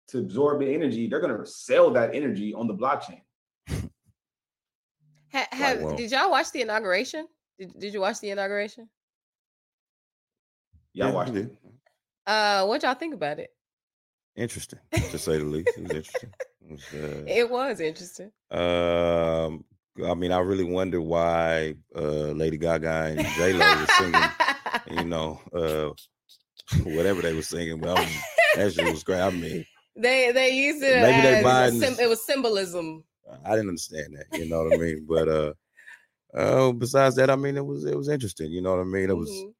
to 0.10 0.20
absorb 0.20 0.60
the 0.60 0.72
energy. 0.72 1.08
They're 1.08 1.22
going 1.22 1.36
to 1.36 1.46
sell 1.46 1.90
that 1.92 2.14
energy 2.14 2.54
on 2.54 2.68
the 2.68 2.76
blockchain. 2.76 3.22
Ha- 5.32 5.48
have 5.52 5.82
well. 5.82 5.96
did 5.96 6.12
y'all 6.12 6.30
watch 6.30 6.52
the 6.52 6.62
inauguration? 6.62 7.26
Did, 7.58 7.80
did 7.80 7.94
you 7.94 8.02
watch 8.02 8.20
the 8.20 8.30
inauguration? 8.30 8.88
Yeah, 10.94 11.06
I 11.06 11.08
Yeah, 11.08 11.14
watched 11.16 11.36
it. 11.36 11.56
Uh, 12.28 12.66
what 12.68 12.84
y'all 12.84 12.94
think 12.94 13.16
about 13.16 13.40
it? 13.40 13.50
Interesting, 14.36 14.80
to 14.92 15.18
say 15.18 15.38
the 15.40 15.46
least. 15.46 15.76
It 15.78 15.84
was 15.84 15.94
interesting. 15.94 16.30
It 16.62 16.72
was, 16.72 16.94
uh, 16.94 17.24
It 17.28 17.50
was 17.50 17.80
interesting. 17.80 18.32
Um, 18.52 19.66
I 20.06 20.14
mean, 20.16 20.32
I 20.32 20.40
really 20.40 20.64
wonder 20.64 21.00
why 21.02 21.76
uh, 21.96 22.32
Lady 22.34 22.58
Gaga 22.58 23.14
and 23.16 23.20
J 23.36 23.54
Lo 23.54 23.60
were 23.80 23.86
singing, 23.98 24.30
you 25.00 25.06
know, 25.10 25.40
uh, 25.54 26.80
whatever 26.84 27.22
they 27.22 27.34
were 27.34 27.42
singing. 27.44 27.80
But 27.80 28.00
was, 28.00 28.16
that 28.56 28.74
shit 28.74 28.92
was 28.92 29.04
great. 29.04 29.22
I 29.22 29.30
mean, 29.30 29.66
they 29.96 30.32
they 30.32 30.50
used 30.50 30.84
it 30.84 31.00
Maybe 31.02 31.22
they 31.22 31.34
as 31.36 31.42
a 31.42 31.48
Biden's- 31.48 31.80
sym- 31.98 32.04
it 32.04 32.10
was 32.10 32.26
symbolism. 32.26 33.04
I 33.46 33.52
didn't 33.52 33.70
understand 33.70 34.18
that. 34.18 34.38
You 34.38 34.50
know 34.50 34.64
what 34.64 34.74
I 34.74 34.78
mean? 34.78 35.06
But 35.08 35.28
uh, 35.30 35.54
uh, 36.36 36.72
besides 36.72 37.16
that, 37.18 37.30
I 37.30 37.36
mean, 37.36 37.56
it 37.58 37.66
was 37.66 37.86
it 37.86 37.96
was 37.96 38.10
interesting. 38.10 38.52
You 38.52 38.62
know 38.62 38.72
what 38.72 38.82
I 38.82 38.86
mean? 38.86 39.10
It 39.10 39.18
was 39.18 39.30
Mhm. 39.30 39.54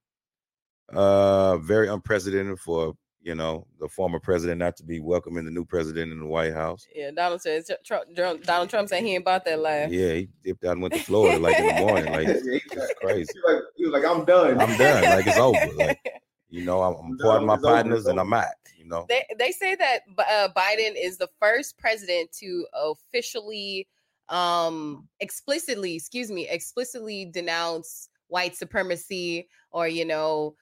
uh 0.92 1.56
very 1.58 1.88
unprecedented 1.88 2.58
for 2.58 2.94
you 3.24 3.34
know 3.34 3.66
the 3.80 3.88
former 3.88 4.20
president 4.20 4.58
not 4.58 4.76
to 4.76 4.84
be 4.84 5.00
welcoming 5.00 5.46
the 5.46 5.50
new 5.50 5.64
president 5.64 6.12
in 6.12 6.20
the 6.20 6.26
White 6.26 6.52
House. 6.52 6.86
Yeah, 6.94 7.10
Donald 7.10 7.40
said 7.40 7.64
Trump, 7.84 8.14
Donald 8.14 8.68
Trump 8.68 8.88
said 8.88 9.02
he 9.02 9.14
ain't 9.14 9.24
bought 9.24 9.46
that 9.46 9.58
laugh. 9.58 9.90
Yeah, 9.90 10.12
he 10.12 10.28
dipped 10.44 10.62
out 10.64 10.72
and 10.72 10.82
went 10.82 10.92
to 10.94 11.00
Florida 11.00 11.38
like 11.38 11.58
in 11.58 11.66
the 11.66 11.80
morning. 11.80 12.12
Like 12.12 12.28
Yeah, 12.28 12.34
he 12.52 12.60
that's 12.74 12.94
crazy. 13.00 13.32
He 13.32 13.40
was 13.40 13.54
like, 13.54 13.62
he 13.76 13.84
was 13.86 13.92
like, 13.92 14.04
I'm 14.04 14.24
done. 14.26 14.60
I'm 14.60 14.76
done. 14.76 15.04
Like 15.04 15.26
it's 15.26 15.38
over. 15.38 15.58
Like 15.74 15.98
you 16.50 16.64
know, 16.64 16.82
I'm, 16.82 16.96
I'm 16.96 17.16
No, 17.16 17.24
part 17.24 17.40
of 17.40 17.46
my 17.46 17.54
it's 17.54 17.64
over, 17.64 17.74
partners 17.74 18.06
and. 18.06 18.20
I'm 18.20 18.32
out. 18.32 18.46
You 18.76 18.90
know. 18.90 19.06
they 19.08 19.24
they 19.38 19.50
say 19.50 19.74
that 19.74 20.00
uh, 20.18 20.48
Biden 20.54 20.92
is 20.94 21.16
the 21.16 21.30
first 21.40 21.78
president 21.78 22.30
to 22.32 22.66
officially, 22.74 23.88
um, 24.28 25.08
explicitly, 25.20 25.94
excuse 25.94 26.30
me, 26.30 26.46
explicitly 26.46 27.24
denounce 27.24 28.10
white 28.28 28.54
supremacy 28.54 29.48
or 29.70 29.88
you 29.88 30.04
know 30.04 30.54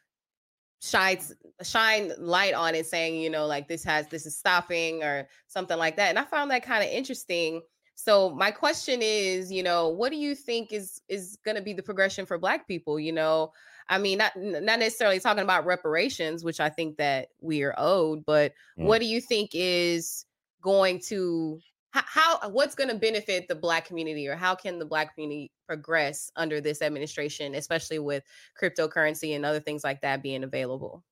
shines 0.82 1.32
shine 1.62 2.12
light 2.18 2.54
on 2.54 2.74
it 2.74 2.86
saying 2.86 3.14
you 3.20 3.30
know 3.30 3.46
like 3.46 3.68
this 3.68 3.84
has 3.84 4.08
this 4.08 4.26
is 4.26 4.36
stopping 4.36 5.02
or 5.04 5.28
something 5.46 5.78
like 5.78 5.96
that 5.96 6.08
and 6.08 6.18
i 6.18 6.24
found 6.24 6.50
that 6.50 6.64
kind 6.64 6.82
of 6.82 6.90
interesting 6.90 7.62
so 7.94 8.30
my 8.30 8.50
question 8.50 8.98
is 9.00 9.52
you 9.52 9.62
know 9.62 9.88
what 9.88 10.10
do 10.10 10.16
you 10.16 10.34
think 10.34 10.72
is 10.72 11.00
is 11.08 11.38
going 11.44 11.56
to 11.56 11.62
be 11.62 11.72
the 11.72 11.82
progression 11.82 12.26
for 12.26 12.36
black 12.36 12.66
people 12.66 12.98
you 12.98 13.12
know 13.12 13.52
i 13.88 13.96
mean 13.96 14.18
not 14.18 14.32
not 14.36 14.80
necessarily 14.80 15.20
talking 15.20 15.44
about 15.44 15.64
reparations 15.64 16.42
which 16.42 16.58
i 16.58 16.68
think 16.68 16.96
that 16.96 17.28
we 17.40 17.62
are 17.62 17.74
owed 17.78 18.24
but 18.26 18.52
Mm. 18.76 18.86
what 18.86 19.00
do 19.00 19.06
you 19.06 19.20
think 19.20 19.50
is 19.52 20.24
going 20.62 20.98
to 21.08 21.60
how, 21.92 22.02
how 22.40 22.48
what's 22.50 22.74
going 22.74 22.88
to 22.90 22.96
benefit 22.96 23.46
the 23.48 23.54
black 23.54 23.84
community 23.86 24.26
or 24.28 24.34
how 24.34 24.54
can 24.54 24.78
the 24.78 24.84
black 24.84 25.14
community 25.14 25.50
progress 25.66 26.30
under 26.36 26.60
this 26.60 26.82
administration 26.82 27.54
especially 27.54 27.98
with 27.98 28.22
cryptocurrency 28.60 29.36
and 29.36 29.44
other 29.44 29.60
things 29.60 29.84
like 29.84 30.00
that 30.00 30.22
being 30.22 30.42
available 30.44 31.04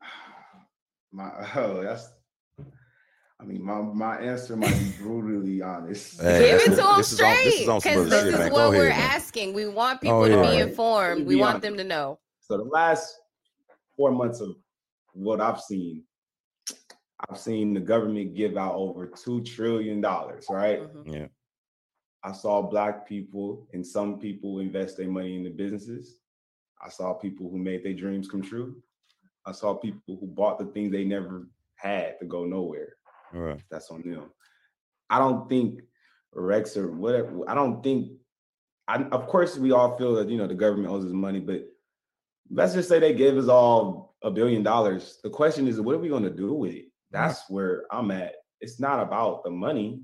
My 1.12 1.30
oh, 1.56 1.82
that's. 1.82 2.08
I 3.40 3.44
mean, 3.44 3.62
my 3.64 3.80
my 3.80 4.16
answer 4.18 4.56
might 4.56 4.72
be 4.78 4.92
brutally 5.02 5.60
honest. 5.62 6.20
Hey, 6.20 6.38
give 6.52 6.60
it 6.60 6.68
this- 6.70 6.78
to 6.78 6.82
them 6.84 6.96
this 6.96 7.12
is 7.12 7.20
on- 7.20 7.34
this 7.34 7.42
straight 7.44 7.46
is 7.62 7.68
on 7.68 7.78
because 7.80 8.08
this 8.08 8.22
shit, 8.24 8.34
is 8.34 8.38
what 8.38 8.50
Go 8.52 8.70
we're 8.70 8.88
man. 8.88 8.92
asking 9.00 9.52
we 9.52 9.66
want 9.66 10.00
people 10.00 10.18
Oh, 10.22 10.28
to 10.28 10.30
yeah. 10.34 10.40
be 10.42 10.46
Alright. 10.48 10.68
informed 10.68 11.18
To 11.22 11.24
we 11.24 11.34
be 11.34 11.40
want 11.40 11.60
them 11.60 11.76
to 11.76 11.84
know 11.84 12.18
So 12.40 12.56
the 12.56 12.64
last 12.64 13.18
four 13.96 14.12
months 14.12 14.40
of 14.40 14.50
what 15.12 15.40
I've 15.40 15.60
seen, 15.60 16.04
I've 17.28 17.38
seen 17.38 17.74
the 17.74 17.80
government 17.80 18.34
give 18.34 18.56
out 18.56 18.74
over 18.74 19.06
two 19.06 19.42
trillion 19.42 20.00
dollars. 20.00 20.46
Right. 20.50 20.80
Mhm. 20.82 21.14
Yeah. 21.14 21.26
I 22.24 22.32
saw 22.32 22.62
black 22.62 23.06
people 23.06 23.68
and 23.72 23.86
some 23.86 24.18
people 24.18 24.60
invest 24.60 24.96
their 24.96 25.08
money 25.08 25.36
in 25.36 25.44
the 25.44 25.50
businesses. 25.50 26.18
I 26.80 26.88
saw 26.88 27.14
people 27.14 27.50
who 27.50 27.58
made 27.58 27.84
their 27.84 27.94
dreams 27.94 28.28
come 28.28 28.42
true. 28.42 28.82
I 29.44 29.52
saw 29.52 29.74
people 29.74 30.16
who 30.20 30.26
bought 30.26 30.58
the 30.58 30.66
things 30.66 30.92
they 30.92 31.04
never 31.04 31.48
had 31.76 32.18
to 32.20 32.26
go 32.26 32.44
nowhere. 32.44 32.94
All 33.34 33.40
right. 33.40 33.60
That's 33.70 33.90
on 33.90 34.02
them. 34.02 34.30
I 35.10 35.18
don't 35.18 35.48
think 35.48 35.82
Rex 36.34 36.76
or 36.76 36.90
whatever. 36.92 37.48
I 37.48 37.54
don't 37.54 37.82
think. 37.82 38.12
I, 38.88 39.02
of 39.04 39.26
course, 39.26 39.58
we 39.58 39.72
all 39.72 39.96
feel 39.96 40.14
that 40.14 40.28
you 40.28 40.38
know 40.38 40.46
the 40.46 40.54
government 40.54 40.88
owes 40.92 41.04
us 41.04 41.12
money, 41.12 41.40
but 41.40 41.64
let's 42.50 42.74
just 42.74 42.88
say 42.88 42.98
they 42.98 43.14
gave 43.14 43.36
us 43.36 43.48
all 43.48 44.16
a 44.22 44.30
billion 44.30 44.62
dollars. 44.62 45.18
The 45.22 45.30
question 45.30 45.66
is, 45.68 45.80
what 45.80 45.94
are 45.94 45.98
we 45.98 46.08
going 46.08 46.22
to 46.24 46.30
do 46.30 46.52
with 46.54 46.72
it? 46.72 46.91
That's 47.12 47.48
where 47.48 47.84
I'm 47.90 48.10
at. 48.10 48.34
It's 48.60 48.80
not 48.80 49.00
about 49.00 49.44
the 49.44 49.50
money. 49.50 50.02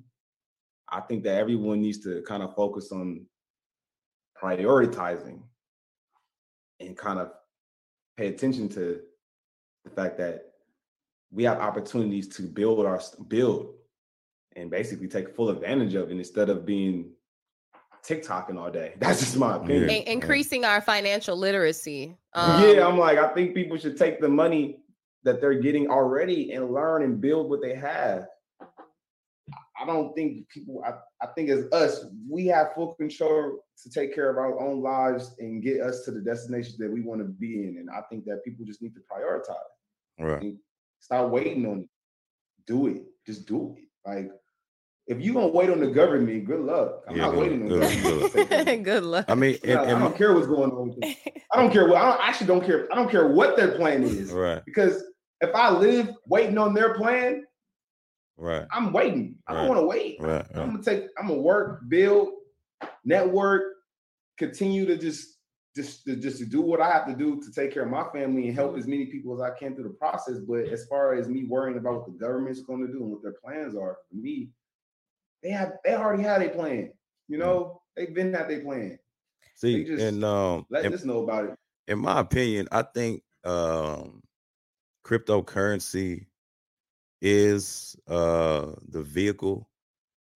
I 0.91 1.01
think 1.01 1.25
that 1.25 1.37
everyone 1.37 1.81
needs 1.81 1.99
to 2.05 2.23
kind 2.23 2.43
of 2.43 2.55
focus 2.55 2.93
on 2.93 3.27
prioritizing 4.43 5.43
and 6.81 6.97
kind 6.97 7.19
of 7.19 7.33
pay 8.17 8.29
attention 8.29 8.69
to 8.71 9.01
the 9.85 9.91
fact 9.91 10.19
that 10.19 10.45
we 11.31 11.45
have 11.45 11.59
opportunities 11.59 12.29
to 12.37 12.43
build 12.43 12.87
our 12.87 13.01
build 13.27 13.75
and 14.57 14.71
basically 14.71 15.09
take 15.09 15.35
full 15.35 15.51
advantage 15.51 15.95
of 15.95 16.11
it 16.11 16.17
instead 16.17 16.49
of 16.49 16.65
being 16.65 17.13
TikToking 18.07 18.59
all 18.59 18.71
day. 18.71 18.95
That's 18.99 19.21
just 19.21 19.37
my 19.37 19.57
opinion. 19.57 19.91
In- 19.91 20.09
increasing 20.09 20.65
our 20.65 20.81
financial 20.81 21.37
literacy 21.37 22.17
um, 22.35 22.63
yeah, 22.63 22.87
I'm 22.87 22.99
like, 22.99 23.19
I 23.19 23.29
think 23.35 23.55
people 23.55 23.77
should 23.77 23.97
take 23.97 24.21
the 24.21 24.29
money 24.29 24.81
that 25.29 25.43
they're 25.43 25.61
getting 25.61 25.91
already 25.91 26.53
and 26.53 26.73
learn 26.73 27.03
and 27.03 27.21
build 27.21 27.51
what 27.51 27.61
they 27.61 27.75
have. 27.75 28.27
I 29.81 29.85
don't 29.87 30.13
think 30.15 30.49
people, 30.49 30.83
I, 30.85 30.93
I 31.23 31.29
think 31.35 31.51
as 31.51 31.71
us, 31.71 32.07
we 32.29 32.47
have 32.47 32.73
full 32.75 32.95
control 32.95 33.61
to 33.83 33.91
take 33.91 34.15
care 34.15 34.31
of 34.31 34.39
our 34.39 34.59
own 34.59 34.83
lives 34.83 35.35
and 35.39 35.63
get 35.63 35.83
us 35.83 36.05
to 36.07 36.11
the 36.13 36.21
destination 36.21 36.77
that 36.79 36.91
we 36.91 37.03
want 37.03 37.21
to 37.21 37.27
be 37.27 37.63
in. 37.63 37.77
And 37.79 37.89
I 37.91 38.01
think 38.11 38.25
that 38.25 38.43
people 38.45 38.65
just 38.65 38.81
need 38.83 38.95
to 38.95 39.01
prioritize. 39.01 39.55
Right. 40.19 40.43
and 40.43 40.59
stop 40.99 41.31
waiting 41.31 41.65
on 41.67 41.81
it. 41.83 41.89
Do 42.67 42.89
it. 42.89 43.03
Just 43.27 43.47
do 43.47 43.77
it. 43.79 43.85
Like, 44.09 44.31
if 45.07 45.21
you're 45.21 45.35
gonna 45.35 45.49
wait 45.49 45.71
on 45.71 45.79
the 45.81 45.87
government, 45.91 46.45
good 46.45 46.61
luck. 46.61 47.05
I'm 47.09 47.15
Yeah, 47.17 47.23
not 47.23 47.31
good 47.33 47.41
waiting 47.41 47.63
on 47.73 47.81
luck, 47.81 47.89
the 47.91 47.95
good 47.97 48.03
government. 48.03 48.23
luck. 48.23 48.33
to 48.33 48.39
take 48.39 48.49
care 48.51 48.61
of 48.61 48.67
me. 48.67 48.77
good 48.85 49.05
luck 49.05 49.25
I 49.29 49.35
mean, 49.37 49.59
Yeah, 49.63 49.81
and, 49.83 49.91
I 49.91 49.99
don't 50.01 50.03
and, 50.09 50.17
care 50.17 50.35
what's 50.35 50.47
going 50.49 50.71
on. 50.73 50.89
With 50.89 51.01
them. 51.01 51.15
I 51.53 51.63
don't 51.63 51.73
care 51.73 51.87
what. 51.89 51.97
I 52.03 52.11
don't, 52.11 52.29
actually 52.29 52.47
don't 52.49 52.65
care. 52.67 52.89
I 52.93 52.97
don't 52.97 53.11
care 53.11 53.29
what 53.29 53.57
their 53.57 53.73
plan 53.77 54.03
is 54.03 54.33
right, 54.33 54.63
because 54.67 55.05
if 55.41 55.55
I 55.55 55.71
live 55.71 56.11
waiting 56.27 56.59
on 56.59 56.75
their 56.75 56.95
plan, 56.95 57.45
right, 58.37 58.67
I'm 58.73 58.93
waiting. 58.93 59.37
I 59.47 59.55
don't 59.55 59.69
want 59.69 59.81
to 59.81 59.87
wait. 59.87 60.17
right, 60.21 60.47
I'm 60.55 60.71
gonna 60.73 60.83
take. 60.83 61.05
I'm 61.19 61.29
gonna 61.29 61.41
work, 61.41 61.83
build, 61.89 62.31
network, 63.05 63.63
continue 64.39 64.87
to 64.87 64.97
just. 64.97 65.35
Just 65.77 66.05
to, 66.07 66.17
just 66.17 66.39
to 66.39 66.45
do 66.45 66.61
what 66.61 66.81
I 66.81 66.91
have 66.91 67.07
to 67.07 67.15
do 67.15 67.41
to 67.41 67.53
take 67.53 67.73
care 67.73 67.85
of 67.85 67.91
my 67.91 68.03
family 68.13 68.49
and 68.49 68.57
help 68.57 68.77
as 68.77 68.89
many 68.89 69.07
people 69.07 69.33
as 69.33 69.41
I 69.41 69.57
can 69.57 69.77
through 69.77 69.85
the 69.85 69.91
process. 69.91 70.39
But 70.41 70.65
as 70.71 70.87
far 70.89 71.15
as 71.15 71.29
me 71.29 71.45
worrying 71.45 71.79
about 71.79 71.95
what 71.99 72.07
the 72.07 72.19
government's 72.19 72.63
going 72.63 72.85
to 72.85 72.93
do 72.93 73.01
and 73.01 73.13
what 73.13 73.23
their 73.23 73.37
plans 73.45 73.77
are 73.77 73.99
for 74.09 74.17
me, 74.17 74.49
they 75.41 75.51
have 75.51 75.75
they 75.85 75.95
already 75.95 76.25
had 76.25 76.43
a 76.43 76.49
plan. 76.49 76.91
You 77.29 77.39
know, 77.39 77.81
they've 77.95 78.13
been 78.13 78.35
at 78.35 78.49
their 78.49 78.63
plan. 78.63 78.99
See, 79.55 79.85
just 79.85 80.03
and 80.03 80.25
um, 80.25 80.67
Let 80.69 80.93
us 80.93 81.05
know 81.05 81.23
about 81.23 81.45
it. 81.45 81.55
in 81.87 82.01
my 82.01 82.19
opinion, 82.21 82.67
I 82.73 82.83
think 82.83 83.23
um, 83.45 84.21
cryptocurrency 85.09 86.27
is 87.21 87.97
uh, 88.09 88.73
the 88.89 89.03
vehicle 89.03 89.69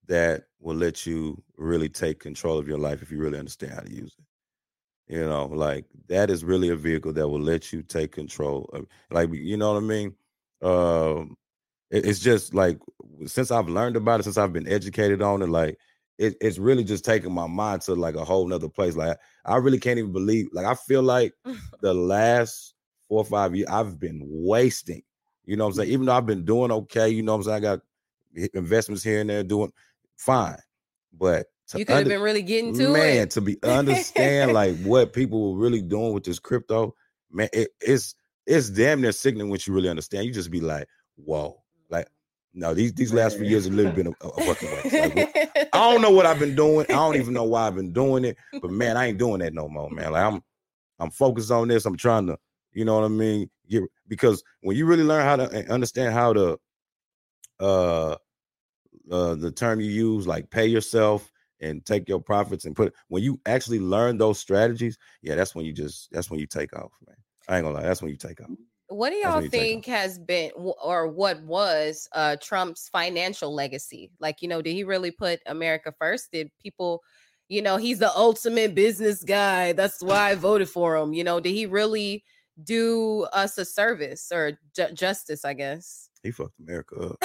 that 0.08 0.44
will 0.60 0.76
let 0.76 1.06
you 1.06 1.42
really 1.56 1.88
take 1.88 2.20
control 2.20 2.58
of 2.58 2.68
your 2.68 2.78
life 2.78 3.02
if 3.02 3.10
you 3.12 3.18
really 3.18 3.38
understand 3.38 3.74
how 3.74 3.80
to 3.80 3.92
use 3.92 4.16
it. 4.18 5.14
You 5.14 5.26
know, 5.26 5.46
like 5.46 5.86
that 6.08 6.30
is 6.30 6.44
really 6.44 6.68
a 6.70 6.76
vehicle 6.76 7.12
that 7.14 7.28
will 7.28 7.40
let 7.40 7.72
you 7.72 7.82
take 7.82 8.12
control 8.12 8.70
of, 8.72 8.86
like, 9.10 9.30
you 9.32 9.56
know 9.56 9.72
what 9.74 9.82
I 9.82 9.86
mean? 9.86 10.14
Um, 10.62 11.36
it- 11.90 12.06
it's 12.06 12.20
just 12.20 12.54
like 12.54 12.78
since 13.26 13.50
I've 13.50 13.68
learned 13.68 13.96
about 13.96 14.20
it, 14.20 14.24
since 14.24 14.38
I've 14.38 14.52
been 14.52 14.68
educated 14.68 15.22
on 15.22 15.42
it, 15.42 15.48
like 15.48 15.78
it, 16.18 16.36
it's 16.40 16.58
really 16.58 16.84
just 16.84 17.04
taking 17.04 17.32
my 17.32 17.46
mind 17.46 17.82
to 17.82 17.94
like 17.94 18.16
a 18.16 18.24
whole 18.24 18.46
nother 18.46 18.68
place. 18.68 18.96
Like 18.96 19.18
I 19.44 19.56
really 19.56 19.80
can't 19.80 19.98
even 19.98 20.12
believe. 20.12 20.48
Like 20.52 20.66
I 20.66 20.74
feel 20.74 21.02
like 21.02 21.34
the 21.82 21.94
last 21.94 22.74
four 23.12 23.20
or 23.20 23.24
five 23.26 23.54
years 23.54 23.68
I've 23.68 24.00
been 24.00 24.22
wasting. 24.24 25.02
You 25.44 25.56
know 25.56 25.64
what 25.64 25.72
I'm 25.72 25.74
saying? 25.74 25.88
Mm-hmm. 25.88 25.92
Even 25.92 26.06
though 26.06 26.14
I've 26.14 26.24
been 26.24 26.46
doing 26.46 26.72
okay, 26.72 27.10
you 27.10 27.22
know 27.22 27.32
what 27.32 27.38
I'm 27.38 27.42
saying? 27.44 27.56
I 27.56 27.60
got 27.60 27.80
investments 28.54 29.02
here 29.02 29.20
and 29.20 29.28
there 29.28 29.42
doing 29.42 29.70
fine. 30.16 30.56
But 31.12 31.48
you 31.76 31.84
could 31.84 31.96
have 31.96 32.08
been 32.08 32.22
really 32.22 32.40
getting 32.40 32.72
to 32.78 32.86
it. 32.86 32.90
man, 32.90 33.16
it. 33.24 33.30
to 33.32 33.42
be 33.42 33.58
understand 33.62 34.52
like 34.54 34.78
what 34.82 35.12
people 35.12 35.52
were 35.52 35.60
really 35.60 35.82
doing 35.82 36.14
with 36.14 36.24
this 36.24 36.38
crypto, 36.38 36.94
man, 37.30 37.50
it, 37.52 37.68
it's 37.82 38.14
it's 38.46 38.70
damn 38.70 39.02
near 39.02 39.12
sickening 39.12 39.50
when 39.50 39.60
you 39.62 39.74
really 39.74 39.90
understand. 39.90 40.24
You 40.24 40.32
just 40.32 40.50
be 40.50 40.62
like, 40.62 40.88
whoa, 41.16 41.60
like 41.90 42.06
no, 42.54 42.72
these 42.72 42.94
these 42.94 43.12
last 43.12 43.36
few 43.36 43.46
years 43.46 43.66
have 43.66 43.74
literally 43.74 44.04
been 44.04 44.14
a, 44.22 44.26
a 44.26 44.54
fucking 44.54 44.70
waste. 44.90 45.16
Like, 45.16 45.68
I 45.74 45.92
don't 45.92 46.00
know 46.00 46.10
what 46.10 46.24
I've 46.24 46.38
been 46.38 46.56
doing. 46.56 46.86
I 46.88 46.94
don't 46.94 47.16
even 47.16 47.34
know 47.34 47.44
why 47.44 47.66
I've 47.66 47.76
been 47.76 47.92
doing 47.92 48.24
it, 48.24 48.38
but 48.62 48.70
man, 48.70 48.96
I 48.96 49.08
ain't 49.08 49.18
doing 49.18 49.40
that 49.40 49.52
no 49.52 49.68
more, 49.68 49.90
man. 49.90 50.12
Like 50.12 50.24
I'm 50.24 50.42
I'm 50.98 51.10
focused 51.10 51.50
on 51.50 51.68
this. 51.68 51.84
I'm 51.84 51.96
trying 51.96 52.28
to, 52.28 52.38
you 52.72 52.84
know 52.84 52.94
what 52.94 53.04
I 53.04 53.08
mean? 53.08 53.50
Get 53.68 53.84
because 54.08 54.42
when 54.62 54.76
you 54.76 54.86
really 54.86 55.04
learn 55.04 55.24
how 55.24 55.36
to 55.36 55.72
understand 55.72 56.14
how 56.14 56.32
to 56.32 56.58
uh 57.60 58.16
uh 59.10 59.34
the 59.34 59.52
term 59.54 59.80
you 59.80 59.90
use, 59.90 60.26
like 60.26 60.50
pay 60.50 60.66
yourself 60.66 61.30
and 61.60 61.84
take 61.86 62.08
your 62.08 62.20
profits 62.20 62.64
and 62.64 62.74
put 62.74 62.92
when 63.08 63.22
you 63.22 63.40
actually 63.46 63.80
learn 63.80 64.18
those 64.18 64.38
strategies, 64.38 64.98
yeah, 65.22 65.34
that's 65.34 65.54
when 65.54 65.64
you 65.64 65.72
just 65.72 66.10
that's 66.12 66.30
when 66.30 66.40
you 66.40 66.46
take 66.46 66.74
off, 66.76 66.92
man. 67.06 67.16
I 67.48 67.56
ain't 67.56 67.64
gonna 67.64 67.76
lie, 67.76 67.82
that's 67.82 68.02
when 68.02 68.10
you 68.10 68.16
take 68.16 68.40
off. 68.40 68.50
What 68.88 69.10
do 69.10 69.16
y'all 69.16 69.40
think 69.48 69.86
has 69.86 70.18
been 70.18 70.50
or 70.54 71.08
what 71.08 71.42
was 71.42 72.08
uh 72.12 72.36
Trump's 72.42 72.88
financial 72.90 73.54
legacy? 73.54 74.10
Like, 74.20 74.42
you 74.42 74.48
know, 74.48 74.60
did 74.60 74.72
he 74.72 74.84
really 74.84 75.10
put 75.10 75.40
America 75.46 75.94
first? 75.98 76.30
Did 76.30 76.50
people, 76.62 77.02
you 77.48 77.62
know, 77.62 77.78
he's 77.78 78.00
the 78.00 78.14
ultimate 78.14 78.74
business 78.74 79.24
guy. 79.24 79.72
That's 79.72 80.02
why 80.02 80.30
I 80.30 80.34
voted 80.34 80.68
for 80.68 80.96
him. 80.96 81.14
You 81.14 81.24
know, 81.24 81.40
did 81.40 81.52
he 81.52 81.64
really 81.64 82.24
do 82.62 83.26
us 83.32 83.58
a 83.58 83.64
service 83.64 84.30
or 84.32 84.58
ju- 84.74 84.92
justice, 84.92 85.44
I 85.44 85.54
guess? 85.54 86.10
He 86.22 86.30
fucked 86.30 86.58
America 86.60 86.96
up. 86.96 87.16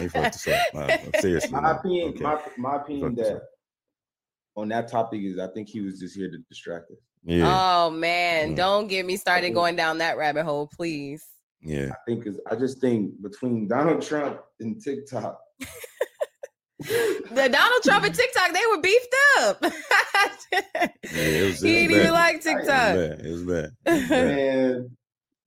he 0.00 0.08
fucked 0.08 0.34
us 0.34 0.48
up. 0.48 0.74
Man. 0.74 1.10
Seriously. 1.20 1.50
My 1.50 1.72
opinion, 1.72 2.08
okay. 2.10 2.22
my, 2.22 2.40
my 2.56 2.76
opinion 2.76 3.14
that 3.16 3.42
on 4.56 4.68
that 4.68 4.88
topic 4.88 5.22
is 5.22 5.38
I 5.38 5.46
think 5.48 5.68
he 5.68 5.80
was 5.80 6.00
just 6.00 6.16
here 6.16 6.30
to 6.30 6.38
distract 6.48 6.90
us. 6.90 6.98
Yeah. 7.24 7.44
Oh 7.86 7.90
man, 7.90 8.54
don't 8.54 8.88
get 8.88 9.06
me 9.06 9.16
started 9.16 9.50
going 9.50 9.76
down 9.76 9.98
that 9.98 10.16
rabbit 10.16 10.44
hole, 10.44 10.68
please. 10.74 11.26
Yeah. 11.60 11.90
I 11.90 11.96
think 12.06 12.24
cuz 12.24 12.38
I 12.50 12.54
just 12.56 12.80
think 12.80 13.20
between 13.22 13.68
Donald 13.68 14.02
Trump 14.02 14.40
and 14.60 14.82
TikTok 14.82 15.38
the 16.80 17.48
Donald 17.50 17.82
Trump 17.82 18.04
and 18.04 18.14
TikTok, 18.14 18.52
they 18.52 18.62
were 18.70 18.80
beefed 18.80 19.14
up. 19.38 19.58
yeah, 20.52 20.88
it 21.12 21.44
was, 21.44 21.60
he 21.60 21.72
didn't 21.74 21.96
even 21.96 22.12
like 22.12 22.42
TikTok. 22.42 22.96
It 22.96 23.30
was 23.30 23.42
bad. 23.42 23.72
It 23.84 23.92
was 23.92 24.08
bad. 24.08 24.90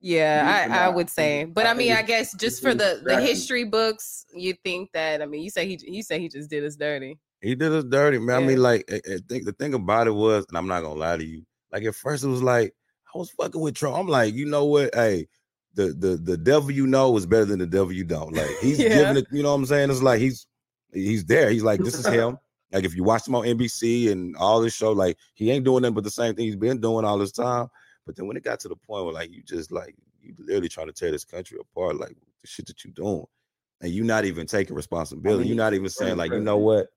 Yeah, 0.04 0.68
I, 0.68 0.86
I 0.86 0.90
would 0.90 1.12
say, 1.12 1.44
but 1.44 1.68
I 1.68 1.76
mean, 1.76 1.92
I 1.92 2.02
guess 2.02 2.34
just 2.34 2.64
for 2.64 2.74
the 2.74 3.02
the 3.06 3.22
history 3.22 3.66
books, 3.66 4.26
you 4.34 4.56
think 4.64 4.90
that 4.94 5.22
I 5.22 5.28
mean, 5.28 5.44
you 5.44 5.52
say 5.52 5.68
he 5.68 5.80
you 5.84 6.02
say 6.02 6.20
he 6.20 6.28
just 6.28 6.50
did 6.50 6.66
us 6.66 6.76
dirty. 6.76 7.20
He 7.40 7.54
did 7.54 7.72
us 7.72 7.84
dirty, 7.84 8.18
man. 8.18 8.40
Yeah. 8.40 8.46
I 8.46 8.48
mean, 8.48 8.62
like, 8.64 8.92
I, 8.92 8.96
I 8.96 9.18
think 9.30 9.46
the 9.46 9.54
thing 9.60 9.76
about 9.76 10.08
it 10.08 10.12
was, 10.12 10.44
and 10.50 10.58
I'm 10.58 10.68
not 10.68 10.82
gonna 10.82 11.00
lie 11.00 11.18
to 11.18 11.24
you, 11.24 11.44
like 11.72 11.84
at 11.84 11.94
first 11.94 12.24
it 12.24 12.30
was 12.30 12.42
like 12.42 12.74
I 13.14 13.18
was 13.20 13.30
fucking 13.30 13.62
with 13.62 13.76
Trump. 13.76 13.96
I'm 13.96 14.08
like, 14.08 14.34
you 14.34 14.48
know 14.48 14.66
what? 14.66 14.90
Hey, 14.96 15.28
the 15.76 15.94
the 15.94 16.18
the 16.18 16.38
devil 16.38 16.72
you 16.72 16.88
know 16.88 17.16
is 17.16 17.28
better 17.28 17.46
than 17.46 17.60
the 17.60 17.68
devil 17.68 17.92
you 17.92 18.04
don't. 18.04 18.34
Like 18.34 18.50
he's 18.60 18.80
yeah. 18.80 18.90
giving 18.90 19.18
it, 19.18 19.28
you 19.32 19.44
know 19.44 19.50
what 19.50 19.60
I'm 19.60 19.66
saying? 19.68 19.92
It's 19.92 20.02
like 20.02 20.20
he's 20.20 20.48
he's 20.94 21.26
there. 21.26 21.50
He's 21.50 21.64
like, 21.64 21.82
this 21.82 21.96
is 21.96 22.06
him. 22.14 22.38
like 22.72 22.84
if 22.84 22.96
you 22.96 23.04
watch 23.04 23.28
him 23.28 23.36
on 23.36 23.46
NBC 23.46 24.12
and 24.12 24.36
all 24.38 24.62
this 24.62 24.74
show, 24.74 24.92
like 24.92 25.18
he 25.34 25.52
ain't 25.52 25.66
doing 25.66 25.82
nothing 25.82 25.96
but 25.96 26.04
the 26.04 26.12
same 26.12 26.36
thing 26.36 26.46
he's 26.46 26.56
been 26.56 26.82
doing 26.82 27.06
all 27.06 27.18
this 27.18 27.32
time. 27.32 27.68
But 28.06 28.16
then 28.16 28.28
when 28.28 28.38
it 28.38 28.44
got 28.44 28.60
to 28.62 28.68
the 28.68 28.76
point 28.76 29.06
where 29.06 29.14
like 29.14 29.32
you 29.32 29.44
just 29.44 29.72
like 29.72 29.96
you 30.22 30.34
literally 30.40 30.70
trying 30.70 30.88
to 30.88 30.94
tear 30.94 31.12
this 31.12 31.26
country 31.26 31.58
apart, 31.60 31.98
like 31.98 32.16
the 32.42 32.48
shit 32.48 32.68
that 32.68 32.84
you 32.84 32.92
doing, 32.92 33.26
and 33.82 33.92
you're 33.92 34.06
not 34.06 34.26
even 34.26 34.48
taking 34.48 34.76
responsibility. 34.76 35.36
I 35.36 35.40
mean, 35.40 35.48
you're 35.48 35.64
not 35.64 35.74
even 35.74 35.90
saying 35.90 36.18
like, 36.18 36.32
you 36.32 36.40
know 36.40 36.58
what? 36.58 36.88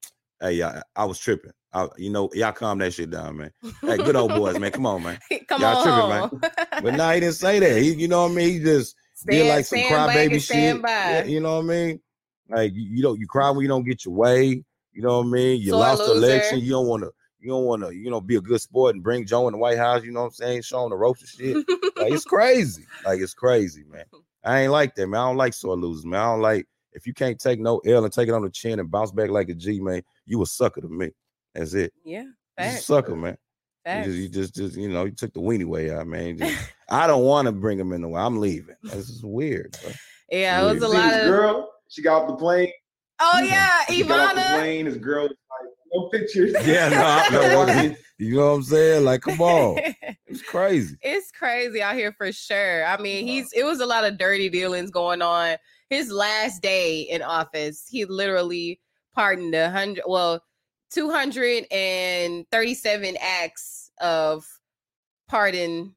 Hey, 0.41 0.63
I, 0.63 0.83
I 0.97 1.05
was 1.05 1.19
tripping. 1.19 1.53
I, 1.73 1.89
you 1.97 2.11
know, 2.11 2.31
y'all 2.35 2.53
calm 2.53 2.79
that 2.79 2.93
shit 2.93 3.11
down, 3.11 3.37
man. 3.37 3.51
Hey, 3.81 3.97
good 3.97 4.15
old 4.15 4.31
boys, 4.35 4.59
man. 4.59 4.71
Come 4.71 4.87
on, 4.87 5.03
man. 5.03 5.19
Come 5.49 5.61
y'all 5.61 5.77
on. 5.77 6.29
tripping, 6.31 6.41
man. 6.41 6.51
But 6.83 6.91
now 6.93 6.97
nah, 7.09 7.13
he 7.13 7.21
didn't 7.21 7.35
say 7.35 7.59
that. 7.59 7.83
He, 7.83 7.95
you 7.95 8.09
know 8.09 8.23
what 8.23 8.33
I 8.33 8.35
mean? 8.35 8.49
He 8.51 8.59
just 8.61 8.95
stand, 9.15 9.39
did 9.39 9.49
like 9.49 9.65
some 9.65 9.79
crybaby 9.81 10.41
shit. 10.41 10.81
Yeah, 10.85 11.25
you 11.25 11.41
know 11.41 11.57
what 11.57 11.65
I 11.65 11.69
mean? 11.69 12.01
Like 12.49 12.73
you, 12.75 12.83
you 12.83 13.03
don't 13.03 13.19
you 13.19 13.27
cry 13.27 13.51
when 13.51 13.63
you 13.63 13.69
don't 13.69 13.85
get 13.85 14.05
your 14.05 14.15
way. 14.15 14.65
You 14.93 15.03
know 15.03 15.19
what 15.19 15.27
I 15.27 15.31
mean? 15.31 15.61
You 15.61 15.77
lost 15.77 16.05
the 16.05 16.13
election. 16.13 16.61
You 16.61 16.71
don't 16.71 16.87
want 16.87 17.03
to. 17.03 17.13
You 17.41 17.51
don't 17.51 17.65
want 17.65 17.83
to. 17.83 17.95
You 17.95 18.11
know, 18.11 18.21
be 18.21 18.37
a 18.37 18.41
good 18.41 18.61
sport 18.61 18.95
and 18.95 19.03
bring 19.03 19.27
Joe 19.27 19.49
in 19.49 19.53
the 19.53 19.59
White 19.59 19.77
House. 19.77 20.05
You 20.05 20.13
know 20.13 20.21
what 20.21 20.27
I'm 20.27 20.33
saying? 20.33 20.63
Showing 20.63 20.91
the 20.91 20.97
ropes 20.97 21.21
and 21.21 21.29
shit. 21.31 21.57
like 21.97 22.13
it's 22.13 22.25
crazy. 22.25 22.87
Like 23.05 23.21
it's 23.21 23.35
crazy, 23.35 23.85
man. 23.89 24.05
I 24.45 24.61
ain't 24.61 24.73
like 24.73 24.95
that, 24.95 25.07
man. 25.07 25.21
I 25.21 25.25
don't 25.25 25.37
like 25.37 25.55
sore 25.55 25.77
losers, 25.77 26.07
man. 26.07 26.21
I 26.21 26.25
don't 26.25 26.43
like 26.43 26.67
if 26.93 27.07
you 27.07 27.15
can't 27.15 27.39
take 27.39 27.61
no 27.61 27.79
L 27.79 28.05
and 28.05 28.13
take 28.13 28.29
it 28.29 28.35
on 28.35 28.43
the 28.43 28.51
chin 28.51 28.79
and 28.79 28.91
bounce 28.91 29.11
back 29.11 29.31
like 29.31 29.49
a 29.49 29.55
G, 29.55 29.81
man. 29.81 30.03
You 30.27 30.43
a 30.43 30.47
sucker 30.47 30.81
to 30.81 30.89
me. 30.89 31.11
That's 31.55 31.75
it. 31.75 31.93
Yeah, 32.05 32.23
you 32.23 32.31
a 32.59 32.71
sucker, 32.77 33.17
man. 33.17 33.37
You 33.87 34.05
just, 34.05 34.17
you 34.17 34.29
just, 34.29 34.55
just, 34.55 34.77
you 34.77 34.89
know, 34.89 35.05
you 35.05 35.11
took 35.11 35.35
the 35.35 35.41
weenie 35.41 35.67
way 35.67 35.91
out, 35.91 36.07
man. 36.07 36.39
Just, 36.39 36.57
I 36.89 37.07
don't 37.07 37.25
want 37.25 37.47
to 37.47 37.53
bring 37.53 37.79
him 37.79 37.93
in 37.93 38.01
the 38.01 38.09
way. 38.09 38.21
I'm 38.21 38.39
leaving. 38.39 38.77
This 38.83 39.11
is 39.11 39.23
weird. 39.23 39.77
Bro. 39.83 39.93
Yeah, 40.31 40.63
it 40.63 40.73
was 40.73 40.83
a 40.83 40.89
lot 40.89 41.13
of 41.13 41.27
girl. 41.27 41.74
She 41.95 42.03
got 42.03 42.23
off 42.23 42.29
the 42.29 42.35
plane. 42.35 42.73
Oh 43.21 43.41
yeah, 43.41 43.85
she 43.89 44.03
Ivana. 44.03 44.09
Got 44.09 44.21
off 44.21 44.35
the 44.35 44.59
plane. 44.59 44.85
This 44.87 44.97
girl 44.97 45.23
like 45.23 45.33
no 45.93 46.09
pictures. 46.09 46.53
Yeah, 46.67 46.89
no, 46.89 47.67
no 47.67 47.95
you 48.19 48.35
know 48.35 48.49
what 48.49 48.55
I'm 48.55 48.63
saying? 48.65 49.05
Like, 49.05 49.21
come 49.21 49.41
on, 49.41 49.79
it's 50.27 50.43
crazy. 50.43 50.97
It's 51.03 51.31
crazy 51.31 51.81
out 51.81 51.95
here 51.95 52.11
for 52.11 52.33
sure. 52.33 52.85
I 52.85 53.01
mean, 53.01 53.29
he's 53.29 53.53
it 53.53 53.63
was 53.63 53.79
a 53.79 53.87
lot 53.87 54.05
of 54.05 54.19
dirty 54.19 54.49
dealings 54.49 54.91
going 54.91 55.23
on. 55.23 55.57
His 55.89 56.11
last 56.11 56.63
day 56.63 57.03
in 57.03 57.23
office, 57.23 57.87
he 57.89 58.07
literally 58.07 58.81
pardoned 59.15 59.55
a 59.55 59.71
hundred, 59.71 60.03
well, 60.09 60.43
two 60.91 61.13
hundred 61.13 61.65
and 61.71 62.45
thirty-seven 62.51 63.17
acts 63.21 63.93
of 64.01 64.45
pardon 65.29 65.95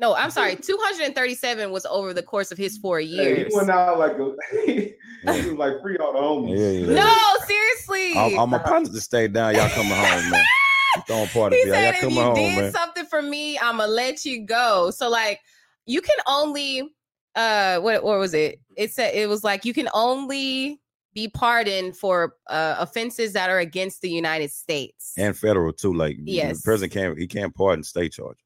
no, 0.00 0.14
I'm 0.14 0.30
sorry. 0.30 0.56
237 0.56 1.70
was 1.70 1.84
over 1.86 2.14
the 2.14 2.22
course 2.22 2.50
of 2.50 2.58
his 2.58 2.78
four 2.78 3.00
years. 3.00 3.36
Hey, 3.36 3.48
he 3.48 3.56
went 3.56 3.70
out 3.70 3.98
like 3.98 4.12
a 4.12 4.34
he 4.64 4.94
was 5.24 5.52
like 5.52 5.80
free 5.82 5.96
all 5.98 6.12
the 6.12 6.18
homies. 6.18 6.58
Yeah, 6.58 6.94
yeah. 6.94 7.04
No, 7.04 7.46
seriously. 7.46 8.16
I'm, 8.16 8.38
I'm 8.38 8.54
a 8.54 8.60
punch 8.60 8.90
to 8.90 9.00
stay 9.00 9.28
down. 9.28 9.54
Y'all 9.54 9.68
coming 9.68 9.92
home, 9.92 10.30
man. 10.30 10.44
Throwing 11.06 11.28
party. 11.28 11.56
He 11.56 11.68
said, 11.68 11.94
if 11.96 12.02
you 12.02 12.20
home, 12.20 12.34
did 12.34 12.58
man. 12.58 12.72
something 12.72 13.04
for 13.06 13.22
me, 13.22 13.58
I'ma 13.58 13.84
let 13.84 14.24
you 14.24 14.44
go. 14.44 14.90
So 14.90 15.08
like, 15.08 15.40
you 15.86 16.00
can 16.00 16.16
only 16.26 16.90
uh, 17.34 17.78
what 17.80 18.02
what 18.02 18.18
was 18.18 18.34
it? 18.34 18.60
It 18.76 18.92
said 18.92 19.14
it 19.14 19.28
was 19.28 19.44
like 19.44 19.64
you 19.64 19.74
can 19.74 19.88
only 19.94 20.80
be 21.12 21.28
pardoned 21.28 21.96
for 21.96 22.36
uh, 22.48 22.76
offenses 22.78 23.32
that 23.34 23.50
are 23.50 23.58
against 23.58 24.00
the 24.00 24.10
United 24.10 24.50
States 24.50 25.12
and 25.16 25.36
federal 25.36 25.72
too. 25.72 25.92
Like, 25.92 26.16
yes, 26.20 26.58
the 26.58 26.62
president 26.62 26.92
can't 26.92 27.18
he 27.18 27.26
can't 27.26 27.54
pardon 27.54 27.84
state 27.84 28.12
charges. 28.12 28.42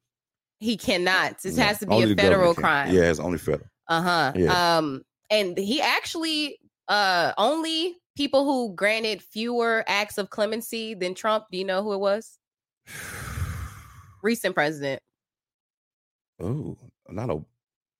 He 0.59 0.77
cannot. 0.77 1.39
This 1.39 1.57
has 1.57 1.79
to 1.79 1.85
be 1.85 1.93
only 1.93 2.13
a 2.13 2.15
federal 2.15 2.53
crime. 2.53 2.93
Yeah, 2.93 3.03
it's 3.03 3.19
only 3.19 3.37
federal. 3.37 3.67
Uh-huh. 3.87 4.31
Yeah. 4.35 4.77
Um, 4.77 5.03
and 5.29 5.57
he 5.57 5.81
actually 5.81 6.59
uh 6.87 7.33
only 7.37 7.97
people 8.15 8.45
who 8.45 8.73
granted 8.75 9.21
fewer 9.21 9.83
acts 9.87 10.17
of 10.17 10.29
clemency 10.29 10.93
than 10.93 11.13
Trump. 11.13 11.45
Do 11.51 11.57
you 11.57 11.65
know 11.65 11.83
who 11.83 11.93
it 11.93 11.99
was? 11.99 12.37
Recent 14.23 14.55
president. 14.55 15.01
Oh, 16.39 16.77
not 17.09 17.29
a 17.29 17.43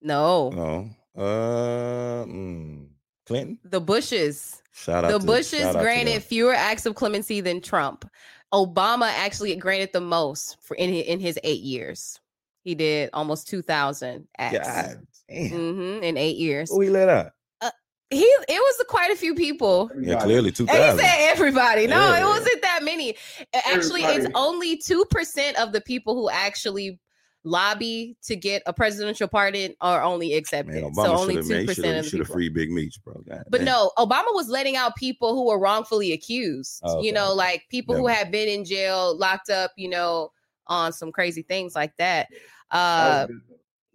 no. 0.01 0.49
No. 0.49 0.89
Uh 1.17 2.25
mm, 2.25 2.87
Clinton. 3.25 3.59
The 3.63 3.81
Bushes. 3.81 4.61
Shout 4.71 5.05
out 5.05 5.11
the 5.11 5.19
to, 5.19 5.25
Bushes 5.25 5.71
granted 5.73 6.23
fewer 6.23 6.53
acts 6.53 6.85
of 6.85 6.95
clemency 6.95 7.41
than 7.41 7.61
Trump. 7.61 8.09
Obama 8.53 9.09
actually 9.09 9.55
granted 9.55 9.91
the 9.93 10.01
most 10.01 10.57
for 10.61 10.75
in 10.75 10.93
in 10.93 11.19
his 11.19 11.39
eight 11.43 11.61
years. 11.61 12.19
He 12.65 12.75
did 12.75 13.11
almost 13.13 13.47
2,000 13.47 14.27
acts. 14.37 14.67
God 14.67 15.07
mm-hmm, 15.31 16.03
in 16.03 16.17
eight 16.17 16.37
years. 16.37 16.69
Who 16.69 16.81
he 16.81 16.89
let 16.89 17.09
out? 17.09 17.31
Uh, 17.61 17.71
he 18.09 18.23
it 18.23 18.49
was 18.49 18.85
quite 18.87 19.11
a 19.11 19.15
few 19.15 19.35
people. 19.35 19.89
Yeah, 19.99 20.21
clearly 20.21 20.51
two 20.51 20.65
thousand. 20.65 20.99
He 20.99 21.05
said 21.05 21.31
everybody. 21.31 21.87
No, 21.87 21.97
yeah. 21.97 22.21
it 22.21 22.25
wasn't 22.25 22.61
that 22.61 22.83
many. 22.83 23.15
Actually, 23.53 24.03
everybody. 24.03 24.25
it's 24.25 24.31
only 24.35 24.77
two 24.77 25.05
percent 25.09 25.57
of 25.57 25.71
the 25.71 25.81
people 25.81 26.15
who 26.15 26.29
actually 26.29 26.99
lobby 27.47 28.17
to 28.23 28.35
get 28.35 28.63
a 28.65 28.73
presidential 28.73 29.27
pardon 29.27 29.75
are 29.79 30.01
only 30.01 30.33
accepted. 30.33 30.81
Man, 30.81 30.93
so 30.95 31.15
only 31.15 31.35
two 31.35 31.65
percent 31.65 31.97
of 31.97 32.03
the 32.03 32.09
should 32.09 32.27
free 32.27 32.49
big 32.49 32.71
meats, 32.71 32.97
bro. 32.97 33.21
God, 33.27 33.43
but 33.49 33.61
man. 33.61 33.65
no, 33.65 33.91
Obama 33.97 34.33
was 34.33 34.49
letting 34.49 34.75
out 34.75 34.95
people 34.95 35.33
who 35.33 35.47
were 35.47 35.59
wrongfully 35.59 36.11
accused. 36.11 36.81
Oh, 36.83 36.97
okay. 36.97 37.07
You 37.07 37.13
know, 37.13 37.33
like 37.33 37.63
people 37.69 37.95
Never. 37.95 38.07
who 38.07 38.13
have 38.13 38.31
been 38.31 38.47
in 38.47 38.65
jail, 38.65 39.17
locked 39.17 39.49
up. 39.49 39.71
You 39.77 39.89
know, 39.89 40.31
on 40.67 40.93
some 40.93 41.11
crazy 41.11 41.41
things 41.41 41.75
like 41.75 41.95
that. 41.97 42.27
Uh, 42.75 43.27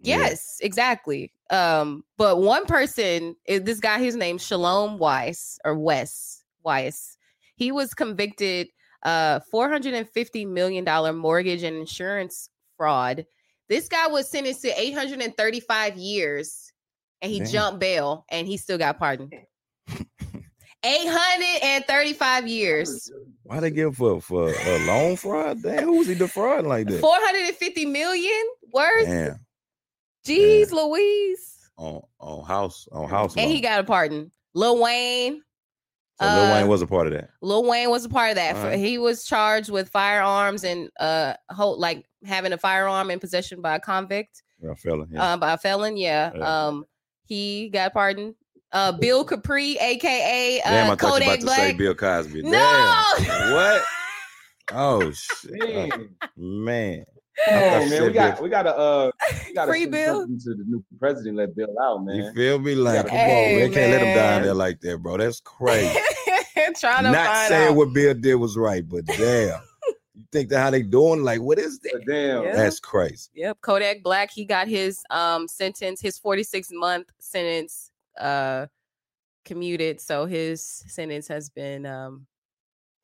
yes, 0.01 0.57
yeah. 0.59 0.65
exactly. 0.65 1.31
Um, 1.51 2.03
but 2.17 2.41
one 2.41 2.65
person, 2.65 3.35
this 3.47 3.79
guy, 3.79 3.99
his 3.99 4.15
name 4.15 4.37
Shalom 4.37 4.97
Weiss 4.97 5.59
or 5.63 5.77
Wes 5.77 6.43
Weiss. 6.63 7.17
he 7.55 7.71
was 7.71 7.93
convicted 7.93 8.67
uh 9.03 9.39
450 9.49 10.45
million 10.45 10.83
dollar 10.83 11.11
mortgage 11.11 11.63
and 11.63 11.75
insurance 11.75 12.49
fraud. 12.77 13.25
This 13.67 13.87
guy 13.87 14.07
was 14.07 14.29
sentenced 14.29 14.61
to 14.63 14.79
835 14.79 15.97
years 15.97 16.71
and 17.21 17.31
he 17.31 17.39
Damn. 17.39 17.47
jumped 17.47 17.79
bail 17.79 18.25
and 18.29 18.47
he 18.47 18.57
still 18.57 18.77
got 18.77 18.99
pardoned. 18.99 19.33
835 20.83 22.47
years. 22.47 23.11
Why 23.43 23.59
they 23.59 23.71
give 23.71 23.95
for 23.97 24.21
for 24.21 24.49
a 24.53 24.87
loan 24.87 25.15
fraud? 25.17 25.61
Damn, 25.61 25.83
who's 25.85 26.07
he 26.07 26.15
defrauding 26.15 26.67
like 26.69 26.87
that? 26.87 26.99
450 27.01 27.85
million 27.85 28.43
words. 28.73 29.05
Damn, 29.07 29.39
Jeez 30.25 30.71
Louise. 30.71 31.69
on 31.77 32.01
on 32.19 32.45
house 32.45 32.87
on 32.91 33.09
house. 33.09 33.35
And 33.37 33.51
he 33.51 33.61
got 33.61 33.79
a 33.79 33.83
pardon. 33.83 34.31
Lil 34.53 34.81
Wayne. 34.81 35.41
so 36.19 36.25
Lil 36.25 36.45
uh, 36.45 36.53
Wayne 36.53 36.67
was 36.67 36.81
a 36.81 36.87
part 36.87 37.07
of 37.07 37.13
that. 37.13 37.29
Lil 37.41 37.63
Wayne 37.65 37.89
was 37.89 38.05
a 38.05 38.09
part 38.09 38.29
of 38.31 38.35
that. 38.35 38.55
Alright. 38.55 38.79
He 38.79 38.97
was 38.97 39.25
charged 39.25 39.69
with 39.69 39.89
firearms 39.89 40.63
and 40.63 40.89
uh 40.99 41.33
hold 41.49 41.79
like 41.79 42.05
having 42.25 42.53
a 42.53 42.57
firearm 42.57 43.09
in 43.11 43.19
possession 43.19 43.61
by 43.61 43.75
a 43.75 43.79
convict, 43.79 44.43
Yeah, 44.61 44.73
fella. 44.75 45.05
Yeah. 45.11 45.33
uh, 45.33 45.37
by 45.37 45.53
a 45.53 45.57
felon. 45.57 45.97
Yeah. 45.97 46.31
Yeah. 46.35 46.67
Um, 46.67 46.85
he 47.25 47.69
got 47.69 47.93
pardoned. 47.93 48.35
Uh, 48.73 48.91
Bill 48.93 49.25
Kapri, 49.25 49.75
aka 49.81 50.61
Damn, 50.63 50.89
uh, 50.89 50.93
I 50.93 50.95
thought 50.95 51.05
you 51.21 51.25
Kodak 51.25 51.27
about 51.43 51.55
to 51.55 51.55
say 51.61 51.73
Bill 51.73 51.93
Cosby. 51.95 52.41
No! 52.43 53.03
Damn. 53.19 53.51
What? 53.53 53.83
Oh 54.73 55.11
shit, 55.13 55.51
Man, 55.51 56.09
man. 56.37 57.03
come 57.45 57.53
I 57.55 57.59
thought 57.59 57.81
on, 57.81 57.83
you 57.83 57.89
man. 57.89 58.03
We 58.03 58.13
got 58.13 58.35
Bill. 58.35 58.43
we 58.43 58.49
gotta 58.49 58.77
uh 58.77 59.11
we 59.47 59.53
gotta 59.53 59.71
Free 59.71 59.85
Bill. 59.87 60.25
to 60.25 60.53
the 60.55 60.63
new 60.67 60.83
president. 60.99 61.35
Let 61.37 61.53
Bill 61.55 61.75
out, 61.81 62.05
man. 62.05 62.15
You 62.15 62.31
feel 62.33 62.59
me? 62.59 62.75
Like, 62.75 63.07
come 63.07 63.17
Hey, 63.17 63.55
on, 63.55 63.59
they 63.59 63.75
can't 63.75 63.91
let 63.91 64.01
him 64.01 64.15
die 64.15 64.35
man. 64.35 64.43
there 64.43 64.53
like 64.53 64.79
that, 64.81 64.97
bro. 64.99 65.17
That's 65.17 65.41
crazy. 65.41 65.93
Trying 66.79 67.03
to 67.03 67.11
Not 67.11 67.25
find 67.27 67.49
saying 67.49 67.69
out. 67.71 67.75
what 67.75 67.93
Bill 67.93 68.13
did 68.13 68.35
was 68.35 68.55
right, 68.55 68.87
but 68.87 69.05
damn, 69.05 69.59
you 70.15 70.23
think 70.31 70.47
that 70.49 70.59
how 70.61 70.69
they 70.69 70.83
doing? 70.83 71.21
Like, 71.23 71.41
what 71.41 71.59
is 71.59 71.79
that? 71.79 71.91
But 71.93 72.05
damn. 72.07 72.43
Yeah. 72.43 72.55
That's 72.55 72.79
crazy. 72.79 73.29
Yep, 73.35 73.57
Kodak 73.59 74.01
Black. 74.03 74.31
He 74.31 74.45
got 74.45 74.69
his 74.69 75.03
um 75.09 75.49
sentence, 75.49 75.99
his 75.99 76.17
46 76.17 76.69
month 76.71 77.07
sentence 77.19 77.90
uh 78.19 78.67
commuted. 79.45 79.99
So 80.01 80.25
his 80.25 80.63
sentence 80.87 81.27
has 81.27 81.49
been 81.49 81.85
um 81.85 82.27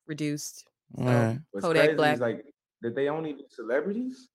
reduced. 0.07 0.67
Man, 0.95 1.45
What's 1.51 1.65
Kodak 1.65 1.83
crazy 1.83 1.91
is, 1.91 1.97
Black. 1.97 2.19
like 2.19 2.45
did 2.81 2.95
they 2.95 3.09
only 3.09 3.33
do 3.33 3.43
celebrities? 3.49 4.29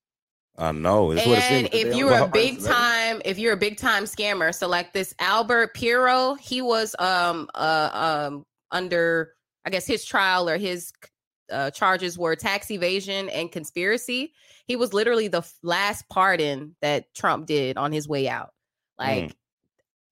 I 0.59 0.73
know. 0.73 1.15
That's 1.15 1.27
what 1.27 1.39
it 1.39 1.44
and 1.51 1.69
if 1.73 1.94
you're 1.97 2.12
a 2.12 2.28
big 2.32 2.61
celebrities. 2.61 2.66
time, 2.66 3.23
if 3.24 3.39
you're 3.39 3.55
a 3.55 3.57
big 3.57 3.78
time 3.78 4.05
scammer, 4.05 4.55
so 4.55 4.69
like 4.69 4.93
this 4.93 5.15
Albert 5.19 5.74
Pirro, 5.74 6.35
he 6.35 6.61
was 6.61 6.94
um 6.99 7.49
uh 7.55 8.24
um 8.28 8.44
under 8.70 9.32
I 9.65 9.70
guess 9.70 9.86
his 9.86 10.05
trial 10.05 10.49
or 10.49 10.59
his 10.59 10.93
uh, 11.51 11.70
charges 11.70 12.19
were 12.19 12.35
tax 12.35 12.70
evasion 12.70 13.28
and 13.28 13.53
conspiracy. 13.53 14.32
He 14.66 14.74
was 14.77 14.93
literally 14.94 15.28
the 15.28 15.39
f- 15.39 15.55
last 15.62 16.09
pardon 16.09 16.74
that 16.81 17.12
Trump 17.15 17.47
did 17.47 17.77
on 17.77 17.93
his 17.93 18.09
way 18.09 18.27
out. 18.28 18.51
Like, 18.99 19.24
Mm. 19.24 19.32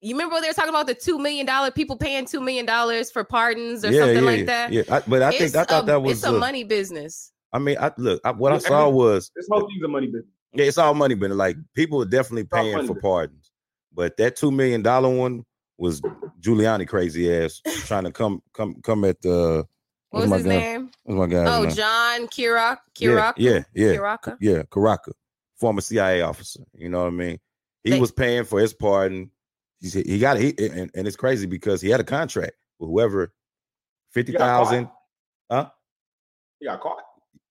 You 0.01 0.15
remember 0.15 0.35
when 0.35 0.43
they 0.43 0.49
were 0.49 0.55
talking 0.55 0.71
about 0.71 0.87
the 0.87 0.95
two 0.95 1.19
million 1.19 1.47
dollar 1.47 1.71
people 1.71 1.97
paying 1.97 2.25
two 2.25 2.41
million 2.41 2.67
dollars 2.67 3.11
for 3.11 3.25
pardons 3.25 3.85
or 3.85 3.91
yeah, 3.91 4.01
something 4.01 4.17
yeah, 4.17 4.23
like 4.31 4.39
yeah, 4.41 4.45
that? 4.47 4.73
Yeah, 4.73 4.83
I, 4.91 5.01
but 5.07 5.23
I 5.23 5.31
think 5.31 5.55
I 5.57 5.65
thought 5.65 5.83
a- 5.85 5.87
that 5.87 6.03
was. 6.03 6.19
it's 6.19 6.25
a 6.27 6.31
uh, 6.31 6.39
money 6.39 6.65
business. 6.65 7.33
I 7.53 7.59
mean, 7.59 7.77
I 7.81 7.91
look. 7.99 8.21
I, 8.25 8.31
what 8.31 8.53
I 8.53 8.59
saw 8.59 8.89
was 8.89 9.31
This 9.35 9.49
whole 9.51 9.67
thing's 9.69 9.83
a 9.85 9.89
money 9.89 10.07
business. 10.07 10.31
Yeah, 10.53 10.65
it's 10.67 10.79
all 10.79 10.95
money, 10.95 11.15
but 11.15 11.31
like 11.33 11.57
people 11.75 12.01
are 12.03 12.07
definitely 12.07 12.47
all 12.53 12.63
paying 12.63 12.87
for 12.87 12.95
but- 12.95 13.03
pardons. 13.03 13.51
But 13.93 14.17
that 14.19 14.37
two 14.37 14.51
million 14.53 14.83
dollar 14.83 15.09
one 15.09 15.45
was 15.79 16.01
Giuliani 16.41 16.87
crazy 16.87 17.33
ass 17.35 17.61
trying 17.87 18.05
to 18.05 18.13
come 18.13 18.43
come 18.55 18.77
come 18.83 19.05
at 19.05 19.21
the 19.23 19.67
What 20.11 20.29
was 20.29 20.33
his 20.33 20.43
guy? 20.45 20.49
name? 20.49 20.91
what's 21.05 21.19
my 21.19 21.27
guy's 21.27 21.49
Oh, 21.49 21.63
name? 21.65 21.75
John 21.75 22.27
Kirak. 22.29 22.79
Yeah, 22.99 23.09
Kirak. 23.09 23.33
yeah, 23.37 23.63
yeah, 23.75 23.93
Kiraka. 23.97 24.37
yeah, 24.41 24.63
Caracas, 24.71 25.15
former 25.59 25.81
CIA 25.81 26.21
officer. 26.23 26.61
You 26.73 26.89
know 26.89 27.01
what 27.01 27.09
I 27.09 27.11
mean? 27.11 27.39
He 27.83 27.91
They- 27.91 28.01
was 28.01 28.13
paying 28.13 28.45
for 28.45 28.61
his 28.61 28.73
pardon. 28.73 29.31
He 29.81 29.89
he 30.03 30.19
got 30.19 30.39
he 30.39 30.55
and, 30.59 30.91
and 30.95 31.07
it's 31.07 31.17
crazy 31.17 31.47
because 31.47 31.81
he 31.81 31.89
had 31.89 32.01
a 32.01 32.05
contract 32.05 32.53
with 32.79 32.91
whoever 32.91 33.33
fifty 34.11 34.33
He 34.33 34.39
got 34.39 34.89
Huh? 35.51 35.71
He 36.59 36.67
got 36.67 36.81
caught. 36.81 36.99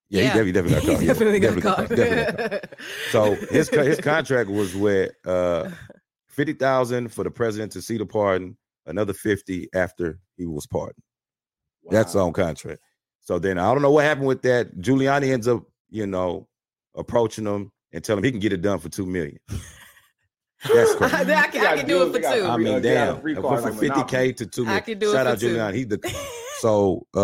Yeah, 0.10 0.22
Yeah. 0.36 0.44
he 0.44 0.52
definitely, 0.52 0.72
definitely 0.72 0.80
got 0.80 0.86
caught. 0.86 1.00
He 1.02 1.08
yeah, 1.08 1.14
definitely 1.14 1.40
got 1.40 1.56
definitely 1.56 1.62
caught. 1.62 1.90
definitely 1.90 2.50
got 2.50 2.62
caught. 2.70 2.80
So 3.12 3.36
his 3.52 3.70
his 3.70 4.00
contract 4.00 4.50
was 4.50 4.76
with 4.76 5.12
uh 5.26 5.70
fifty 6.28 6.54
thousand 6.54 7.12
for 7.12 7.24
the 7.24 7.32
president 7.32 7.72
to 7.74 7.82
see 7.82 7.98
the 7.98 8.06
pardon, 8.06 8.58
another 8.86 9.14
fifty 9.14 9.68
after 9.74 10.20
he 10.38 10.46
was 10.46 10.68
pardoned. 10.68 11.04
That's 11.90 12.16
on 12.16 12.34
contract. 12.34 12.82
So 13.22 13.40
then 13.40 13.58
I 13.58 13.74
don't 13.74 13.82
know 13.82 13.92
what 13.92 14.06
happened 14.06 14.28
with 14.28 14.42
that. 14.44 14.78
Giuliani 14.80 15.32
ends 15.34 15.48
up, 15.48 15.64
you 15.90 16.06
know, 16.08 16.48
approaching 16.96 17.46
him 17.46 17.72
and 17.92 18.04
telling 18.04 18.20
him 18.20 18.26
he 18.26 18.32
can 18.32 18.40
get 18.40 18.54
it 18.54 18.62
done 18.62 18.80
for 18.80 18.90
two 18.90 19.06
million. 19.06 19.40
That's 20.64 20.96
crazy. 20.96 21.16
I, 21.16 21.42
I 21.42 21.48
can, 21.48 21.66
I 21.66 21.78
can 21.78 21.88
do 21.88 22.02
it 22.04 22.06
for 22.08 22.12
They 22.14 22.22
got- 22.22 22.36
two. 22.36 22.46
I 22.46 22.58
mean, 22.58 22.82
they 22.82 22.94
got 22.94 23.10
a 23.10 23.12
damn, 23.14 23.22
free 23.22 23.38
I 23.38 23.42
card 23.42 23.64
went 23.64 23.66
from 23.66 23.78
fifty 23.78 24.04
k 24.04 24.32
to 24.34 24.46
two 24.46 24.66
I 24.68 24.80
can 24.82 25.00
do 25.00 25.12
Shout 25.14 25.26
it 25.26 25.30
out 25.30 25.36
for 25.36 25.42
two. 25.42 25.56
Giuliani. 25.56 25.74
He 25.76 25.86
dec- 25.86 26.16
so 26.60 27.06
I 27.16 27.20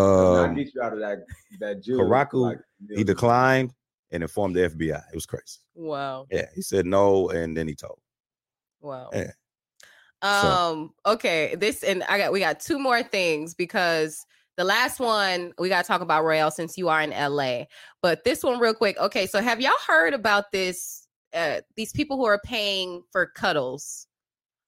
um, 0.45 0.55
get 0.55 0.73
you 0.73 0.81
out 0.81 0.93
of 0.93 0.99
that 0.99 1.19
that 1.59 1.83
jail. 1.83 1.99
Karaku, 1.99 2.33
like, 2.35 2.59
he 2.95 3.03
declined 3.03 3.73
and 4.11 4.23
informed 4.23 4.55
the 4.55 4.69
FBI. 4.69 5.01
It 5.11 5.15
was 5.15 5.25
crazy. 5.25 5.59
wow. 5.73 6.25
Yeah, 6.31 6.45
he 6.55 6.61
said 6.61 6.85
no, 6.85 7.29
and 7.29 7.55
then 7.57 7.67
he 7.67 7.75
told. 7.75 7.99
Wow. 8.81 9.09
Yeah. 9.13 9.31
Um, 10.21 10.91
okay, 11.05 11.55
this 11.55 11.83
and 11.83 12.03
I 12.03 12.17
got 12.17 12.31
we 12.31 12.39
got 12.39 12.59
two 12.59 12.79
more 12.79 13.03
things 13.03 13.53
because 13.53 14.25
the 14.57 14.63
last 14.63 14.99
one 14.99 15.51
we 15.59 15.69
gotta 15.69 15.87
talk 15.87 16.01
about 16.01 16.23
Royale 16.23 16.51
since 16.51 16.77
you 16.77 16.87
are 16.89 17.01
in 17.01 17.11
LA. 17.11 17.65
But 18.01 18.23
this 18.23 18.43
one 18.43 18.59
real 18.59 18.73
quick. 18.73 18.97
Okay, 18.97 19.27
so 19.27 19.41
have 19.41 19.59
y'all 19.61 19.73
heard 19.85 20.13
about 20.13 20.51
this? 20.51 21.04
Uh 21.35 21.61
these 21.75 21.91
people 21.91 22.17
who 22.17 22.25
are 22.25 22.39
paying 22.43 23.03
for 23.11 23.25
cuddles. 23.25 24.07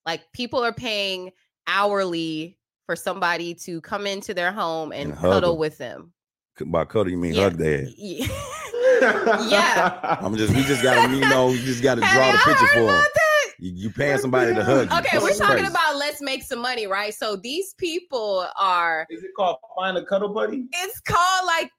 Like 0.05 0.21
people 0.33 0.63
are 0.63 0.73
paying 0.73 1.31
hourly 1.67 2.57
for 2.85 2.95
somebody 2.95 3.53
to 3.53 3.81
come 3.81 4.07
into 4.07 4.33
their 4.33 4.51
home 4.51 4.91
and, 4.93 5.11
And 5.11 5.19
cuddle 5.19 5.51
them. 5.53 5.59
with 5.59 5.77
them. 5.77 6.13
By 6.65 6.85
cuddle, 6.85 7.09
you 7.11 7.17
mean 7.17 7.33
Yeah. 7.33 7.43
hug 7.43 7.57
their 7.57 7.81
ass. 7.83 7.93
Yeah. 7.97 8.27
Yeah. 9.49 10.17
I'm 10.21 10.35
just 10.37 10.53
we 10.55 10.63
just 10.63 10.81
gotta 10.81 11.13
you 11.13 11.21
know 11.21 11.49
you 11.49 11.59
just 11.59 11.83
gotta 11.83 12.01
draw 12.01 12.31
the 12.31 12.37
picture 12.39 12.67
for 12.67 12.91
him. 12.91 13.03
You, 13.59 13.71
you 13.73 13.89
paying 13.91 14.17
somebody 14.19 14.53
to 14.53 14.63
hug 14.63 14.91
you. 14.91 14.97
Okay, 14.99 15.09
This 15.13 15.23
we're 15.23 15.29
is 15.31 15.37
talking 15.39 15.55
crazy. 15.57 15.71
about 15.71 15.95
let's 15.97 16.21
make 16.21 16.43
some 16.43 16.59
money, 16.59 16.85
right? 16.85 17.11
So 17.13 17.35
these 17.35 17.73
people 17.75 18.47
are 18.59 19.07
Is 19.09 19.23
it 19.23 19.31
called 19.35 19.57
Find 19.75 19.97
a 19.97 20.05
Cuddle 20.05 20.29
Buddy? 20.29 20.67
it's 20.73 20.99
called 21.01 21.45
like 21.47 21.71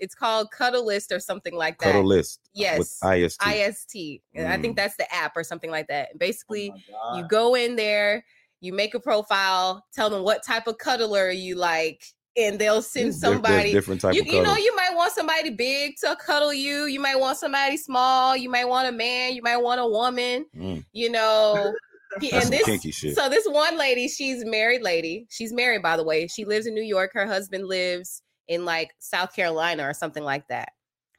It's 0.00 0.14
called 0.14 0.50
Cuddle 0.50 0.84
List 0.86 1.12
or 1.12 1.20
something 1.20 1.54
like 1.54 1.78
that. 1.78 1.86
cuddle 1.92 2.04
list. 2.04 2.40
Yes. 2.54 2.78
With 2.78 2.98
IST. 3.04 3.42
IST. 3.46 3.96
I 4.38 4.56
think 4.58 4.74
Mm. 4.74 4.76
that's 4.76 4.96
the 4.96 5.12
app 5.14 5.36
or 5.36 5.44
something 5.44 5.70
like 5.70 5.86
that. 5.88 6.18
Basically, 6.18 6.72
Oh 6.92 7.16
you 7.18 7.26
go 7.28 7.54
in 7.54 7.76
there, 7.76 8.24
you 8.60 8.72
make 8.72 8.94
a 8.94 9.00
profile, 9.00 9.84
tell 9.92 10.10
them 10.10 10.22
what 10.22 10.42
type 10.42 10.66
of 10.66 10.78
cuddler 10.78 11.30
you 11.30 11.54
like, 11.54 12.02
and 12.36 12.58
they'll 12.58 12.82
send 12.96 13.14
somebody. 13.14 13.72
different 13.72 14.00
type 14.00 14.14
You, 14.14 14.22
of 14.22 14.26
you 14.26 14.42
know, 14.42 14.56
you 14.56 14.74
might 14.74 14.94
want 14.94 15.12
somebody 15.12 15.50
big 15.50 15.94
to 16.00 16.16
cuddle 16.16 16.52
you. 16.52 16.86
You 16.86 16.98
might 17.00 17.16
want 17.20 17.38
somebody 17.38 17.76
small. 17.76 18.36
You 18.36 18.50
might 18.50 18.64
want 18.68 18.88
a 18.88 18.92
man. 18.92 19.34
You 19.34 19.42
might 19.42 19.58
want 19.58 19.80
a 19.80 19.86
woman. 19.86 20.46
Mm, 20.56 20.84
You 20.92 21.10
know, 21.10 21.72
that's 22.20 22.44
and 22.44 22.52
this 22.52 22.64
kinky 22.64 22.90
shit. 22.90 23.14
so 23.16 23.28
this 23.28 23.46
one 23.46 23.76
lady, 23.78 24.08
she's 24.08 24.44
married 24.44 24.82
lady. 24.82 25.26
She's 25.30 25.52
married, 25.52 25.82
by 25.82 25.96
the 25.96 26.04
way. 26.04 26.26
She 26.26 26.44
lives 26.44 26.66
in 26.66 26.74
New 26.74 26.82
York. 26.82 27.12
Her 27.14 27.26
husband 27.26 27.66
lives 27.66 28.22
in 28.48 28.64
like 28.64 28.94
South 28.98 29.34
Carolina 29.34 29.88
or 29.88 29.94
something 29.94 30.22
like 30.24 30.48
that. 30.48 30.70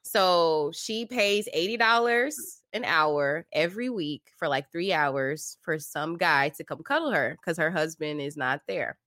So 0.04 0.72
she 0.74 1.06
pays 1.06 1.48
eighty 1.54 1.78
dollars 1.78 2.62
an 2.74 2.86
hour 2.86 3.46
every 3.54 3.90
week 3.90 4.22
for 4.38 4.48
like 4.48 4.72
three 4.72 4.94
hours 4.94 5.58
for 5.62 5.80
some 5.80 6.18
guy 6.18 6.50
to 6.50 6.64
come 6.64 6.84
cuddle 6.84 7.12
her 7.12 7.38
because 7.40 7.58
her 7.58 7.72
husband 7.72 8.22
is 8.22 8.38
not 8.38 8.62
there. 8.68 8.98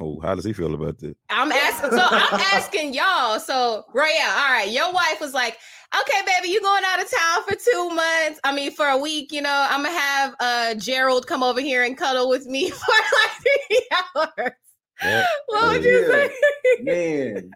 oh, 0.00 0.18
how 0.20 0.34
does 0.34 0.44
he 0.44 0.52
feel 0.52 0.72
about 0.74 0.98
this? 0.98 1.14
I'm 1.28 1.50
asking, 1.52 1.90
so 1.90 1.98
I'm 2.00 2.40
asking 2.54 2.94
y'all. 2.94 3.38
So, 3.40 3.84
Royale, 3.92 4.30
all 4.30 4.50
right, 4.50 4.70
your 4.70 4.90
wife 4.92 5.20
was 5.20 5.34
like, 5.34 5.58
"Okay, 6.00 6.20
baby, 6.24 6.48
you 6.50 6.60
going 6.62 6.82
out 6.86 7.02
of 7.02 7.10
town 7.10 7.42
for 7.44 7.54
two 7.56 7.88
months? 7.90 8.40
I 8.44 8.52
mean, 8.54 8.70
for 8.70 8.86
a 8.86 8.96
week. 8.96 9.32
You 9.32 9.42
know, 9.42 9.66
I'm 9.70 9.82
gonna 9.82 9.98
have 9.98 10.34
uh 10.40 10.74
Gerald 10.76 11.26
come 11.26 11.42
over 11.42 11.60
here 11.60 11.82
and 11.82 11.96
cuddle 11.96 12.28
with 12.28 12.46
me 12.46 12.70
for 12.70 12.92
like 12.92 13.42
three 13.42 13.88
hours." 14.46 14.52
Yeah. 15.02 15.26
What 15.48 15.72
would 15.72 15.84
you 15.84 16.00
Yeah. 16.00 16.08
say? 16.08 16.30
man, 16.82 17.50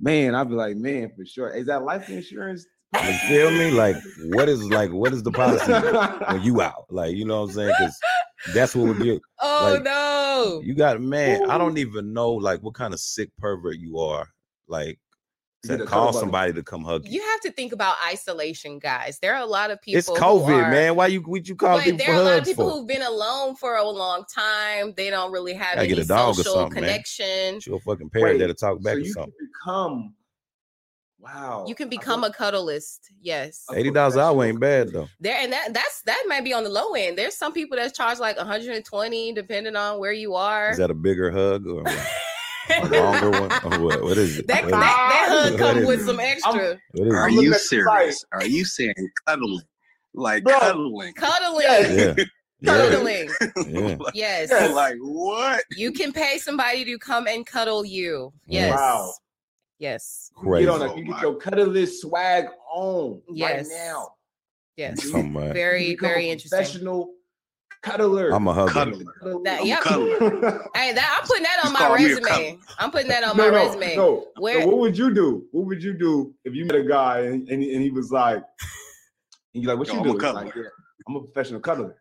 man, 0.00 0.34
I'd 0.34 0.48
be 0.48 0.54
like, 0.54 0.76
man, 0.76 1.10
for 1.16 1.24
sure. 1.24 1.50
Is 1.50 1.66
that 1.66 1.82
life 1.84 2.08
insurance? 2.08 2.66
You 2.92 3.12
feel 3.28 3.50
me? 3.50 3.70
Like, 3.70 3.96
what 4.28 4.48
is 4.48 4.62
like 4.70 4.90
what 4.92 5.12
is 5.12 5.22
the 5.22 5.32
policy 5.32 5.72
when 6.28 6.42
you 6.42 6.60
out? 6.62 6.84
Like, 6.90 7.16
you 7.16 7.24
know 7.24 7.40
what 7.40 7.48
I'm 7.48 7.52
saying? 7.54 7.74
Because 7.78 7.98
that's 8.54 8.74
what 8.74 8.86
would 8.88 8.98
be 8.98 9.20
Oh 9.40 9.60
Like, 9.72 9.82
no! 9.82 10.60
you 10.64 10.74
got 10.74 11.00
man, 11.00 11.42
I 11.50 11.58
don't 11.58 11.78
even 11.78 12.12
know 12.12 12.30
like 12.32 12.62
what 12.62 12.74
kind 12.74 12.94
of 12.94 13.00
sick 13.00 13.30
pervert 13.38 13.76
you 13.78 13.98
are, 13.98 14.28
like 14.68 14.98
Get 15.66 15.80
a 15.80 15.86
call 15.86 16.12
somebody 16.12 16.52
to 16.52 16.62
come 16.62 16.84
hug 16.84 17.06
you. 17.06 17.12
You 17.20 17.22
have 17.30 17.40
to 17.40 17.50
think 17.52 17.72
about 17.72 17.96
isolation, 18.06 18.78
guys. 18.78 19.18
There 19.20 19.34
are 19.34 19.42
a 19.42 19.46
lot 19.46 19.70
of 19.70 19.80
people. 19.82 19.98
It's 19.98 20.08
COVID, 20.10 20.64
are- 20.64 20.70
man. 20.70 20.96
Why 20.96 21.06
you 21.08 21.20
what 21.20 21.48
you 21.48 21.54
call 21.56 21.78
But 21.78 21.84
people 21.84 21.98
there 21.98 22.06
for 22.08 22.12
are 22.12 22.16
a 22.16 22.22
lot 22.24 22.28
of 22.32 22.34
hugs 22.40 22.48
people 22.48 22.70
for? 22.70 22.76
who've 22.78 22.86
been 22.88 23.02
alone 23.02 23.56
for 23.56 23.76
a 23.76 23.84
long 23.88 24.24
time. 24.32 24.94
They 24.96 25.10
don't 25.10 25.32
really 25.32 25.54
have 25.54 25.76
Gotta 25.76 25.86
any 25.86 25.88
get 25.94 25.98
a 26.04 26.06
dog 26.06 26.34
social 26.36 26.52
something, 26.54 26.82
man. 26.82 26.90
connection. 26.90 27.60
Your 27.66 27.80
fucking 27.80 28.10
parent 28.10 28.38
that'll 28.40 28.54
talk 28.54 28.82
back 28.82 28.94
so 28.94 28.98
or 28.98 29.00
you 29.00 29.12
something. 29.12 29.32
can 29.38 29.48
become. 29.64 30.14
Wow. 31.20 31.64
You 31.66 31.74
can 31.74 31.88
become 31.88 32.20
feel- 32.20 32.30
a 32.30 32.34
cuddleist. 32.34 32.98
Yes. 33.20 33.64
Eighty 33.74 33.90
dollars 33.90 34.14
an 34.14 34.20
hour 34.20 34.44
ain't 34.44 34.60
bad 34.60 34.90
though. 34.92 35.08
There 35.20 35.36
and 35.40 35.50
that 35.54 35.72
that's 35.72 36.02
that 36.02 36.22
might 36.28 36.44
be 36.44 36.52
on 36.52 36.64
the 36.64 36.68
low 36.70 36.92
end. 36.92 37.16
There's 37.16 37.34
some 37.34 37.52
people 37.54 37.78
that 37.78 37.94
charge 37.94 38.18
like 38.18 38.36
120 38.36 39.32
depending 39.32 39.74
on 39.74 39.98
where 39.98 40.12
you 40.12 40.34
are. 40.34 40.70
Is 40.70 40.76
that 40.78 40.90
a 40.90 40.94
bigger 40.94 41.30
hug 41.30 41.66
or 41.66 41.82
what? 41.82 41.92
a 41.94 42.06
longer 42.90 43.30
one? 43.30 43.52
Or 43.64 43.80
what? 43.80 44.02
What 44.02 44.18
is 44.18 44.38
it? 44.38 44.46
that, 44.48 44.64
What 44.64 44.70
that, 44.72 45.26
is 45.42 45.50
that 45.50 45.50
hug 45.50 45.58
comes 45.58 45.86
with 45.86 46.00
it? 46.00 46.04
some 46.06 46.20
extra 46.20 46.70
it? 46.70 46.80
What 46.92 47.06
is 47.08 47.14
Are? 47.14 47.24
I'm 47.26 47.34
looking 47.34 47.50
you 47.52 47.54
serious? 47.58 48.24
Are 48.32 48.46
you 48.46 48.64
saying 48.64 48.94
cuddling? 49.26 49.60
Like 50.14 50.44
Bro. 50.44 50.58
cuddling? 50.60 51.12
cuddling. 51.14 51.62
Yes. 51.62 52.16
Yeah. 52.18 52.24
Yeah. 52.24 52.24
Cuddling. 52.88 53.28
Yeah. 53.66 53.96
Yes. 54.14 54.48
Yes. 54.50 54.74
like 54.74 54.96
what? 55.00 55.62
You 55.76 55.92
can 55.92 56.12
pay 56.12 56.38
somebody 56.38 56.84
to 56.86 56.98
come 56.98 57.26
and 57.26 57.44
cuddle 57.44 57.84
you. 57.84 58.32
Yes. 58.46 58.74
Wow. 58.74 59.12
Yes. 59.78 60.30
You 60.36 60.42
Crazy. 60.42 60.64
get 60.66 60.72
on 60.74 60.82
a, 60.82 60.92
Oh 60.92 60.96
you 60.96 61.04
get 61.04 61.20
your 61.20 61.38
cuddlist 61.38 61.98
swag 62.00 62.46
on 62.72 63.20
Yes. 63.32 63.68
right 63.68 63.76
now. 63.86 64.08
Yes. 64.76 65.10
Somebody. 65.10 65.48
You 65.48 65.52
Very, 65.52 65.96
very 65.96 66.28
a 66.28 66.32
interesting. 66.32 66.56
Professional 66.58 67.10
cuddler. 67.84 68.30
I'm 68.30 68.48
a 68.48 68.52
hugger. 68.54 68.72
Cuddler. 68.72 69.04
That, 69.44 69.60
I'm 69.60 69.66
yep. 69.66 69.80
cuddler. 69.80 70.68
Hey, 70.74 70.92
that 70.92 71.18
I'm 71.20 71.26
putting 71.26 71.42
that 71.44 71.58
on 71.64 71.70
Just 71.72 71.80
my 71.80 71.88
a 71.88 71.92
resume. 71.92 72.58
I'm 72.78 72.90
putting 72.90 73.08
that 73.08 73.24
on 73.24 73.36
no, 73.36 73.50
my 73.50 73.56
no, 73.56 73.66
resume. 73.66 73.96
no. 73.96 74.26
Where- 74.38 74.62
So 74.62 74.66
what 74.68 74.78
would 74.78 74.98
you 74.98 75.14
do? 75.14 75.44
What 75.52 75.66
would 75.66 75.82
you 75.82 75.92
do 75.92 76.34
if 76.44 76.54
you 76.54 76.64
met 76.64 76.76
a 76.76 76.84
guy 76.84 77.20
and, 77.20 77.48
and, 77.48 77.62
he, 77.62 77.74
and 77.74 77.82
he 77.82 77.90
was 77.90 78.10
like, 78.10 78.42
and 79.54 79.62
you're 79.62 79.72
like, 79.72 79.78
what 79.78 79.88
Yo, 79.88 79.94
you 79.94 80.00
I'm 80.00 80.04
do? 80.06 80.12
He's 80.12 80.20
cuddler. 80.20 80.44
Like, 80.44 80.54
yeah, 80.54 80.62
I'm 81.08 81.16
a 81.16 81.20
professional 81.20 81.60
cuddler. 81.60 81.96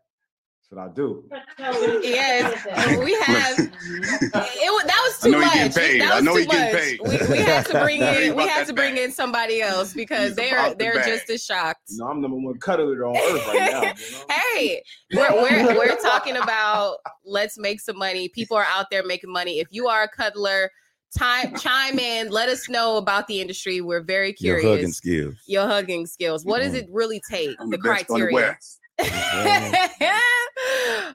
That's 0.75 0.77
what 0.77 0.89
I 0.89 0.93
do. 0.93 2.01
Yes, 2.03 2.99
we 2.99 3.13
have. 3.21 3.59
It 3.59 4.71
was 4.73 4.83
that 4.83 5.01
was 5.05 5.19
I 5.21 5.25
too 5.25 5.31
know 5.31 5.39
he 5.41 5.63
much. 5.63 5.75
paid. 5.75 6.01
That 6.01 6.11
I 6.11 6.15
was 6.15 6.23
know 6.23 6.33
too 6.33 6.39
he 6.39 6.45
much. 6.47 6.71
paid. 6.73 6.99
We, 7.01 7.09
we 7.31 7.37
had 7.39 7.65
to 7.67 7.79
bring 7.79 8.01
in. 8.23 8.35
We 8.35 8.47
had 8.47 8.67
to 8.67 8.73
bring 8.73 8.95
bag. 8.95 9.03
in 9.05 9.11
somebody 9.11 9.61
else 9.61 9.93
because 9.93 10.35
they're 10.35 10.73
they're 10.75 10.95
bag. 10.95 11.05
just 11.05 11.29
as 11.29 11.43
shocked. 11.43 11.81
You 11.89 11.97
know, 11.99 12.07
I'm 12.07 12.21
number 12.21 12.37
one 12.37 12.57
cuddler 12.59 13.05
on 13.05 13.15
earth 13.17 13.47
right 13.47 13.71
now. 13.71 13.81
You 13.81 13.87
know? 13.87 13.93
Hey, 14.53 14.83
we're, 15.13 15.31
we're 15.33 15.77
we're 15.77 15.97
talking 16.01 16.37
about 16.37 16.97
let's 17.25 17.57
make 17.57 17.79
some 17.81 17.97
money. 17.97 18.29
People 18.29 18.57
are 18.57 18.65
out 18.69 18.87
there 18.91 19.03
making 19.05 19.31
money. 19.31 19.59
If 19.59 19.67
you 19.71 19.87
are 19.87 20.03
a 20.03 20.07
cuddler, 20.07 20.69
time 21.17 21.55
chime 21.57 21.97
in. 21.99 22.29
Let 22.29 22.49
us 22.49 22.69
know 22.69 22.97
about 22.97 23.27
the 23.27 23.41
industry. 23.41 23.81
We're 23.81 24.01
very 24.03 24.31
curious 24.33 24.63
Your 24.63 24.71
curious. 24.75 24.77
hugging 24.79 24.93
skills. 24.93 25.35
Your 25.47 25.67
hugging 25.67 26.05
skills. 26.07 26.45
What 26.45 26.59
does 26.61 26.73
Mhm. 26.73 26.83
it 26.83 26.87
really 26.91 27.21
take? 27.29 27.55
I'm 27.59 27.69
the 27.69 27.77
the 27.77 27.83
best 27.83 28.09
on 28.11 28.19
the 28.19 28.25
criteria. 28.27 28.35
west. 28.35 28.79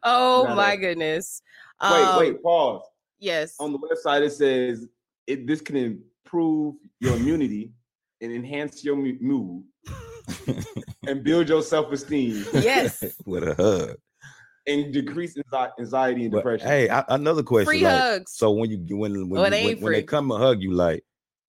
oh 0.05 0.43
Gotta- 0.45 0.55
my 0.69 0.77
goodness. 0.77 1.43
Wait, 1.83 1.89
Um, 1.91 2.19
wait, 2.19 2.43
pause. 2.43 2.83
Yes. 3.19 3.55
On 3.59 3.73
the 3.73 3.79
website, 3.79 4.23
it 4.23 4.31
says 4.33 4.87
it, 5.27 5.47
this 5.47 5.61
can 5.61 5.77
improve 5.77 6.75
your 7.01 7.17
immunity 7.17 7.73
and 8.21 8.33
enhance 8.33 8.85
your 8.85 8.97
mood 8.97 9.65
and 11.07 11.23
build 11.25 11.49
your 11.49 11.63
self 11.63 11.93
esteem 11.93 12.45
Yes. 12.53 13.03
With 13.27 13.45
a 13.49 13.55
hug. 13.55 13.97
and 14.67 14.93
decrease 14.93 15.37
anxiety 15.79 16.23
and 16.25 16.31
But, 16.33 16.39
depression. 16.39 16.67
hey, 16.69 16.89
I, 16.91 17.05
another 17.09 17.43
question. 17.43 17.67
Free 17.67 17.83
like, 17.85 17.93
hugs. 18.01 18.33
So 18.33 18.51
when 18.53 18.71
you 18.71 18.97
when 18.97 19.29
when, 19.31 19.41
Oh, 19.41 19.45
it 19.45 19.51
you- 19.51 19.55
ain't 19.55 19.79
when, 19.79 19.85
when 19.85 19.93
they 19.93 20.03
come 20.03 20.31
and 20.31 20.43
hug 20.43 20.61
you, 20.61 20.73
like, 20.73 21.05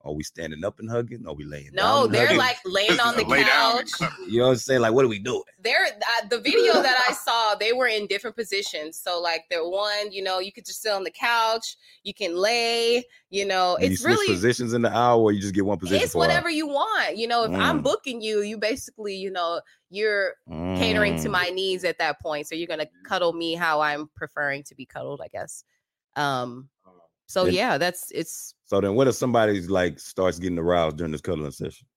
are 0.06 0.14
we 0.14 0.24
standing 0.24 0.64
up 0.64 0.80
and 0.80 0.90
hugging? 0.90 1.28
Are 1.28 1.34
we 1.34 1.44
laying? 1.44 1.72
No, 1.74 2.06
and 2.06 2.14
they're 2.14 2.22
hugging? 2.28 2.38
like 2.38 2.58
laying 2.66 3.00
on 3.02 3.18
the 3.18 3.26
Lay 3.26 3.44
down 3.44 3.80
couch. 3.80 3.92
you 4.30 4.40
know 4.40 4.46
what 4.46 4.52
I'm 4.52 4.58
saying? 4.58 4.80
Like, 4.82 4.94
what 4.94 5.04
are 5.04 5.10
we 5.10 5.20
doing? 5.20 5.44
They're 5.62 5.86
uh, 5.88 6.28
the 6.30 6.40
video 6.40 6.74
that 6.82 7.06
I 7.10 7.14
saw. 7.14 7.56
They 7.56 7.74
were 7.74 7.88
in 7.88 8.08
different 8.08 8.38
positions. 8.38 8.98
So 8.98 9.20
like 9.20 9.44
the 9.52 9.68
one, 9.68 10.12
you 10.12 10.24
know, 10.24 10.40
you 10.40 10.54
could 10.54 10.66
just 10.66 10.82
sit 10.82 10.94
on 10.94 11.04
the 11.04 11.12
couch. 11.12 11.76
You 12.04 12.14
can 12.14 12.38
lay. 12.38 13.04
You 13.30 13.46
know, 13.46 13.76
Do 13.78 13.86
you 13.88 13.92
it's 13.92 14.02
switch 14.02 14.12
really 14.14 14.28
positions 14.34 14.74
in 14.74 14.82
the 14.82 14.96
hour, 14.96 15.20
or 15.22 15.32
you 15.34 15.42
just 15.42 15.54
get 15.54 15.66
one 15.66 15.78
position. 15.78 16.02
it's 16.04 16.14
for 16.14 16.20
a 16.20 16.20
while? 16.20 16.28
whatever 16.30 16.50
you 16.50 16.68
want. 16.68 17.18
You 17.18 17.28
know, 17.28 17.44
if 17.44 17.52
I'm 17.52 17.80
Mm. 17.82 17.84
booking 17.84 18.22
you, 18.22 18.42
you 18.42 18.58
basically, 18.58 19.16
you 19.16 19.30
know, 19.32 19.60
you're 19.90 20.36
catering 20.78 21.18
to 21.22 21.28
Mm. 21.28 21.32
my 21.32 21.50
needs 21.50 21.84
at 21.84 21.98
that 22.00 22.22
point. 22.22 22.48
So 22.48 22.56
you're 22.56 22.68
gonna 22.68 22.88
cuddle 23.04 23.34
me 23.34 23.54
how 23.56 23.82
I'm 23.82 24.10
preferring 24.16 24.64
to 24.64 24.76
be 24.76 24.86
cuddled, 24.86 25.20
I 25.22 25.28
guess. 25.28 25.66
Um. 26.16 26.70
So 27.30 27.46
And- 27.46 27.54
yeah, 27.54 27.78
that's 27.78 28.12
it's. 28.12 28.56
So 28.66 28.82
then, 28.82 28.96
what 28.96 29.08
if 29.08 29.16
somebody's 29.16 29.70
like 29.70 30.00
starts 30.00 30.38
getting 30.40 30.60
aroused 30.60 30.98
during 30.98 31.12
this 31.12 31.22
cuddling 31.22 31.52
session? 31.52 31.88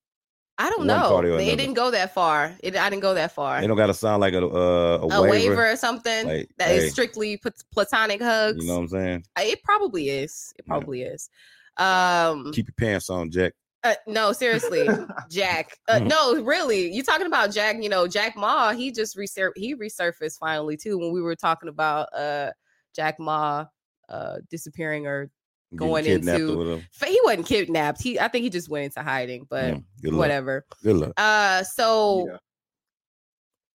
I 0.59 0.69
don't 0.69 0.79
One 0.79 0.87
know. 0.87 1.17
It 1.19 1.25
another. 1.25 1.43
didn't 1.55 1.73
go 1.73 1.89
that 1.89 2.13
far. 2.13 2.55
It 2.61 2.75
I 2.77 2.87
didn't 2.91 3.01
go 3.01 3.15
that 3.15 3.31
far. 3.31 3.59
They 3.59 3.65
don't 3.65 3.75
got 3.75 3.87
to 3.87 3.93
sound 3.95 4.21
like 4.21 4.35
a 4.35 4.45
uh, 4.45 4.99
a, 5.01 5.01
a 5.01 5.07
waiver. 5.23 5.29
waiver 5.29 5.71
or 5.71 5.75
something 5.75 6.27
Like, 6.27 6.49
that 6.59 6.69
is 6.71 6.83
hey. 6.83 6.89
strictly 6.89 7.41
platonic 7.73 8.21
hugs. 8.21 8.61
You 8.63 8.67
know 8.67 8.75
what 8.75 8.81
I'm 8.81 8.87
saying? 8.89 9.25
It 9.39 9.63
probably 9.63 10.09
is. 10.09 10.53
It 10.59 10.65
Yeah. 10.67 10.71
probably 10.71 11.01
is. 11.01 11.29
Um 11.77 12.51
Keep 12.53 12.67
your 12.67 12.75
pants 12.77 13.09
on, 13.09 13.31
Jack. 13.31 13.53
uh, 13.83 13.95
no, 14.05 14.31
seriously, 14.31 14.87
Jack. 15.31 15.75
Uh, 15.87 15.99
Mhm. 15.99 16.07
no, 16.09 16.41
really. 16.43 16.93
You 16.93 17.01
talking 17.01 17.25
about 17.25 17.51
Jack, 17.51 17.77
you 17.81 17.89
know, 17.89 18.07
Jack 18.07 18.35
Ma, 18.37 18.73
he 18.73 18.91
just 18.91 19.17
resur- 19.17 19.51
he 19.55 19.75
resurfaced 19.75 20.37
finally 20.37 20.77
too 20.77 20.99
when 20.99 21.11
we 21.11 21.21
were 21.21 21.35
talking 21.35 21.69
about 21.69 22.07
uh 22.15 22.51
Jack 22.95 23.19
Ma 23.19 23.65
uh 24.09 24.37
disappearing 24.49 25.07
or 25.07 25.29
Going 25.75 26.05
into 26.05 26.59
or 26.99 27.07
he 27.07 27.19
wasn't 27.23 27.47
kidnapped. 27.47 27.99
He 27.99 28.19
I 28.19 28.27
think 28.27 28.43
he 28.43 28.49
just 28.51 28.69
went 28.69 28.85
into 28.85 29.01
hiding, 29.01 29.47
but 29.49 29.73
good 30.01 30.13
luck. 30.13 30.19
whatever. 30.19 30.65
Good 30.83 30.97
luck. 30.97 31.13
Uh 31.17 31.63
so 31.63 32.27
Yeah. 32.29 32.37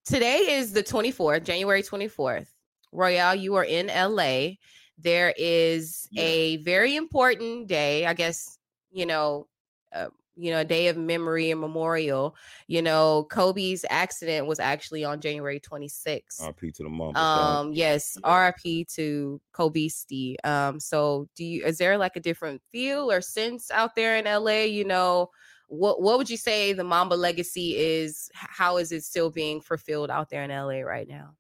today 0.05 0.39
is 0.59 0.73
the 0.73 0.83
24th, 0.83 1.45
January 1.45 1.83
24th. 1.83 2.49
Royale, 2.93 3.35
you 3.35 3.55
are 3.57 3.65
in 3.65 3.89
LA. 3.89 4.59
There 4.97 5.35
is 5.37 6.09
Yeah. 6.11 6.23
a 6.23 6.57
very 6.59 6.97
important 6.97 7.67
day, 7.69 8.07
I 8.07 8.15
guess, 8.15 8.59
you 8.91 9.07
know, 9.07 9.47
uh, 9.93 10.09
you 10.39 10.53
know, 10.53 10.61
a 10.61 10.65
day 10.65 10.87
of 10.87 10.97
memory 10.97 11.51
and 11.51 11.61
memorial. 11.61 12.37
You 12.69 12.81
know, 12.81 13.27
Kobe's 13.31 13.85
accident 13.91 14.47
was 14.47 14.61
actually 14.61 15.05
on 15.05 15.21
January 15.21 15.59
26th. 15.59 16.41
RP 16.41 16.73
to 16.75 16.85
the 16.85 16.89
mom. 16.89 17.17
Um, 17.17 17.73
yes, 17.73 18.17
Yeah. 18.25 18.47
RIP 18.47 18.87
to 18.95 19.41
Kobe 19.53 19.89
Steve. 19.89 20.37
Um, 20.45 20.79
so 20.79 21.29
do 21.35 21.45
you 21.45 21.65
is 21.65 21.79
there 21.79 21.99
like 21.99 22.15
a 22.15 22.21
different 22.21 22.63
feel 22.71 23.11
or 23.11 23.21
sense 23.21 23.71
out 23.73 23.97
there 23.97 24.17
in 24.17 24.27
LA? 24.27 24.63
You 24.63 24.85
know, 24.85 25.31
what 25.67 26.01
what 26.01 26.19
would 26.19 26.31
you 26.31 26.37
say 26.37 26.73
the 26.73 26.85
Mamba 26.85 27.15
legacy 27.15 27.77
is? 27.77 28.31
How 28.35 28.77
is 28.77 28.93
it 28.93 29.03
still 29.03 29.31
being 29.31 29.61
fulfilled 29.61 30.11
out 30.11 30.31
there 30.31 30.45
in 30.45 30.51
LA 30.51 30.81
right 30.81 31.09
now? 31.09 31.35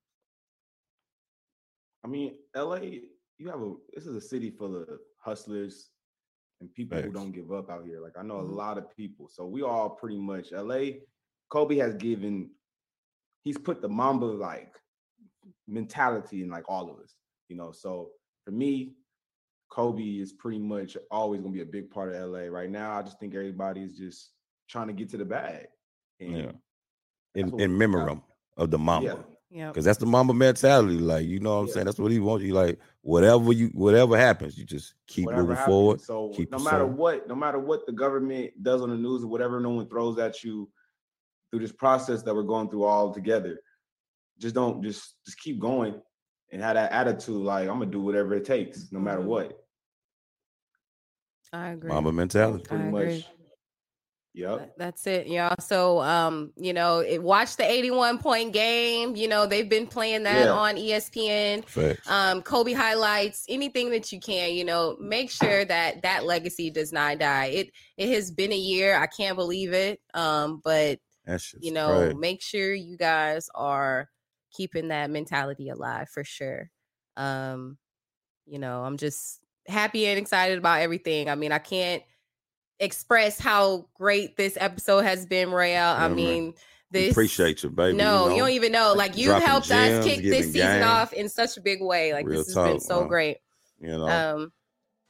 I 2.04 2.08
mean, 2.08 2.34
LA, 2.56 2.80
you 3.38 3.48
have 3.48 3.60
a 3.60 3.74
this 3.94 4.06
is 4.06 4.16
a 4.16 4.20
city 4.20 4.50
full 4.50 4.74
of 4.74 4.88
hustlers 5.18 5.90
and 6.60 6.72
people 6.74 7.00
who 7.00 7.10
don't 7.10 7.32
give 7.32 7.52
up 7.52 7.70
out 7.70 7.84
here. 7.84 8.00
Like 8.00 8.18
I 8.18 8.22
know 8.22 8.38
a 8.38 8.42
mm-hmm. 8.42 8.54
lot 8.54 8.78
of 8.78 8.94
people. 8.96 9.28
So 9.28 9.46
we 9.46 9.62
all 9.62 9.90
pretty 9.90 10.18
much 10.18 10.52
LA, 10.52 10.98
Kobe 11.50 11.76
has 11.76 11.94
given 11.94 12.50
he's 13.42 13.58
put 13.58 13.80
the 13.80 13.88
Mamba 13.88 14.26
like 14.26 14.74
mentality 15.66 16.42
in 16.42 16.50
like 16.50 16.64
all 16.68 16.90
of 16.90 16.98
us, 16.98 17.14
you 17.48 17.56
know. 17.56 17.72
So 17.72 18.10
for 18.44 18.50
me, 18.50 18.94
Kobe 19.70 20.02
is 20.02 20.32
pretty 20.32 20.58
much 20.58 20.96
always 21.10 21.40
gonna 21.40 21.52
be 21.52 21.62
a 21.62 21.66
big 21.66 21.90
part 21.90 22.12
of 22.12 22.30
LA. 22.30 22.46
Right 22.46 22.70
now, 22.70 22.98
I 22.98 23.02
just 23.02 23.20
think 23.20 23.34
everybody 23.34 23.82
is 23.82 23.96
just 23.96 24.30
trying 24.68 24.88
to 24.88 24.92
get 24.92 25.08
to 25.10 25.16
the 25.16 25.24
bag. 25.24 25.66
And 26.20 26.36
Yeah. 26.36 26.52
In, 27.34 27.60
in 27.60 27.78
got. 27.78 28.22
of 28.56 28.70
the 28.70 28.78
Mamba. 28.78 29.06
Yeah. 29.06 29.34
Yeah. 29.50 29.68
Because 29.68 29.84
that's 29.84 29.98
the 29.98 30.06
Mamba 30.06 30.34
mentality. 30.34 30.98
Like, 30.98 31.26
you 31.26 31.40
know 31.40 31.54
what 31.54 31.60
I'm 31.60 31.66
Yeah. 31.68 31.72
saying? 31.72 31.86
That's 31.86 31.98
what 31.98 32.12
he 32.12 32.18
wants. 32.20 32.44
You 32.44 32.52
like 32.54 32.78
whatever 33.00 33.52
you 33.52 33.68
whatever 33.68 34.16
happens, 34.18 34.58
you 34.58 34.64
just 34.64 34.94
keep 35.06 35.24
whatever 35.26 35.42
moving 35.42 35.56
happens. 35.56 35.72
forward. 35.72 36.00
So 36.02 36.28
keep 36.34 36.50
no 36.50 36.58
matter 36.58 36.78
solid. 36.84 36.96
what, 36.96 37.28
no 37.28 37.34
matter 37.34 37.58
what 37.58 37.86
the 37.86 37.92
government 37.92 38.62
does 38.62 38.82
on 38.82 38.90
the 38.90 38.96
news 38.96 39.24
or 39.24 39.28
whatever 39.28 39.58
no 39.60 39.70
one 39.70 39.88
throws 39.88 40.18
at 40.18 40.44
you 40.44 40.70
through 41.50 41.60
this 41.60 41.72
process 41.72 42.22
that 42.22 42.34
we're 42.34 42.42
going 42.42 42.68
through 42.68 42.84
all 42.84 43.12
together, 43.14 43.58
just 44.38 44.54
don't 44.54 44.82
just 44.82 45.14
just 45.24 45.38
keep 45.40 45.58
going 45.58 46.00
and 46.52 46.60
have 46.62 46.74
that 46.74 46.92
attitude 46.92 47.36
like 47.36 47.68
I'm 47.68 47.78
gonna 47.78 47.90
do 47.90 48.00
whatever 48.02 48.34
it 48.34 48.44
takes, 48.44 48.92
no 48.92 49.00
matter 49.00 49.22
Mhm. 49.22 49.26
what. 49.26 49.64
I 51.52 51.68
agree. 51.70 51.88
Mamba 51.90 52.12
mentality. 52.12 52.64
Pretty 52.64 52.84
I 52.84 52.90
much. 52.90 53.26
Agree. 54.44 54.58
Yep. 54.60 54.74
That's 54.78 55.06
it, 55.06 55.26
y'all. 55.26 55.54
So, 55.60 56.00
um, 56.00 56.52
you 56.56 56.72
know, 56.72 57.00
it, 57.00 57.22
watch 57.22 57.56
the 57.56 57.68
81 57.70 58.18
point 58.18 58.52
game. 58.52 59.16
You 59.16 59.28
know, 59.28 59.46
they've 59.46 59.68
been 59.68 59.86
playing 59.86 60.22
that 60.24 60.46
Yeah. 60.46 60.52
on 60.52 60.76
ESPN. 60.76 61.64
Facts. 61.66 62.08
um 62.10 62.40
kobe 62.42 62.72
highlights 62.72 63.44
anything 63.48 63.90
that 63.90 64.10
you 64.12 64.18
can 64.20 64.54
you 64.54 64.64
know 64.64 64.96
make 65.00 65.30
sure 65.30 65.64
that 65.64 66.00
that 66.02 66.24
legacy 66.24 66.70
does 66.70 66.92
not 66.92 67.18
die 67.18 67.46
it 67.46 67.70
it 67.98 68.08
has 68.10 68.30
been 68.30 68.52
a 68.52 68.56
year 68.56 68.96
i 68.96 69.06
can't 69.06 69.36
believe 69.36 69.72
it 69.74 70.00
um 70.14 70.60
but 70.64 70.98
you 71.60 71.72
know 71.72 71.98
crazy. 71.98 72.14
make 72.14 72.40
sure 72.42 72.72
you 72.72 72.96
guys 72.96 73.48
are 73.54 74.08
keeping 74.52 74.88
that 74.88 75.10
mentality 75.10 75.68
alive 75.68 76.08
for 76.08 76.24
sure 76.24 76.70
um 77.18 77.76
you 78.46 78.58
know 78.58 78.82
i'm 78.82 78.96
just 78.96 79.40
happy 79.66 80.06
and 80.06 80.18
excited 80.18 80.56
about 80.58 80.80
everything 80.80 81.28
i 81.28 81.34
mean 81.34 81.52
i 81.52 81.58
can't 81.58 82.02
express 82.80 83.38
how 83.40 83.86
great 83.94 84.36
this 84.36 84.56
episode 84.60 85.00
has 85.04 85.26
been, 85.26 85.50
Royale. 85.50 85.96
I 85.96 86.08
mean, 86.08 86.46
We 86.46 86.54
this 86.90 87.10
Appreciate 87.12 87.62
you, 87.62 87.70
baby. 87.70 87.96
no, 87.96 88.28
you, 88.28 88.34
you 88.34 88.40
don't 88.40 88.50
even 88.50 88.72
know. 88.72 88.94
Like 88.96 89.16
you 89.16 89.26
dropping 89.26 89.46
helped 89.46 89.68
gems, 89.68 89.98
us 89.98 90.04
kick 90.04 90.22
this 90.22 90.46
season 90.46 90.80
game. 90.80 90.84
off 90.88 91.12
in 91.12 91.28
such 91.28 91.56
a 91.56 91.60
big 91.60 91.82
way. 91.82 92.12
Like 92.14 92.26
Real 92.26 92.38
this 92.38 92.54
has 92.54 92.66
been 92.66 92.80
so 92.80 93.00
man. 93.00 93.08
great. 93.08 93.36
You 93.80 93.88
know, 93.98 94.08
Um, 94.08 94.52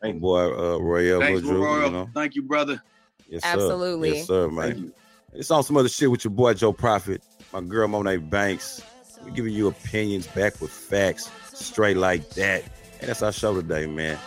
my 0.02 0.12
boy 0.12 0.44
uh, 0.52 0.78
Royale 0.78 1.20
Thanks, 1.20 1.42
Muldrew, 1.42 1.60
Royal. 1.64 1.84
you 1.84 1.90
know. 1.90 2.10
Thank 2.14 2.34
you, 2.34 2.42
brother. 2.42 2.82
Yes, 3.28 3.42
sir. 3.42 3.48
Absolutely. 3.48 4.16
Yes, 4.16 4.26
sir, 4.26 4.48
man. 4.48 4.92
It's 5.34 5.50
on 5.50 5.62
some 5.62 5.76
other 5.76 5.88
shit 5.88 6.10
with 6.10 6.24
your 6.24 6.32
boy 6.32 6.54
Joe 6.54 6.72
Prophet, 6.72 7.22
my 7.52 7.60
girl 7.60 7.86
Monet 7.88 8.16
Banks. 8.18 8.82
We're 9.22 9.30
giving 9.30 9.52
you 9.52 9.68
opinions 9.68 10.26
back 10.28 10.60
with 10.60 10.70
facts, 10.70 11.30
straight 11.52 11.96
like 11.96 12.28
that. 12.30 12.62
And 13.00 13.08
that's 13.08 13.22
our 13.22 13.32
show 13.32 13.54
today, 13.54 13.86
man. 13.86 14.18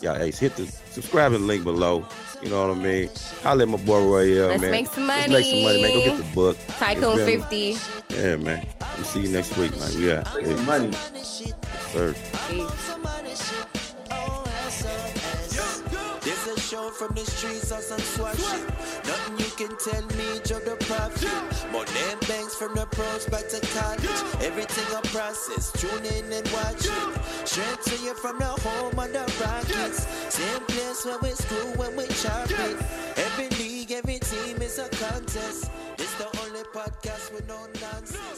Y'all, 0.00 0.14
hey, 0.16 0.30
hit 0.30 0.56
the 0.56 0.66
subscribing 0.66 1.46
link 1.46 1.64
below. 1.64 2.04
You 2.42 2.50
know 2.50 2.68
what 2.68 2.76
I 2.76 2.80
mean? 2.80 3.10
I 3.44 3.54
let 3.54 3.68
my 3.68 3.78
boy 3.78 4.00
Royale, 4.04 4.48
Let's 4.48 4.62
man. 4.62 4.70
make 4.70 4.86
some 4.86 5.06
Let's 5.08 5.28
make 5.28 5.44
some 5.44 5.62
money, 5.62 5.82
man. 5.82 5.92
Go 5.92 6.04
get 6.04 6.16
the 6.18 6.34
book. 6.34 6.56
Tycoon 6.78 7.16
been- 7.16 7.42
50. 7.42 7.76
Yeah, 8.10 8.36
man. 8.36 8.66
We'll 8.96 9.04
see 9.06 9.20
you 9.22 9.28
next 9.28 9.56
week, 9.56 9.78
man. 9.78 9.94
We 9.96 10.12
out. 10.12 10.34
Make 10.36 10.46
Yeah, 10.46 10.56
some 10.56 10.66
money. 10.66 10.92
sir. 11.92 12.14
There's 16.22 16.46
a 16.46 16.60
show 16.60 16.90
from 16.90 17.14
the 17.14 17.24
streets 17.24 17.70
of 17.72 17.80
some 17.80 17.98
swag 18.00 18.36
shit. 18.36 18.62
Nothing 19.06 19.38
you 19.38 19.47
can 19.58 19.76
tell 19.76 20.06
me, 20.16 20.38
Joe 20.44 20.60
the 20.60 20.76
Prophet. 20.86 21.72
More 21.72 21.84
name 21.86 22.20
banks 22.28 22.54
from 22.54 22.76
the 22.76 22.86
pros 22.86 23.26
back 23.26 23.48
to 23.48 23.58
college. 23.74 24.20
Everything 24.40 24.86
I 24.94 25.00
process, 25.08 25.72
tune 25.72 26.04
in 26.14 26.32
and 26.32 26.46
watch 26.52 26.86
it. 26.86 27.48
Straight 27.48 27.82
to 27.90 28.04
you 28.04 28.14
from 28.14 28.38
the 28.38 28.44
home 28.44 28.96
of 28.96 29.12
the 29.12 29.26
Rockets. 29.42 30.06
Same 30.32 30.62
place 30.66 31.04
where 31.04 31.18
we 31.18 31.30
screw 31.30 31.72
when 31.74 31.96
we 31.96 32.06
chop 32.22 32.48
it. 32.48 32.76
Every 33.18 33.48
league, 33.58 33.90
every 33.90 34.20
team 34.20 34.62
is 34.62 34.78
a 34.78 34.88
contest. 34.90 35.72
It's 35.98 36.14
the 36.14 36.28
only 36.40 36.62
podcast 36.72 37.32
with 37.34 37.48
no 37.48 37.58
nonsense. 37.82 38.37